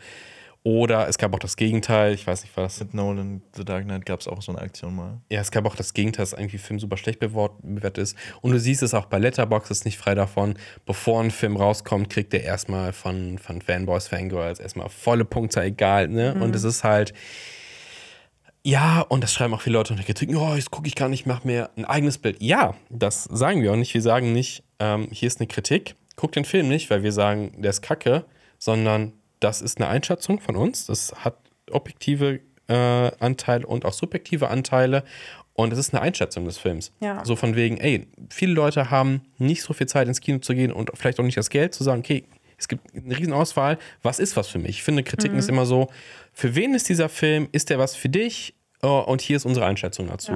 Oder 0.66 1.10
es 1.10 1.18
gab 1.18 1.34
auch 1.34 1.40
das 1.40 1.58
Gegenteil, 1.58 2.14
ich 2.14 2.26
weiß 2.26 2.44
nicht, 2.44 2.56
was. 2.56 2.80
Mit 2.80 2.94
Nolan 2.94 3.42
The 3.54 3.66
Dark 3.66 3.84
Knight 3.84 4.06
gab 4.06 4.22
es 4.22 4.30
auch 4.30 4.42
so 4.42 4.54
eine 4.54 4.62
Aktion 4.62 4.96
mal. 4.96 5.20
Ja, 5.30 5.42
es 5.42 5.52
gab 5.52 5.66
auch 5.66 5.76
das 5.76 5.94
Gegenteil, 5.94 6.24
dass 6.24 6.32
irgendwie 6.32 6.56
ein 6.56 6.62
Film 6.62 6.80
super 6.80 6.96
schlecht 6.96 7.20
bewort- 7.20 7.58
bewertet 7.62 7.98
ist. 7.98 8.18
Und 8.40 8.54
du 8.54 8.60
siehst 8.60 8.82
es 8.82 8.94
auch 8.94 9.06
bei 9.06 9.20
Letterboxd, 9.20 9.72
ist 9.72 9.84
nicht 9.84 9.98
frei 9.98 10.16
davon. 10.16 10.54
Bevor 10.86 11.22
ein 11.22 11.32
Film 11.32 11.58
rauskommt, 11.58 12.10
kriegt 12.10 12.34
er 12.34 12.44
erstmal 12.44 12.94
von, 12.94 13.40
von 13.40 13.62
Fanboys, 13.62 14.08
Fangirls 14.08 14.62
erstmal 14.62 14.88
volle 14.88 15.26
Punkte, 15.26 15.62
egal. 15.64 16.08
Ne? 16.08 16.34
Und 16.36 16.56
es 16.56 16.64
ist 16.64 16.86
halt. 16.86 17.14
Ja, 18.66 19.02
und 19.02 19.22
das 19.22 19.34
schreiben 19.34 19.54
auch 19.54 19.62
viele 19.62 19.74
Leute 19.74 19.92
unter 19.92 20.06
Kritik. 20.06 20.30
Oh, 20.34 20.56
jetzt 20.56 20.72
gucke 20.72 20.88
ich 20.88 20.96
gar 20.96 21.10
nicht, 21.10 21.26
mach 21.26 21.44
mir 21.44 21.72
ein 21.76 21.84
eigenes 21.84 22.18
Bild. 22.18 22.42
Ja, 22.42 22.76
das 22.90 23.26
sagen 23.26 23.62
wir 23.62 23.74
auch 23.74 23.76
nicht. 23.76 23.94
Wir 23.94 24.02
sagen 24.02 24.32
nicht, 24.32 24.64
ähm, 24.80 25.10
hier 25.12 25.28
ist 25.28 25.42
eine 25.42 25.48
Kritik, 25.48 25.96
guck 26.16 26.32
den 26.32 26.46
Film 26.46 26.70
nicht, 26.70 26.90
weil 26.90 27.04
wir 27.04 27.12
sagen, 27.12 27.52
der 27.62 27.72
ist 27.72 27.82
kacke, 27.82 28.24
sondern 28.60 29.12
das 29.44 29.62
ist 29.62 29.80
eine 29.80 29.88
Einschätzung 29.90 30.40
von 30.40 30.56
uns. 30.56 30.86
Das 30.88 31.14
hat 31.24 31.38
objektive 31.72 32.40
äh, 32.68 32.74
Anteile 33.20 33.66
und 33.68 33.86
auch 33.86 33.94
subjektive 33.94 34.48
Anteile. 34.50 35.04
Und 35.56 35.72
es 35.72 35.78
ist 35.80 35.94
eine 35.94 36.02
Einschätzung 36.02 36.46
des 36.46 36.58
Films. 36.58 36.92
Ja. 37.00 37.24
So 37.26 37.36
von 37.36 37.56
wegen, 37.56 37.78
ey, 37.78 38.08
viele 38.30 38.54
Leute 38.54 38.90
haben 38.90 39.22
nicht 39.38 39.62
so 39.62 39.74
viel 39.74 39.88
Zeit 39.88 40.08
ins 40.08 40.20
Kino 40.20 40.40
zu 40.40 40.56
gehen 40.56 40.72
und 40.72 40.90
vielleicht 40.96 41.20
auch 41.20 41.24
nicht 41.24 41.38
das 41.38 41.50
Geld 41.52 41.76
zu 41.76 41.84
sagen, 41.84 42.00
okay, 42.00 42.24
es 42.58 42.68
gibt 42.68 42.96
eine 42.96 43.18
Riesenauswahl, 43.18 43.78
was 44.02 44.20
ist 44.20 44.36
was 44.38 44.48
für 44.48 44.58
mich? 44.58 44.70
Ich 44.70 44.84
finde, 44.84 45.04
Kritiken 45.04 45.38
ist 45.38 45.50
immer 45.50 45.66
so, 45.66 45.90
für 46.32 46.56
wen 46.56 46.74
ist 46.74 46.88
dieser 46.90 47.10
Film? 47.10 47.50
Ist 47.52 47.70
der 47.70 47.78
was 47.78 47.96
für 47.96 48.10
dich? 48.10 48.56
Oh, 48.82 49.04
und 49.06 49.22
hier 49.22 49.38
ist 49.38 49.46
unsere 49.46 49.66
Einschätzung 49.66 50.08
dazu. 50.08 50.32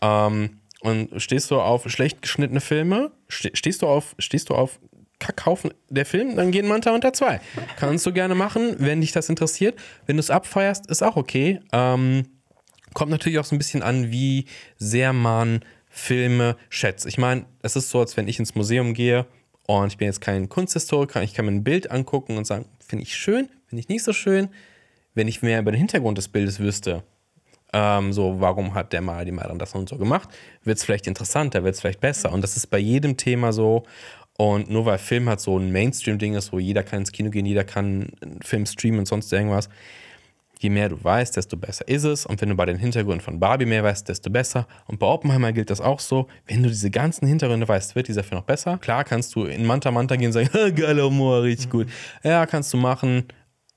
Ähm, 0.00 0.60
und 0.80 1.20
stehst 1.20 1.50
du 1.50 1.60
auf 1.60 1.90
schlecht 1.90 2.22
geschnittene 2.22 2.60
Filme? 2.60 3.10
Ste- 3.28 3.50
Stehst 3.54 3.82
du 3.82 3.88
auf, 3.88 4.14
stehst 4.18 4.48
du 4.50 4.54
auf 4.54 4.78
Kackhaufen 5.18 5.72
der 5.88 6.06
Film? 6.06 6.36
Dann 6.36 6.50
gehen 6.50 6.66
Manta 6.66 6.94
unter 6.94 7.12
zwei. 7.12 7.40
Kannst 7.76 8.04
du 8.06 8.12
gerne 8.12 8.34
machen, 8.34 8.76
wenn 8.78 9.00
dich 9.00 9.12
das 9.12 9.28
interessiert. 9.28 9.78
Wenn 10.06 10.16
du 10.16 10.20
es 10.20 10.30
abfeierst, 10.30 10.86
ist 10.86 11.02
auch 11.02 11.16
okay. 11.16 11.60
Ähm, 11.72 12.26
kommt 12.94 13.10
natürlich 13.10 13.38
auch 13.38 13.44
so 13.44 13.54
ein 13.54 13.58
bisschen 13.58 13.82
an, 13.82 14.10
wie 14.10 14.46
sehr 14.78 15.12
man 15.12 15.60
Filme 15.88 16.56
schätzt. 16.68 17.06
Ich 17.06 17.18
meine, 17.18 17.46
es 17.62 17.76
ist 17.76 17.90
so, 17.90 18.00
als 18.00 18.16
wenn 18.16 18.28
ich 18.28 18.38
ins 18.38 18.54
Museum 18.54 18.94
gehe 18.94 19.26
und 19.66 19.88
ich 19.88 19.98
bin 19.98 20.06
jetzt 20.06 20.20
kein 20.20 20.48
Kunsthistoriker, 20.48 21.22
ich 21.22 21.34
kann 21.34 21.46
mir 21.46 21.52
ein 21.52 21.64
Bild 21.64 21.90
angucken 21.90 22.36
und 22.36 22.46
sagen, 22.46 22.66
finde 22.78 23.04
ich 23.04 23.16
schön, 23.16 23.48
finde 23.66 23.80
ich 23.80 23.88
nicht 23.88 24.04
so 24.04 24.12
schön. 24.12 24.48
Wenn 25.14 25.28
ich 25.28 25.40
mehr 25.40 25.60
über 25.60 25.72
den 25.72 25.78
Hintergrund 25.78 26.18
des 26.18 26.28
Bildes 26.28 26.60
wüsste, 26.60 27.02
ähm, 27.72 28.12
so, 28.12 28.40
warum 28.40 28.74
hat 28.74 28.92
der 28.92 29.00
Maler, 29.00 29.24
die 29.24 29.32
Malerin 29.32 29.58
das 29.58 29.74
und 29.74 29.88
so 29.88 29.96
gemacht, 29.96 30.28
wird 30.64 30.78
es 30.78 30.84
vielleicht 30.84 31.06
interessanter, 31.06 31.64
wird 31.64 31.74
es 31.74 31.80
vielleicht 31.80 32.00
besser. 32.00 32.32
Und 32.32 32.42
das 32.42 32.56
ist 32.56 32.68
bei 32.68 32.78
jedem 32.78 33.16
Thema 33.16 33.52
so. 33.52 33.84
Und 34.38 34.70
nur 34.70 34.84
weil 34.84 34.98
Film 34.98 35.28
halt 35.28 35.40
so 35.40 35.58
ein 35.58 35.72
Mainstream-Ding 35.72 36.34
ist, 36.34 36.52
wo 36.52 36.58
jeder 36.58 36.82
kann 36.82 37.00
ins 37.00 37.12
Kino 37.12 37.30
gehen, 37.30 37.46
jeder 37.46 37.64
kann 37.64 38.08
einen 38.20 38.40
Film 38.42 38.66
streamen 38.66 39.00
und 39.00 39.06
sonst 39.06 39.32
irgendwas, 39.32 39.68
je 40.58 40.70
mehr 40.70 40.88
du 40.88 41.02
weißt, 41.02 41.36
desto 41.36 41.56
besser 41.56 41.86
ist 41.88 42.04
es. 42.04 42.26
Und 42.26 42.40
wenn 42.40 42.48
du 42.50 42.54
bei 42.54 42.66
den 42.66 42.76
Hintergründen 42.76 43.20
von 43.20 43.40
Barbie 43.40 43.66
mehr 43.66 43.82
weißt, 43.82 44.08
desto 44.08 44.30
besser. 44.30 44.66
Und 44.86 44.98
bei 44.98 45.06
Oppenheimer 45.06 45.52
gilt 45.52 45.70
das 45.70 45.80
auch 45.80 46.00
so. 46.00 46.28
Wenn 46.46 46.62
du 46.62 46.68
diese 46.68 46.90
ganzen 46.90 47.26
Hintergründe 47.26 47.66
weißt, 47.68 47.94
wird 47.94 48.08
dieser 48.08 48.24
Film 48.24 48.40
noch 48.40 48.46
besser. 48.46 48.78
Klar 48.78 49.04
kannst 49.04 49.34
du 49.34 49.44
in 49.44 49.64
Manta 49.64 49.90
Manta 49.90 50.16
gehen 50.16 50.26
und 50.28 50.32
sagen, 50.32 50.50
"Ha, 50.52 50.70
geiler 50.74 51.04
Humor, 51.04 51.42
richtig 51.42 51.70
gut. 51.70 51.88
Ja, 52.22 52.46
kannst 52.46 52.72
du 52.72 52.76
machen. 52.76 53.24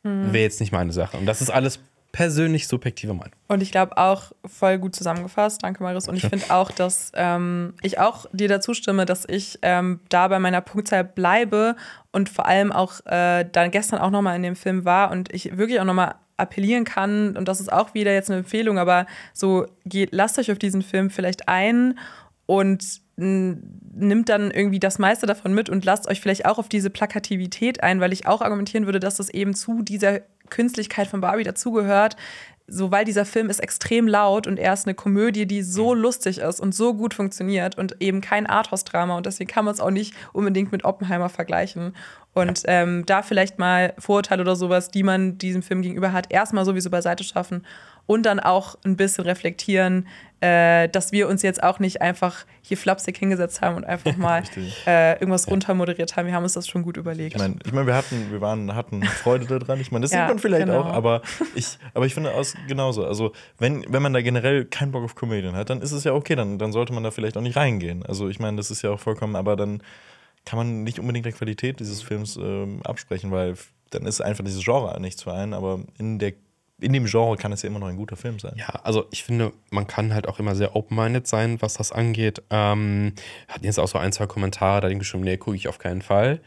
Wäre 0.03 0.43
jetzt 0.43 0.61
nicht 0.61 0.71
meine 0.71 0.93
Sache. 0.93 1.17
Und 1.17 1.25
das 1.25 1.41
ist 1.41 1.49
alles 1.49 1.79
persönlich 2.11 2.67
subjektive 2.67 3.13
Meinung. 3.13 3.33
Und 3.47 3.61
ich 3.61 3.71
glaube 3.71 3.97
auch 3.97 4.31
voll 4.45 4.77
gut 4.77 4.95
zusammengefasst, 4.95 5.63
danke 5.63 5.83
Marius. 5.83 6.07
Und 6.07 6.15
ich 6.15 6.27
finde 6.27 6.49
auch, 6.49 6.71
dass 6.71 7.11
ähm, 7.15 7.73
ich 7.81 7.99
auch 7.99 8.25
dir 8.31 8.47
dazu 8.47 8.73
stimme, 8.73 9.05
dass 9.05 9.25
ich 9.27 9.59
ähm, 9.61 9.99
da 10.09 10.27
bei 10.27 10.39
meiner 10.39 10.61
Punktzahl 10.61 11.03
bleibe 11.03 11.75
und 12.11 12.29
vor 12.29 12.45
allem 12.45 12.71
auch 12.71 13.05
äh, 13.05 13.45
dann 13.51 13.71
gestern 13.71 13.99
auch 13.99 14.11
nochmal 14.11 14.35
in 14.35 14.43
dem 14.43 14.55
Film 14.55 14.85
war 14.85 15.11
und 15.11 15.33
ich 15.33 15.57
wirklich 15.57 15.79
auch 15.79 15.85
nochmal 15.85 16.15
appellieren 16.37 16.85
kann. 16.85 17.37
Und 17.37 17.47
das 17.47 17.59
ist 17.59 17.71
auch 17.71 17.93
wieder 17.93 18.13
jetzt 18.13 18.29
eine 18.29 18.39
Empfehlung, 18.39 18.79
aber 18.79 19.05
so 19.33 19.65
geht, 19.85 20.09
lasst 20.11 20.39
euch 20.39 20.51
auf 20.51 20.59
diesen 20.59 20.81
Film 20.81 21.09
vielleicht 21.09 21.47
ein 21.47 21.99
und 22.45 23.01
nimmt 23.19 24.29
dann 24.29 24.49
irgendwie 24.49 24.79
das 24.79 24.97
meiste 24.97 25.25
davon 25.25 25.53
mit 25.53 25.69
und 25.69 25.83
lasst 25.83 26.07
euch 26.07 26.21
vielleicht 26.21 26.45
auch 26.45 26.57
auf 26.57 26.69
diese 26.69 26.89
Plakativität 26.89 27.83
ein, 27.83 27.99
weil 27.99 28.13
ich 28.13 28.27
auch 28.27 28.41
argumentieren 28.41 28.85
würde, 28.85 29.01
dass 29.01 29.17
das 29.17 29.29
eben 29.29 29.53
zu 29.53 29.81
dieser 29.81 30.21
Künstlichkeit 30.49 31.07
von 31.07 31.21
Barbie 31.21 31.43
dazugehört. 31.43 32.15
So, 32.71 32.91
weil 32.91 33.03
dieser 33.03 33.25
Film 33.25 33.49
ist 33.49 33.59
extrem 33.59 34.07
laut 34.07 34.45
und 34.45 34.59
er 34.59 34.73
ist 34.73 34.85
eine 34.85 34.93
Komödie, 34.93 35.47
die 35.47 35.63
so 35.63 35.95
lustig 35.95 36.37
ist 36.37 36.59
und 36.59 36.75
so 36.75 36.93
gut 36.93 37.15
funktioniert 37.15 37.79
und 37.79 37.95
eben 37.99 38.21
kein 38.21 38.45
Arthouse-Drama 38.45 39.17
und 39.17 39.25
deswegen 39.25 39.49
kann 39.49 39.65
man 39.65 39.73
es 39.73 39.79
auch 39.79 39.89
nicht 39.89 40.13
unbedingt 40.33 40.71
mit 40.71 40.85
Oppenheimer 40.85 41.29
vergleichen. 41.29 41.95
Und 42.35 42.61
ähm, 42.65 43.07
da 43.07 43.23
vielleicht 43.23 43.57
mal 43.57 43.93
Vorurteile 43.97 44.43
oder 44.43 44.55
sowas, 44.55 44.91
die 44.91 45.01
man 45.01 45.39
diesem 45.39 45.63
Film 45.63 45.81
gegenüber 45.81 46.13
hat, 46.13 46.31
erstmal 46.31 46.63
sowieso 46.63 46.91
beiseite 46.91 47.23
schaffen 47.23 47.65
und 48.09 48.25
dann 48.25 48.39
auch 48.39 48.75
ein 48.85 48.97
bisschen 48.97 49.23
reflektieren, 49.25 50.07
äh, 50.41 50.89
dass 50.89 51.11
wir 51.11 51.27
uns 51.27 51.43
jetzt 51.43 51.61
auch 51.61 51.77
nicht 51.77 52.01
einfach 52.01 52.43
hier 52.63 52.75
flapsig 52.75 53.15
hingesetzt 53.15 53.61
haben 53.61 53.75
und 53.75 53.83
einfach 53.83 54.17
mal 54.17 54.41
äh, 54.87 55.13
irgendwas 55.13 55.47
runtermoderiert 55.47 56.15
haben. 56.15 56.25
Wir 56.25 56.33
haben 56.33 56.41
uns 56.41 56.53
das 56.53 56.67
schon 56.67 56.81
gut 56.81 56.97
überlegt. 56.97 57.35
Ich 57.35 57.39
meine, 57.39 57.57
ich 57.63 57.71
mein, 57.71 57.85
wir 57.85 57.93
hatten, 57.93 58.31
wir 58.31 58.41
waren, 58.41 58.73
hatten 58.73 59.03
Freude 59.03 59.45
daran. 59.45 59.79
Ich 59.79 59.91
meine, 59.91 60.01
das 60.01 60.11
Ja, 60.11 60.21
sieht 60.21 60.29
man 60.29 60.39
vielleicht 60.39 60.65
genau. 60.65 60.79
auch, 60.81 60.91
aber 60.91 61.21
ich, 61.53 61.77
aber 61.93 62.07
ich 62.07 62.15
finde 62.15 62.33
aus 62.33 62.55
genauso. 62.67 63.05
Also, 63.05 63.31
wenn, 63.59 63.85
wenn 63.93 64.01
man 64.01 64.11
da 64.13 64.23
generell 64.23 64.65
keinen 64.65 64.91
Bock 64.91 65.03
auf 65.03 65.13
Komödien 65.13 65.55
hat, 65.55 65.69
dann 65.69 65.83
ist 65.83 65.91
es 65.91 66.03
ja 66.03 66.13
okay, 66.13 66.33
dann, 66.33 66.57
dann 66.57 66.71
sollte 66.71 66.93
man 66.93 67.03
da 67.03 67.11
vielleicht 67.11 67.37
auch 67.37 67.41
nicht 67.41 67.57
reingehen. 67.57 68.03
Also, 68.03 68.27
ich 68.27 68.39
meine, 68.39 68.57
das 68.57 68.71
ist 68.71 68.81
ja 68.81 68.89
auch 68.89 68.99
vollkommen, 68.99 69.35
aber 69.35 69.55
dann 69.55 69.83
kann 70.45 70.57
man 70.57 70.83
nicht 70.83 70.97
unbedingt 70.97 71.27
der 71.27 71.33
Qualität 71.33 71.79
dieses 71.79 72.01
Films 72.01 72.37
ähm, 72.37 72.81
absprechen, 72.83 73.29
weil 73.29 73.53
dann 73.91 74.07
ist 74.07 74.19
einfach 74.19 74.43
dieses 74.43 74.63
Genre 74.65 74.99
nichts 74.99 75.21
für 75.21 75.31
einen, 75.31 75.53
aber 75.53 75.81
in 75.99 76.17
der 76.17 76.33
in 76.81 76.93
dem 76.93 77.05
Genre 77.05 77.37
kann 77.37 77.51
es 77.51 77.61
ja 77.61 77.69
immer 77.69 77.79
noch 77.79 77.87
ein 77.87 77.97
guter 77.97 78.15
Film 78.15 78.39
sein. 78.39 78.53
Ja, 78.55 78.67
also 78.83 79.05
ich 79.11 79.23
finde, 79.23 79.51
man 79.69 79.87
kann 79.87 80.13
halt 80.13 80.27
auch 80.27 80.39
immer 80.39 80.55
sehr 80.55 80.75
open-minded 80.75 81.27
sein, 81.27 81.61
was 81.61 81.75
das 81.75 81.91
angeht. 81.91 82.41
Ähm, 82.49 83.13
hatten 83.47 83.65
jetzt 83.65 83.79
auch 83.79 83.87
so 83.87 83.97
ein, 83.97 84.11
zwei 84.11 84.27
Kommentare, 84.27 84.81
da 84.81 84.87
denke 84.87 85.03
ich 85.03 85.07
schon, 85.07 85.21
nee, 85.21 85.37
gucke 85.37 85.55
ich 85.55 85.67
auf 85.67 85.79
keinen 85.79 86.01
Fall. 86.01 86.39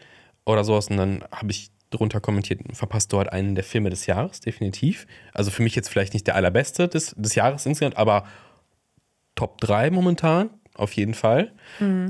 Oder 0.44 0.64
sowas. 0.64 0.88
Und 0.88 0.96
dann 0.96 1.24
habe 1.30 1.50
ich 1.50 1.70
drunter 1.90 2.20
kommentiert, 2.20 2.60
verpasst 2.72 3.12
du 3.12 3.18
halt 3.18 3.32
einen 3.32 3.54
der 3.54 3.64
Filme 3.64 3.90
des 3.90 4.06
Jahres, 4.06 4.40
definitiv. 4.40 5.06
Also 5.32 5.50
für 5.50 5.62
mich 5.62 5.74
jetzt 5.74 5.88
vielleicht 5.88 6.14
nicht 6.14 6.26
der 6.26 6.36
allerbeste 6.36 6.88
des, 6.88 7.14
des 7.16 7.34
Jahres 7.34 7.66
insgesamt, 7.66 7.96
aber 7.96 8.24
Top 9.34 9.60
3 9.60 9.90
momentan, 9.90 10.50
auf 10.74 10.92
jeden 10.92 11.14
Fall. 11.14 11.52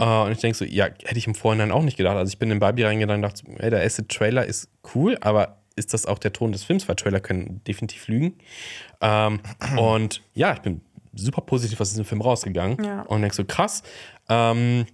Äh, 0.00 0.26
und 0.26 0.32
ich 0.32 0.38
denke 0.38 0.56
so, 0.56 0.64
ja, 0.64 0.84
hätte 0.84 1.18
ich 1.18 1.26
im 1.26 1.34
Vorhinein 1.34 1.72
auch 1.72 1.82
nicht 1.82 1.96
gedacht. 1.96 2.16
Also 2.16 2.30
ich 2.30 2.38
bin 2.38 2.50
in 2.50 2.58
Barbie 2.58 2.84
reingegangen 2.84 3.24
und 3.24 3.30
dachte, 3.30 3.42
hey, 3.58 3.70
der 3.70 3.82
erste 3.82 4.06
Trailer 4.06 4.46
ist 4.46 4.68
cool, 4.94 5.18
aber 5.20 5.61
ist 5.72 5.94
das 5.94 6.06
auch 6.06 6.18
der 6.18 6.32
Ton 6.32 6.52
des 6.52 6.64
Films? 6.64 6.88
Weil 6.88 6.96
Trailer 6.96 7.20
können 7.20 7.62
definitiv 7.66 8.08
lügen. 8.08 8.34
Ähm, 9.00 9.40
und 9.76 10.22
ja, 10.34 10.52
ich 10.54 10.60
bin 10.60 10.80
super 11.14 11.42
positiv 11.42 11.80
aus 11.80 11.90
diesem 11.90 12.04
Film 12.04 12.20
rausgegangen 12.20 12.82
Ja. 12.84 13.02
und 13.02 13.20
denke 13.22 13.34
so, 13.36 13.44
krass. 13.44 13.82
Ähm, 14.28 14.86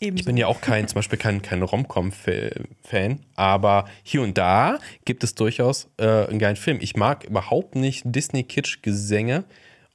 ich 0.00 0.24
bin 0.24 0.36
ja 0.36 0.46
auch 0.46 0.60
kein, 0.60 0.86
zum 0.86 0.94
Beispiel 0.96 1.18
kein, 1.18 1.42
kein 1.42 1.60
Rom-Com-Fan, 1.60 3.20
aber 3.34 3.86
hier 4.04 4.22
und 4.22 4.38
da 4.38 4.78
gibt 5.04 5.24
es 5.24 5.34
durchaus 5.34 5.90
äh, 5.98 6.06
einen 6.28 6.38
geilen 6.38 6.54
Film. 6.54 6.78
Ich 6.80 6.94
mag 6.94 7.24
überhaupt 7.24 7.74
nicht 7.74 8.02
Disney-Kitsch-Gesänge 8.06 9.44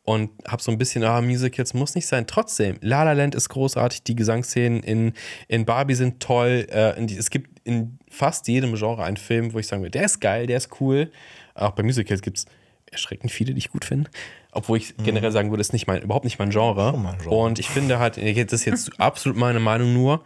und 0.04 0.32
habe 0.46 0.62
so 0.62 0.72
ein 0.72 0.78
bisschen, 0.78 1.06
ah, 1.06 1.22
Musicals 1.22 1.74
muss 1.74 1.96
nicht 1.96 2.08
sein. 2.08 2.28
Trotzdem, 2.28 2.78
La 2.82 3.04
La 3.04 3.14
Land 3.14 3.36
ist 3.36 3.48
großartig, 3.48 4.04
die 4.04 4.16
Gesangsszenen 4.16 4.84
in, 4.84 5.14
in 5.48 5.64
Barbie 5.64 5.96
sind 5.96 6.20
toll. 6.20 6.68
Äh, 6.70 7.02
es 7.16 7.30
gibt 7.30 7.53
in 7.64 8.00
fast 8.10 8.48
jedem 8.48 8.76
Genre 8.76 9.04
einen 9.04 9.18
Film, 9.18 9.54
wo 9.54 9.60
ich 9.60 9.68
sagen 9.68 9.82
würde, 9.82 9.92
der 9.92 10.06
ist 10.06 10.20
geil, 10.20 10.48
der 10.48 10.58
ist 10.58 10.82
cool. 10.82 11.12
Auch 11.56 11.72
bei 11.72 11.84
Musicals 11.84 12.22
gibt 12.22 12.38
es 12.38 12.46
erschreckend 12.92 13.32
viele, 13.32 13.54
die 13.54 13.60
ich 13.60 13.72
gut 13.72 13.86
finde. 13.86 14.10
Obwohl 14.52 14.78
ich 14.78 14.96
generell 14.98 15.32
sagen 15.32 15.50
würde, 15.50 15.62
ist 15.62 15.74
nicht 15.74 15.88
mein, 15.88 16.02
überhaupt 16.02 16.26
nicht 16.26 16.38
mein 16.40 16.52
Genre. 16.52 16.96
Mein 16.98 17.18
Genre. 17.18 17.36
Und 17.36 17.60
ich 17.60 17.70
finde 17.70 18.00
halt, 18.00 18.18
das 18.18 18.54
ist 18.54 18.66
jetzt 18.66 19.00
absolut 19.00 19.38
meine 19.38 19.60
Meinung 19.60 19.94
nur, 19.94 20.24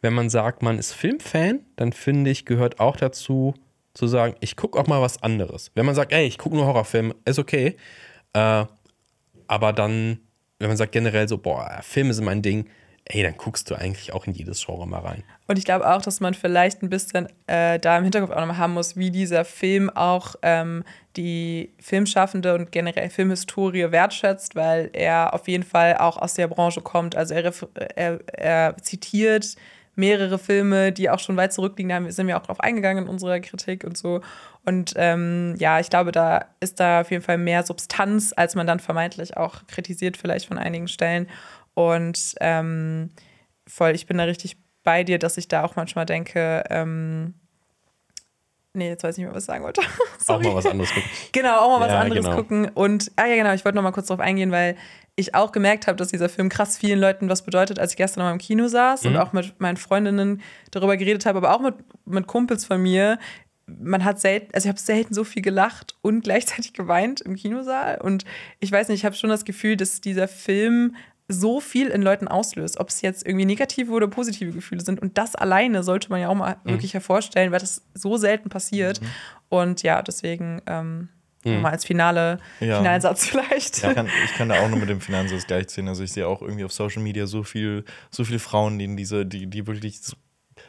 wenn 0.00 0.14
man 0.14 0.30
sagt, 0.30 0.62
man 0.62 0.78
ist 0.78 0.92
Filmfan, 0.92 1.60
dann 1.76 1.92
finde 1.92 2.30
ich, 2.30 2.44
gehört 2.44 2.80
auch 2.80 2.96
dazu, 2.96 3.54
zu 3.92 4.06
sagen, 4.06 4.34
ich 4.40 4.56
gucke 4.56 4.78
auch 4.78 4.86
mal 4.86 5.00
was 5.00 5.22
anderes. 5.22 5.70
Wenn 5.74 5.86
man 5.86 5.94
sagt, 5.94 6.12
ey, 6.12 6.26
ich 6.26 6.38
gucke 6.38 6.56
nur 6.56 6.66
Horrorfilme, 6.66 7.14
ist 7.24 7.38
okay. 7.38 7.76
Äh, 8.34 8.64
aber 9.46 9.72
dann, 9.72 10.20
wenn 10.58 10.68
man 10.68 10.76
sagt 10.76 10.92
generell 10.92 11.28
so, 11.28 11.38
boah, 11.38 11.80
Filme 11.82 12.12
sind 12.12 12.24
mein 12.24 12.42
Ding, 12.42 12.66
ey, 13.08 13.22
dann 13.22 13.36
guckst 13.36 13.70
du 13.70 13.76
eigentlich 13.76 14.12
auch 14.12 14.26
in 14.26 14.34
jedes 14.34 14.64
Genre 14.64 14.86
mal 14.86 15.00
rein. 15.00 15.22
Und 15.46 15.58
ich 15.58 15.64
glaube 15.64 15.88
auch, 15.88 16.02
dass 16.02 16.20
man 16.20 16.34
vielleicht 16.34 16.82
ein 16.82 16.90
bisschen 16.90 17.28
äh, 17.46 17.78
da 17.78 17.96
im 17.98 18.02
Hinterkopf 18.02 18.30
auch 18.30 18.40
nochmal 18.40 18.58
haben 18.58 18.74
muss, 18.74 18.96
wie 18.96 19.10
dieser 19.10 19.44
Film 19.44 19.90
auch 19.90 20.34
ähm, 20.42 20.82
die 21.16 21.72
Filmschaffende 21.80 22.54
und 22.54 22.72
generell 22.72 23.08
Filmhistorie 23.10 23.92
wertschätzt, 23.92 24.56
weil 24.56 24.90
er 24.92 25.34
auf 25.34 25.46
jeden 25.46 25.64
Fall 25.64 25.96
auch 25.98 26.16
aus 26.16 26.34
der 26.34 26.48
Branche 26.48 26.80
kommt. 26.80 27.14
Also 27.14 27.34
er, 27.34 27.52
er, 27.94 28.20
er 28.32 28.76
zitiert 28.78 29.56
mehrere 29.96 30.38
Filme, 30.38 30.92
die 30.92 31.08
auch 31.08 31.18
schon 31.18 31.36
weit 31.36 31.52
zurückliegen. 31.52 31.88
Da 31.88 32.10
sind 32.10 32.26
wir 32.26 32.36
auch 32.36 32.42
drauf 32.42 32.60
eingegangen 32.60 33.04
in 33.04 33.10
unserer 33.10 33.40
Kritik 33.40 33.82
und 33.82 33.96
so. 33.96 34.20
Und 34.64 34.92
ähm, 34.96 35.54
ja, 35.58 35.80
ich 35.80 35.90
glaube, 35.90 36.12
da 36.12 36.46
ist 36.60 36.80
da 36.80 37.00
auf 37.00 37.10
jeden 37.10 37.22
Fall 37.22 37.38
mehr 37.38 37.62
Substanz, 37.62 38.34
als 38.36 38.54
man 38.54 38.66
dann 38.66 38.78
vermeintlich 38.78 39.36
auch 39.36 39.66
kritisiert, 39.68 40.16
vielleicht 40.16 40.46
von 40.46 40.58
einigen 40.58 40.88
Stellen. 40.88 41.28
Und 41.76 42.34
ähm, 42.40 43.10
voll, 43.68 43.90
ich 43.94 44.06
bin 44.06 44.16
da 44.16 44.24
richtig 44.24 44.56
bei 44.82 45.04
dir, 45.04 45.18
dass 45.18 45.36
ich 45.36 45.46
da 45.46 45.62
auch 45.62 45.76
manchmal 45.76 46.06
denke, 46.06 46.64
ähm, 46.70 47.34
nee, 48.72 48.88
jetzt 48.88 49.04
weiß 49.04 49.14
ich 49.14 49.18
nicht 49.18 49.26
mehr, 49.26 49.34
was 49.34 49.42
ich 49.42 49.46
sagen 49.46 49.62
wollte. 49.62 49.82
Auch 50.26 50.40
mal 50.42 50.54
was 50.54 50.64
anderes 50.66 50.90
gucken. 50.92 51.10
Genau, 51.32 51.56
auch 51.58 51.78
mal 51.78 51.84
was 51.86 51.92
Ja, 51.92 52.00
anderes 52.00 52.24
genau. 52.24 52.36
gucken. 52.36 52.68
Und, 52.74 53.12
ah 53.16 53.26
ja, 53.26 53.36
genau, 53.36 53.52
ich 53.52 53.64
wollte 53.64 53.76
noch 53.76 53.82
mal 53.82 53.92
kurz 53.92 54.06
darauf 54.08 54.20
eingehen, 54.24 54.50
weil 54.50 54.76
ich 55.16 55.34
auch 55.34 55.52
gemerkt 55.52 55.86
habe, 55.86 55.96
dass 55.96 56.08
dieser 56.08 56.28
Film 56.28 56.48
krass 56.48 56.76
vielen 56.78 56.98
Leuten 56.98 57.28
was 57.28 57.42
bedeutet, 57.42 57.78
als 57.78 57.92
ich 57.92 57.96
gestern 57.96 58.20
noch 58.22 58.26
mal 58.28 58.32
im 58.32 58.38
Kino 58.38 58.66
saß 58.68 59.04
Mhm. 59.04 59.10
und 59.10 59.16
auch 59.18 59.32
mit 59.32 59.60
meinen 59.60 59.76
Freundinnen 59.76 60.40
darüber 60.72 60.96
geredet 60.96 61.26
habe, 61.26 61.38
aber 61.38 61.54
auch 61.54 61.60
mit, 61.60 61.74
mit 62.06 62.26
Kumpels 62.26 62.64
von 62.64 62.82
mir. 62.82 63.18
Man 63.66 64.04
hat 64.04 64.18
selten, 64.20 64.48
also 64.54 64.66
ich 64.66 64.70
habe 64.70 64.80
selten 64.80 65.14
so 65.14 65.24
viel 65.24 65.42
gelacht 65.42 65.96
und 66.02 66.22
gleichzeitig 66.24 66.72
geweint 66.72 67.20
im 67.20 67.36
Kinosaal. 67.36 68.00
Und 68.00 68.24
ich 68.60 68.72
weiß 68.72 68.88
nicht, 68.88 69.00
ich 69.00 69.04
habe 69.04 69.14
schon 69.16 69.30
das 69.30 69.44
Gefühl, 69.44 69.76
dass 69.76 70.00
dieser 70.00 70.26
Film 70.28 70.96
so 71.28 71.60
viel 71.60 71.88
in 71.88 72.02
Leuten 72.02 72.28
auslöst, 72.28 72.78
ob 72.78 72.88
es 72.88 73.02
jetzt 73.02 73.26
irgendwie 73.26 73.44
negative 73.46 73.90
oder 73.92 74.06
positive 74.08 74.52
Gefühle 74.52 74.80
sind. 74.84 75.00
Und 75.02 75.18
das 75.18 75.34
alleine 75.34 75.82
sollte 75.82 76.08
man 76.10 76.20
ja 76.20 76.28
auch 76.28 76.34
mal 76.34 76.56
Mhm. 76.64 76.70
wirklich 76.70 76.94
hervorstellen, 76.94 77.50
weil 77.52 77.58
das 77.60 77.82
so 77.94 78.16
selten 78.16 78.48
passiert. 78.48 79.00
Und 79.48 79.82
ja, 79.82 80.02
deswegen 80.02 80.62
ähm, 80.66 81.08
Mhm. 81.44 81.62
mal 81.62 81.70
als 81.72 81.84
Finale, 81.84 82.38
Ja. 82.60 82.78
Finalsatz 82.78 83.26
vielleicht. 83.26 83.76
Ich 83.76 83.82
kann, 83.94 84.06
ich 84.24 84.34
kann 84.34 84.48
da 84.48 84.56
auch 84.56 84.68
nur 84.68 84.78
mit 84.78 84.88
dem 84.88 85.00
Finanzsatz 85.00 85.46
gleichziehen. 85.46 85.86
Also 85.88 86.02
ich 86.02 86.12
sehe 86.12 86.26
auch 86.26 86.42
irgendwie 86.42 86.64
auf 86.64 86.72
Social 86.72 87.02
Media 87.02 87.26
so 87.26 87.42
viel, 87.44 87.84
so 88.10 88.24
viele 88.24 88.38
Frauen, 88.40 88.78
die 88.78 88.84
in 88.86 88.96
diese, 88.96 89.24
die, 89.26 89.46
die 89.46 89.66
wirklich 89.66 90.00
so 90.02 90.16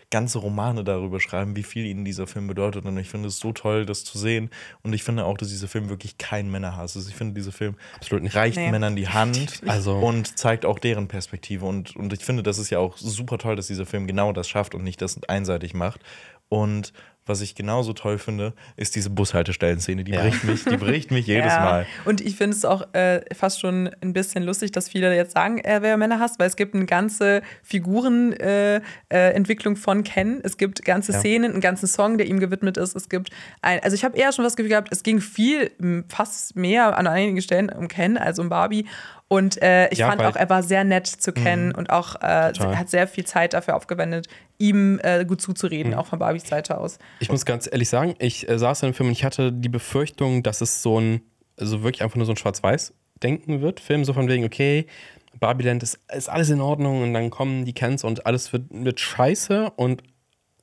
ganze 0.10 0.40
Romane 0.40 0.84
darüber 0.84 1.20
schreiben, 1.20 1.56
wie 1.56 1.64
viel 1.64 1.86
ihnen 1.86 2.06
dieser 2.06 2.28
Film 2.28 2.48
bedeutet. 2.48 2.86
Und 2.86 2.98
ich 2.98 3.10
finde 3.10 3.28
es 3.28 3.40
so 3.40 3.52
toll, 3.52 3.86
das 3.86 4.04
zu 4.06 4.18
sehen. 4.18 4.50
Und 4.84 4.94
ich 4.94 5.04
finde 5.04 5.26
auch, 5.26 5.38
dass 5.38 5.50
dieser 5.50 5.68
Film 5.68 5.90
wirklich 5.90 6.18
kein 6.18 6.50
Männerhass 6.50 6.96
ist. 6.96 7.10
Ich 7.10 7.16
finde, 7.16 7.34
dieser 7.34 7.52
Film 7.52 7.76
Absolut 7.96 8.24
nicht. 8.24 8.36
reicht 8.36 8.58
Nee. 8.58 8.72
Männern 8.72 8.96
die 8.96 9.10
Hand 9.10 9.62
Also- 9.68 9.98
und 9.98 10.38
zeigt 10.38 10.66
auch 10.66 10.80
deren 10.80 11.08
Perspektive. 11.08 11.66
Und, 11.66 11.96
und 11.96 12.14
ich 12.14 12.24
finde, 12.24 12.44
das 12.44 12.58
ist 12.58 12.70
ja 12.70 12.80
auch 12.80 12.98
super 12.98 13.38
toll, 13.38 13.56
dass 13.56 13.68
dieser 13.68 13.86
Film 13.86 14.08
genau 14.08 14.32
das 14.32 14.48
schafft 14.48 14.76
und 14.76 14.84
nicht 14.84 15.02
das 15.02 15.22
einseitig 15.28 15.74
macht. 15.74 16.02
Und 16.50 16.94
was 17.28 17.42
ich 17.42 17.56
genauso 17.56 17.94
toll 17.94 18.18
finde, 18.18 18.54
ist 18.76 18.96
diese 18.96 19.10
Bushaltestellenszene. 19.10 20.04
Die 20.04 20.12
Ja. 20.14 20.22
bricht 20.22 20.44
mich, 20.44 20.64
die 20.66 20.78
bricht 20.78 21.12
mich 21.12 21.28
jedes 21.28 21.54
Ja. 21.54 21.60
Mal. 21.60 21.86
Und 22.06 22.22
ich 22.22 22.36
finde 22.36 22.56
es 22.56 22.66
auch 22.66 22.94
äh, 22.94 23.22
fast 23.36 23.60
schon 23.60 23.90
ein 24.02 24.14
bisschen 24.14 24.44
lustig, 24.44 24.72
dass 24.72 24.90
viele 24.90 25.16
jetzt 25.16 25.34
sagen, 25.34 25.58
er 25.60 25.82
wäre 25.82 25.98
Männerhass, 25.98 26.40
weil 26.40 26.48
es 26.48 26.56
gibt 26.56 26.76
eine 26.76 26.86
ganze 26.86 27.42
Figurenentwicklung 27.64 29.76
äh, 29.76 29.78
äh, 29.78 29.82
von 29.82 30.04
Ken. 30.04 30.40
Es 30.44 30.58
gibt 30.58 30.84
ganze 30.86 31.12
Ja. 31.14 31.20
Szenen, 31.20 31.52
einen 31.54 31.62
ganzen 31.62 31.88
Song, 31.88 32.18
der 32.18 32.28
ihm 32.28 32.40
gewidmet 32.40 32.78
ist. 32.78 32.96
Es 32.96 33.10
gibt 33.10 33.30
ein, 33.62 33.80
also 33.84 33.96
ich 33.96 34.04
habe 34.04 34.18
eher 34.18 34.32
schon 34.32 34.44
das 34.44 34.56
Gefühl 34.56 34.70
gehabt, 34.70 34.90
es 34.92 35.04
ging 35.04 35.20
viel, 35.22 35.72
fast 36.10 36.56
mehr 36.56 36.98
an 36.98 37.08
einigen 37.08 37.42
Stellen 37.42 37.70
um 37.70 37.88
Ken 37.88 38.18
als 38.18 38.40
um 38.40 38.50
Barbie. 38.50 38.86
Und 39.30 39.62
äh, 39.62 39.90
ich 39.90 40.00
Ja, 40.00 40.08
fand 40.08 40.22
auch, 40.22 40.38
er 40.38 40.50
war 40.50 40.64
sehr 40.64 40.86
nett 40.86 41.06
zu 41.06 41.34
Ken 41.34 41.74
und 41.74 41.90
auch 41.90 42.16
äh, 42.22 42.54
hat 42.54 42.90
sehr 42.90 43.08
viel 43.08 43.26
Zeit 43.26 43.54
dafür 43.54 43.76
aufgewendet, 43.76 44.28
ihm 44.58 45.00
äh, 45.04 45.26
gut 45.26 45.42
zuzureden, 45.42 45.94
auch 45.94 46.08
von 46.08 46.20
Barbies 46.20 46.48
Seite 46.48 46.78
aus. 46.78 46.98
Ich 47.20 47.30
muss 47.30 47.46
ganz 47.46 47.68
ehrlich 47.70 47.90
sagen, 47.90 48.16
ich 48.20 48.48
äh, 48.48 48.58
saß 48.58 48.84
in 48.84 48.90
dem 48.90 48.94
Film 48.94 49.10
und 49.10 49.14
ich 49.14 49.26
hatte 49.26 49.52
die 49.52 49.68
Befürchtung, 49.68 50.44
dass 50.44 50.62
es 50.62 50.82
so 50.82 51.00
ein, 51.00 51.22
also 51.60 51.84
wirklich 51.84 52.04
einfach 52.04 52.16
nur 52.16 52.26
so 52.26 52.32
ein 52.32 52.38
Schwarz-Weiß-Denken 52.38 53.62
wird. 53.62 53.82
Film 53.82 54.06
so 54.06 54.14
von 54.14 54.30
wegen, 54.30 54.46
okay, 54.46 54.88
Barbieland 55.40 55.84
ist, 55.84 56.00
ist 56.16 56.30
alles 56.30 56.50
in 56.50 56.62
Ordnung 56.62 57.04
und 57.04 57.14
dann 57.14 57.30
kommen 57.30 57.66
die 57.66 57.74
Cans 57.74 58.06
und 58.06 58.26
alles 58.26 58.54
wird, 58.54 58.64
wird 58.70 59.00
scheiße 59.02 59.72
und, 59.76 60.04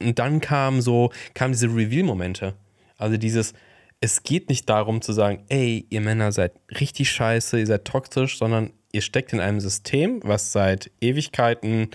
und 0.00 0.18
dann 0.18 0.40
kam 0.40 0.80
so, 0.80 1.10
kamen 1.34 1.52
diese 1.52 1.68
Reveal-Momente. 1.68 2.54
Also 2.96 3.18
dieses, 3.18 3.52
es 4.04 4.22
geht 4.22 4.50
nicht 4.50 4.68
darum 4.68 5.00
zu 5.00 5.14
sagen, 5.14 5.44
ey, 5.48 5.86
ihr 5.88 6.02
Männer 6.02 6.30
seid 6.30 6.52
richtig 6.78 7.10
scheiße, 7.10 7.58
ihr 7.58 7.66
seid 7.66 7.86
toxisch, 7.86 8.36
sondern 8.36 8.70
ihr 8.92 9.00
steckt 9.00 9.32
in 9.32 9.40
einem 9.40 9.60
System, 9.60 10.20
was 10.22 10.52
seit 10.52 10.90
Ewigkeiten 11.00 11.88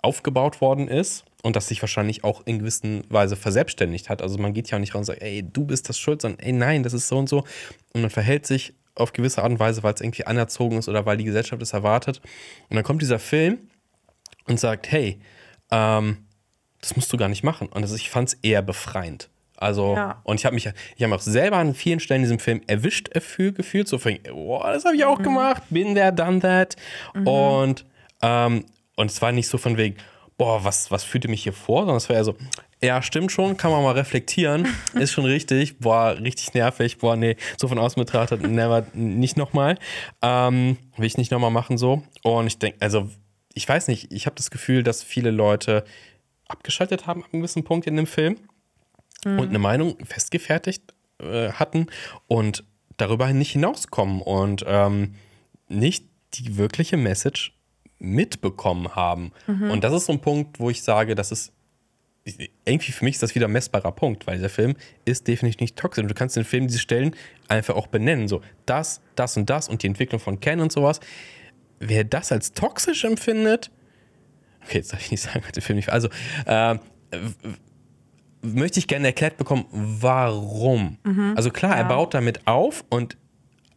aufgebaut 0.00 0.60
worden 0.60 0.86
ist 0.86 1.24
und 1.42 1.56
das 1.56 1.66
sich 1.66 1.82
wahrscheinlich 1.82 2.22
auch 2.22 2.42
in 2.46 2.60
gewisser 2.60 3.02
Weise 3.08 3.34
verselbstständigt 3.34 4.08
hat. 4.08 4.22
Also 4.22 4.38
man 4.38 4.54
geht 4.54 4.70
ja 4.70 4.76
auch 4.76 4.80
nicht 4.80 4.94
raus 4.94 5.00
und 5.00 5.04
sagt, 5.06 5.22
ey, 5.22 5.42
du 5.42 5.64
bist 5.64 5.88
das 5.88 5.98
schuld, 5.98 6.22
sondern 6.22 6.38
ey, 6.38 6.52
nein, 6.52 6.84
das 6.84 6.92
ist 6.92 7.08
so 7.08 7.18
und 7.18 7.28
so. 7.28 7.38
Und 7.92 8.02
man 8.02 8.10
verhält 8.10 8.46
sich 8.46 8.74
auf 8.94 9.12
gewisse 9.12 9.42
Art 9.42 9.50
und 9.50 9.58
Weise, 9.58 9.82
weil 9.82 9.94
es 9.94 10.00
irgendwie 10.00 10.26
anerzogen 10.26 10.78
ist 10.78 10.88
oder 10.88 11.06
weil 11.06 11.16
die 11.16 11.24
Gesellschaft 11.24 11.60
es 11.60 11.72
erwartet. 11.72 12.20
Und 12.68 12.76
dann 12.76 12.84
kommt 12.84 13.02
dieser 13.02 13.18
Film 13.18 13.58
und 14.46 14.60
sagt, 14.60 14.92
hey, 14.92 15.18
ähm, 15.72 16.18
das 16.80 16.94
musst 16.94 17.12
du 17.12 17.16
gar 17.16 17.28
nicht 17.28 17.42
machen. 17.42 17.66
Und 17.66 17.82
das, 17.82 17.92
ich 17.94 18.10
fand 18.10 18.28
es 18.28 18.34
eher 18.42 18.62
befreiend. 18.62 19.28
Also, 19.60 19.94
Ja. 19.96 20.20
und 20.24 20.38
ich 20.38 20.46
habe 20.46 20.54
mich, 20.54 20.68
ich 20.96 21.02
habe 21.02 21.14
auch 21.14 21.20
selber 21.20 21.56
an 21.56 21.74
vielen 21.74 21.98
Stellen 22.00 22.20
in 22.20 22.24
diesem 22.24 22.38
Film 22.38 22.60
erwischt 22.68 23.08
erfühl, 23.08 23.52
gefühlt, 23.52 23.88
so 23.88 23.98
von, 23.98 24.16
oh, 24.32 24.60
das 24.64 24.84
habe 24.84 24.94
ich 24.96 25.04
auch 25.04 25.20
gemacht, 25.20 25.62
bin 25.70 25.94
there, 25.94 26.12
done 26.12 26.38
that. 26.40 26.76
Und, 27.24 27.84
ähm, 28.22 28.64
und 28.96 29.10
es 29.10 29.20
war 29.20 29.32
nicht 29.32 29.48
so 29.48 29.58
von 29.58 29.76
wegen, 29.76 29.96
boah, 30.36 30.62
was, 30.64 30.90
was 30.92 31.02
fühlte 31.02 31.26
mich 31.28 31.42
hier 31.42 31.52
vor, 31.52 31.80
sondern 31.80 31.96
es 31.96 32.08
war 32.08 32.14
eher 32.16 32.24
so, 32.24 32.36
ja, 32.80 33.02
stimmt 33.02 33.32
schon, 33.32 33.56
kann 33.56 33.72
man 33.72 33.82
mal 33.82 33.94
reflektieren, 33.94 34.68
ist 34.94 35.10
schon 35.12 35.24
richtig, 35.24 35.80
boah, 35.80 36.10
richtig 36.20 36.54
nervig, 36.54 36.98
boah, 36.98 37.16
nee, 37.16 37.36
so 37.56 37.66
von 37.66 37.78
außen 37.78 38.00
betrachtet, 38.00 38.42
never, 38.42 38.86
nicht 38.94 39.36
nochmal, 39.36 39.76
ähm, 40.22 40.76
will 40.96 41.06
ich 41.06 41.18
nicht 41.18 41.32
nochmal 41.32 41.50
machen 41.50 41.76
so. 41.78 42.04
Und 42.22 42.46
ich 42.46 42.58
denke, 42.60 42.78
also, 42.80 43.08
ich 43.54 43.68
weiß 43.68 43.88
nicht, 43.88 44.12
ich 44.12 44.26
habe 44.26 44.36
das 44.36 44.52
Gefühl, 44.52 44.84
dass 44.84 45.02
viele 45.02 45.32
Leute 45.32 45.84
abgeschaltet 46.46 47.08
haben 47.08 47.24
an 47.24 47.30
einem 47.32 47.40
gewissen 47.42 47.64
Punkt 47.64 47.88
in 47.88 47.96
dem 47.96 48.06
Film 48.06 48.36
und 49.24 49.48
eine 49.48 49.58
Meinung 49.58 49.96
festgefertigt 50.04 50.94
äh, 51.18 51.50
hatten 51.52 51.86
und 52.26 52.64
darüber 52.96 53.32
nicht 53.32 53.52
hinauskommen 53.52 54.22
und 54.22 54.64
ähm, 54.66 55.14
nicht 55.68 56.06
die 56.34 56.56
wirkliche 56.56 56.96
Message 56.96 57.54
mitbekommen 57.98 58.94
haben. 58.94 59.32
Und 59.46 59.82
das 59.82 59.92
ist 59.92 60.06
so 60.06 60.12
ein 60.12 60.20
Punkt, 60.20 60.60
wo 60.60 60.70
ich 60.70 60.82
sage, 60.82 61.14
das 61.14 61.32
ist 61.32 61.52
irgendwie 62.64 62.92
für 62.92 63.04
mich 63.04 63.14
ist 63.14 63.22
das 63.22 63.34
wieder 63.34 63.48
ein 63.48 63.52
messbarer 63.52 63.92
Punkt, 63.92 64.26
weil 64.26 64.36
dieser 64.36 64.48
Film 64.48 64.76
ist 65.04 65.26
definitiv 65.26 65.60
nicht 65.60 65.76
toxisch. 65.76 66.02
Und 66.02 66.08
du 66.08 66.14
kannst 66.14 66.36
den 66.36 66.44
Film 66.44 66.66
diese 66.66 66.78
Stellen 66.78 67.14
einfach 67.48 67.74
auch 67.74 67.86
benennen. 67.86 68.28
So, 68.28 68.42
das, 68.66 69.00
das 69.16 69.36
und 69.36 69.48
das 69.48 69.68
und 69.68 69.82
die 69.82 69.86
Entwicklung 69.86 70.20
von 70.20 70.40
Ken 70.40 70.60
und 70.60 70.72
sowas. 70.72 71.00
Wer 71.80 72.04
das 72.04 72.32
als 72.32 72.52
toxisch 72.52 73.04
empfindet, 73.04 73.70
okay, 74.64 74.78
jetzt 74.78 74.92
darf 74.92 75.00
ich 75.00 75.10
nicht 75.10 75.22
sagen, 75.22 75.42
was 75.44 75.52
der 75.52 75.62
Film 75.62 75.76
nicht. 75.76 75.90
Also, 75.90 76.08
äh, 76.44 76.78
möchte 78.42 78.78
ich 78.78 78.86
gerne 78.86 79.06
erklärt 79.08 79.36
bekommen, 79.36 79.64
warum. 79.70 80.98
Also 81.36 81.50
klar, 81.50 81.72
er 81.76 81.82
Ja. 81.82 81.88
baut 81.88 82.14
damit 82.14 82.46
auf 82.46 82.84
und 82.90 83.16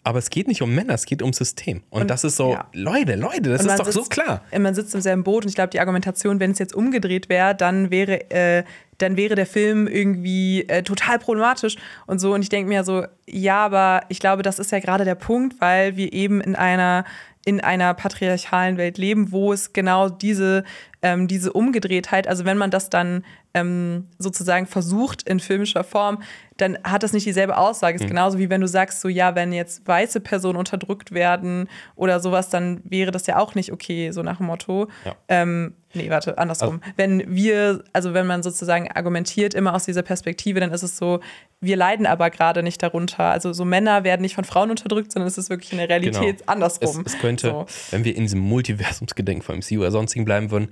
aber 0.03 0.17
es 0.17 0.31
geht 0.31 0.47
nicht 0.47 0.63
um 0.63 0.73
Männer, 0.73 0.95
es 0.95 1.05
geht 1.05 1.21
ums 1.21 1.37
System. 1.37 1.83
Und, 1.91 2.01
Und- 2.01 2.07
das 2.09 2.23
ist 2.23 2.35
so, 2.35 2.53
ja. 2.53 2.65
Leute, 2.73 3.15
Leute, 3.15 3.51
das 3.51 3.63
ist 3.63 3.77
doch 3.79 3.85
so 3.85 3.99
sitzt- 4.01 4.09
klar. 4.09 4.41
Man 4.57 4.73
sitzt 4.73 4.95
im 4.95 5.01
selben 5.01 5.23
Boot 5.23 5.43
und 5.45 5.49
ich 5.49 5.53
glaube, 5.55 5.69
die 5.69 5.79
Argumentation, 5.79 6.39
wenn 6.39 6.49
es 6.51 6.57
jetzt 6.57 6.73
umgedreht 6.73 7.29
wäre, 7.29 7.53
dann 7.53 7.91
wäre, 7.91 8.31
äh, 8.31 8.63
dann 8.97 9.15
wäre 9.15 9.35
der 9.35 9.45
Film 9.45 9.85
irgendwie 9.87 10.63
äh, 10.67 10.81
total 10.81 11.19
problematisch 11.19 11.75
und 12.07 12.17
so. 12.17 12.33
Und 12.33 12.41
ich 12.41 12.49
denke 12.49 12.67
mir 12.67 12.83
so, 12.83 13.05
ja, 13.29 13.63
aber 13.63 14.01
ich 14.09 14.19
glaube, 14.19 14.41
das 14.41 14.57
ist 14.57 14.71
ja 14.71 14.79
gerade 14.79 15.05
der 15.05 15.13
Punkt, 15.15 15.61
weil 15.61 15.97
wir 15.97 16.11
eben 16.13 16.41
in 16.41 16.55
einer 16.55 17.05
in 17.43 17.59
einer 17.59 17.95
patriarchalen 17.95 18.77
Welt 18.77 18.99
leben, 18.99 19.31
wo 19.31 19.51
es 19.51 19.73
genau 19.73 20.09
diese, 20.09 20.63
ähm, 21.01 21.27
diese 21.27 21.51
Umgedrehtheit, 21.53 22.27
also 22.27 22.45
wenn 22.45 22.57
man 22.57 22.71
das 22.71 22.89
dann 22.89 23.23
ähm, 23.53 24.07
sozusagen 24.17 24.65
versucht 24.65 25.23
in 25.23 25.39
filmischer 25.39 25.83
Form, 25.83 26.21
dann 26.57 26.77
hat 26.83 27.03
das 27.03 27.11
nicht 27.11 27.25
dieselbe 27.25 27.57
Aussage. 27.57 27.95
Es 27.95 28.01
ist 28.03 28.07
genauso 28.07 28.37
wie 28.37 28.49
wenn 28.49 28.61
du 28.61 28.67
sagst, 28.67 29.01
so 29.01 29.07
ja, 29.07 29.35
wenn 29.35 29.51
jetzt 29.51 29.87
weiße 29.87 30.19
Personen 30.19 30.57
unterdrückt 30.57 31.11
werden 31.11 31.67
oder 31.95 32.19
sowas, 32.19 32.49
dann 32.49 32.81
wäre 32.83 33.11
das 33.11 33.25
ja 33.27 33.37
auch 33.39 33.55
nicht 33.55 33.71
okay, 33.73 34.11
so 34.11 34.21
nach 34.21 34.37
dem 34.37 34.45
Motto. 34.45 34.87
Ja. 35.03 35.15
Ähm, 35.27 35.73
nee, 35.93 36.09
warte, 36.11 36.37
andersrum. 36.37 36.81
wenn 36.97 37.35
wir, 37.35 37.83
also 37.93 38.13
wenn 38.13 38.27
man 38.27 38.43
sozusagen 38.43 38.89
argumentiert 38.91 39.53
immer 39.55 39.73
aus 39.73 39.85
dieser 39.85 40.03
Perspektive, 40.03 40.59
dann 40.59 40.71
ist 40.71 40.83
es 40.83 40.97
so, 40.97 41.19
wir 41.61 41.75
leiden 41.77 42.05
aber 42.05 42.29
gerade 42.29 42.63
nicht 42.63 42.81
darunter. 42.83 43.23
Also 43.25 43.53
so 43.53 43.65
Männer 43.65 44.03
werden 44.03 44.21
nicht 44.21 44.35
von 44.35 44.43
Frauen 44.45 44.69
unterdrückt, 44.69 45.11
sondern 45.11 45.27
es 45.27 45.37
ist 45.37 45.49
wirklich 45.49 45.71
in 45.71 45.79
der 45.79 45.89
Realität 45.89 46.39
Genau. 46.39 46.51
andersrum. 46.51 47.03
Es, 47.05 47.13
es 47.15 47.19
könnte, 47.19 47.49
So. 47.49 47.65
wenn 47.91 48.03
wir 48.03 48.15
in 48.15 48.23
diesem 48.23 48.39
Multiversumsgedenken 48.39 49.41
vom 49.43 49.57
MCU 49.57 49.79
oder 49.81 49.91
sonstigen 49.91 50.25
bleiben 50.25 50.51
würden, 50.51 50.69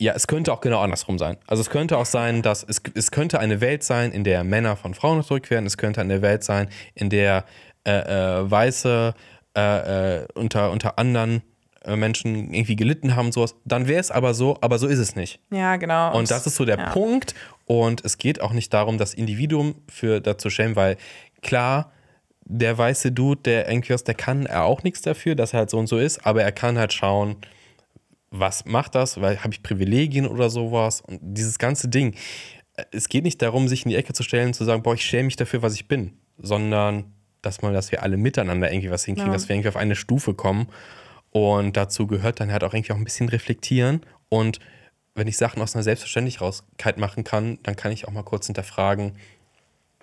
ja, 0.00 0.14
es 0.14 0.26
könnte 0.26 0.50
auch 0.52 0.62
genau 0.62 0.80
andersrum 0.80 1.18
sein. 1.18 1.36
Also 1.46 1.60
es 1.60 1.68
könnte 1.68 1.98
auch 1.98 2.06
sein, 2.06 2.40
dass 2.40 2.64
es, 2.66 2.80
es 2.94 3.10
könnte 3.10 3.38
eine 3.38 3.60
Welt 3.60 3.84
sein, 3.84 4.12
in 4.12 4.24
der 4.24 4.44
Männer 4.44 4.74
von 4.76 4.94
Frauen 4.94 5.18
unterdrückt 5.18 5.50
werden. 5.50 5.66
Es 5.66 5.76
könnte 5.76 6.00
eine 6.00 6.22
Welt 6.22 6.42
sein, 6.42 6.70
in 6.94 7.10
der 7.10 7.44
äh, 7.84 7.90
äh, 7.90 8.50
Weiße 8.50 9.14
äh, 9.54 10.20
äh, 10.20 10.26
unter, 10.34 10.70
unter 10.70 10.98
anderen 10.98 11.42
äh, 11.84 11.96
Menschen 11.96 12.54
irgendwie 12.54 12.76
gelitten 12.76 13.14
haben 13.14 13.30
sowas. 13.30 13.56
Dann 13.66 13.88
wäre 13.88 14.00
es 14.00 14.10
aber 14.10 14.32
so, 14.32 14.56
aber 14.62 14.78
so 14.78 14.86
ist 14.86 14.98
es 14.98 15.16
nicht. 15.16 15.38
Ja, 15.50 15.76
genau. 15.76 16.16
Und 16.16 16.30
das 16.30 16.46
ist 16.46 16.56
so 16.56 16.64
der 16.64 16.78
ja. 16.78 16.90
Punkt. 16.90 17.34
Und 17.66 18.02
es 18.02 18.16
geht 18.16 18.40
auch 18.40 18.54
nicht 18.54 18.72
darum, 18.72 18.96
das 18.96 19.12
Individuum 19.12 19.74
für 19.86 20.22
dazu 20.22 20.48
schämen, 20.48 20.76
weil 20.76 20.96
klar, 21.42 21.92
der 22.46 22.76
weiße 22.76 23.12
Dude, 23.12 23.42
der 23.42 23.68
irgendwie 23.68 23.92
was, 23.92 24.04
der 24.04 24.14
kann 24.14 24.46
er 24.46 24.64
auch 24.64 24.82
nichts 24.82 25.02
dafür, 25.02 25.34
dass 25.34 25.52
er 25.52 25.60
halt 25.60 25.70
so 25.70 25.76
und 25.78 25.88
so 25.88 25.98
ist, 25.98 26.26
aber 26.26 26.42
er 26.42 26.52
kann 26.52 26.78
halt 26.78 26.94
schauen, 26.94 27.36
was 28.30 28.64
macht 28.64 28.94
das, 28.94 29.20
weil 29.20 29.42
habe 29.42 29.52
ich 29.52 29.62
Privilegien 29.62 30.26
oder 30.26 30.50
sowas 30.50 31.00
und 31.00 31.18
dieses 31.22 31.58
ganze 31.58 31.88
Ding. 31.88 32.14
Es 32.92 33.08
geht 33.08 33.24
nicht 33.24 33.42
darum, 33.42 33.68
sich 33.68 33.84
in 33.84 33.90
die 33.90 33.96
Ecke 33.96 34.12
zu 34.12 34.22
stellen 34.22 34.48
und 34.48 34.54
zu 34.54 34.64
sagen, 34.64 34.82
boah, 34.82 34.94
ich 34.94 35.04
schäme 35.04 35.24
mich 35.24 35.36
dafür, 35.36 35.62
was 35.62 35.74
ich 35.74 35.88
bin, 35.88 36.12
sondern 36.38 37.12
dass 37.42 37.62
man, 37.62 37.72
dass 37.74 37.90
wir 37.90 38.02
alle 38.02 38.16
miteinander 38.16 38.70
irgendwie 38.72 38.90
was 38.90 39.04
hinkriegen, 39.04 39.30
Ja. 39.30 39.34
dass 39.34 39.48
wir 39.48 39.56
irgendwie 39.56 39.68
auf 39.70 39.76
eine 39.76 39.96
Stufe 39.96 40.34
kommen. 40.34 40.68
Und 41.30 41.76
dazu 41.76 42.06
gehört 42.06 42.40
dann 42.40 42.52
halt 42.52 42.64
auch 42.64 42.74
irgendwie 42.74 42.92
auch 42.92 42.96
ein 42.96 43.04
bisschen 43.04 43.28
reflektieren. 43.28 44.00
Und 44.28 44.58
wenn 45.14 45.26
ich 45.26 45.36
Sachen 45.36 45.60
aus 45.62 45.74
einer 45.74 45.82
Selbstverständlichkeit 45.82 46.98
machen 46.98 47.24
kann, 47.24 47.58
dann 47.62 47.76
kann 47.76 47.92
ich 47.92 48.06
auch 48.06 48.12
mal 48.12 48.22
kurz 48.24 48.46
hinterfragen, 48.46 49.16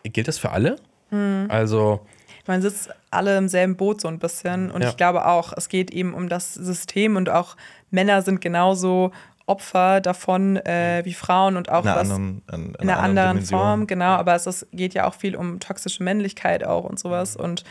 gilt 0.03 0.27
das 0.27 0.37
für 0.37 0.51
alle? 0.51 0.77
Mhm. 1.11 1.45
Also, 1.49 2.05
man 2.47 2.61
sitzt 2.61 2.89
alle 3.11 3.37
im 3.37 3.47
selben 3.49 3.75
Boot 3.75 3.99
so 4.01 4.07
ein 4.07 4.19
bisschen. 4.19 4.71
Und 4.71 4.81
Ja. 4.81 4.89
ich 4.89 4.97
glaube 4.97 5.25
auch, 5.25 5.53
es 5.55 5.69
geht 5.69 5.91
eben 5.91 6.13
um 6.13 6.29
das 6.29 6.53
System 6.53 7.15
und 7.17 7.29
auch 7.29 7.55
Männer 7.89 8.21
sind 8.21 8.41
genauso 8.41 9.11
Opfer 9.45 10.01
davon 10.01 10.57
äh, 10.57 11.01
wie 11.05 11.13
Frauen 11.13 11.55
und 11.55 11.69
auch 11.69 11.83
In 11.83 11.89
einer 11.89 11.99
was 12.01 12.09
anderen, 12.09 12.41
in, 12.51 12.59
in 12.59 12.75
in 12.75 12.89
einer 12.89 12.99
anderen 12.99 13.29
Dimension. 13.29 13.59
Form, 13.59 13.87
genau. 13.87 14.15
Aber 14.15 14.35
es 14.35 14.45
ist, 14.45 14.67
geht 14.73 14.93
ja 14.93 15.07
auch 15.07 15.13
viel 15.13 15.35
um 15.35 15.59
toxische 15.59 16.03
Männlichkeit 16.03 16.65
auch 16.65 16.83
und 16.83 16.99
sowas. 16.99 17.37
Und 17.37 17.63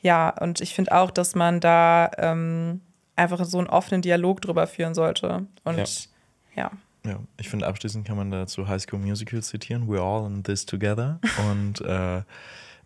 ja, 0.00 0.28
und 0.28 0.60
ich 0.60 0.74
finde 0.74 0.92
auch, 0.92 1.10
dass 1.10 1.34
man 1.34 1.58
da 1.58 2.10
ähm, 2.18 2.80
einfach 3.16 3.44
so 3.44 3.58
einen 3.58 3.66
offenen 3.66 4.02
Dialog 4.02 4.40
drüber 4.40 4.66
führen 4.68 4.94
sollte. 4.94 5.46
Und 5.64 6.08
Ja. 6.54 6.62
ja. 6.62 6.70
Ja, 7.04 7.20
ich 7.38 7.48
finde, 7.48 7.68
abschließend 7.68 8.04
kann 8.04 8.16
man 8.16 8.32
dazu 8.32 8.66
High 8.66 8.82
School 8.82 8.98
Musical 8.98 9.40
zitieren. 9.40 9.88
We're 9.88 10.02
all 10.02 10.26
in 10.26 10.42
this 10.42 10.66
together. 10.66 11.20
Und 11.50 11.80
äh, 11.82 12.22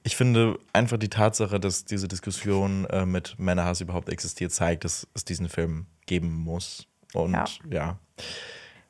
ich 0.02 0.16
finde 0.16 0.59
einfach 0.72 0.97
die 0.97 1.09
Tatsache, 1.09 1.60
dass 1.60 1.85
diese 1.85 2.09
Diskussion 2.09 2.86
äh, 2.86 3.05
mit 3.05 3.39
Männerhass 3.39 3.81
überhaupt 3.81 4.09
existiert, 4.09 4.52
zeigt, 4.52 4.85
dass 4.85 5.06
es 5.14 5.24
diesen 5.24 5.48
Film 5.48 5.86
geben 6.06 6.32
muss. 6.32 6.86
Und 7.12 7.32
Ja. 7.32 7.44
ja, 7.70 7.98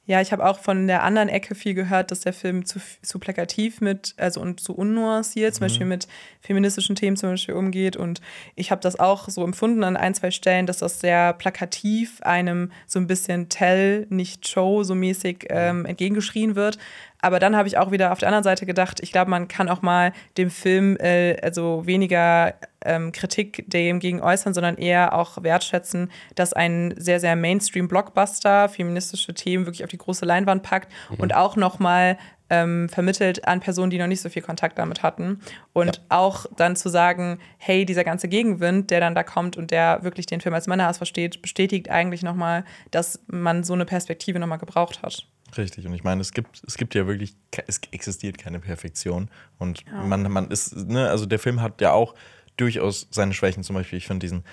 Ja, 0.07 0.21
ich 0.21 0.33
habe 0.33 0.45
auch 0.45 0.59
von 0.59 0.89
der 0.89 1.05
anderen 1.05 1.29
Ecke 1.29 1.55
viel 1.55 1.75
gehört, 1.75 2.11
dass 2.11 2.21
der 2.21 2.33
Film 2.33 2.65
zu, 2.65 2.81
zu 3.03 3.19
plakativ 3.21 3.81
mit, 3.81 4.15
also 4.17 4.41
und 4.41 4.59
zu 4.59 4.75
unnuanciert, 4.75 5.55
zum 5.55 5.67
Beispiel 5.67 5.87
mit 5.87 6.09
feministischen 6.41 6.97
Themen 6.97 7.17
zum 7.17 7.31
Beispiel 7.31 7.55
umgeht. 7.55 7.97
Und 7.97 8.21
ich 8.57 8.71
habe 8.71 8.81
das 8.81 8.99
auch 8.99 9.29
so 9.29 9.45
empfunden 9.45 9.85
an 9.85 9.97
ein, 9.97 10.15
zwei 10.15 10.31
Stellen, 10.33 10.67
dass 10.67 10.79
das 10.79 11.01
sehr 11.01 11.33
plakativ 11.35 12.21
einem 12.23 12.73
so 12.87 12.99
ein 12.99 13.07
bisschen 13.07 13.49
Tell, 13.49 14.07
nicht 14.11 14.49
Show 14.49 14.83
so 14.83 14.95
mäßig 14.95 15.47
ähm, 15.49 15.85
entgegengeschrien 15.87 16.57
wird. 16.57 16.79
Aber 17.23 17.39
dann 17.39 17.57
habe 17.57 17.69
ich 17.69 17.79
auch 17.79 17.91
wieder 17.91 18.13
auf 18.13 18.19
der 18.19 18.29
anderen 18.29 18.45
Seite 18.45 18.67
gedacht, 18.67 19.01
ich 19.01 19.13
glaube, 19.13 19.31
man 19.31 19.49
kann 19.49 19.69
auch 19.69 19.83
mal 19.83 20.13
dem 20.37 20.51
Film 20.51 20.97
äh, 20.99 21.37
also 21.43 21.87
weniger 21.87 22.55
ähm, 22.85 23.13
Kritik 23.13 23.65
dem 23.67 23.99
gegen 24.01 24.21
äußern, 24.23 24.55
sondern 24.55 24.77
eher 24.77 25.15
auch 25.15 25.43
wertschätzen, 25.43 26.11
dass 26.35 26.53
ein 26.53 26.95
sehr, 26.97 27.21
sehr 27.21 27.37
Mainstream-Blockbuster 27.37 28.69
feministische 28.69 29.35
Themen 29.35 29.67
wirklich 29.67 29.85
auf 29.85 29.91
die 29.91 29.99
große 29.99 30.25
Leinwand 30.25 30.63
packt 30.63 30.91
und 31.19 31.35
auch 31.35 31.57
nochmal 31.57 32.17
ähm, 32.51 32.89
vermittelt 32.89 33.47
an 33.47 33.61
Personen, 33.61 33.91
die 33.91 33.99
noch 33.99 34.07
nicht 34.07 34.21
so 34.21 34.29
viel 34.29 34.43
Kontakt 34.43 34.79
damit 34.79 35.03
hatten. 35.03 35.41
Und 35.73 36.03
auch 36.09 36.47
dann 36.57 36.77
zu 36.77 36.89
sagen, 36.89 37.39
hey, 37.59 37.87
dieser 37.87 38.05
ganze 38.05 38.29
Gegenwind, 38.29 38.91
der 38.91 39.01
dann 39.01 39.15
da 39.15 39.23
kommt 39.23 39.57
und 39.57 39.71
der 39.71 40.03
wirklich 40.03 40.27
den 40.27 40.41
Film 40.41 40.55
als 40.55 40.67
Männerhass 40.67 40.99
versteht, 40.99 41.41
bestätigt 41.41 41.89
eigentlich 41.89 42.23
nochmal, 42.23 42.65
dass 42.91 43.21
man 43.29 43.65
so 43.65 43.73
eine 43.73 43.85
Perspektive 43.85 44.39
nochmal 44.39 44.59
gebraucht 44.59 45.03
hat. 45.03 45.27
richtig. 45.57 45.87
Und 45.87 45.95
ich 45.95 46.05
meine, 46.05 46.21
es 46.21 46.33
gibt, 46.33 46.63
es 46.67 46.77
gibt 46.77 46.95
ja 46.95 47.07
wirklich, 47.07 47.35
es 47.67 47.81
existiert 47.93 48.39
keine 48.39 48.61
Perfektion. 48.61 49.31
Und 49.59 49.85
man, 49.93 50.23
man 50.31 50.49
ist, 50.51 50.77
ne, 50.77 51.09
also 51.09 51.27
der 51.27 51.39
Film 51.39 51.63
hat 51.63 51.81
ja 51.81 51.93
auch 51.93 52.15
durchaus 52.57 53.09
seine 53.11 53.33
Schwächen. 53.33 53.63
Zum 53.63 53.75
Beispiel, 53.75 53.97
ich 53.97 54.07
finde 54.07 54.25
diesen 54.25 54.45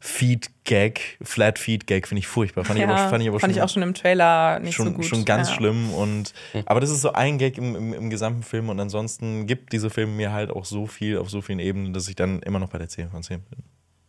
Feed-Gag, 0.00 1.18
Flat-Feed-Gag, 1.22 2.06
finde 2.06 2.18
ich 2.20 2.26
furchtbar. 2.26 2.64
Fand 2.64 2.78
ich 2.78 2.84
aber, 2.84 2.96
fand 3.08 3.22
ich 3.22 3.28
aber 3.28 3.40
schon, 3.40 3.58
auch 3.60 3.68
schon 3.68 3.82
im 3.82 3.94
Trailer 3.94 4.60
nicht 4.60 4.74
schon, 4.74 4.88
so 4.88 4.92
gut. 4.92 5.04
schon 5.06 5.24
ganz 5.24 5.48
ja. 5.48 5.54
schlimm. 5.54 5.94
Und, 5.94 6.34
Aber 6.66 6.80
das 6.80 6.90
ist 6.90 7.00
so 7.00 7.12
ein 7.12 7.38
Gag 7.38 7.56
im, 7.56 7.74
im, 7.74 7.94
im 7.94 8.10
gesamten 8.10 8.42
Film. 8.42 8.68
Und 8.68 8.78
ansonsten 8.80 9.46
gibt 9.46 9.72
dieser 9.72 9.90
Film 9.90 10.16
mir 10.16 10.32
halt 10.32 10.50
auch 10.50 10.64
so 10.64 10.86
viel 10.86 11.18
auf 11.18 11.30
so 11.30 11.40
vielen 11.40 11.58
Ebenen, 11.58 11.94
dass 11.94 12.08
ich 12.08 12.16
dann 12.16 12.40
immer 12.40 12.58
noch 12.58 12.68
bei 12.68 12.78
der 12.78 12.88
10 12.88 13.10
von 13.10 13.22
10 13.22 13.40
bin. 13.40 13.64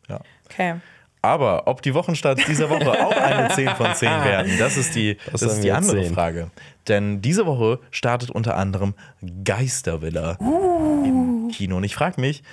Ja. 0.09 0.19
Okay. 0.45 0.75
Aber 1.21 1.65
ob 1.65 1.81
die 1.81 1.93
Wochenstarts 1.95 2.45
dieser 2.45 2.69
Woche 2.69 2.91
auch 3.05 3.15
eine 3.15 3.49
10 3.49 3.69
von 3.69 3.95
10 3.95 4.09
werden, 4.09 4.51
das 4.59 4.77
ist 4.77 4.95
die, 4.95 5.17
das 5.31 5.41
ist 5.41 5.61
die 5.61 5.71
andere 5.71 6.03
sehen. 6.03 6.13
Frage. 6.13 6.51
Denn 6.87 7.21
diese 7.21 7.45
Woche 7.47 7.79
startet 7.89 8.29
unter 8.29 8.57
anderem 8.57 8.93
Geistervilla 9.43 10.37
im 10.39 11.49
Kino. 11.51 11.77
Und 11.77 11.83
ich 11.83 11.95
frage 11.95 12.21
mich, 12.21 12.43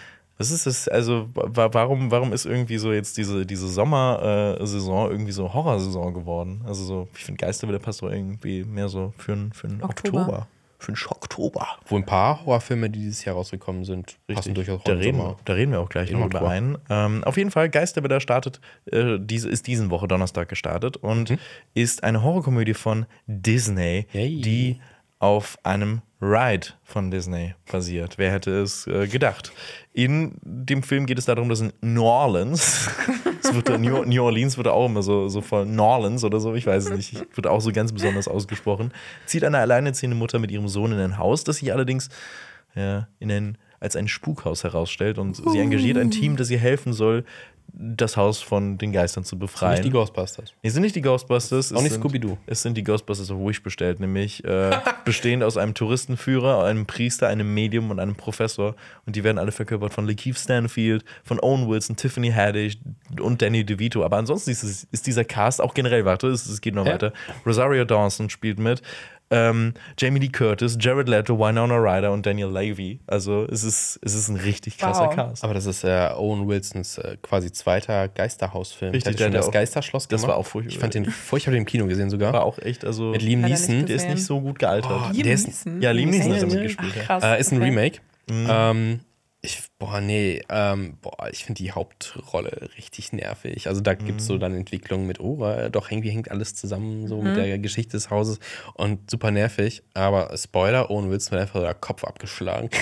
was 0.42 0.50
ist 0.50 0.66
das? 0.66 0.88
Also, 0.88 1.28
wa 1.34 1.68
warum, 1.72 2.10
warum 2.10 2.32
ist 2.32 2.46
irgendwie 2.46 2.78
so 2.78 2.92
jetzt 2.92 3.16
diese, 3.16 3.46
diese 3.46 3.68
Sommersaison 3.68 5.10
irgendwie 5.10 5.30
so 5.30 5.54
Horrorsaison 5.54 6.12
geworden? 6.12 6.62
Also, 6.66 6.84
so, 6.84 7.08
ich 7.14 7.24
finde, 7.24 7.38
Geistervilla 7.44 7.78
passt 7.78 8.00
so 8.00 8.08
irgendwie 8.08 8.64
mehr 8.64 8.88
so 8.88 9.12
für 9.16 9.32
einen 9.34 9.52
für 9.52 9.68
einen 9.68 9.82
Oktober. 9.82 10.20
Oktober. 10.20 10.48
Für 10.78 10.88
einen 10.88 10.96
Schocktober. 10.96 11.68
Wo 11.86 11.96
ein 11.96 12.04
paar 12.04 12.40
Horrorfilme, 12.44 12.90
die 12.90 12.98
dieses 12.98 13.24
Jahr 13.24 13.36
rausgekommen 13.36 13.84
sind, 13.84 14.16
passen 14.26 14.52
durchaus 14.52 14.82
Da 14.82 14.94
reden, 14.94 15.18
Sommer. 15.18 15.36
da 15.44 15.52
reden 15.52 15.70
wir 15.70 15.80
auch 15.80 15.88
gleich 15.88 16.10
noch 16.10 16.28
drüber 16.28 16.48
ein. 16.48 16.76
Ähm, 16.90 17.22
auf 17.22 17.36
jeden 17.36 17.52
Fall, 17.52 17.68
Geistervilla 17.70 18.18
startet, 18.18 18.60
äh, 18.86 19.18
diese, 19.20 19.48
ist 19.48 19.68
diesen 19.68 19.90
Woche 19.90 20.08
Donnerstag 20.08 20.48
gestartet 20.48 20.96
und 20.96 21.38
ist 21.74 22.02
eine 22.02 22.24
Horrorkomödie 22.24 22.74
von 22.74 23.06
Disney, 23.28 24.08
Yay. 24.12 24.40
die 24.40 24.80
auf 25.20 25.56
einem 25.62 26.02
Ride 26.22 26.68
von 26.84 27.10
Disney 27.10 27.54
basiert. 27.70 28.16
Wer 28.16 28.30
hätte 28.30 28.62
es 28.62 28.86
äh, 28.86 29.08
gedacht? 29.08 29.52
In 29.92 30.36
dem 30.42 30.84
Film 30.84 31.04
geht 31.06 31.18
es 31.18 31.24
darum, 31.24 31.48
dass 31.48 31.60
in 31.60 31.72
New 31.80 32.04
Orleans, 32.04 32.88
wird 33.52 33.68
New, 33.80 34.04
New 34.04 34.22
Orleans 34.22 34.56
wird 34.56 34.68
auch 34.68 34.86
immer 34.86 35.02
so, 35.02 35.26
so 35.28 35.40
voll 35.40 35.66
New 35.66 35.82
Orleans 35.82 36.22
oder 36.22 36.38
so, 36.38 36.54
ich 36.54 36.64
weiß 36.64 36.84
es 36.84 36.90
nicht, 36.96 37.36
wird 37.36 37.48
auch 37.48 37.60
so 37.60 37.72
ganz 37.72 37.92
besonders 37.92 38.28
ausgesprochen, 38.28 38.92
zieht 39.26 39.42
eine 39.42 39.58
alleinerziehende 39.58 40.16
Mutter 40.16 40.38
mit 40.38 40.52
ihrem 40.52 40.68
Sohn 40.68 40.92
in 40.92 41.00
ein 41.00 41.18
Haus, 41.18 41.42
das 41.42 41.56
sich 41.56 41.72
allerdings 41.72 42.08
ja, 42.76 43.08
in 43.18 43.32
ein, 43.32 43.58
als 43.80 43.96
ein 43.96 44.06
Spukhaus 44.06 44.62
herausstellt 44.62 45.18
und 45.18 45.34
sie 45.34 45.58
engagiert 45.58 45.98
ein 45.98 46.12
Team, 46.12 46.36
das 46.36 46.50
ihr 46.50 46.58
helfen 46.58 46.92
soll, 46.92 47.24
das 47.74 48.16
Haus 48.16 48.40
von 48.42 48.76
den 48.78 48.92
Geistern 48.92 49.24
zu 49.24 49.38
befreien. 49.38 49.72
Nicht 49.74 49.84
die 49.84 49.90
Ghostbusters. 49.90 50.52
Nee, 50.62 50.68
sind 50.70 50.82
nicht 50.82 50.94
die 50.94 51.00
Ghostbusters. 51.00 51.72
Auch 51.72 51.76
es 51.78 51.82
nicht 51.82 51.92
sind- 51.92 52.00
Scooby-Doo. 52.02 52.36
Es 52.46 52.62
sind 52.62 52.76
die 52.76 52.84
Ghostbusters 52.84 53.30
auf 53.30 53.38
Wish 53.38 53.62
bestellt, 53.62 53.98
nämlich 54.00 54.44
äh, 54.44 54.70
bestehend 55.04 55.42
aus 55.42 55.56
einem 55.56 55.72
Touristenführer, 55.74 56.64
einem 56.64 56.86
Priester, 56.86 57.28
einem 57.28 57.52
Medium 57.54 57.90
und 57.90 57.98
einem 57.98 58.14
Professor. 58.14 58.74
Und 59.06 59.16
die 59.16 59.24
werden 59.24 59.38
alle 59.38 59.52
verkörpert 59.52 59.94
von 59.94 60.06
Lakeith 60.06 60.36
Stanfield, 60.38 61.04
von 61.24 61.40
Owen 61.40 61.68
Wilson, 61.68 61.96
Tiffany 61.96 62.30
Haddish 62.30 62.76
und 63.20 63.40
Danny 63.40 63.64
DeVito. 63.64 64.04
Aber 64.04 64.18
ansonsten 64.18 64.50
ist, 64.50 64.62
ist 64.90 65.06
dieser 65.06 65.24
Cast 65.24 65.60
auch 65.60 65.74
generell, 65.74 66.04
warte, 66.04 66.28
es, 66.28 66.46
es 66.46 66.60
geht 66.60 66.74
noch 66.74 66.86
Ja. 66.86 66.92
weiter. 66.94 67.12
Rosario 67.46 67.84
Dawson 67.84 68.28
spielt 68.30 68.58
mit. 68.58 68.82
Ähm, 69.32 69.74
Jamie 69.98 70.20
Lee 70.20 70.28
Curtis, 70.28 70.76
Jared 70.78 71.08
Leto, 71.08 71.38
Winona 71.38 71.76
Ryder 71.76 72.12
und 72.12 72.26
Daniel 72.26 72.48
Levy. 72.50 73.00
Also 73.06 73.46
es 73.50 73.64
ist, 73.64 73.98
es 74.02 74.14
ist 74.14 74.28
ein 74.28 74.36
richtig 74.36 74.78
krasser 74.78 75.06
Wow. 75.06 75.14
Cast. 75.14 75.42
Aber 75.44 75.54
das 75.54 75.66
ist 75.66 75.84
äh, 75.84 76.10
Owen 76.16 76.46
Wilsons 76.46 76.98
äh, 76.98 77.16
quasi 77.22 77.50
zweiter 77.50 78.08
Geisterhausfilm. 78.08 78.92
Richtig, 78.92 79.16
der 79.16 79.26
hat 79.26 79.32
der 79.32 79.40
das 79.40 79.48
auch- 79.48 79.52
Geisterschloss 79.52 80.06
das 80.08 80.20
gemacht. 80.20 80.34
war 80.34 80.36
auch 80.38 80.46
furchtbar. 80.46 80.72
Ich 80.72 80.78
fand 80.78 80.94
den 80.94 81.06
furchtbar, 81.06 81.36
ich 81.38 81.46
habe 81.46 81.56
den 81.56 81.62
im 81.62 81.66
Kino 81.66 81.86
gesehen 81.86 82.10
sogar. 82.10 82.32
War 82.32 82.44
auch 82.44 82.58
echt, 82.58 82.84
also 82.84 83.10
Mit 83.10 83.22
Liam 83.22 83.40
Neeson. 83.40 83.86
der 83.86 83.96
ist 83.96 84.08
nicht 84.08 84.24
so 84.24 84.40
gut 84.40 84.58
gealtert. 84.58 84.90
Oh, 84.92 85.12
Liam 85.12 85.22
der 85.24 85.32
ist- 85.34 85.46
Neeson? 85.46 85.80
ja, 85.82 85.90
Liam 85.92 86.10
Neeson 86.10 86.32
hat 86.34 86.42
damit 86.42 86.62
gespielt. 86.62 86.94
ja. 86.96 87.02
Krass. 87.04 87.24
Äh, 87.24 87.40
ist 87.40 87.52
ein 87.52 87.58
okay. 87.58 87.64
Remake. 87.70 87.98
Ähm, 88.30 89.00
ich, 89.00 89.11
boah, 89.82 90.00
nee, 90.00 90.40
ähm, 90.48 90.96
boah, 91.02 91.28
ich 91.32 91.44
finde 91.44 91.60
die 91.60 91.72
Hauptrolle 91.72 92.68
richtig 92.76 93.12
nervig. 93.12 93.66
Also 93.66 93.80
da 93.80 93.94
gibt 93.94 94.20
es 94.20 94.28
so 94.28 94.38
dann 94.38 94.54
Entwicklungen 94.54 95.08
mit, 95.08 95.18
oh, 95.18 95.44
äh, 95.44 95.70
doch 95.70 95.90
irgendwie 95.90 96.10
hängt 96.10 96.30
alles 96.30 96.54
zusammen, 96.54 97.08
so 97.08 97.20
mit 97.20 97.36
der 97.36 97.58
Geschichte 97.58 97.96
des 97.96 98.08
Hauses 98.08 98.38
und 98.74 99.10
super 99.10 99.32
nervig. 99.32 99.82
Aber 99.94 100.30
Spoiler, 100.36 100.88
Owen 100.88 101.10
Wilson 101.10 101.32
wird 101.32 101.42
einfach 101.42 101.60
der 101.60 101.74
Kopf 101.74 102.04
abgeschlagen. 102.04 102.70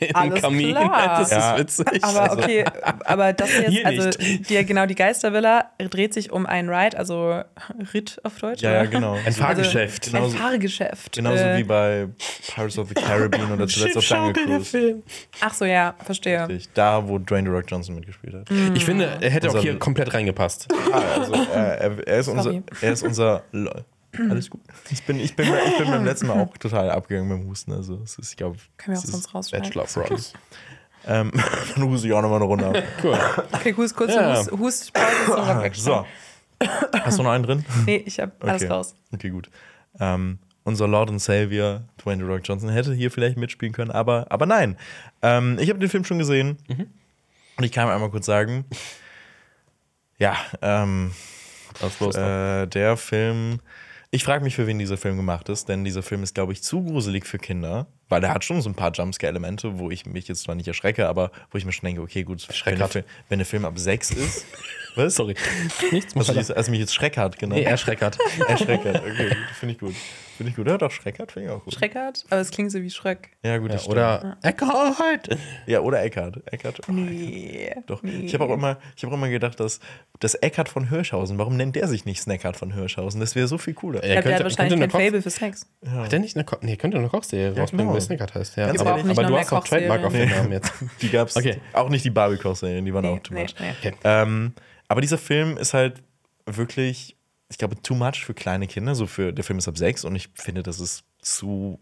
Den 0.00 0.16
Alles 0.16 0.40
Kamin. 0.42 0.70
klar. 0.74 1.18
Das 1.20 1.30
Ja. 1.30 1.54
ist 1.54 1.78
witzig. 1.78 2.02
Aber 2.02 2.22
Also, 2.30 2.42
okay, 2.42 2.64
aber 3.04 3.32
das 3.34 3.52
jetzt, 3.56 3.68
Hier 3.70 3.86
also 3.86 4.08
nicht. 4.18 4.50
die, 4.50 4.64
genau, 4.66 4.86
die 4.86 4.96
Geistervilla 4.96 5.70
dreht 5.78 6.12
sich 6.12 6.32
um 6.32 6.44
ein 6.44 6.68
Ride, 6.68 6.98
also 6.98 7.42
Ritt 7.94 8.18
auf 8.24 8.36
Deutsch. 8.40 8.62
Ja, 8.62 8.72
ja, 8.72 8.84
genau. 8.86 9.16
Ein 9.24 9.32
Fahrgeschäft. 9.32 10.06
Also, 10.06 10.16
Genauso- 10.16 10.36
ein 10.36 10.42
Fahrgeschäft. 10.42 11.12
Genauso 11.12 11.44
Äh, 11.44 11.58
wie 11.58 11.62
bei 11.64 12.08
Pirates 12.52 12.78
of 12.78 12.88
the 12.88 12.94
Caribbean 12.94 13.52
oder 13.52 13.68
zuletzt 13.68 13.96
auf 13.98 14.04
Jungle 14.04 14.32
Cruise. 14.32 14.64
Film. 14.64 15.02
Ach 15.40 15.54
so, 15.54 15.66
ja, 15.66 15.94
verstehe. 16.02 16.21
Richtig. 16.24 16.68
Da, 16.74 17.06
wo 17.08 17.18
Dwayne 17.18 17.48
The 17.50 17.54
Rock 17.56 17.64
Johnson 17.68 17.94
mitgespielt 17.94 18.34
hat. 18.34 18.50
Ich 18.74 18.84
finde, 18.84 19.18
er 19.20 19.30
hätte 19.30 19.48
auch 19.48 19.54
Unser- 19.54 19.62
hier 19.62 19.78
komplett 19.78 20.12
reingepasst. 20.14 20.68
Ah, 20.92 21.20
also, 21.20 21.32
äh, 21.34 21.38
er, 21.48 22.06
er, 22.08 22.18
ist 22.18 22.28
unser, 22.28 22.52
er 22.80 22.92
ist 22.92 23.02
unser. 23.02 23.42
Lol. 23.52 23.84
Alles 24.28 24.50
gut. 24.50 24.60
Ich 24.90 25.02
bin, 25.04 25.18
ich, 25.18 25.34
bin, 25.36 25.46
ich 25.46 25.78
bin 25.78 25.88
beim 25.90 26.04
letzten 26.04 26.26
Mal 26.26 26.38
auch 26.38 26.54
total 26.58 26.90
abgegangen 26.90 27.28
beim 27.30 27.48
Husten. 27.48 27.72
Also, 27.72 28.00
es 28.04 28.18
ist, 28.18 28.30
ich 28.30 28.36
glaube. 28.36 28.58
Können 28.76 28.96
wir 28.96 29.00
auch 29.00 29.04
sonst 29.06 29.34
rausschneiden. 29.34 29.68
Bachelor 29.70 29.84
of 29.84 29.96
Rose. 30.10 30.32
Ähm, 31.06 31.32
dann 31.74 31.84
huste 31.88 32.06
ich 32.06 32.12
auch 32.12 32.20
nochmal 32.22 32.36
eine 32.36 32.44
Runde 32.44 32.66
ab. 32.66 32.76
Cool. 33.02 33.18
Okay, 33.52 33.74
Hust, 33.76 33.96
kurze 33.96 34.14
Ja. 34.14 34.36
Hust, 34.50 34.92
Rock 35.28 35.74
So. 35.74 36.06
Hast 36.92 37.18
du 37.18 37.22
noch 37.22 37.30
einen 37.32 37.42
drin? 37.44 37.64
Nee, 37.86 38.02
ich 38.06 38.20
habe 38.20 38.32
alles 38.40 38.62
Okay. 38.62 38.72
raus. 38.72 38.94
Okay, 39.12 39.30
gut. 39.30 39.50
Ähm, 39.98 40.38
unser 40.64 40.88
Lord 40.88 41.10
und 41.10 41.18
Savior, 41.18 41.82
Dwayne 42.02 42.24
The 42.24 42.30
Rock 42.30 42.42
Johnson, 42.44 42.68
hätte 42.70 42.94
hier 42.94 43.10
vielleicht 43.10 43.36
mitspielen 43.36 43.72
können, 43.72 43.90
aber, 43.90 44.26
aber 44.30 44.46
nein. 44.46 44.76
Ähm, 45.22 45.58
ich 45.60 45.68
habe 45.68 45.78
den 45.78 45.88
Film 45.88 46.04
schon 46.04 46.18
gesehen 46.18 46.58
und 47.56 47.64
ich 47.64 47.72
kann 47.72 47.88
einmal 47.88 48.10
kurz 48.10 48.26
sagen, 48.26 48.64
ja, 50.18 50.36
ähm, 50.60 51.12
Was 51.80 51.98
los? 52.00 52.14
äh, 52.14 52.66
der 52.66 52.96
Film, 52.96 53.60
ich 54.10 54.24
frage 54.24 54.44
mich, 54.44 54.54
für 54.54 54.66
wen 54.66 54.78
dieser 54.78 54.96
Film 54.96 55.16
gemacht 55.16 55.48
ist, 55.48 55.68
denn 55.68 55.84
dieser 55.84 56.02
Film 56.02 56.22
ist, 56.22 56.34
glaube 56.34 56.52
ich, 56.52 56.62
zu 56.62 56.84
gruselig 56.84 57.26
für 57.26 57.38
Kinder, 57.38 57.86
weil 58.08 58.20
der 58.20 58.32
hat 58.32 58.44
schon 58.44 58.60
so 58.62 58.68
ein 58.70 58.74
paar 58.74 58.92
Jumpscare-Elemente, 58.92 59.78
wo 59.78 59.90
ich 59.90 60.06
mich 60.06 60.28
jetzt 60.28 60.42
zwar 60.42 60.54
nicht 60.54 60.68
erschrecke, 60.68 61.08
aber 61.08 61.32
wo 61.50 61.58
ich 61.58 61.64
mir 61.64 61.72
schon 61.72 61.86
denke, 61.86 62.02
okay, 62.02 62.22
gut, 62.22 62.46
wenn 62.64 62.78
der. 62.78 62.88
Film, 62.88 63.04
wenn 63.28 63.38
der 63.38 63.46
Film 63.46 63.64
ab 63.64 63.78
sechs 63.78 64.10
ist, 64.10 64.46
was? 64.96 65.14
Sorry. 65.16 65.34
Nichts. 65.90 66.14
Jetzt- 66.14 66.54
hast 66.54 66.66
du 66.66 66.70
mich 66.70 66.80
jetzt 66.80 66.94
Schreckert 66.94 67.38
genannt? 67.38 67.60
Nee, 67.60 67.66
er 67.66 67.76
schreckert. 67.76 68.18
Er 68.48 68.56
Schreckert, 68.56 68.96
okay, 69.02 69.28
gut, 69.28 69.36
finde 69.58 69.74
ich 69.74 69.78
gut. 69.80 69.94
Finde 70.36 70.50
ich 70.50 70.56
gut. 70.56 70.66
Ja, 70.66 70.78
doch, 70.78 70.90
Schreckert 70.90 71.30
finde 71.32 71.48
ich 71.50 71.54
auch 71.54 71.62
gut. 71.62 71.74
Schreckert, 71.74 72.24
aber 72.30 72.40
es 72.40 72.50
klingt 72.50 72.72
so 72.72 72.80
wie 72.82 72.90
Schreck. 72.90 73.30
Ja, 73.44 73.58
gut, 73.58 73.68
Ja, 73.68 73.74
das 73.74 73.82
stimmt. 73.82 73.92
oder 73.96 74.38
Eckhart. 74.42 75.28
Ja, 75.66 75.80
oder 75.80 76.02
Eckart. 76.02 76.40
Eckart. 76.46 76.80
oh, 76.88 76.92
Nee. 76.92 77.74
Doch. 77.86 78.02
Nee. 78.02 78.22
Ich 78.24 78.34
habe 78.34 78.44
auch 78.44 78.50
immer, 78.54 78.78
ich 78.96 79.02
habe 79.04 79.12
auch 79.12 79.18
immer 79.18 79.28
gedacht, 79.28 79.60
dass 79.60 79.78
das 80.20 80.34
Eckart 80.36 80.68
von 80.70 80.88
Hirschhausen, 80.88 81.36
warum 81.38 81.56
nennt 81.56 81.76
der 81.76 81.86
sich 81.86 82.04
nicht 82.06 82.20
Snackart 82.22 82.56
von 82.56 82.72
Hirschhausen? 82.72 83.20
Das 83.20 83.34
wäre 83.36 83.46
so 83.46 83.58
viel 83.58 83.74
cooler. 83.74 84.04
Ja, 84.06 84.14
Ich 84.16 84.22
glaube, 84.22 84.22
der 84.22 84.34
hat 84.34 84.42
könnte- 84.42 84.44
wahrscheinlich 84.44 84.80
könnte 84.80 84.88
kein 84.92 85.00
eine 85.00 85.06
Fable 85.10 85.22
für 85.22 85.30
Snacks. 85.30 85.66
Hat 85.86 86.12
der 86.12 86.18
nicht 86.18 86.36
eine, 86.36 86.44
Ko 86.44 86.56
nee, 86.62 86.76
könnte 86.76 86.96
eine 86.98 87.08
Kochserie 87.08 87.48
rausbringen, 87.58 87.86
genau. 87.86 87.92
wo 87.92 87.98
es 87.98 88.04
Snickert 88.06 88.34
heißt. 88.34 88.56
Ja, 88.56 88.68
aber, 88.70 88.80
aber 88.80 89.02
nicht 89.02 89.10
aber 89.10 89.22
noch 89.22 89.28
du 89.28 89.38
hast 89.38 89.52
auch 89.52 89.64
Trademark 89.68 90.04
auf 90.04 90.12
den. 90.12 90.28
Namen 90.30 90.52
jetzt. 90.52 90.72
Die 91.02 91.10
gab's 91.10 91.36
Okay. 91.36 91.58
auch 91.74 91.88
nicht 91.90 92.04
die 92.04 92.10
Barbie-Kochserien, 92.10 92.84
die 92.84 92.94
waren 92.94 93.04
auch 93.06 93.18
too 93.20 93.34
nee, 93.34 93.42
much. 93.42 93.54
Okay. 93.80 94.50
Aber 94.92 95.00
dieser 95.00 95.16
Film 95.16 95.56
ist 95.56 95.72
halt 95.72 96.02
wirklich, 96.44 97.16
ich 97.48 97.56
glaube, 97.56 97.80
too 97.80 97.94
much 97.94 98.26
für 98.26 98.34
kleine 98.34 98.66
Kinder. 98.66 98.94
So 98.94 99.06
für 99.06 99.32
der 99.32 99.42
Film 99.42 99.58
ist 99.58 99.66
ab 99.66 99.78
sechs 99.78 100.04
und 100.04 100.14
ich 100.14 100.28
finde, 100.34 100.62
das 100.62 100.80
ist 100.80 101.04
zu 101.18 101.80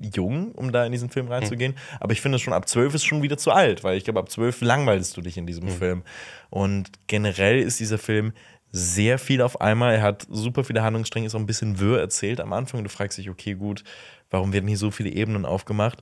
jung, 0.00 0.52
um 0.52 0.70
da 0.70 0.86
in 0.86 0.92
diesen 0.92 1.10
Film 1.10 1.26
reinzugehen. 1.26 1.74
Aber 1.98 2.12
ich 2.12 2.20
finde 2.20 2.38
schon 2.38 2.52
ab 2.52 2.68
zwölf 2.68 2.94
ist 2.94 3.04
schon 3.04 3.20
wieder 3.22 3.36
zu 3.36 3.50
alt, 3.50 3.82
weil 3.82 3.98
ich 3.98 4.04
glaube, 4.04 4.20
ab 4.20 4.30
zwölf 4.30 4.60
langweilst 4.60 5.16
du 5.16 5.22
dich 5.22 5.36
in 5.36 5.48
diesem 5.48 5.66
Film. 5.68 6.04
Und 6.48 6.92
generell 7.08 7.58
ist 7.58 7.80
dieser 7.80 7.98
Film 7.98 8.32
sehr 8.70 9.18
viel 9.18 9.42
auf 9.42 9.60
einmal. 9.60 9.96
Er 9.96 10.02
hat 10.02 10.28
super 10.30 10.62
viele 10.62 10.84
Handlungsstränge, 10.84 11.26
ist 11.26 11.34
auch 11.34 11.40
ein 11.40 11.46
bisschen 11.46 11.80
wirr 11.80 11.98
erzählt 11.98 12.40
am 12.40 12.52
Anfang. 12.52 12.84
Du 12.84 12.90
fragst 12.90 13.18
dich, 13.18 13.28
okay, 13.28 13.54
gut, 13.54 13.82
warum 14.30 14.52
werden 14.52 14.68
hier 14.68 14.78
so 14.78 14.92
viele 14.92 15.10
Ebenen 15.10 15.46
aufgemacht? 15.46 16.00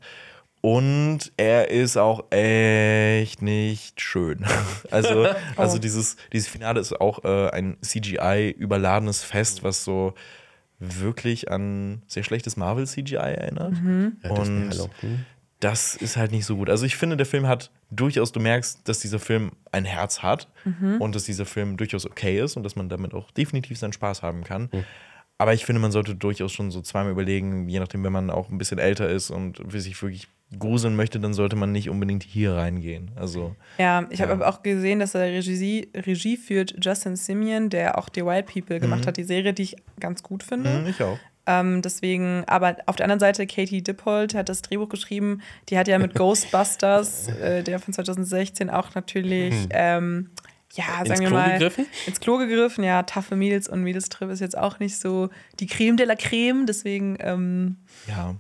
Und 0.65 1.31
er 1.37 1.71
ist 1.71 1.99
auch 1.99 2.33
echt 2.33 3.43
nicht 3.43 4.01
schön. 4.01 4.47
Also, 4.91 5.27
also 5.57 5.79
dieses, 5.79 6.17
dieses 6.33 6.49
Finale 6.49 6.81
ist 6.81 6.99
auch 6.99 7.23
äh, 7.23 7.51
ein 7.51 7.77
CGI-überladenes 7.83 9.23
Fest, 9.25 9.63
was 9.63 9.85
so 9.85 10.15
wirklich 10.79 11.51
an 11.51 12.01
sehr 12.07 12.23
schlechtes 12.23 12.57
Marvel-CGI 12.57 13.17
erinnert. 13.17 13.75
Ja, 13.75 14.31
das 14.31 14.49
Und 14.49 14.71
Hallo. 14.71 14.91
Hm. 15.01 15.25
das 15.61 15.97
ist 15.97 16.17
halt 16.17 16.33
nicht 16.33 16.47
so 16.47 16.57
gut. 16.57 16.71
Also 16.71 16.87
ich 16.87 16.97
finde, 16.97 17.19
der 17.19 17.27
Film 17.27 17.47
hat 17.47 17.71
durchaus, 17.91 18.33
du 18.33 18.41
merkst, 18.41 18.89
dass 18.89 19.01
dieser 19.01 19.19
Film 19.19 19.53
ein 19.71 19.85
Herz 19.85 20.23
hat 20.23 20.49
und 20.99 21.15
dass 21.15 21.25
dieser 21.25 21.45
Film 21.45 21.77
durchaus 21.77 22.07
okay 22.07 22.41
ist 22.41 22.57
und 22.57 22.63
dass 22.63 22.75
man 22.75 22.89
damit 22.89 23.13
auch 23.13 23.31
definitiv 23.33 23.79
seinen 23.79 23.93
Spaß 23.93 24.23
haben 24.23 24.45
kann. 24.45 24.71
Aber 25.37 25.53
ich 25.53 25.65
finde, 25.65 25.81
man 25.81 25.93
sollte 25.93 26.15
durchaus 26.15 26.53
schon 26.53 26.71
so 26.71 26.81
zweimal 26.81 27.13
überlegen, 27.13 27.69
je 27.69 27.81
nachdem, 27.81 28.05
wenn 28.05 28.13
man 28.13 28.31
auch 28.31 28.51
ein 28.51 28.59
bisschen 28.59 28.79
älter 28.79 29.09
ist 29.09 29.31
und 29.31 29.61
sich 29.73 30.01
wirklich 30.01 30.29
gruseln 30.59 30.97
möchte, 30.97 31.21
dann 31.21 31.35
sollte 31.35 31.57
man 31.57 31.73
nicht 31.73 31.89
unbedingt 31.91 32.23
hier 32.23 32.53
reingehen. 32.55 33.11
Also 33.17 33.55
Ja, 33.79 34.07
ich 34.11 34.21
habe 34.23 34.33
aber 34.33 34.49
auch 34.49 34.63
gesehen, 34.63 34.99
dass 35.01 35.15
er 35.15 35.23
Regie, 35.27 35.89
Regie 35.95 36.37
führt 36.37 36.75
Justin 36.85 37.17
Simeon, 37.17 37.71
der 37.71 37.99
auch 37.99 38.09
The 38.15 38.25
Wild 38.25 38.47
People 38.47 38.81
gemacht 38.81 39.07
hat, 39.07 39.17
die 39.17 39.25
Serie, 39.25 39.53
die 39.53 39.63
ich 39.63 39.77
ganz 40.01 40.23
gut 40.23 40.43
finde. 40.43 40.79
hm, 40.81 40.87
ich 40.87 41.03
auch. 41.03 41.19
Ähm, 41.47 41.83
deswegen, 41.83 42.43
aber 42.47 42.77
auf 42.87 42.97
der 42.97 43.05
anderen 43.05 43.21
Seite, 43.21 43.47
Katie 43.47 43.83
Dippold 43.83 44.35
hat 44.35 44.49
das 44.49 44.63
Drehbuch 44.63 44.89
geschrieben. 44.89 45.43
Die 45.69 45.77
hat 45.77 45.89
ja 45.89 45.99
mit 45.99 46.15
Ghostbusters, 46.55 47.29
äh, 47.29 47.63
der 47.63 47.79
von 47.81 47.93
2016, 47.93 48.71
auch 48.71 48.95
natürlich, 48.95 49.55
ähm, 49.71 50.31
ja, 50.73 50.85
sagen 51.05 51.11
Ins 51.11 51.21
wir 51.21 51.27
Klo 51.29 51.37
mal, 51.37 51.53
gegriffen? 51.53 51.87
ins 52.07 52.19
Klo 52.21 52.39
gegriffen. 52.39 52.83
Ja, 52.83 53.03
taffe 53.03 53.37
Mädels 53.37 53.69
und 53.69 53.83
Mädelstrip 53.83 54.31
ist 54.31 54.41
jetzt 54.41 54.57
auch 54.57 54.79
nicht 54.79 54.99
so 54.99 55.29
die 55.61 55.67
Creme 55.67 55.97
de 55.99 56.07
la 56.07 56.15
Creme. 56.17 56.65
Deswegen, 56.67 57.17
ähm, 57.21 57.77
Ja. 58.09 58.35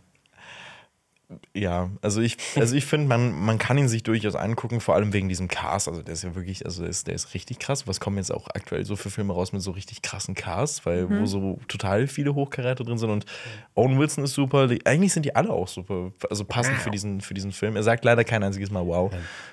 Ja, 1.55 1.90
also 2.02 2.20
ich, 2.20 2.36
also 2.56 2.76
ich 2.76 2.84
finde, 2.84 3.09
man, 3.09 3.32
man 3.32 3.59
kann 3.59 3.78
ihn 3.78 3.88
sich 3.88 4.02
durchaus 4.02 4.34
angucken, 4.34 4.80
vor 4.80 4.94
allem 4.94 5.12
wegen 5.12 5.28
diesem 5.28 5.48
Cast. 5.48 5.88
Also 5.88 6.02
der 6.02 6.14
ist 6.14 6.24
ja 6.24 6.34
wirklich, 6.34 6.64
also 6.66 6.82
der 6.82 6.90
ist, 6.90 7.06
der 7.06 7.14
ist 7.14 7.34
richtig 7.34 7.59
krass. 7.59 7.86
Was 7.86 8.01
kommen 8.01 8.18
jetzt 8.18 8.32
auch 8.32 8.48
aktuell 8.55 8.84
so 8.84 8.96
für 8.96 9.10
Filme 9.10 9.32
raus 9.32 9.52
mit 9.52 9.62
so 9.62 9.70
richtig 9.70 10.02
krassen 10.02 10.34
Casts, 10.34 10.84
weil 10.86 11.09
wo 11.09 11.26
so 11.26 11.59
total 11.68 12.06
viele 12.06 12.34
Hochkaräter 12.34 12.84
drin 12.84 12.98
sind 12.98 13.10
und 13.10 13.26
Owen 13.74 13.98
Wilson 13.98 14.24
ist 14.24 14.34
super. 14.34 14.68
Die, 14.68 14.84
eigentlich 14.86 15.12
sind 15.12 15.24
die 15.24 15.34
alle 15.34 15.51
auch 15.51 15.68
super, 15.68 16.12
also 16.28 16.44
passend 16.44 16.76
für 16.76 16.90
diesen, 16.90 17.20
für 17.20 17.34
diesen 17.34 17.52
Film. 17.52 17.76
Er 17.76 17.82
sagt 17.82 18.05
leider 18.05 18.24
kein 18.24 18.42
einziges 18.42 18.70
Mal 18.70 18.86
wow. 18.86 19.12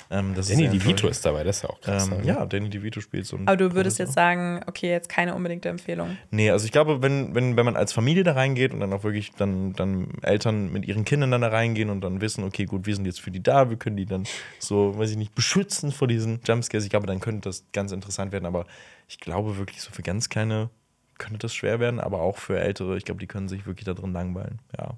Ähm, 0.09 0.33
das 0.35 0.49
Danny 0.49 0.65
ist 0.65 0.73
DeVito 0.73 1.07
ist 1.07 1.25
dabei, 1.25 1.43
das 1.43 1.57
ist 1.57 1.63
ja 1.63 1.69
auch 1.69 1.79
krass. 1.79 2.07
Ähm, 2.07 2.17
ne? 2.17 2.25
ja, 2.25 2.45
Danny 2.45 2.69
DeVito 2.69 2.99
spielt 2.99 3.25
so 3.25 3.37
ein 3.37 3.47
aber 3.47 3.57
du 3.57 3.73
würdest 3.73 3.97
jetzt 3.99 4.13
sagen, 4.13 4.61
okay, 4.67 4.89
jetzt 4.89 5.07
keine 5.07 5.35
unbedingte 5.35 5.69
Empfehlung. 5.69 6.17
Nee, 6.31 6.51
also 6.51 6.65
ich 6.65 6.71
glaube, 6.71 7.01
wenn, 7.01 7.33
wenn, 7.33 7.55
wenn 7.55 7.65
man 7.65 7.75
als 7.75 7.93
Familie 7.93 8.23
da 8.23 8.33
reingeht 8.33 8.73
und 8.73 8.81
dann 8.81 8.91
auch 8.91 9.03
wirklich 9.03 9.31
dann, 9.37 9.73
dann 9.73 10.09
Eltern 10.21 10.71
mit 10.71 10.85
ihren 10.85 11.05
Kindern 11.05 11.31
dann 11.31 11.41
da 11.41 11.47
reingehen 11.61 11.89
und 11.89 12.01
dann 12.01 12.21
wissen, 12.21 12.43
okay, 12.43 12.65
gut, 12.65 12.85
wir 12.85 12.95
sind 12.95 13.05
jetzt 13.05 13.21
für 13.21 13.31
die 13.31 13.41
da, 13.41 13.69
wir 13.69 13.77
können 13.77 13.97
die 13.97 14.05
dann 14.05 14.25
so, 14.59 14.97
weiß 14.97 15.11
ich 15.11 15.17
nicht, 15.17 15.35
beschützen 15.35 15.91
vor 15.91 16.07
diesen 16.07 16.41
Jumpscares. 16.45 16.83
Ich 16.83 16.89
glaube, 16.89 17.07
dann 17.07 17.19
könnte 17.19 17.49
das 17.49 17.65
ganz 17.73 17.91
interessant 17.91 18.31
werden, 18.31 18.45
aber 18.45 18.65
ich 19.07 19.19
glaube 19.19 19.57
wirklich, 19.57 19.81
so 19.81 19.91
für 19.91 20.01
ganz 20.01 20.29
kleine 20.29 20.69
könnte 21.17 21.39
das 21.39 21.53
schwer 21.53 21.79
werden, 21.79 21.99
aber 21.99 22.21
auch 22.21 22.37
für 22.37 22.59
Ältere, 22.59 22.97
ich 22.97 23.05
glaube, 23.05 23.19
die 23.19 23.27
können 23.27 23.47
sich 23.47 23.65
wirklich 23.65 23.85
da 23.85 23.93
drin 23.93 24.11
langweilen. 24.11 24.59
Ja. 24.77 24.97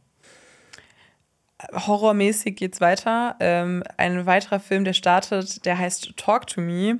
horrormäßig 1.74 2.56
geht's 2.56 2.80
weiter. 2.80 3.36
Ähm, 3.40 3.84
ein 3.98 4.26
weiterer 4.26 4.60
Film, 4.60 4.86
der 4.86 4.94
startet, 4.94 5.66
der 5.66 5.78
heißt 5.78 6.16
Talk 6.16 6.48
to 6.48 6.62
Me. 6.62 7.00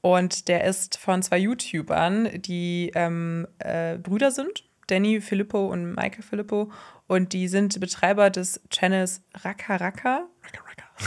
Und 0.00 0.48
der 0.48 0.64
ist 0.64 0.98
von 0.98 1.22
zwei 1.22 1.38
YouTubern, 1.38 2.42
die 2.42 2.92
ähm, 2.94 3.46
äh, 3.58 3.96
Brüder 3.96 4.30
sind. 4.30 4.64
Danny 4.86 5.22
Filippo 5.22 5.66
und 5.66 5.94
Michael 5.94 6.22
Filippo. 6.22 6.70
Und 7.06 7.32
die 7.32 7.48
sind 7.48 7.78
Betreiber 7.80 8.30
des 8.30 8.60
Channels 8.70 9.22
Raka 9.34 9.76
Raka. 9.76 10.26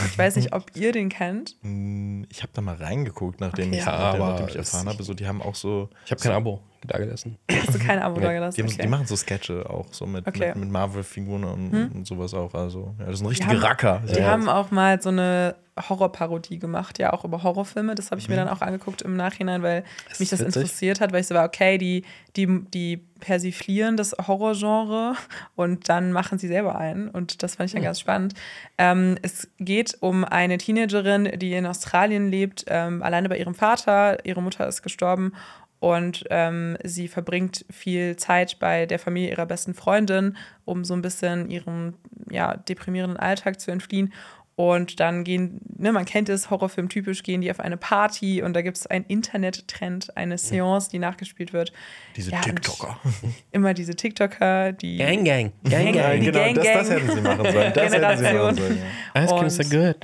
Ich 0.06 0.18
weiß 0.18 0.36
nicht, 0.36 0.52
ob 0.52 0.76
ihr 0.76 0.92
den 0.92 1.08
kennt. 1.08 1.56
Hm, 1.62 2.26
Ich 2.30 2.42
habe 2.42 2.52
da 2.54 2.60
mal 2.60 2.76
reingeguckt, 2.76 3.40
nachdem 3.40 3.68
Okay. 3.68 3.78
ich, 3.78 3.86
Ja, 3.86 4.16
nachdem, 4.18 4.48
ich 4.48 4.56
erfahren 4.56 4.86
habe, 4.88 5.02
so, 5.02 5.14
die 5.14 5.26
haben 5.26 5.40
auch 5.42 5.54
so, 5.54 5.88
Ich 6.04 6.10
habe 6.10 6.20
kein 6.20 6.32
Abo 6.32 6.62
da 6.86 6.98
gelassen. 6.98 7.36
Hast 7.50 7.74
du 7.74 7.78
kein 7.78 7.98
Abo 7.98 8.20
da 8.20 8.28
die, 8.28 8.34
gelassen? 8.34 8.62
haben, 8.62 8.70
Okay. 8.72 8.82
die 8.82 8.88
machen 8.88 9.06
so 9.06 9.16
Sketche 9.16 9.68
auch, 9.68 9.86
so 9.92 10.06
mit, 10.06 10.26
Okay. 10.26 10.48
mit, 10.48 10.56
mit 10.56 10.70
Marvel-Figuren 10.70 11.44
und, 11.44 11.72
und 11.94 12.06
sowas 12.06 12.34
auch. 12.34 12.54
Also, 12.54 12.94
ja, 12.98 13.06
das 13.06 13.18
sind 13.18 13.26
Die 13.26 13.30
richtige 13.30 13.50
haben- 13.50 13.58
Racker. 13.58 14.02
Die 14.08 14.18
Ja. 14.20 14.26
haben 14.30 14.48
auch 14.48 14.70
mal 14.70 15.00
so 15.02 15.08
eine 15.08 15.56
Horrorparodie 15.88 16.58
gemacht, 16.58 16.98
ja, 16.98 17.12
auch 17.12 17.24
über 17.24 17.44
Horrorfilme. 17.44 17.94
Das 17.94 18.10
habe 18.10 18.20
ich 18.20 18.28
mir 18.28 18.34
Mhm. 18.34 18.46
dann 18.46 18.48
auch 18.48 18.62
angeguckt 18.62 19.02
im 19.02 19.14
Nachhinein, 19.16 19.62
weil 19.62 19.84
Das 20.08 20.18
mich 20.18 20.26
ist 20.32 20.40
das 20.40 20.40
witzig. 20.48 20.62
interessiert 20.62 21.00
hat, 21.00 21.12
weil 21.12 21.20
ich 21.20 21.28
so 21.28 21.36
war, 21.36 21.44
okay, 21.44 21.78
die, 21.78 22.04
die, 22.36 22.64
die 22.74 22.96
persiflieren 23.20 23.96
das 23.96 24.14
Horrorgenre 24.26 25.14
und 25.54 25.88
dann 25.88 26.10
machen 26.12 26.38
sie 26.38 26.48
selber 26.48 26.76
einen. 26.76 27.08
Und 27.08 27.42
das 27.44 27.54
fand 27.56 27.68
ich 27.68 27.74
dann 27.74 27.82
ganz 27.84 28.00
spannend. 28.00 28.34
Ähm, 28.76 29.16
es 29.22 29.48
geht 29.60 29.96
um 30.00 30.24
eine 30.24 30.58
Teenagerin, 30.58 31.38
die 31.38 31.52
in 31.54 31.64
Australien 31.66 32.28
lebt, 32.28 32.64
ähm, 32.68 33.02
alleine 33.02 33.28
bei 33.28 33.38
ihrem 33.38 33.54
Vater. 33.54 34.24
Ihre 34.26 34.42
Mutter 34.42 34.66
ist 34.66 34.82
gestorben. 34.82 35.32
Und 35.80 36.24
ähm, 36.30 36.76
sie 36.82 37.06
verbringt 37.08 37.64
viel 37.70 38.16
Zeit 38.16 38.58
bei 38.58 38.86
der 38.86 38.98
Familie 38.98 39.30
ihrer 39.30 39.46
besten 39.46 39.74
Freundin, 39.74 40.36
um 40.64 40.84
so 40.84 40.94
ein 40.94 41.02
bisschen 41.02 41.48
ihrem 41.50 41.94
ja, 42.30 42.56
deprimierenden 42.56 43.16
Alltag 43.18 43.60
zu 43.60 43.70
entfliehen. 43.70 44.12
Und 44.56 44.98
dann 44.98 45.22
gehen, 45.22 45.60
ne, 45.76 45.92
man 45.92 46.04
kennt 46.04 46.28
es, 46.28 46.50
Horrorfilm 46.50 46.88
typisch, 46.88 47.22
gehen 47.22 47.42
die 47.42 47.48
auf 47.52 47.60
eine 47.60 47.76
Party 47.76 48.42
und 48.42 48.54
da 48.54 48.62
gibt 48.62 48.76
es 48.76 48.88
einen 48.88 49.04
Internet-Trend, 49.04 50.16
eine 50.16 50.36
Seance, 50.36 50.90
die 50.90 50.98
nachgespielt 50.98 51.52
wird. 51.52 51.72
Diese 52.16 52.32
Ja, 52.32 52.40
TikToker. 52.40 52.98
Immer 53.52 53.72
diese 53.72 53.94
TikToker, 53.94 54.72
die. 54.72 54.96
Gang, 54.98 55.24
gang. 55.24 55.52
Gang, 55.62 55.94
Ja, 55.94 56.12
die 56.14 56.18
genau, 56.26 56.38
Gang, 56.40 56.54
das, 56.56 56.64
das 56.66 56.88
Gang. 56.88 57.00
hätten 57.02 57.14
sie 57.14 57.20
machen 57.20 57.52
sollen. 57.52 57.72
Das 57.72 57.82
hätten 57.84 57.90
sie 57.90 57.96
Generation. 57.98 58.36
machen 58.42 58.56
sollen 58.56 58.78
ja. 59.14 59.22
Ice 59.22 59.28
cream 59.34 59.44
Und- 59.44 59.50
so 59.50 59.62
good. 59.78 59.96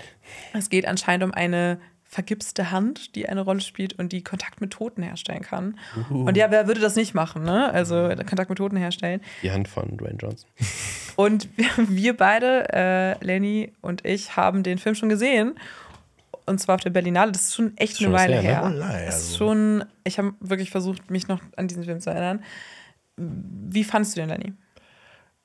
Es 0.52 0.70
geht 0.70 0.86
anscheinend 0.86 1.24
um 1.24 1.34
eine 1.34 1.80
vergipste 2.14 2.70
Hand, 2.70 3.16
die 3.16 3.28
eine 3.28 3.40
Rolle 3.40 3.60
spielt 3.60 3.98
und 3.98 4.12
die 4.12 4.22
Kontakt 4.22 4.60
mit 4.60 4.70
Toten 4.70 5.02
herstellen 5.02 5.42
kann. 5.42 5.76
Und 6.10 6.36
ja, 6.36 6.48
wer 6.52 6.68
würde 6.68 6.80
das 6.80 6.94
nicht 6.94 7.12
machen, 7.12 7.42
ne? 7.42 7.72
Also 7.72 8.08
Kontakt 8.24 8.48
mit 8.50 8.58
Toten 8.58 8.76
herstellen. 8.76 9.20
Die 9.42 9.50
Hand 9.50 9.66
von 9.66 9.96
Dwayne 9.96 10.16
Johnson. 10.18 10.48
Und 11.16 11.48
wir, 11.76 12.16
beide, 12.16 12.68
äh, 12.72 13.24
Lenny 13.24 13.72
und 13.80 14.04
ich, 14.04 14.36
haben 14.36 14.64
den 14.64 14.78
Film 14.78 14.96
schon 14.96 15.08
gesehen. 15.08 15.54
Und 16.44 16.58
zwar 16.60 16.74
auf 16.74 16.80
der 16.80 16.90
Berlinale. 16.90 17.30
Das 17.30 17.42
ist 17.42 17.54
schon 17.54 17.76
echt 17.76 17.98
Schon 17.98 18.08
eine 18.08 18.16
Weile 18.16 18.40
her, 18.40 18.68
ne? 18.68 18.84
her. 18.84 18.98
Oh 19.00 19.06
Das 19.06 19.20
ist 19.20 19.26
also. 19.26 19.36
schon, 19.36 19.84
ich 20.02 20.18
habe 20.18 20.34
wirklich 20.40 20.70
versucht, 20.70 21.12
mich 21.12 21.28
noch 21.28 21.40
an 21.56 21.68
diesen 21.68 21.84
Film 21.84 22.00
zu 22.00 22.10
erinnern. 22.10 22.42
Wie 23.16 23.84
fandest 23.84 24.16
du 24.16 24.22
den, 24.22 24.30
Lenny? 24.30 24.54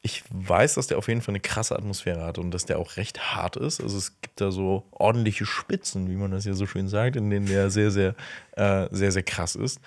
Ich 0.02 0.24
weiß, 0.30 0.76
dass 0.76 0.88
der 0.88 0.98
auf 0.98 1.10
jeden 1.10 1.22
Fall 1.22 1.34
eine 1.34 1.42
krasse 1.42 1.76
Atmosphäre 1.76 2.24
hat 2.24 2.38
und 2.38 2.52
dass 2.52 2.66
der 2.66 2.80
auch 2.80 2.96
recht 2.96 3.36
hart 3.36 3.58
ist. 3.58 3.82
Also 3.82 3.98
es 3.98 4.22
gibt 4.22 4.40
da 4.40 4.50
so 4.50 4.86
ordentliche 4.92 5.46
Spitzen, 5.46 6.10
wie 6.10 6.16
man 6.16 6.32
das 6.32 6.46
ja 6.46 6.54
so 6.54 6.66
schön 6.66 6.88
sagt, 6.88 7.18
in 7.18 7.30
denen 7.30 7.48
der 7.48 7.70
sehr, 7.70 7.92
sehr, 7.92 8.16
äh, 8.54 8.88
sehr, 8.92 9.12
sehr 9.12 9.24
krass 9.24 9.56
ist. 9.56 9.82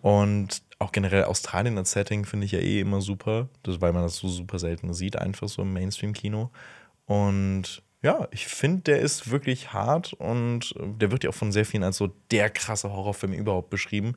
Und 0.00 0.62
auch 0.78 0.92
generell 0.92 1.24
Australien 1.24 1.76
als 1.76 1.90
Setting 1.90 2.24
finde 2.24 2.46
ich 2.46 2.52
ja 2.52 2.60
eh 2.60 2.80
immer 2.80 3.00
super, 3.00 3.48
das, 3.64 3.80
weil 3.80 3.92
man 3.92 4.02
das 4.02 4.16
so 4.16 4.28
super 4.28 4.60
selten 4.60 4.94
sieht, 4.94 5.16
einfach 5.16 5.48
so 5.48 5.62
im 5.62 5.72
Mainstream-Kino. 5.72 6.50
Und 7.06 7.82
ja, 8.00 8.28
ich 8.30 8.46
finde, 8.46 8.82
der 8.82 9.00
ist 9.00 9.30
wirklich 9.30 9.72
hart 9.72 10.12
und 10.12 10.72
äh, 10.78 10.82
der 11.00 11.10
wird 11.10 11.24
ja 11.24 11.30
auch 11.30 11.34
von 11.34 11.50
sehr 11.50 11.64
vielen 11.64 11.82
als 11.82 11.96
so 11.96 12.08
der 12.30 12.48
krasse 12.48 12.92
Horrorfilm 12.92 13.32
überhaupt 13.32 13.70
beschrieben. 13.70 14.14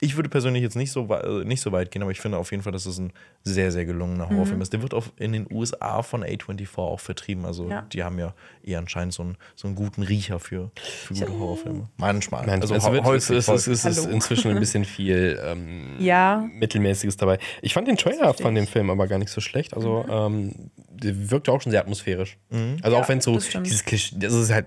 Ich 0.00 0.14
würde 0.14 0.28
persönlich 0.28 0.62
jetzt 0.62 0.76
nicht 0.76 0.92
so, 0.92 1.12
äh, 1.12 1.44
nicht 1.44 1.60
so 1.60 1.72
weit 1.72 1.90
gehen, 1.90 2.02
aber 2.02 2.12
ich 2.12 2.20
finde 2.20 2.38
auf 2.38 2.52
jeden 2.52 2.62
Fall, 2.62 2.72
dass 2.72 2.86
es 2.86 2.98
ein 2.98 3.12
sehr, 3.42 3.72
sehr 3.72 3.86
gelungener 3.86 4.26
Mhm. 4.26 4.34
Horrorfilm 4.36 4.60
ist. 4.62 4.72
Der 4.72 4.82
wird 4.82 4.94
auch 4.94 5.06
in 5.16 5.32
den 5.32 5.46
USA 5.52 6.02
von 6.02 6.22
A24 6.22 6.68
auch 6.78 7.00
vertrieben. 7.00 7.44
Also 7.44 7.68
Ja. 7.68 7.82
die 7.82 8.04
haben 8.04 8.20
ja 8.20 8.34
eher 8.62 8.78
anscheinend 8.78 9.14
so 9.14 9.24
einen, 9.24 9.36
so 9.56 9.66
einen 9.66 9.74
guten 9.74 10.02
Riecher 10.02 10.38
für, 10.38 10.70
für 10.76 11.14
gute 11.14 11.32
Horrorfilme. 11.36 11.88
Manchmal. 11.96 12.46
Nein, 12.46 12.60
also 12.62 12.74
es, 12.76 12.86
hä- 12.86 12.92
wird, 12.92 13.02
es, 13.02 13.06
häufig, 13.08 13.36
ist, 13.36 13.48
es, 13.48 13.66
ist, 13.66 13.84
ist 13.84 14.02
Hallo. 14.04 14.14
inzwischen 14.14 14.52
ein 14.52 14.60
bisschen 14.60 14.84
viel 14.84 15.40
ähm, 15.44 15.96
Ja. 15.98 16.46
Mittelmäßiges 16.54 17.16
dabei. 17.16 17.38
Ich 17.62 17.74
fand 17.74 17.88
den 17.88 17.96
Trailer 17.96 18.32
von 18.34 18.54
dem 18.54 18.68
Film 18.68 18.90
aber 18.90 19.08
gar 19.08 19.18
nicht 19.18 19.30
so 19.30 19.40
schlecht. 19.40 19.74
Also, 19.74 20.06
ähm, 20.08 20.70
der 20.76 20.93
wirkte 21.00 21.52
auch 21.52 21.60
schon 21.60 21.70
sehr 21.72 21.80
atmosphärisch. 21.80 22.36
Also, 22.82 22.96
Ja, 22.96 23.02
auch 23.02 23.08
wenn 23.08 23.18
es 23.18 23.24
so 23.24 23.38
dieses 23.38 23.84
Klischee, 23.84 24.16
das 24.18 24.32
ist 24.32 24.52
halt 24.52 24.66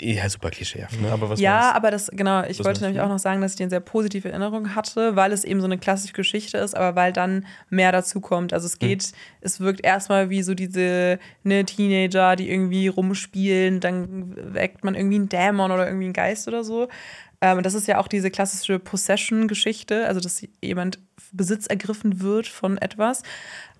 ja 0.00 0.28
super 0.28 0.50
klischeehaft. 0.50 1.00
Ne? 1.00 1.08
Aber 1.12 1.30
was 1.30 1.38
ja, 1.40 1.52
meinst- 1.52 1.76
aber 1.76 1.90
das, 1.92 2.10
genau, 2.12 2.42
ich 2.42 2.58
Was 2.58 2.66
wollte 2.66 2.80
nämlich 2.82 2.98
du? 2.98 3.04
auch 3.04 3.08
noch 3.08 3.20
sagen, 3.20 3.40
dass 3.40 3.52
ich 3.52 3.58
den 3.58 3.70
sehr 3.70 3.78
positive 3.80 4.28
Erinnerung 4.28 4.74
hatte, 4.74 5.14
weil 5.14 5.32
es 5.32 5.44
eben 5.44 5.60
so 5.60 5.66
eine 5.66 5.78
klassische 5.78 6.12
Geschichte 6.14 6.58
ist, 6.58 6.74
aber 6.76 6.96
weil 6.96 7.12
dann 7.12 7.46
mehr 7.70 7.92
dazu 7.92 8.20
kommt. 8.20 8.52
Also 8.52 8.64
Hm. 8.64 8.72
es 8.72 8.78
geht, 8.80 9.12
es 9.40 9.60
wirkt 9.60 9.84
erstmal 9.84 10.30
wie 10.30 10.42
so 10.42 10.54
diese 10.54 11.18
ne, 11.44 11.64
Teenager, 11.64 12.34
die 12.34 12.50
irgendwie 12.50 12.88
rumspielen, 12.88 13.78
dann 13.80 14.34
weckt 14.54 14.84
man 14.84 14.96
irgendwie 14.96 15.16
einen 15.16 15.28
Dämon 15.28 15.70
oder 15.70 15.86
irgendwie 15.86 16.06
einen 16.06 16.12
Geist 16.12 16.48
oder 16.48 16.64
so. 16.64 16.88
Ähm, 17.40 17.62
das 17.62 17.74
ist 17.74 17.86
ja 17.86 17.98
auch 17.98 18.08
diese 18.08 18.30
klassische 18.32 18.80
Possession-Geschichte, 18.80 20.06
also 20.06 20.18
dass 20.20 20.42
jemand 20.60 20.98
Besitz 21.32 21.66
ergriffen 21.66 22.20
wird 22.20 22.46
von 22.48 22.78
etwas. 22.78 23.22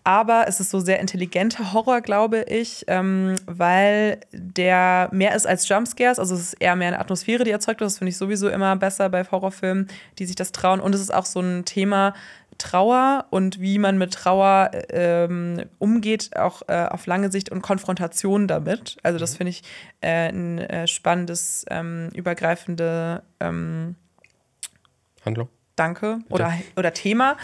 Aber 0.07 0.45
es 0.49 0.61
ist 0.61 0.71
so 0.71 0.81
sehr 0.81 1.01
intelligenter 1.01 1.73
Horror, 1.73 2.03
glaube 2.03 2.43
ich, 2.43 2.85
ähm, 2.89 3.37
weil 3.47 4.21
der 4.33 5.09
mehr 5.13 5.35
ist 5.35 5.47
als 5.47 5.67
Jumpscares. 5.67 6.19
Also 6.19 6.35
es 6.35 6.53
ist 6.53 6.53
eher 6.61 6.77
mehr 6.77 6.89
eine 6.89 6.99
Atmosphäre, 6.99 7.45
die 7.45 7.51
erzeugt 7.51 7.81
wird. 7.81 7.91
Das 7.91 7.99
finde 7.99 8.11
ich 8.11 8.19
sowieso 8.19 8.51
immer 8.51 8.77
besser 8.77 9.09
bei 9.09 9.25
Horrorfilmen, 9.25 9.89
die 10.19 10.27
sich 10.27 10.37
das 10.37 10.53
trauen. 10.53 10.81
Und 10.81 10.95
es 10.95 11.01
ist 11.01 11.13
auch 11.13 11.25
so 11.25 11.41
ein 11.41 11.65
Thema, 11.65 12.13
Trauer 12.59 13.27
und 13.31 13.61
wie 13.61 13.79
man 13.79 13.99
mit 13.99 14.13
Trauer 14.13 14.71
ähm, 14.91 15.65
umgeht, 15.79 16.37
auch 16.37 16.63
äh, 16.69 16.87
auf 16.87 17.07
lange 17.07 17.31
Sicht 17.31 17.51
und 17.51 17.63
Konfrontation 17.63 18.47
damit. 18.47 18.97
Also 19.03 19.19
das 19.19 19.37
finde 19.37 19.51
ich 19.51 19.63
äh, 20.01 20.29
ein 20.29 20.59
äh, 20.59 20.87
spannendes, 20.87 21.65
ähm, 21.69 22.11
übergreifende 22.15 23.23
ähm, 23.41 23.97
Handlung. 25.25 25.49
Danke 25.77 26.21
oder, 26.29 26.53
oder 26.77 26.95
Thema. 26.95 27.37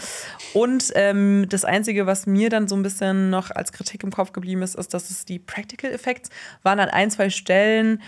Und 0.53 0.91
ähm, 0.95 1.47
das 1.49 1.65
Einzige, 1.65 2.05
was 2.05 2.27
mir 2.27 2.49
dann 2.49 2.67
so 2.67 2.75
ein 2.75 2.83
bisschen 2.83 3.29
noch 3.29 3.51
als 3.51 3.73
Kritik 3.73 4.03
im 4.03 4.11
Kopf 4.11 4.31
geblieben 4.31 4.61
ist, 4.61 4.75
ist, 4.75 4.93
dass 4.93 5.09
es 5.09 5.25
die 5.25 5.39
Practical 5.39 5.91
Effects 5.91 6.29
waren 6.63 6.79
an 6.79 6.89
ein, 6.89 7.11
zwei 7.11 7.29
Stellen 7.29 8.01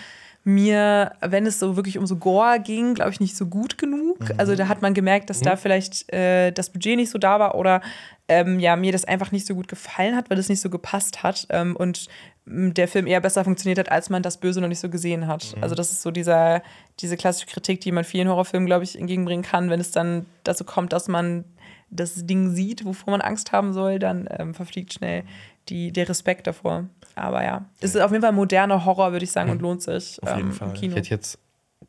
mir, 0.45 1.13
wenn 1.21 1.45
es 1.45 1.59
so 1.59 1.77
wirklich 1.77 1.97
um 1.97 2.05
so 2.05 2.17
Gore 2.17 2.59
ging, 2.59 2.95
glaube 2.95 3.11
ich, 3.11 3.19
nicht 3.19 3.35
so 3.35 3.45
gut 3.45 3.77
genug. 3.77 4.19
Mhm. 4.19 4.35
Also 4.37 4.55
da 4.55 4.67
hat 4.67 4.81
man 4.81 4.93
gemerkt, 4.93 5.29
dass 5.29 5.39
mhm. 5.39 5.45
da 5.45 5.55
vielleicht 5.55 6.11
äh, 6.11 6.51
das 6.51 6.69
Budget 6.69 6.97
nicht 6.97 7.11
so 7.11 7.17
da 7.17 7.39
war 7.39 7.55
oder 7.55 7.81
ähm, 8.27 8.59
ja, 8.59 8.75
mir 8.75 8.91
das 8.91 9.05
einfach 9.05 9.31
nicht 9.31 9.45
so 9.45 9.55
gut 9.55 9.67
gefallen 9.67 10.15
hat, 10.15 10.29
weil 10.29 10.37
es 10.37 10.49
nicht 10.49 10.61
so 10.61 10.69
gepasst 10.69 11.23
hat 11.23 11.47
ähm, 11.49 11.75
und 11.75 12.07
der 12.45 12.89
Film 12.89 13.07
eher 13.07 13.21
besser 13.21 13.45
funktioniert 13.45 13.79
hat, 13.79 13.89
als 13.89 14.09
man 14.09 14.21
das 14.21 14.37
Böse 14.37 14.59
noch 14.59 14.67
nicht 14.67 14.79
so 14.79 14.89
gesehen 14.89 15.27
hat. 15.27 15.55
Mhm. 15.55 15.63
Also 15.63 15.75
das 15.75 15.91
ist 15.91 16.01
so 16.01 16.11
dieser, 16.11 16.61
diese 16.99 17.15
klassische 17.15 17.47
Kritik, 17.47 17.79
die 17.79 17.93
man 17.93 18.03
vielen 18.03 18.27
Horrorfilmen, 18.27 18.65
glaube 18.65 18.83
ich, 18.83 18.99
entgegenbringen 18.99 19.45
kann, 19.45 19.69
wenn 19.69 19.79
es 19.79 19.91
dann 19.91 20.25
dazu 20.43 20.65
kommt, 20.65 20.91
dass 20.91 21.07
man 21.07 21.45
das 21.89 22.25
Ding 22.25 22.49
sieht, 22.49 22.85
wovor 22.85 23.11
man 23.11 23.21
Angst 23.21 23.51
haben 23.51 23.71
soll, 23.71 23.99
dann 23.99 24.27
ähm, 24.37 24.53
verfliegt 24.53 24.93
schnell 24.93 25.23
die, 25.69 25.91
der 25.91 26.09
Respekt 26.09 26.47
davor. 26.47 26.85
Aber 27.15 27.43
ja, 27.43 27.65
es 27.79 27.95
ist 27.95 28.01
auf 28.01 28.11
jeden 28.11 28.23
Fall 28.23 28.31
moderner 28.31 28.85
Horror, 28.85 29.11
würde 29.11 29.23
ich 29.23 29.31
sagen, 29.31 29.51
und 29.51 29.61
lohnt 29.61 29.81
sich. 29.81 30.21
Auf 30.23 30.35
jeden 30.35 30.49
ähm, 30.49 30.53
Fall. 30.53 30.73
Ich 30.79 30.95
hätte 30.95 31.09
jetzt 31.09 31.39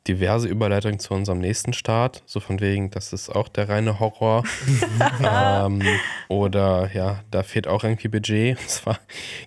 diverse 0.06 0.48
Überleitungen 0.48 0.98
zu 0.98 1.14
unserem 1.14 1.38
nächsten 1.38 1.72
Start, 1.72 2.22
so 2.26 2.40
von 2.40 2.60
wegen, 2.60 2.90
das 2.90 3.12
ist 3.12 3.30
auch 3.30 3.48
der 3.48 3.68
reine 3.68 4.00
Horror. 4.00 4.44
ähm, 5.22 5.82
oder 6.28 6.90
ja, 6.92 7.20
da 7.30 7.42
fehlt 7.42 7.66
auch 7.66 7.84
irgendwie 7.84 8.08
Budget. 8.08 8.58
Und 8.58 8.68
zwar 8.68 8.98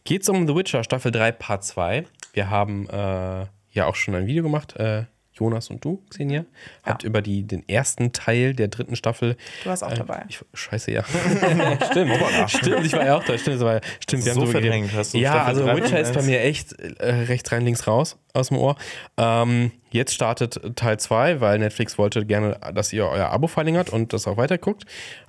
geht 0.04 0.24
es 0.24 0.30
um 0.30 0.48
The 0.48 0.56
Witcher 0.56 0.84
Staffel 0.84 1.12
3 1.12 1.32
Part 1.34 1.64
2. 1.64 2.06
Wir 2.34 2.50
haben 2.50 2.90
äh, 2.90 3.46
ja 3.72 3.86
auch 3.86 3.96
schon 3.96 4.16
ein 4.16 4.26
Video 4.26 4.44
gemacht. 4.44 4.76
Äh, 4.78 5.04
Jonas 5.38 5.70
und 5.70 5.84
du, 5.86 6.02
Xenia, 6.10 6.46
habt 6.84 7.04
ja. 7.04 7.10
über 7.10 7.22
die, 7.22 7.44
den 7.44 7.68
ersten 7.68 8.12
Teil 8.12 8.54
der 8.54 8.68
dritten 8.68 8.96
Staffel. 8.96 9.38
Du 9.64 9.70
warst 9.70 9.84
auch 9.84 9.92
äh, 9.92 9.96
dabei. 9.96 10.26
Ich, 10.28 10.44
scheiße, 10.54 10.92
ja. 10.92 11.04
stimmt. 11.92 12.12
stimmt, 12.48 12.86
ich 12.86 12.94
war 12.94 13.06
ja 13.06 13.18
auch 13.18 13.24
da. 13.24 13.38
Stimmt, 13.38 13.60
war, 13.62 13.82
stimmt 14.00 14.26
wir 14.26 14.34
so 14.34 14.42
haben 14.42 14.52
verdrängt, 14.52 14.94
hast 14.94 15.14
du 15.14 15.20
Ja, 15.20 15.44
also 15.44 15.66
Witcher 15.66 16.00
ist 16.00 16.14
bei 16.14 16.24
mir 16.24 16.42
echt 16.42 16.74
äh, 16.74 17.06
rechts 17.06 17.52
rein, 17.52 17.64
links 17.64 17.88
raus 17.88 18.18
aus 18.34 18.50
dem 18.50 18.58
Ohr. 18.58 18.76
Ähm, 19.18 19.72
jetzt 19.92 20.14
startet 20.14 20.76
Teil 20.76 21.00
2, 21.00 21.42
weil 21.42 21.60
Netflix 21.60 21.98
wollte 21.98 22.26
gerne, 22.26 22.60
dass 22.74 22.92
ihr 22.94 23.06
euer 23.06 23.30
Abo 23.30 23.48
verlängert 23.48 23.90
und 23.90 24.14
das 24.14 24.28
auch 24.28 24.38
weiter 24.38 24.58
guckt. 24.58 24.86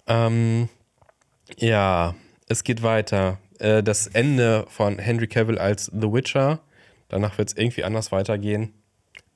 Ähm, 0.06 0.68
ja, 1.56 2.14
es 2.48 2.64
geht 2.64 2.82
weiter. 2.82 3.39
Äh, 3.59 3.82
das 3.82 4.06
Ende 4.06 4.66
von 4.68 4.98
Henry 4.98 5.26
Cavill 5.26 5.59
als 5.59 5.86
The 5.86 6.12
Witcher. 6.12 6.60
Danach 7.09 7.39
wird 7.39 7.48
es 7.48 7.56
irgendwie 7.56 7.85
anders 7.85 8.12
weitergehen 8.12 8.74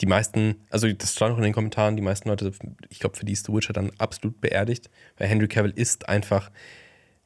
die 0.03 0.07
meisten, 0.07 0.57
also 0.69 0.93
das 0.93 1.15
stand 1.15 1.33
auch 1.33 1.39
in 1.39 1.45
den 1.45 1.53
Kommentaren, 1.53 1.95
die 1.95 2.03
meisten 2.03 2.29
Leute, 2.29 2.51
ich 2.91 2.99
glaube, 2.99 3.17
für 3.17 3.25
die 3.25 3.33
ist 3.33 3.47
The 3.47 3.53
Witcher 3.53 3.73
dann 3.73 3.93
absolut 3.99 4.41
beerdigt, 4.41 4.91
weil 5.17 5.29
Henry 5.29 5.47
Cavill 5.47 5.73
ist 5.75 6.09
einfach 6.09 6.51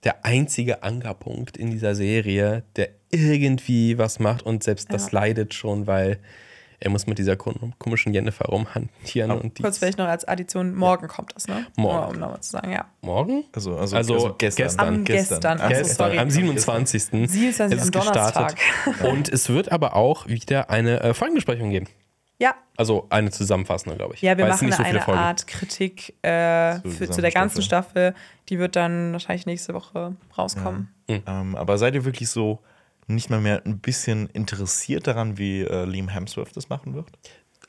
der 0.05 0.27
einzige 0.27 0.83
Ankerpunkt 0.83 1.57
in 1.57 1.71
dieser 1.71 1.95
Serie, 1.95 2.65
der 2.77 2.91
irgendwie 3.11 3.97
was 3.97 4.19
macht 4.19 4.43
und 4.43 4.63
selbst 4.63 4.93
das 4.93 5.11
ja. 5.11 5.21
leidet 5.21 5.55
schon, 5.55 5.87
weil 5.87 6.21
er 6.79 6.91
muss 6.91 7.07
mit 7.07 7.17
dieser 7.17 7.37
komischen 7.37 8.13
Jennifer 8.13 8.45
rumhantieren. 8.45 9.31
Oh, 9.31 9.37
und 9.37 9.59
kurz 9.59 9.79
vielleicht 9.79 9.97
noch 9.97 10.07
als 10.07 10.27
Addition, 10.27 10.75
morgen 10.75 11.05
ja. 11.05 11.09
kommt 11.09 11.35
das, 11.35 11.49
ne? 11.49 11.67
Morgen. 11.77 12.15
Um 12.17 12.21
nochmal 12.21 12.41
zu 12.43 12.51
sagen, 12.51 12.71
ja. 12.71 12.85
Morgen? 13.01 13.45
Also, 13.53 13.79
also, 13.79 13.97
also, 13.97 14.15
also 14.15 14.35
gestern. 14.37 14.67
gestern. 14.67 14.89
Am 14.89 15.05
gestern. 15.05 15.41
Gestern. 15.41 15.69
gestern. 15.69 16.19
Am 16.19 16.31
27. 16.31 17.03
27. 17.05 17.79
ist 17.79 17.85
es 17.85 17.91
gestartet. 17.91 18.59
und 19.03 19.31
es 19.31 19.49
wird 19.49 19.73
aber 19.73 19.97
auch 19.97 20.27
wieder 20.27 20.69
eine 20.69 21.01
äh, 21.01 21.15
Folgenbesprechung 21.15 21.71
geben. 21.71 21.89
Ja. 22.39 22.55
Also 22.77 23.07
eine 23.09 23.31
zusammenfassende, 23.31 23.97
glaube 23.97 24.15
ich. 24.15 24.23
Ja, 24.23 24.37
wir 24.37 24.47
machen 24.47 24.71
so 24.71 24.83
eine 24.83 25.01
Folgen. 25.01 25.21
Art 25.21 25.47
Kritik 25.47 26.15
äh, 26.23 26.81
für, 26.81 27.11
zu 27.11 27.23
der 27.23 27.31
ganzen 27.31 27.63
Staffel. 27.63 28.15
Die 28.49 28.59
wird 28.59 28.77
dann 28.77 29.13
wahrscheinlich 29.13 29.47
nächste 29.47 29.73
Woche 29.75 30.17
rauskommen. 30.37 30.89
Ja. 31.09 31.17
Mhm. 31.17 31.23
Ähm, 31.27 31.57
aber 31.57 31.79
seid 31.79 31.95
ihr 31.95 32.05
wirklich 32.05 32.29
so 32.29 32.61
nicht 33.07 33.31
mal 33.31 33.41
mehr 33.41 33.63
ein 33.65 33.79
bisschen 33.79 34.29
interessiert 34.31 35.07
daran, 35.07 35.39
wie 35.39 35.63
äh, 35.63 35.85
Liam 35.85 36.09
Hemsworth 36.09 36.57
das 36.57 36.69
machen 36.69 36.95
wird? 36.95 37.07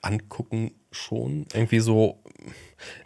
Angucken 0.01 0.71
schon. 0.91 1.45
Irgendwie 1.53 1.79
so. 1.79 2.21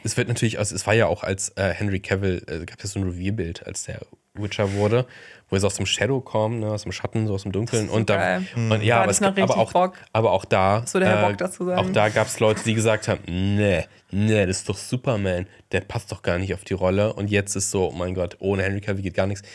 Es 0.04 0.18
wird 0.18 0.28
natürlich, 0.28 0.60
also 0.60 0.76
es 0.76 0.88
war 0.88 0.94
ja 0.94 1.08
auch 1.08 1.24
als 1.24 1.50
äh, 1.58 1.74
Henry 1.74 2.00
Cavill, 2.00 2.44
äh, 2.48 2.66
gab 2.66 2.84
es 2.84 2.94
so 2.94 3.00
ein 3.00 3.04
Revierbild, 3.04 3.66
als 3.66 3.84
der 3.84 4.02
Witcher 4.34 4.74
wurde, 4.74 5.06
wo 5.52 5.60
so 5.60 5.68
aus 5.68 5.76
dem 5.76 5.86
Shadow 5.86 6.22
kommt, 6.22 6.62
ne, 6.62 6.68
aus 6.72 6.84
dem 6.84 6.94
Schatten, 6.94 7.28
so 7.28 7.34
aus 7.34 7.44
dem 7.44 7.52
Dunkeln. 7.52 7.90
und 7.90 8.10
da, 8.10 8.42
und, 8.56 8.82
ja, 8.82 9.02
aber, 9.02 9.12
es 9.12 9.22
aber, 9.22 9.58
auch, 9.58 9.74
Bock. 9.74 9.96
aber 10.14 10.32
auch 10.32 10.46
da, 10.46 10.84
so 10.86 10.98
der 10.98 11.22
äh, 11.22 11.76
auch 11.76 11.90
da 11.92 12.10
gab 12.10 12.28
es 12.28 12.40
Leute, 12.40 12.64
die 12.64 12.74
gesagt 12.74 13.10
haben, 13.10 13.20
nee, 13.28 13.84
nee, 14.12 14.46
das 14.46 14.60
ist 14.60 14.70
doch 14.70 14.78
Superman, 14.78 15.46
der 15.74 15.82
passt 15.82 16.12
doch 16.12 16.22
gar 16.22 16.40
nicht 16.40 16.54
auf 16.54 16.64
die 16.64 16.74
Rolle. 16.74 17.14
Und 17.14 17.30
jetzt 17.30 17.56
ist 17.56 17.70
so, 17.70 17.90
oh 17.90 17.92
mein 17.92 18.16
Gott, 18.16 18.38
ohne 18.40 18.64
Henry 18.64 18.80
Cavill 18.80 19.04
geht 19.04 19.14
gar 19.14 19.28
nichts. 19.28 19.46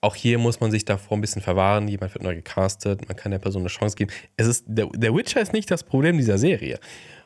Auch 0.00 0.14
hier 0.14 0.38
muss 0.38 0.60
man 0.60 0.70
sich 0.70 0.84
davor 0.84 1.18
ein 1.18 1.20
bisschen 1.20 1.42
verwahren. 1.42 1.88
Jemand 1.88 2.14
wird 2.14 2.24
neu 2.24 2.34
gecastet, 2.34 3.06
man 3.06 3.16
kann 3.16 3.32
der 3.32 3.38
Person 3.38 3.62
eine 3.62 3.68
Chance 3.68 3.96
geben. 3.96 4.10
Es 4.36 4.46
ist, 4.46 4.64
der, 4.66 4.86
der 4.94 5.14
Witcher 5.14 5.40
ist 5.40 5.52
nicht 5.52 5.70
das 5.70 5.82
Problem 5.82 6.16
dieser 6.16 6.38
Serie. 6.38 6.78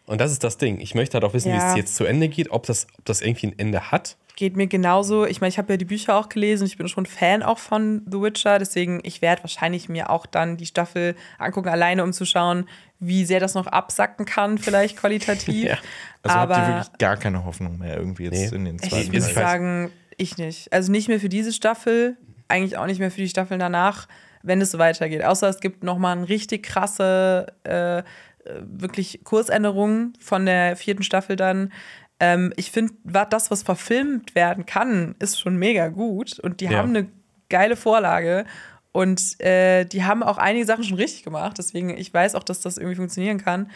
Und 0.06 0.20
das 0.20 0.32
ist 0.32 0.42
das 0.44 0.58
Ding. 0.58 0.80
Ich 0.80 0.94
möchte 0.94 1.14
halt 1.14 1.24
auch 1.24 1.34
wissen, 1.34 1.50
ja. 1.50 1.56
wie 1.56 1.70
es 1.70 1.76
jetzt 1.76 1.96
zu 1.96 2.04
Ende 2.04 2.28
geht, 2.28 2.50
ob 2.50 2.66
das, 2.66 2.86
ob 2.98 3.04
das 3.04 3.20
irgendwie 3.20 3.48
ein 3.48 3.58
Ende 3.58 3.90
hat 3.90 4.16
geht 4.36 4.56
mir 4.56 4.66
genauso. 4.66 5.26
Ich 5.26 5.40
meine, 5.40 5.50
ich 5.50 5.58
habe 5.58 5.72
ja 5.72 5.76
die 5.76 5.84
Bücher 5.84 6.16
auch 6.16 6.28
gelesen. 6.28 6.66
Ich 6.66 6.76
bin 6.76 6.88
schon 6.88 7.06
Fan 7.06 7.42
auch 7.42 7.58
von 7.58 8.02
The 8.10 8.20
Witcher. 8.20 8.58
Deswegen, 8.58 9.00
ich 9.02 9.22
werde 9.22 9.44
wahrscheinlich 9.44 9.88
mir 9.88 10.10
auch 10.10 10.26
dann 10.26 10.56
die 10.56 10.66
Staffel 10.66 11.14
angucken, 11.38 11.68
alleine 11.68 12.02
um 12.02 12.12
zu 12.12 12.24
schauen, 12.24 12.68
wie 12.98 13.24
sehr 13.24 13.40
das 13.40 13.54
noch 13.54 13.66
absacken 13.66 14.26
kann, 14.26 14.58
vielleicht 14.58 14.96
qualitativ. 14.96 15.64
ja. 15.68 15.78
Also 16.22 16.36
Aber 16.36 16.56
habt 16.56 16.68
ihr 16.68 16.74
wirklich 16.74 16.98
gar 16.98 17.16
keine 17.16 17.44
Hoffnung 17.44 17.78
mehr 17.78 17.96
irgendwie 17.96 18.24
jetzt 18.24 18.52
nee. 18.52 18.56
in 18.56 18.64
den 18.64 18.78
zweiten 18.78 19.02
Ich 19.02 19.12
würde 19.12 19.34
sagen, 19.34 19.90
ich 20.16 20.38
nicht. 20.38 20.72
Also 20.72 20.90
nicht 20.90 21.08
mehr 21.08 21.20
für 21.20 21.28
diese 21.28 21.52
Staffel, 21.52 22.16
eigentlich 22.48 22.76
auch 22.76 22.86
nicht 22.86 23.00
mehr 23.00 23.10
für 23.10 23.20
die 23.20 23.28
Staffeln 23.28 23.60
danach, 23.60 24.08
wenn 24.42 24.60
es 24.60 24.70
so 24.70 24.78
weitergeht. 24.78 25.24
Außer 25.24 25.48
es 25.48 25.60
gibt 25.60 25.84
nochmal 25.84 26.16
eine 26.16 26.28
richtig 26.28 26.64
krasse, 26.64 27.46
äh, 27.64 28.02
wirklich 28.44 29.20
Kursänderung 29.24 30.12
von 30.19 30.47
der 30.47 30.77
vierten 30.77 31.02
Staffel 31.02 31.36
dann, 31.36 31.73
ähm, 32.20 32.52
ich 32.56 32.70
finde, 32.70 32.94
das, 33.05 33.51
was 33.51 33.62
verfilmt 33.62 34.35
werden 34.35 34.64
kann, 34.64 35.16
ist 35.19 35.40
schon 35.40 35.56
mega 35.56 35.89
gut. 35.89 36.39
Und 36.39 36.60
die 36.60 36.66
ja. 36.66 36.78
haben 36.78 36.90
eine 36.90 37.09
geile 37.48 37.77
Vorlage. 37.77 38.44
Und 38.93 39.40
äh, 39.40 39.85
die 39.85 40.05
haben 40.05 40.23
auch 40.23 40.39
einige 40.39 40.66
Sachen 40.66 40.85
schon 40.85 40.98
richtig 40.98 41.24
gemacht. 41.24 41.59
Deswegen, 41.59 41.90
ich 41.90 42.12
weiß 42.12 42.35
auch, 42.35 42.44
dass 42.44 42.60
das 42.60 42.77
irgendwie 42.77 42.97
funktionieren 42.97 43.39
kann. 43.39 43.70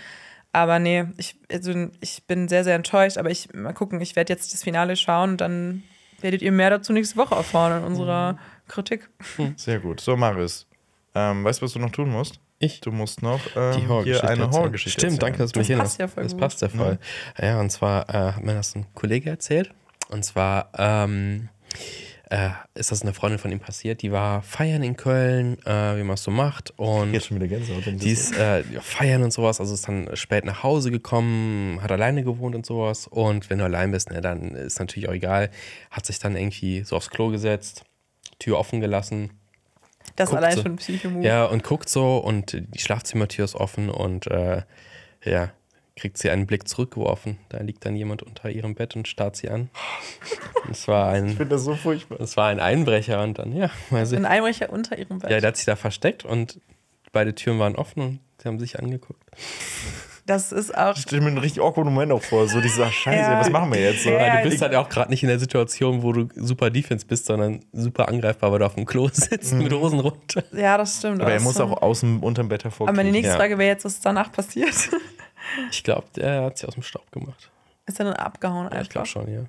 Aber 0.53 0.79
nee, 0.79 1.07
ich, 1.17 1.37
also 1.51 1.89
ich 2.01 2.25
bin 2.27 2.49
sehr, 2.49 2.65
sehr 2.65 2.77
enttäuscht. 2.77 3.19
Aber 3.19 3.31
ich 3.31 3.53
mal 3.53 3.73
gucken, 3.73 4.01
ich 4.01 4.15
werde 4.15 4.33
jetzt 4.33 4.53
das 4.53 4.63
Finale 4.63 4.97
schauen 4.97 5.31
und 5.31 5.41
dann 5.41 5.83
werdet 6.21 6.41
ihr 6.43 6.53
mehr 6.53 6.71
dazu 6.71 6.93
nächste 6.93 7.17
Woche 7.17 7.35
erfahren 7.35 7.79
in 7.83 7.85
unserer 7.85 8.35
mhm. 8.35 8.39
Kritik. 8.69 9.09
Sehr 9.57 9.81
gut. 9.81 10.01
So, 10.01 10.17
Marius, 10.17 10.67
ähm, 11.15 11.45
weißt 11.45 11.61
du, 11.61 11.65
was 11.65 11.73
du 11.73 11.79
noch 11.79 11.91
tun 11.91 12.11
musst? 12.11 12.41
Ich? 12.59 12.81
Du 12.81 12.91
musst 12.91 13.23
noch 13.23 13.41
ähm, 13.55 14.03
hier 14.05 14.25
eine 14.25 14.51
Horrorgeschichte 14.51 15.01
Stimmt, 15.01 15.23
danke, 15.23 15.39
dass 15.39 15.53
du 15.53 15.59
mich 15.61 15.69
Das 15.69 15.79
passt 15.79 15.99
ja 15.99 16.09
voll 16.09 16.23
Das 16.23 16.37
passt 16.37 16.63
ja 16.63 16.69
voll. 16.69 16.99
Ja, 17.39 17.47
ja 17.47 17.61
und 17.61 17.71
zwar 17.71 18.09
äh, 18.09 18.33
hat 18.33 18.43
mir 18.43 18.55
das 18.55 18.75
ein 18.75 18.87
Kollege 18.95 19.31
erzählt. 19.31 19.73
Und 20.09 20.25
zwar 20.25 20.71
ähm, 20.79 21.49
äh, 22.31 22.51
ist 22.75 22.93
das 22.93 23.03
eine 23.03 23.13
Freundin 23.13 23.39
von 23.39 23.53
ihm 23.53 23.61
passiert. 23.61 24.01
Die 24.01 24.11
war 24.11 24.41
feiern 24.43 24.83
in 24.83 24.97
Köln, 24.97 25.59
äh, 25.67 25.99
wie 25.99 26.03
man 26.03 26.15
es 26.15 26.23
so 26.23 26.31
macht. 26.31 26.73
Und 26.79 27.13
Jetzt 27.13 27.27
schon 27.27 27.37
wieder 27.37 27.49
Gänsehaut. 27.49 27.85
Die 27.87 28.11
ist 28.11 28.37
äh, 28.37 28.63
feiern 28.81 29.23
und 29.23 29.33
sowas. 29.33 29.61
Also 29.61 29.75
ist 29.75 29.87
dann 29.87 30.17
spät 30.17 30.45
nach 30.45 30.63
Hause 30.63 30.91
gekommen, 30.91 31.83
hat 31.83 31.93
alleine 31.93 32.25
gewohnt 32.25 32.55
und 32.55 32.65
sowas. 32.65 33.07
Und 33.07 33.51
wenn 33.51 33.59
du 33.59 33.65
allein 33.65 33.91
bist, 33.91 34.11
ne, 34.11 34.23
dann 34.23 34.55
ist 34.55 34.79
natürlich 34.79 35.09
auch 35.09 35.15
egal. 35.15 35.51
Hat 35.91 36.07
sich 36.07 36.19
dann 36.19 36.37
irgendwie 36.37 36.85
so 36.85 36.97
aufs 36.97 37.11
Klo 37.11 37.29
gesetzt, 37.29 37.85
Tür 38.39 38.59
offen 38.59 38.81
gelassen 38.81 39.31
das 40.17 40.33
allein 40.33 40.57
so, 40.57 40.63
schon 40.63 40.73
ein 40.73 40.77
Psychomove. 40.77 41.25
Ja, 41.25 41.45
und 41.45 41.63
guckt 41.63 41.89
so 41.89 42.19
und 42.19 42.53
die 42.53 42.79
Schlafzimmertür 42.79 43.45
ist 43.45 43.55
offen 43.55 43.91
und 43.91 44.27
äh, 44.27 44.63
ja, 45.25 45.53
kriegt 45.97 46.19
sie 46.19 46.31
einen 46.31 46.47
Blick 46.47 46.69
zurückgeworfen. 46.69 47.39
Da 47.49 47.61
liegt 47.61 47.85
dann 47.85 47.97
jemand 47.97 48.23
unter 48.23 48.51
ihrem 48.51 48.75
Bett 48.75 48.97
und 48.97 49.09
starrt 49.09 49.37
sie 49.37 49.49
an. 49.49 49.71
Es 50.69 50.89
war 50.89 51.11
ein, 51.11 51.27
ich 51.27 51.37
finde 51.37 51.55
das 51.55 51.63
so 51.63 51.77
furchtbar. 51.77 52.21
Es 52.21 52.37
war 52.37 52.49
ein 52.49 52.59
Einbrecher 52.59 53.23
und 53.23 53.39
dann, 53.39 53.55
ja, 53.55 53.71
mal 53.91 54.05
sehen. 54.05 54.25
Ein 54.25 54.33
Einbrecher 54.33 54.69
unter 54.71 54.99
ihrem 54.99 55.21
Bett. 55.21 55.31
Ja, 55.31 55.39
der 55.39 55.49
hat 55.49 55.57
sich 55.57 55.65
da 55.65 55.77
versteckt 55.77 56.25
und 56.25 56.61
beide 57.13 57.37
Türen 57.37 57.61
waren 57.61 57.77
offen 57.77 58.03
und 58.03 58.21
sie 58.43 58.49
haben 58.49 58.59
sich 58.59 58.77
angeguckt. 58.77 59.23
Das 60.27 60.51
ist 60.51 60.77
auch. 60.77 60.95
Ich 60.97 61.03
stelle 61.03 61.23
mir 61.23 61.29
einen 61.29 61.39
richtig 61.39 61.63
awkward 61.63 61.87
Moment 61.87 62.11
auch 62.11 62.23
vor. 62.23 62.49
So 62.49 62.61
dieser 62.61 62.91
Scheiße, 62.91 63.31
Ja. 63.31 63.39
was 63.41 63.49
machen 63.49 63.73
wir 63.73 63.81
jetzt? 63.81 64.03
So, 64.03 64.11
Ja, 64.11 64.43
Du 64.43 64.49
bist 64.49 64.61
halt 64.61 64.75
auch 64.75 64.89
gerade 64.89 65.09
nicht 65.11 65.23
in 65.23 65.29
der 65.29 65.39
Situation, 65.39 66.03
wo 66.03 66.13
du 66.13 66.29
super 66.35 66.69
Defense 66.71 67.07
bist, 67.07 67.27
sondern 67.27 67.61
super 67.73 68.09
angreifbar, 68.09 68.51
weil 68.51 68.59
du 68.59 68.67
auf 68.67 68.75
dem 68.75 68.87
Klo 68.87 69.09
sitzt 69.13 69.53
mit 69.55 69.73
Hosen 69.73 70.01
runter. 70.01 70.43
Ja, 70.53 70.77
das 70.79 70.99
stimmt. 70.99 71.23
Aber 71.23 71.33
er 71.33 71.41
muss 71.41 71.55
ist 71.55 71.61
auch 71.61 71.81
außen 71.81 72.19
unterm 72.21 72.49
Bett 72.49 72.65
hervorgehen. 72.65 72.89
Aber 72.89 72.97
meine 72.97 73.13
nächste 73.13 73.31
Ja. 73.33 73.37
Frage 73.39 73.57
wäre 73.57 73.69
jetzt, 73.71 73.85
was 73.85 74.01
danach 74.01 74.33
passiert. 74.33 74.75
Ich 75.71 75.85
glaube, 75.85 76.07
der 76.17 76.43
hat 76.43 76.59
sich 76.59 76.67
aus 76.67 76.75
dem 76.75 76.83
Staub 76.83 77.11
gemacht. 77.13 77.51
Ist 77.87 78.01
er 78.01 78.07
dann 78.07 78.15
abgehauen 78.15 78.65
Ja, 78.65 78.73
ich 78.73 78.79
einfach? 78.79 78.91
glaube 78.91 79.07
schon, 79.07 79.33
ja. 79.33 79.41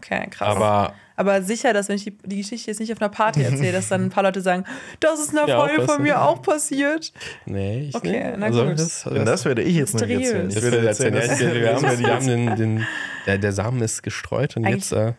Okay, 0.00 0.26
krass. 0.30 0.56
Aber 0.56 0.94
Aber 1.16 1.42
sicher, 1.42 1.72
dass 1.74 1.88
wenn 1.88 1.96
ich 1.96 2.04
die, 2.04 2.16
die 2.24 2.38
Geschichte 2.38 2.70
jetzt 2.70 2.80
nicht 2.80 2.90
auf 2.92 3.00
einer 3.02 3.10
Party 3.10 3.42
erzähle, 3.44 3.72
dass 3.72 3.88
dann 3.88 4.04
ein 4.04 4.10
paar 4.10 4.22
Leute 4.22 4.40
sagen, 4.40 4.64
das 5.00 5.20
ist 5.20 5.30
einer 5.36 5.46
Ja, 5.46 5.58
Freundin 5.60 5.86
von 5.86 6.02
mir 6.02 6.22
auch 6.22 6.40
passiert. 6.40 7.12
nee, 7.44 7.88
ich 7.88 7.94
Okay, 7.94 8.32
na 8.38 8.46
also, 8.46 8.64
gut. 8.66 8.78
Das, 8.78 9.04
Denn 9.04 9.26
das 9.26 9.44
werde 9.44 9.62
ich 9.62 9.76
jetzt 9.76 9.92
Mysteriös. 9.92 10.22
erzählen. 10.30 10.48
Ich 10.48 10.54
Das 10.54 10.62
würde 10.64 10.86
erzählen, 10.88 11.14
erzählen. 11.14 11.54
Ja, 11.56 11.60
wir 11.62 11.74
haben, 11.74 11.82
das 11.82 11.98
wir 11.98 12.14
haben 12.14 12.26
den, 12.26 12.56
den 12.56 12.86
der, 13.26 13.36
der 13.38 13.52
Samen 13.52 13.82
ist 13.82 14.02
gestreut 14.02 14.56
und 14.56 14.64
Eigentlich- 14.64 14.90
jetzt. 14.90 14.92
Äh, 14.92 15.12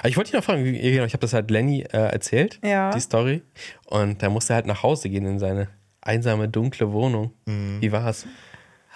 aber 0.00 0.08
ich 0.10 0.16
wollte 0.18 0.30
dich 0.32 0.38
noch 0.38 0.44
fragen, 0.44 0.64
genau, 0.64 1.04
ich 1.04 1.14
habe 1.14 1.22
das 1.22 1.32
halt 1.32 1.50
Lenny 1.50 1.80
äh, 1.80 1.96
erzählt, 1.96 2.60
Ja. 2.62 2.90
die 2.90 3.00
Story. 3.00 3.42
Und 3.86 4.22
da 4.22 4.28
musste 4.28 4.52
er 4.52 4.56
halt 4.56 4.66
nach 4.66 4.82
Hause 4.82 5.08
gehen 5.08 5.24
in 5.24 5.38
seine 5.38 5.68
einsame, 6.02 6.46
dunkle 6.46 6.92
Wohnung. 6.92 7.32
Mhm. 7.46 7.78
Wie 7.80 7.90
war's? 7.90 8.26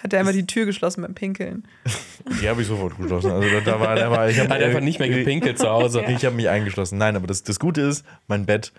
Hat 0.03 0.11
er 0.11 0.19
immer 0.19 0.33
die 0.33 0.45
Tür 0.45 0.65
geschlossen 0.65 1.01
beim 1.01 1.15
Pinkeln. 1.15 1.65
Die 2.41 2.49
habe 2.49 2.61
ich 2.61 2.67
sofort 2.67 2.97
geschlossen. 2.97 3.31
Also 3.31 3.49
da, 3.49 3.59
da 3.61 3.79
war, 3.79 3.95
da 3.95 4.11
war, 4.11 4.29
ich 4.29 4.37
Hat 4.39 4.49
habe 4.49 4.65
einfach 4.65 4.81
nicht 4.81 4.99
mehr 4.99 5.07
gepinkelt 5.07 5.57
zu 5.57 5.69
Hause. 5.69 6.03
Ich 6.09 6.25
habe 6.25 6.35
mich 6.35 6.49
eingeschlossen. 6.49 6.97
Nein, 6.97 7.15
aber 7.15 7.25
das, 7.25 7.43
das 7.43 7.57
Gute 7.57 7.81
ist, 7.81 8.05
mein 8.27 8.45
Bett 8.45 8.73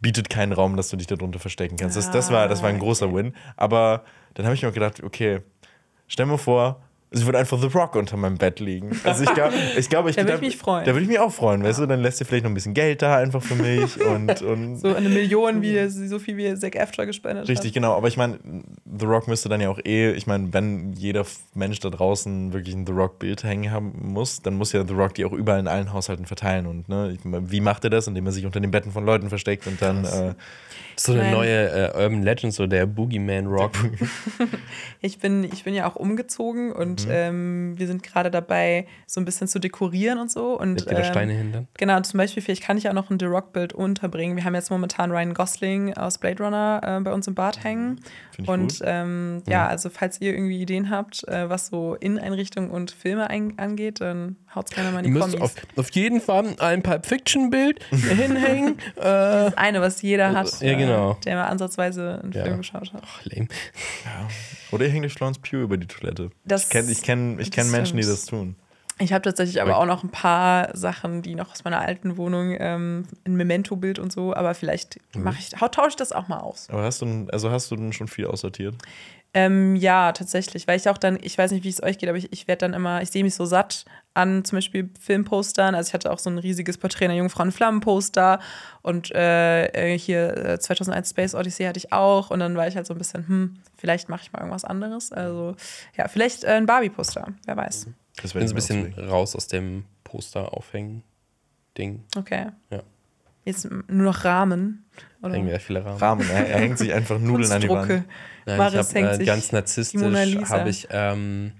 bietet 0.00 0.28
keinen 0.28 0.52
Raum, 0.52 0.76
dass 0.76 0.90
du 0.90 0.96
dich 0.96 1.06
darunter 1.06 1.38
verstecken 1.38 1.76
kannst. 1.78 1.96
Das, 1.96 2.10
das, 2.10 2.30
war, 2.30 2.46
das 2.46 2.62
war 2.62 2.68
ein 2.68 2.78
großer 2.78 3.12
Win. 3.12 3.34
Aber 3.56 4.04
dann 4.34 4.44
habe 4.44 4.54
ich 4.54 4.62
mir 4.62 4.68
auch 4.68 4.74
gedacht, 4.74 5.02
okay, 5.02 5.40
stell 6.08 6.26
mir 6.26 6.38
vor, 6.38 6.82
es 7.12 7.24
würde 7.24 7.38
einfach 7.38 7.60
The 7.60 7.66
Rock 7.66 7.96
unter 7.96 8.16
meinem 8.16 8.38
Bett 8.38 8.60
liegen. 8.60 8.90
Also 9.02 9.24
ich 9.24 9.34
glaube, 9.34 9.54
ich, 9.76 9.88
glaub, 9.88 10.06
ich 10.06 10.14
Da 10.20 10.22
würde 10.22 10.34
ich 10.34 10.40
mich 10.40 10.56
freuen. 10.56 10.84
Da 10.84 10.92
würde 10.92 11.02
ich 11.02 11.08
mich 11.08 11.18
auch 11.18 11.32
freuen, 11.32 11.62
weißt 11.64 11.80
du? 11.80 11.86
Dann 11.86 12.00
lässt 12.00 12.20
ihr 12.20 12.26
vielleicht 12.26 12.44
noch 12.44 12.50
ein 12.50 12.54
bisschen 12.54 12.72
Geld 12.72 13.02
da 13.02 13.16
einfach 13.16 13.42
für 13.42 13.56
mich 13.56 14.00
und, 14.06 14.42
und 14.42 14.76
So 14.78 14.94
eine 14.94 15.08
Million, 15.08 15.60
wie 15.60 15.88
so 15.88 16.20
viel 16.20 16.36
wie 16.36 16.54
Zac 16.54 16.76
Efron 16.76 17.06
gespendet 17.06 17.48
Richtig, 17.48 17.72
genau. 17.72 17.96
Aber 17.96 18.06
ich 18.06 18.16
meine, 18.16 18.38
The 18.98 19.06
Rock 19.06 19.26
müsste 19.26 19.48
dann 19.48 19.60
ja 19.60 19.70
auch 19.70 19.80
eh, 19.84 20.12
ich 20.12 20.28
meine, 20.28 20.52
wenn 20.52 20.92
jeder 20.92 21.26
Mensch 21.54 21.80
da 21.80 21.90
draußen 21.90 22.52
wirklich 22.52 22.76
ein 22.76 22.86
The 22.86 22.92
Rock-Bild 22.92 23.42
hängen 23.42 23.72
haben 23.72 23.92
muss, 24.00 24.40
dann 24.42 24.54
muss 24.54 24.72
ja 24.72 24.86
The 24.86 24.94
Rock 24.94 25.14
die 25.14 25.24
auch 25.24 25.32
überall 25.32 25.58
in 25.58 25.68
allen 25.68 25.92
Haushalten 25.92 26.26
verteilen. 26.26 26.66
Und 26.66 26.88
ne, 26.88 27.12
ich 27.12 27.20
wie 27.24 27.60
macht 27.60 27.82
er 27.82 27.90
das? 27.90 28.06
Indem 28.06 28.26
er 28.26 28.32
sich 28.32 28.46
unter 28.46 28.60
den 28.60 28.70
Betten 28.70 28.92
von 28.92 29.04
Leuten 29.04 29.28
versteckt 29.28 29.66
und 29.66 29.82
dann. 29.82 30.04
Äh, 30.04 30.34
So 31.00 31.12
eine 31.14 31.30
neue 31.30 31.70
äh, 31.70 32.02
Urban 32.02 32.22
Legend, 32.22 32.52
so 32.52 32.66
der 32.66 32.86
Boogeyman 32.86 33.46
Rock. 33.46 33.72
Ich 35.02 35.18
bin, 35.18 35.44
ich 35.44 35.64
bin 35.64 35.74
ja 35.74 35.88
auch 35.88 35.96
umgezogen 35.96 36.72
und 36.72 37.06
Mhm. 37.06 37.10
ähm, 37.12 37.72
wir 37.78 37.86
sind 37.86 38.02
gerade 38.02 38.30
dabei, 38.30 38.86
so 39.06 39.18
ein 39.20 39.24
bisschen 39.24 39.48
zu 39.48 39.58
dekorieren 39.58 40.18
und 40.18 40.30
so. 40.30 40.58
Und, 40.58 40.86
da 40.90 40.98
ähm, 40.98 41.04
Steine 41.04 41.32
hin 41.32 41.52
dann? 41.52 41.68
Genau, 41.78 41.98
zum 42.00 42.18
Beispiel, 42.18 42.42
vielleicht 42.42 42.62
kann 42.62 42.76
ich 42.76 42.86
auch 42.88 42.92
noch 42.92 43.10
ein 43.10 43.18
The 43.18 43.24
Rock-Bild 43.26 43.72
unterbringen. 43.72 44.36
Wir 44.36 44.44
haben 44.44 44.54
jetzt 44.54 44.70
momentan 44.70 45.10
Ryan 45.10 45.32
Gosling 45.32 45.94
aus 45.94 46.18
Blade 46.18 46.42
Runner 46.42 46.80
äh, 46.84 47.00
bei 47.00 47.12
uns 47.12 47.26
im 47.26 47.34
Bad 47.34 47.64
hängen. 47.64 48.00
Find 48.36 48.42
ich 48.42 48.48
Und 48.48 48.82
ähm, 48.84 49.42
ja, 49.48 49.66
also 49.66 49.88
falls 49.88 50.20
ihr 50.20 50.34
irgendwie 50.34 50.60
Ideen 50.60 50.90
habt, 50.90 51.26
äh, 51.28 51.48
was 51.48 51.68
so 51.68 51.94
Inneneinrichtung 51.94 52.70
und 52.70 52.90
Filme 52.90 53.30
angeht, 53.30 54.00
dann 54.02 54.36
haut's 54.54 54.72
gerne 54.72 54.90
mal 54.90 54.98
in 54.98 55.04
die 55.06 55.10
müsst 55.12 55.32
Kommis. 55.32 55.40
auf, 55.40 55.54
auf 55.76 55.90
jeden 55.92 56.20
Fall 56.20 56.44
ein 56.58 56.82
Pulp 56.82 57.06
Fiction 57.06 57.48
Bild 57.50 57.82
hinhängen. 57.90 58.78
äh, 58.96 59.00
Das 59.02 59.56
eine, 59.56 59.80
was 59.80 60.02
jeder 60.02 60.32
hat, 60.34 60.60
Ja, 60.60 60.76
genau. 60.76 60.89
Äh, 60.90 61.14
der 61.24 61.36
mal 61.36 61.46
ansatzweise 61.46 62.20
einen 62.22 62.32
Ja. 62.32 62.44
Film 62.44 62.58
geschaut 62.58 62.92
hat. 62.92 63.02
ach, 63.04 63.24
lame. 63.24 63.48
oder 64.72 64.84
ihr 64.86 64.90
hängt 64.92 65.04
euch 65.06 65.14
Florence 65.14 65.38
Pugh 65.38 65.62
über 65.62 65.76
die 65.76 65.86
Toilette. 65.86 66.30
Das- 66.44 66.64
ich 66.64 66.70
kenne 66.70 66.90
ich 66.90 67.02
kenn, 67.02 67.38
ich 67.40 67.50
kenn 67.50 67.70
Menschen, 67.70 67.96
die 67.96 68.04
das 68.04 68.26
tun. 68.26 68.56
Ich 69.02 69.14
habe 69.14 69.22
tatsächlich 69.22 69.62
aber 69.62 69.78
auch 69.78 69.86
noch 69.86 70.02
ein 70.04 70.10
paar 70.10 70.76
Sachen, 70.76 71.22
die 71.22 71.34
noch 71.34 71.50
aus 71.52 71.64
meiner 71.64 71.80
alten 71.80 72.18
Wohnung, 72.18 72.54
ähm, 72.58 73.06
ein 73.24 73.34
Memento-Bild 73.34 73.98
und 73.98 74.12
so, 74.12 74.34
aber 74.34 74.52
vielleicht 74.54 74.98
Mhm. 75.14 75.22
mache 75.22 75.38
ich, 75.38 75.48
tausche 75.48 75.88
ich 75.88 75.96
das 75.96 76.12
auch 76.12 76.28
mal 76.28 76.40
aus. 76.40 76.68
Aber 76.68 76.82
hast 76.82 77.00
du, 77.00 77.26
also 77.32 77.50
hast 77.50 77.70
du 77.70 77.76
denn 77.76 77.94
schon 77.94 78.08
viel 78.08 78.26
aussortiert? 78.26 78.74
Ähm, 79.32 79.76
ja, 79.76 80.10
tatsächlich, 80.12 80.66
weil 80.66 80.76
ich 80.76 80.88
auch 80.88 80.98
dann, 80.98 81.18
ich 81.22 81.38
weiß 81.38 81.52
nicht, 81.52 81.62
wie 81.62 81.68
es 81.68 81.82
euch 81.82 81.98
geht, 81.98 82.08
aber 82.08 82.18
ich, 82.18 82.32
ich 82.32 82.48
werde 82.48 82.60
dann 82.60 82.74
immer, 82.74 83.00
ich 83.00 83.10
sehe 83.10 83.22
mich 83.22 83.34
so 83.36 83.44
satt 83.44 83.84
an 84.12 84.44
zum 84.44 84.56
Beispiel 84.56 84.90
Filmpostern. 85.00 85.76
Also 85.76 85.88
ich 85.88 85.94
hatte 85.94 86.10
auch 86.10 86.18
so 86.18 86.28
ein 86.30 86.38
riesiges 86.38 86.78
Porträt 86.78 87.04
einer 87.04 87.14
Jungfrau 87.14 87.44
in 87.44 87.52
Flammen-Poster 87.52 88.40
und 88.82 89.12
äh, 89.14 89.66
äh, 89.66 89.96
hier 89.98 90.36
äh, 90.36 90.58
2001 90.58 91.10
Space 91.10 91.34
Odyssey 91.36 91.64
hatte 91.64 91.78
ich 91.78 91.92
auch 91.92 92.30
und 92.30 92.40
dann 92.40 92.56
war 92.56 92.66
ich 92.66 92.74
halt 92.74 92.86
so 92.86 92.94
ein 92.94 92.98
bisschen, 92.98 93.28
hm, 93.28 93.56
vielleicht 93.76 94.08
mache 94.08 94.22
ich 94.22 94.32
mal 94.32 94.40
irgendwas 94.40 94.64
anderes. 94.64 95.12
Also 95.12 95.54
ja, 95.96 96.08
vielleicht 96.08 96.42
äh, 96.42 96.48
ein 96.48 96.66
Barbie-Poster, 96.66 97.28
wer 97.46 97.56
weiß. 97.56 97.86
Das 98.16 98.24
Ich 98.24 98.32
bin 98.32 98.40
werd 98.40 98.48
so 98.48 98.54
ein 98.54 98.56
bisschen 98.56 98.80
auslegen. 98.92 99.08
raus 99.08 99.36
aus 99.36 99.46
dem 99.46 99.84
Poster 100.02 100.52
aufhängen 100.54 101.04
Ding. 101.78 102.02
Okay. 102.16 102.48
Ja. 102.70 102.82
Jetzt 103.50 103.70
nur 103.70 104.04
noch 104.04 104.24
Rahmen. 104.24 104.86
Oder 105.22 105.34
Hängen 105.34 105.48
wieder 105.48 105.60
viele 105.60 105.84
Rahmen. 105.84 105.98
Rahmen, 105.98 106.30
er, 106.30 106.48
er 106.48 106.60
hängt 106.60 106.78
sich 106.78 106.92
einfach 106.92 107.18
Nudeln 107.18 107.50
an 107.50 107.60
die. 107.60 107.68
Wand. 107.68 108.04
Nein, 108.46 108.58
Maris 108.58 108.88
ich 108.88 108.94
hängt 108.94 109.06
habe 109.06 109.14
äh, 109.14 109.18
sich 109.18 109.26
ganz 109.26 109.52
narzisstisch 109.52 110.50
habe 110.50 110.70
ich 110.70 110.88
ähm, 110.90 111.52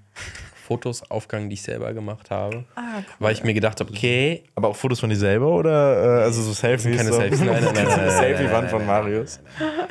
Fotos 0.71 1.03
aufgegangen, 1.11 1.49
die 1.49 1.55
ich 1.55 1.61
selber 1.61 1.93
gemacht 1.93 2.31
habe. 2.31 2.63
Ah, 2.75 2.97
cool. 2.97 3.03
Weil 3.19 3.33
ich 3.33 3.43
mir 3.43 3.53
gedacht 3.53 3.79
habe, 3.81 3.91
okay, 3.91 4.43
Aber 4.55 4.69
auch 4.69 4.75
Fotos 4.75 4.99
von 5.01 5.09
dir 5.09 5.17
selber 5.17 5.47
oder 5.47 6.21
äh, 6.21 6.23
also 6.23 6.41
so 6.41 6.53
Selfies? 6.53 6.95
keine 6.95 7.09
so? 7.09 7.19
Selfies. 7.19 7.41
Nein, 7.41 7.61
nein, 7.61 7.73
nein, 7.73 7.85
nein, 7.87 7.97
nein, 7.97 8.09
Selfie-Wand 8.09 8.69
von 8.69 8.85
Marius. 8.85 9.41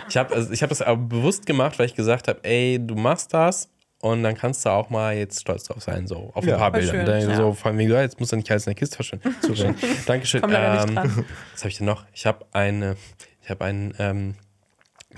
ich 0.09 0.16
habe 0.16 0.35
also 0.35 0.51
ich 0.51 0.62
hab 0.62 0.70
das 0.70 0.81
aber 0.81 0.97
bewusst 1.02 1.44
gemacht, 1.44 1.78
weil 1.78 1.86
ich 1.86 1.94
gesagt 1.94 2.28
habe, 2.28 2.40
ey, 2.43 2.78
du 2.81 2.94
machst 2.94 3.35
das 3.35 3.68
und 4.02 4.22
dann 4.22 4.35
kannst 4.36 4.64
du 4.64 4.70
auch 4.70 4.90
mal 4.90 5.16
jetzt 5.16 5.40
stolz 5.40 5.64
drauf 5.64 5.82
sein, 5.82 6.06
so 6.06 6.31
auf 6.35 6.43
ein 6.44 6.48
Ja. 6.48 6.56
paar 6.59 6.70
Voll 6.72 6.81
Bilder. 6.81 7.20
schön, 7.20 7.31
ja. 7.31 7.36
So 7.36 7.52
vor 7.55 7.70
allem, 7.70 7.81
ja, 7.81 8.01
jetzt 8.02 8.18
muss 8.20 8.32
er 8.32 8.36
nicht 8.36 8.51
alles 8.51 8.66
in 8.66 8.70
der 8.70 8.78
Kiste 8.78 8.97
verschwinden. 8.97 9.35
Dankeschön. 10.06 10.40
Komm 10.40 10.51
Ähm, 10.55 10.94
dran. 10.94 11.24
was 11.52 11.60
habe 11.60 11.68
ich 11.68 11.77
denn 11.78 11.86
noch? 11.86 12.05
Ich 12.12 12.27
habe 12.27 12.47
eine, 12.52 12.97
ich 13.43 13.51
habe 13.51 13.64
eine 13.64 13.93
ähm, 13.98 14.35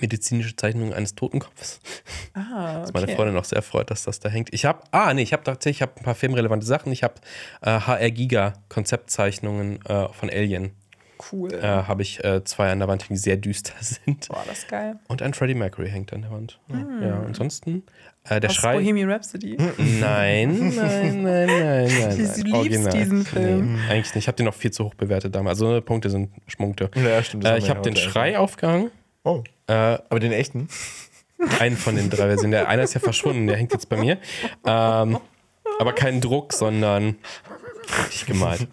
medizinische 0.00 0.56
Zeichnung 0.56 0.92
eines 0.94 1.14
Totenkopfes. 1.14 1.80
Ah, 2.34 2.80
Was 2.82 2.92
meine 2.94 3.06
okay. 3.06 3.16
Freundin 3.16 3.36
auch 3.36 3.44
sehr 3.44 3.60
freut, 3.62 3.90
dass 3.90 4.04
das 4.04 4.20
da 4.20 4.28
hängt. 4.30 4.52
Ich 4.54 4.64
habe, 4.64 4.80
ah, 4.90 5.12
nee, 5.12 5.22
ich 5.22 5.32
habe 5.34 5.44
tatsächlich 5.44 5.78
ich 5.78 5.82
hab 5.82 5.98
ein 5.98 6.04
paar 6.04 6.14
filmrelevante 6.14 6.64
Sachen. 6.66 6.90
Ich 6.92 7.02
habe 7.02 7.14
äh, 7.60 7.70
HR 7.78 8.10
Giga 8.10 8.54
Konzeptzeichnungen 8.68 9.84
äh, 9.86 10.08
von 10.12 10.30
Alien. 10.30 10.72
Cool. 11.30 11.52
Äh, 11.54 11.62
habe 11.62 12.02
ich 12.02 12.24
äh, 12.24 12.42
zwei 12.42 12.72
an 12.72 12.80
der 12.80 12.88
Wand, 12.88 13.08
die 13.08 13.16
sehr 13.16 13.36
düster 13.36 13.74
sind. 13.80 14.28
Boah, 14.28 14.42
das 14.46 14.60
ist 14.60 14.68
geil. 14.68 14.98
Und 15.08 15.22
ein 15.22 15.34
Freddie 15.34 15.54
Mercury 15.54 15.88
hängt 15.90 16.12
an 16.12 16.22
der 16.22 16.30
Wand. 16.32 16.58
Ja, 16.68 17.20
ansonsten 17.20 17.84
äh, 18.28 18.40
der 18.40 18.50
Aus 18.50 18.56
Schrei. 18.56 18.74
Bohemian 18.78 19.10
Rhapsody. 19.10 19.56
Nein, 19.56 20.72
nein, 20.76 21.22
nein, 21.22 21.22
nein, 21.22 21.46
nein. 21.52 21.88
Du 21.88 22.22
liebst 22.22 22.54
Original. 22.54 22.92
diesen 22.92 23.24
Film. 23.26 23.74
Nee, 23.74 23.80
eigentlich 23.90 24.14
nicht. 24.14 24.24
Ich 24.24 24.28
habe 24.28 24.36
den 24.36 24.46
noch 24.46 24.54
viel 24.54 24.70
zu 24.70 24.84
hoch 24.84 24.94
bewertet 24.94 25.34
damals. 25.34 25.60
Also 25.60 25.72
ne, 25.72 25.80
Punkte 25.82 26.10
sind 26.10 26.30
Schmunkte. 26.46 26.90
Ja, 26.94 27.22
stimmt. 27.22 27.44
Äh, 27.44 27.58
ich 27.58 27.68
habe 27.70 27.82
den 27.82 27.96
Schrei 27.96 28.38
aufgehangen. 28.38 28.90
Oh, 29.24 29.42
Äh, 29.66 29.72
aber 29.72 30.20
den 30.20 30.32
echten? 30.32 30.68
einen 31.58 31.76
von 31.76 31.96
den 31.96 32.08
drei 32.10 32.26
Versionen. 32.28 32.52
Der 32.52 32.68
eine 32.68 32.82
ist 32.82 32.94
ja 32.94 33.00
verschwunden, 33.00 33.46
der 33.48 33.56
hängt 33.56 33.72
jetzt 33.72 33.88
bei 33.88 33.96
mir. 33.96 34.18
Ähm, 34.64 35.18
aber 35.80 35.92
kein 35.92 36.20
Druck, 36.20 36.52
sondern 36.52 37.16
richtig 38.04 38.26
gemalt. 38.26 38.68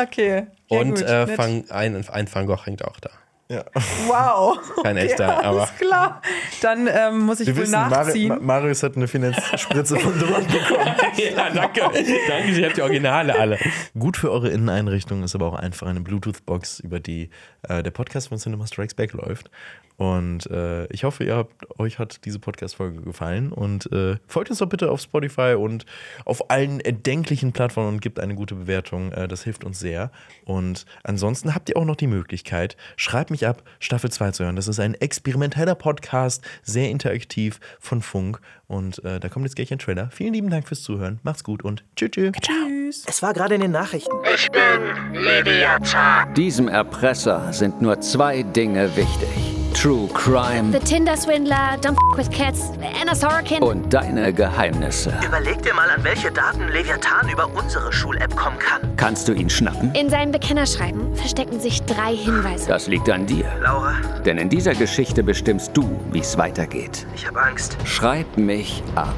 Okay. 0.00 0.46
Ja, 0.68 0.78
Und 0.80 0.94
gut, 0.96 1.02
äh. 1.02 1.36
Van, 1.38 1.64
ein, 1.70 2.08
ein 2.08 2.34
Van 2.34 2.46
Gogh 2.46 2.64
hängt 2.64 2.84
auch 2.84 2.98
da. 3.00 3.10
Ja. 3.48 3.64
Wow. 4.08 4.58
Kein 4.82 4.96
echter, 4.96 5.26
ja, 5.28 5.38
aber- 5.42 5.60
Alles 5.60 5.74
klar. 5.76 6.20
Dann 6.62 6.88
ähm, 6.92 7.20
muss 7.20 7.38
ich 7.40 7.46
Wir 7.46 7.56
wohl 7.56 7.62
wissen, 7.62 7.72
Mari 7.72 7.90
nachziehen. 8.06 8.28
Ma 8.28 8.38
Marius 8.40 8.82
hat 8.82 8.96
eine 8.96 9.06
Finanzspritze 9.06 9.96
von 9.98 10.14
The 10.18 10.24
Rock 10.24 10.46
bekommen. 10.48 10.94
ja, 11.16 11.50
danke. 11.50 11.80
danke, 11.80 12.48
ich 12.50 12.64
habe 12.64 12.74
die 12.74 12.82
Originale 12.82 13.38
alle. 13.38 13.58
Gut 13.96 14.16
für 14.16 14.32
eure 14.32 14.48
Inneneinrichtung 14.48 15.22
ist 15.22 15.34
aber 15.36 15.46
auch 15.46 15.54
einfach 15.54 15.86
eine 15.86 16.00
Bluetooth-Box, 16.00 16.80
über 16.80 16.98
die 16.98 17.30
äh, 17.68 17.82
der 17.84 17.90
Podcast 17.92 18.28
von 18.28 18.38
Cinema 18.38 18.66
Strikes 18.66 18.94
Back 18.94 19.12
läuft. 19.12 19.48
Und 19.96 20.50
äh, 20.50 20.86
ich 20.86 21.04
hoffe, 21.04 21.24
ihr 21.24 21.36
habt, 21.36 21.78
euch 21.78 21.98
hat 21.98 22.24
diese 22.24 22.38
Podcast-Folge 22.38 23.00
gefallen. 23.00 23.52
Und 23.52 23.90
äh, 23.92 24.16
folgt 24.26 24.50
uns 24.50 24.58
doch 24.58 24.68
bitte 24.68 24.90
auf 24.90 25.00
Spotify 25.00 25.54
und 25.58 25.86
auf 26.24 26.50
allen 26.50 26.80
erdenklichen 26.80 27.52
Plattformen 27.52 27.94
und 27.94 28.00
gebt 28.00 28.20
eine 28.20 28.34
gute 28.34 28.54
Bewertung. 28.54 29.12
Äh, 29.12 29.28
das 29.28 29.42
hilft 29.44 29.64
uns 29.64 29.78
sehr. 29.78 30.10
Und 30.44 30.84
ansonsten 31.02 31.54
habt 31.54 31.68
ihr 31.68 31.76
auch 31.76 31.84
noch 31.84 31.96
die 31.96 32.06
Möglichkeit, 32.06 32.76
schreibt 32.96 33.30
mich 33.30 33.46
ab, 33.46 33.62
Staffel 33.80 34.10
2 34.10 34.32
zu 34.32 34.44
hören. 34.44 34.56
Das 34.56 34.68
ist 34.68 34.80
ein 34.80 34.94
experimenteller 34.94 35.74
Podcast, 35.74 36.44
sehr 36.62 36.90
interaktiv 36.90 37.58
von 37.80 38.02
Funk. 38.02 38.40
Und 38.68 39.02
äh, 39.04 39.20
da 39.20 39.28
kommt 39.28 39.44
jetzt 39.44 39.56
gleich 39.56 39.72
ein 39.72 39.78
Trailer. 39.78 40.10
Vielen 40.10 40.34
lieben 40.34 40.50
Dank 40.50 40.66
fürs 40.68 40.82
Zuhören. 40.82 41.20
Macht's 41.22 41.44
gut 41.44 41.62
und 41.62 41.84
tschüss. 41.94 42.10
tschüss. 42.10 42.32
Tschüss. 42.42 43.04
Es 43.06 43.22
war 43.22 43.32
gerade 43.32 43.54
in 43.54 43.60
den 43.60 43.70
Nachrichten. 43.70 44.14
Ich 44.34 44.50
bin 44.50 45.22
Leviathan. 45.22 46.34
Diesem 46.34 46.68
Erpresser 46.68 47.52
sind 47.52 47.80
nur 47.80 48.00
zwei 48.00 48.42
Dinge 48.42 48.94
wichtig. 48.96 49.55
True 49.80 50.08
Crime 50.14 50.72
The 50.72 50.78
Tinder 50.78 51.16
Swindler, 51.16 51.76
Don't 51.82 51.96
F 52.12 52.16
with 52.16 52.30
Cats, 52.30 52.72
Anna 53.00 53.14
Sorokin. 53.14 53.62
und 53.62 53.92
deine 53.92 54.32
Geheimnisse. 54.32 55.12
Überleg 55.24 55.62
dir 55.62 55.74
mal, 55.74 55.88
an 55.90 56.02
welche 56.02 56.30
Daten 56.32 56.66
Leviathan 56.68 57.28
über 57.28 57.46
unsere 57.54 57.92
Schul-App 57.92 58.34
kommen 58.34 58.58
kann. 58.58 58.96
Kannst 58.96 59.28
du 59.28 59.32
ihn 59.32 59.50
schnappen? 59.50 59.94
In 59.94 60.08
seinem 60.08 60.32
Bekennerschreiben 60.32 61.14
verstecken 61.14 61.60
sich 61.60 61.82
drei 61.82 62.16
Hinweise. 62.16 62.66
Das 62.68 62.86
liegt 62.86 63.08
an 63.10 63.26
dir. 63.26 63.44
Laura, 63.60 63.94
Denn 64.24 64.38
in 64.38 64.48
dieser 64.48 64.74
Geschichte 64.74 65.22
bestimmst 65.22 65.76
du, 65.76 66.00
wie 66.10 66.20
es 66.20 66.38
weitergeht. 66.38 67.06
ich 67.14 67.26
habe 67.26 67.40
Angst. 67.42 67.76
Schreib 67.84 68.36
mich 68.38 68.82
ab. 68.94 69.14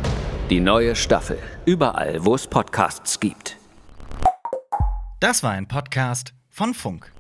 Die 0.50 0.60
neue 0.60 0.96
Staffel. 0.96 1.38
Überall, 1.66 2.24
wo 2.24 2.34
es 2.34 2.46
Podcasts 2.46 3.20
gibt. 3.20 3.56
Das 5.20 5.42
war 5.42 5.52
ein 5.52 5.68
Podcast 5.68 6.32
von 6.50 6.74
Funk. 6.74 7.12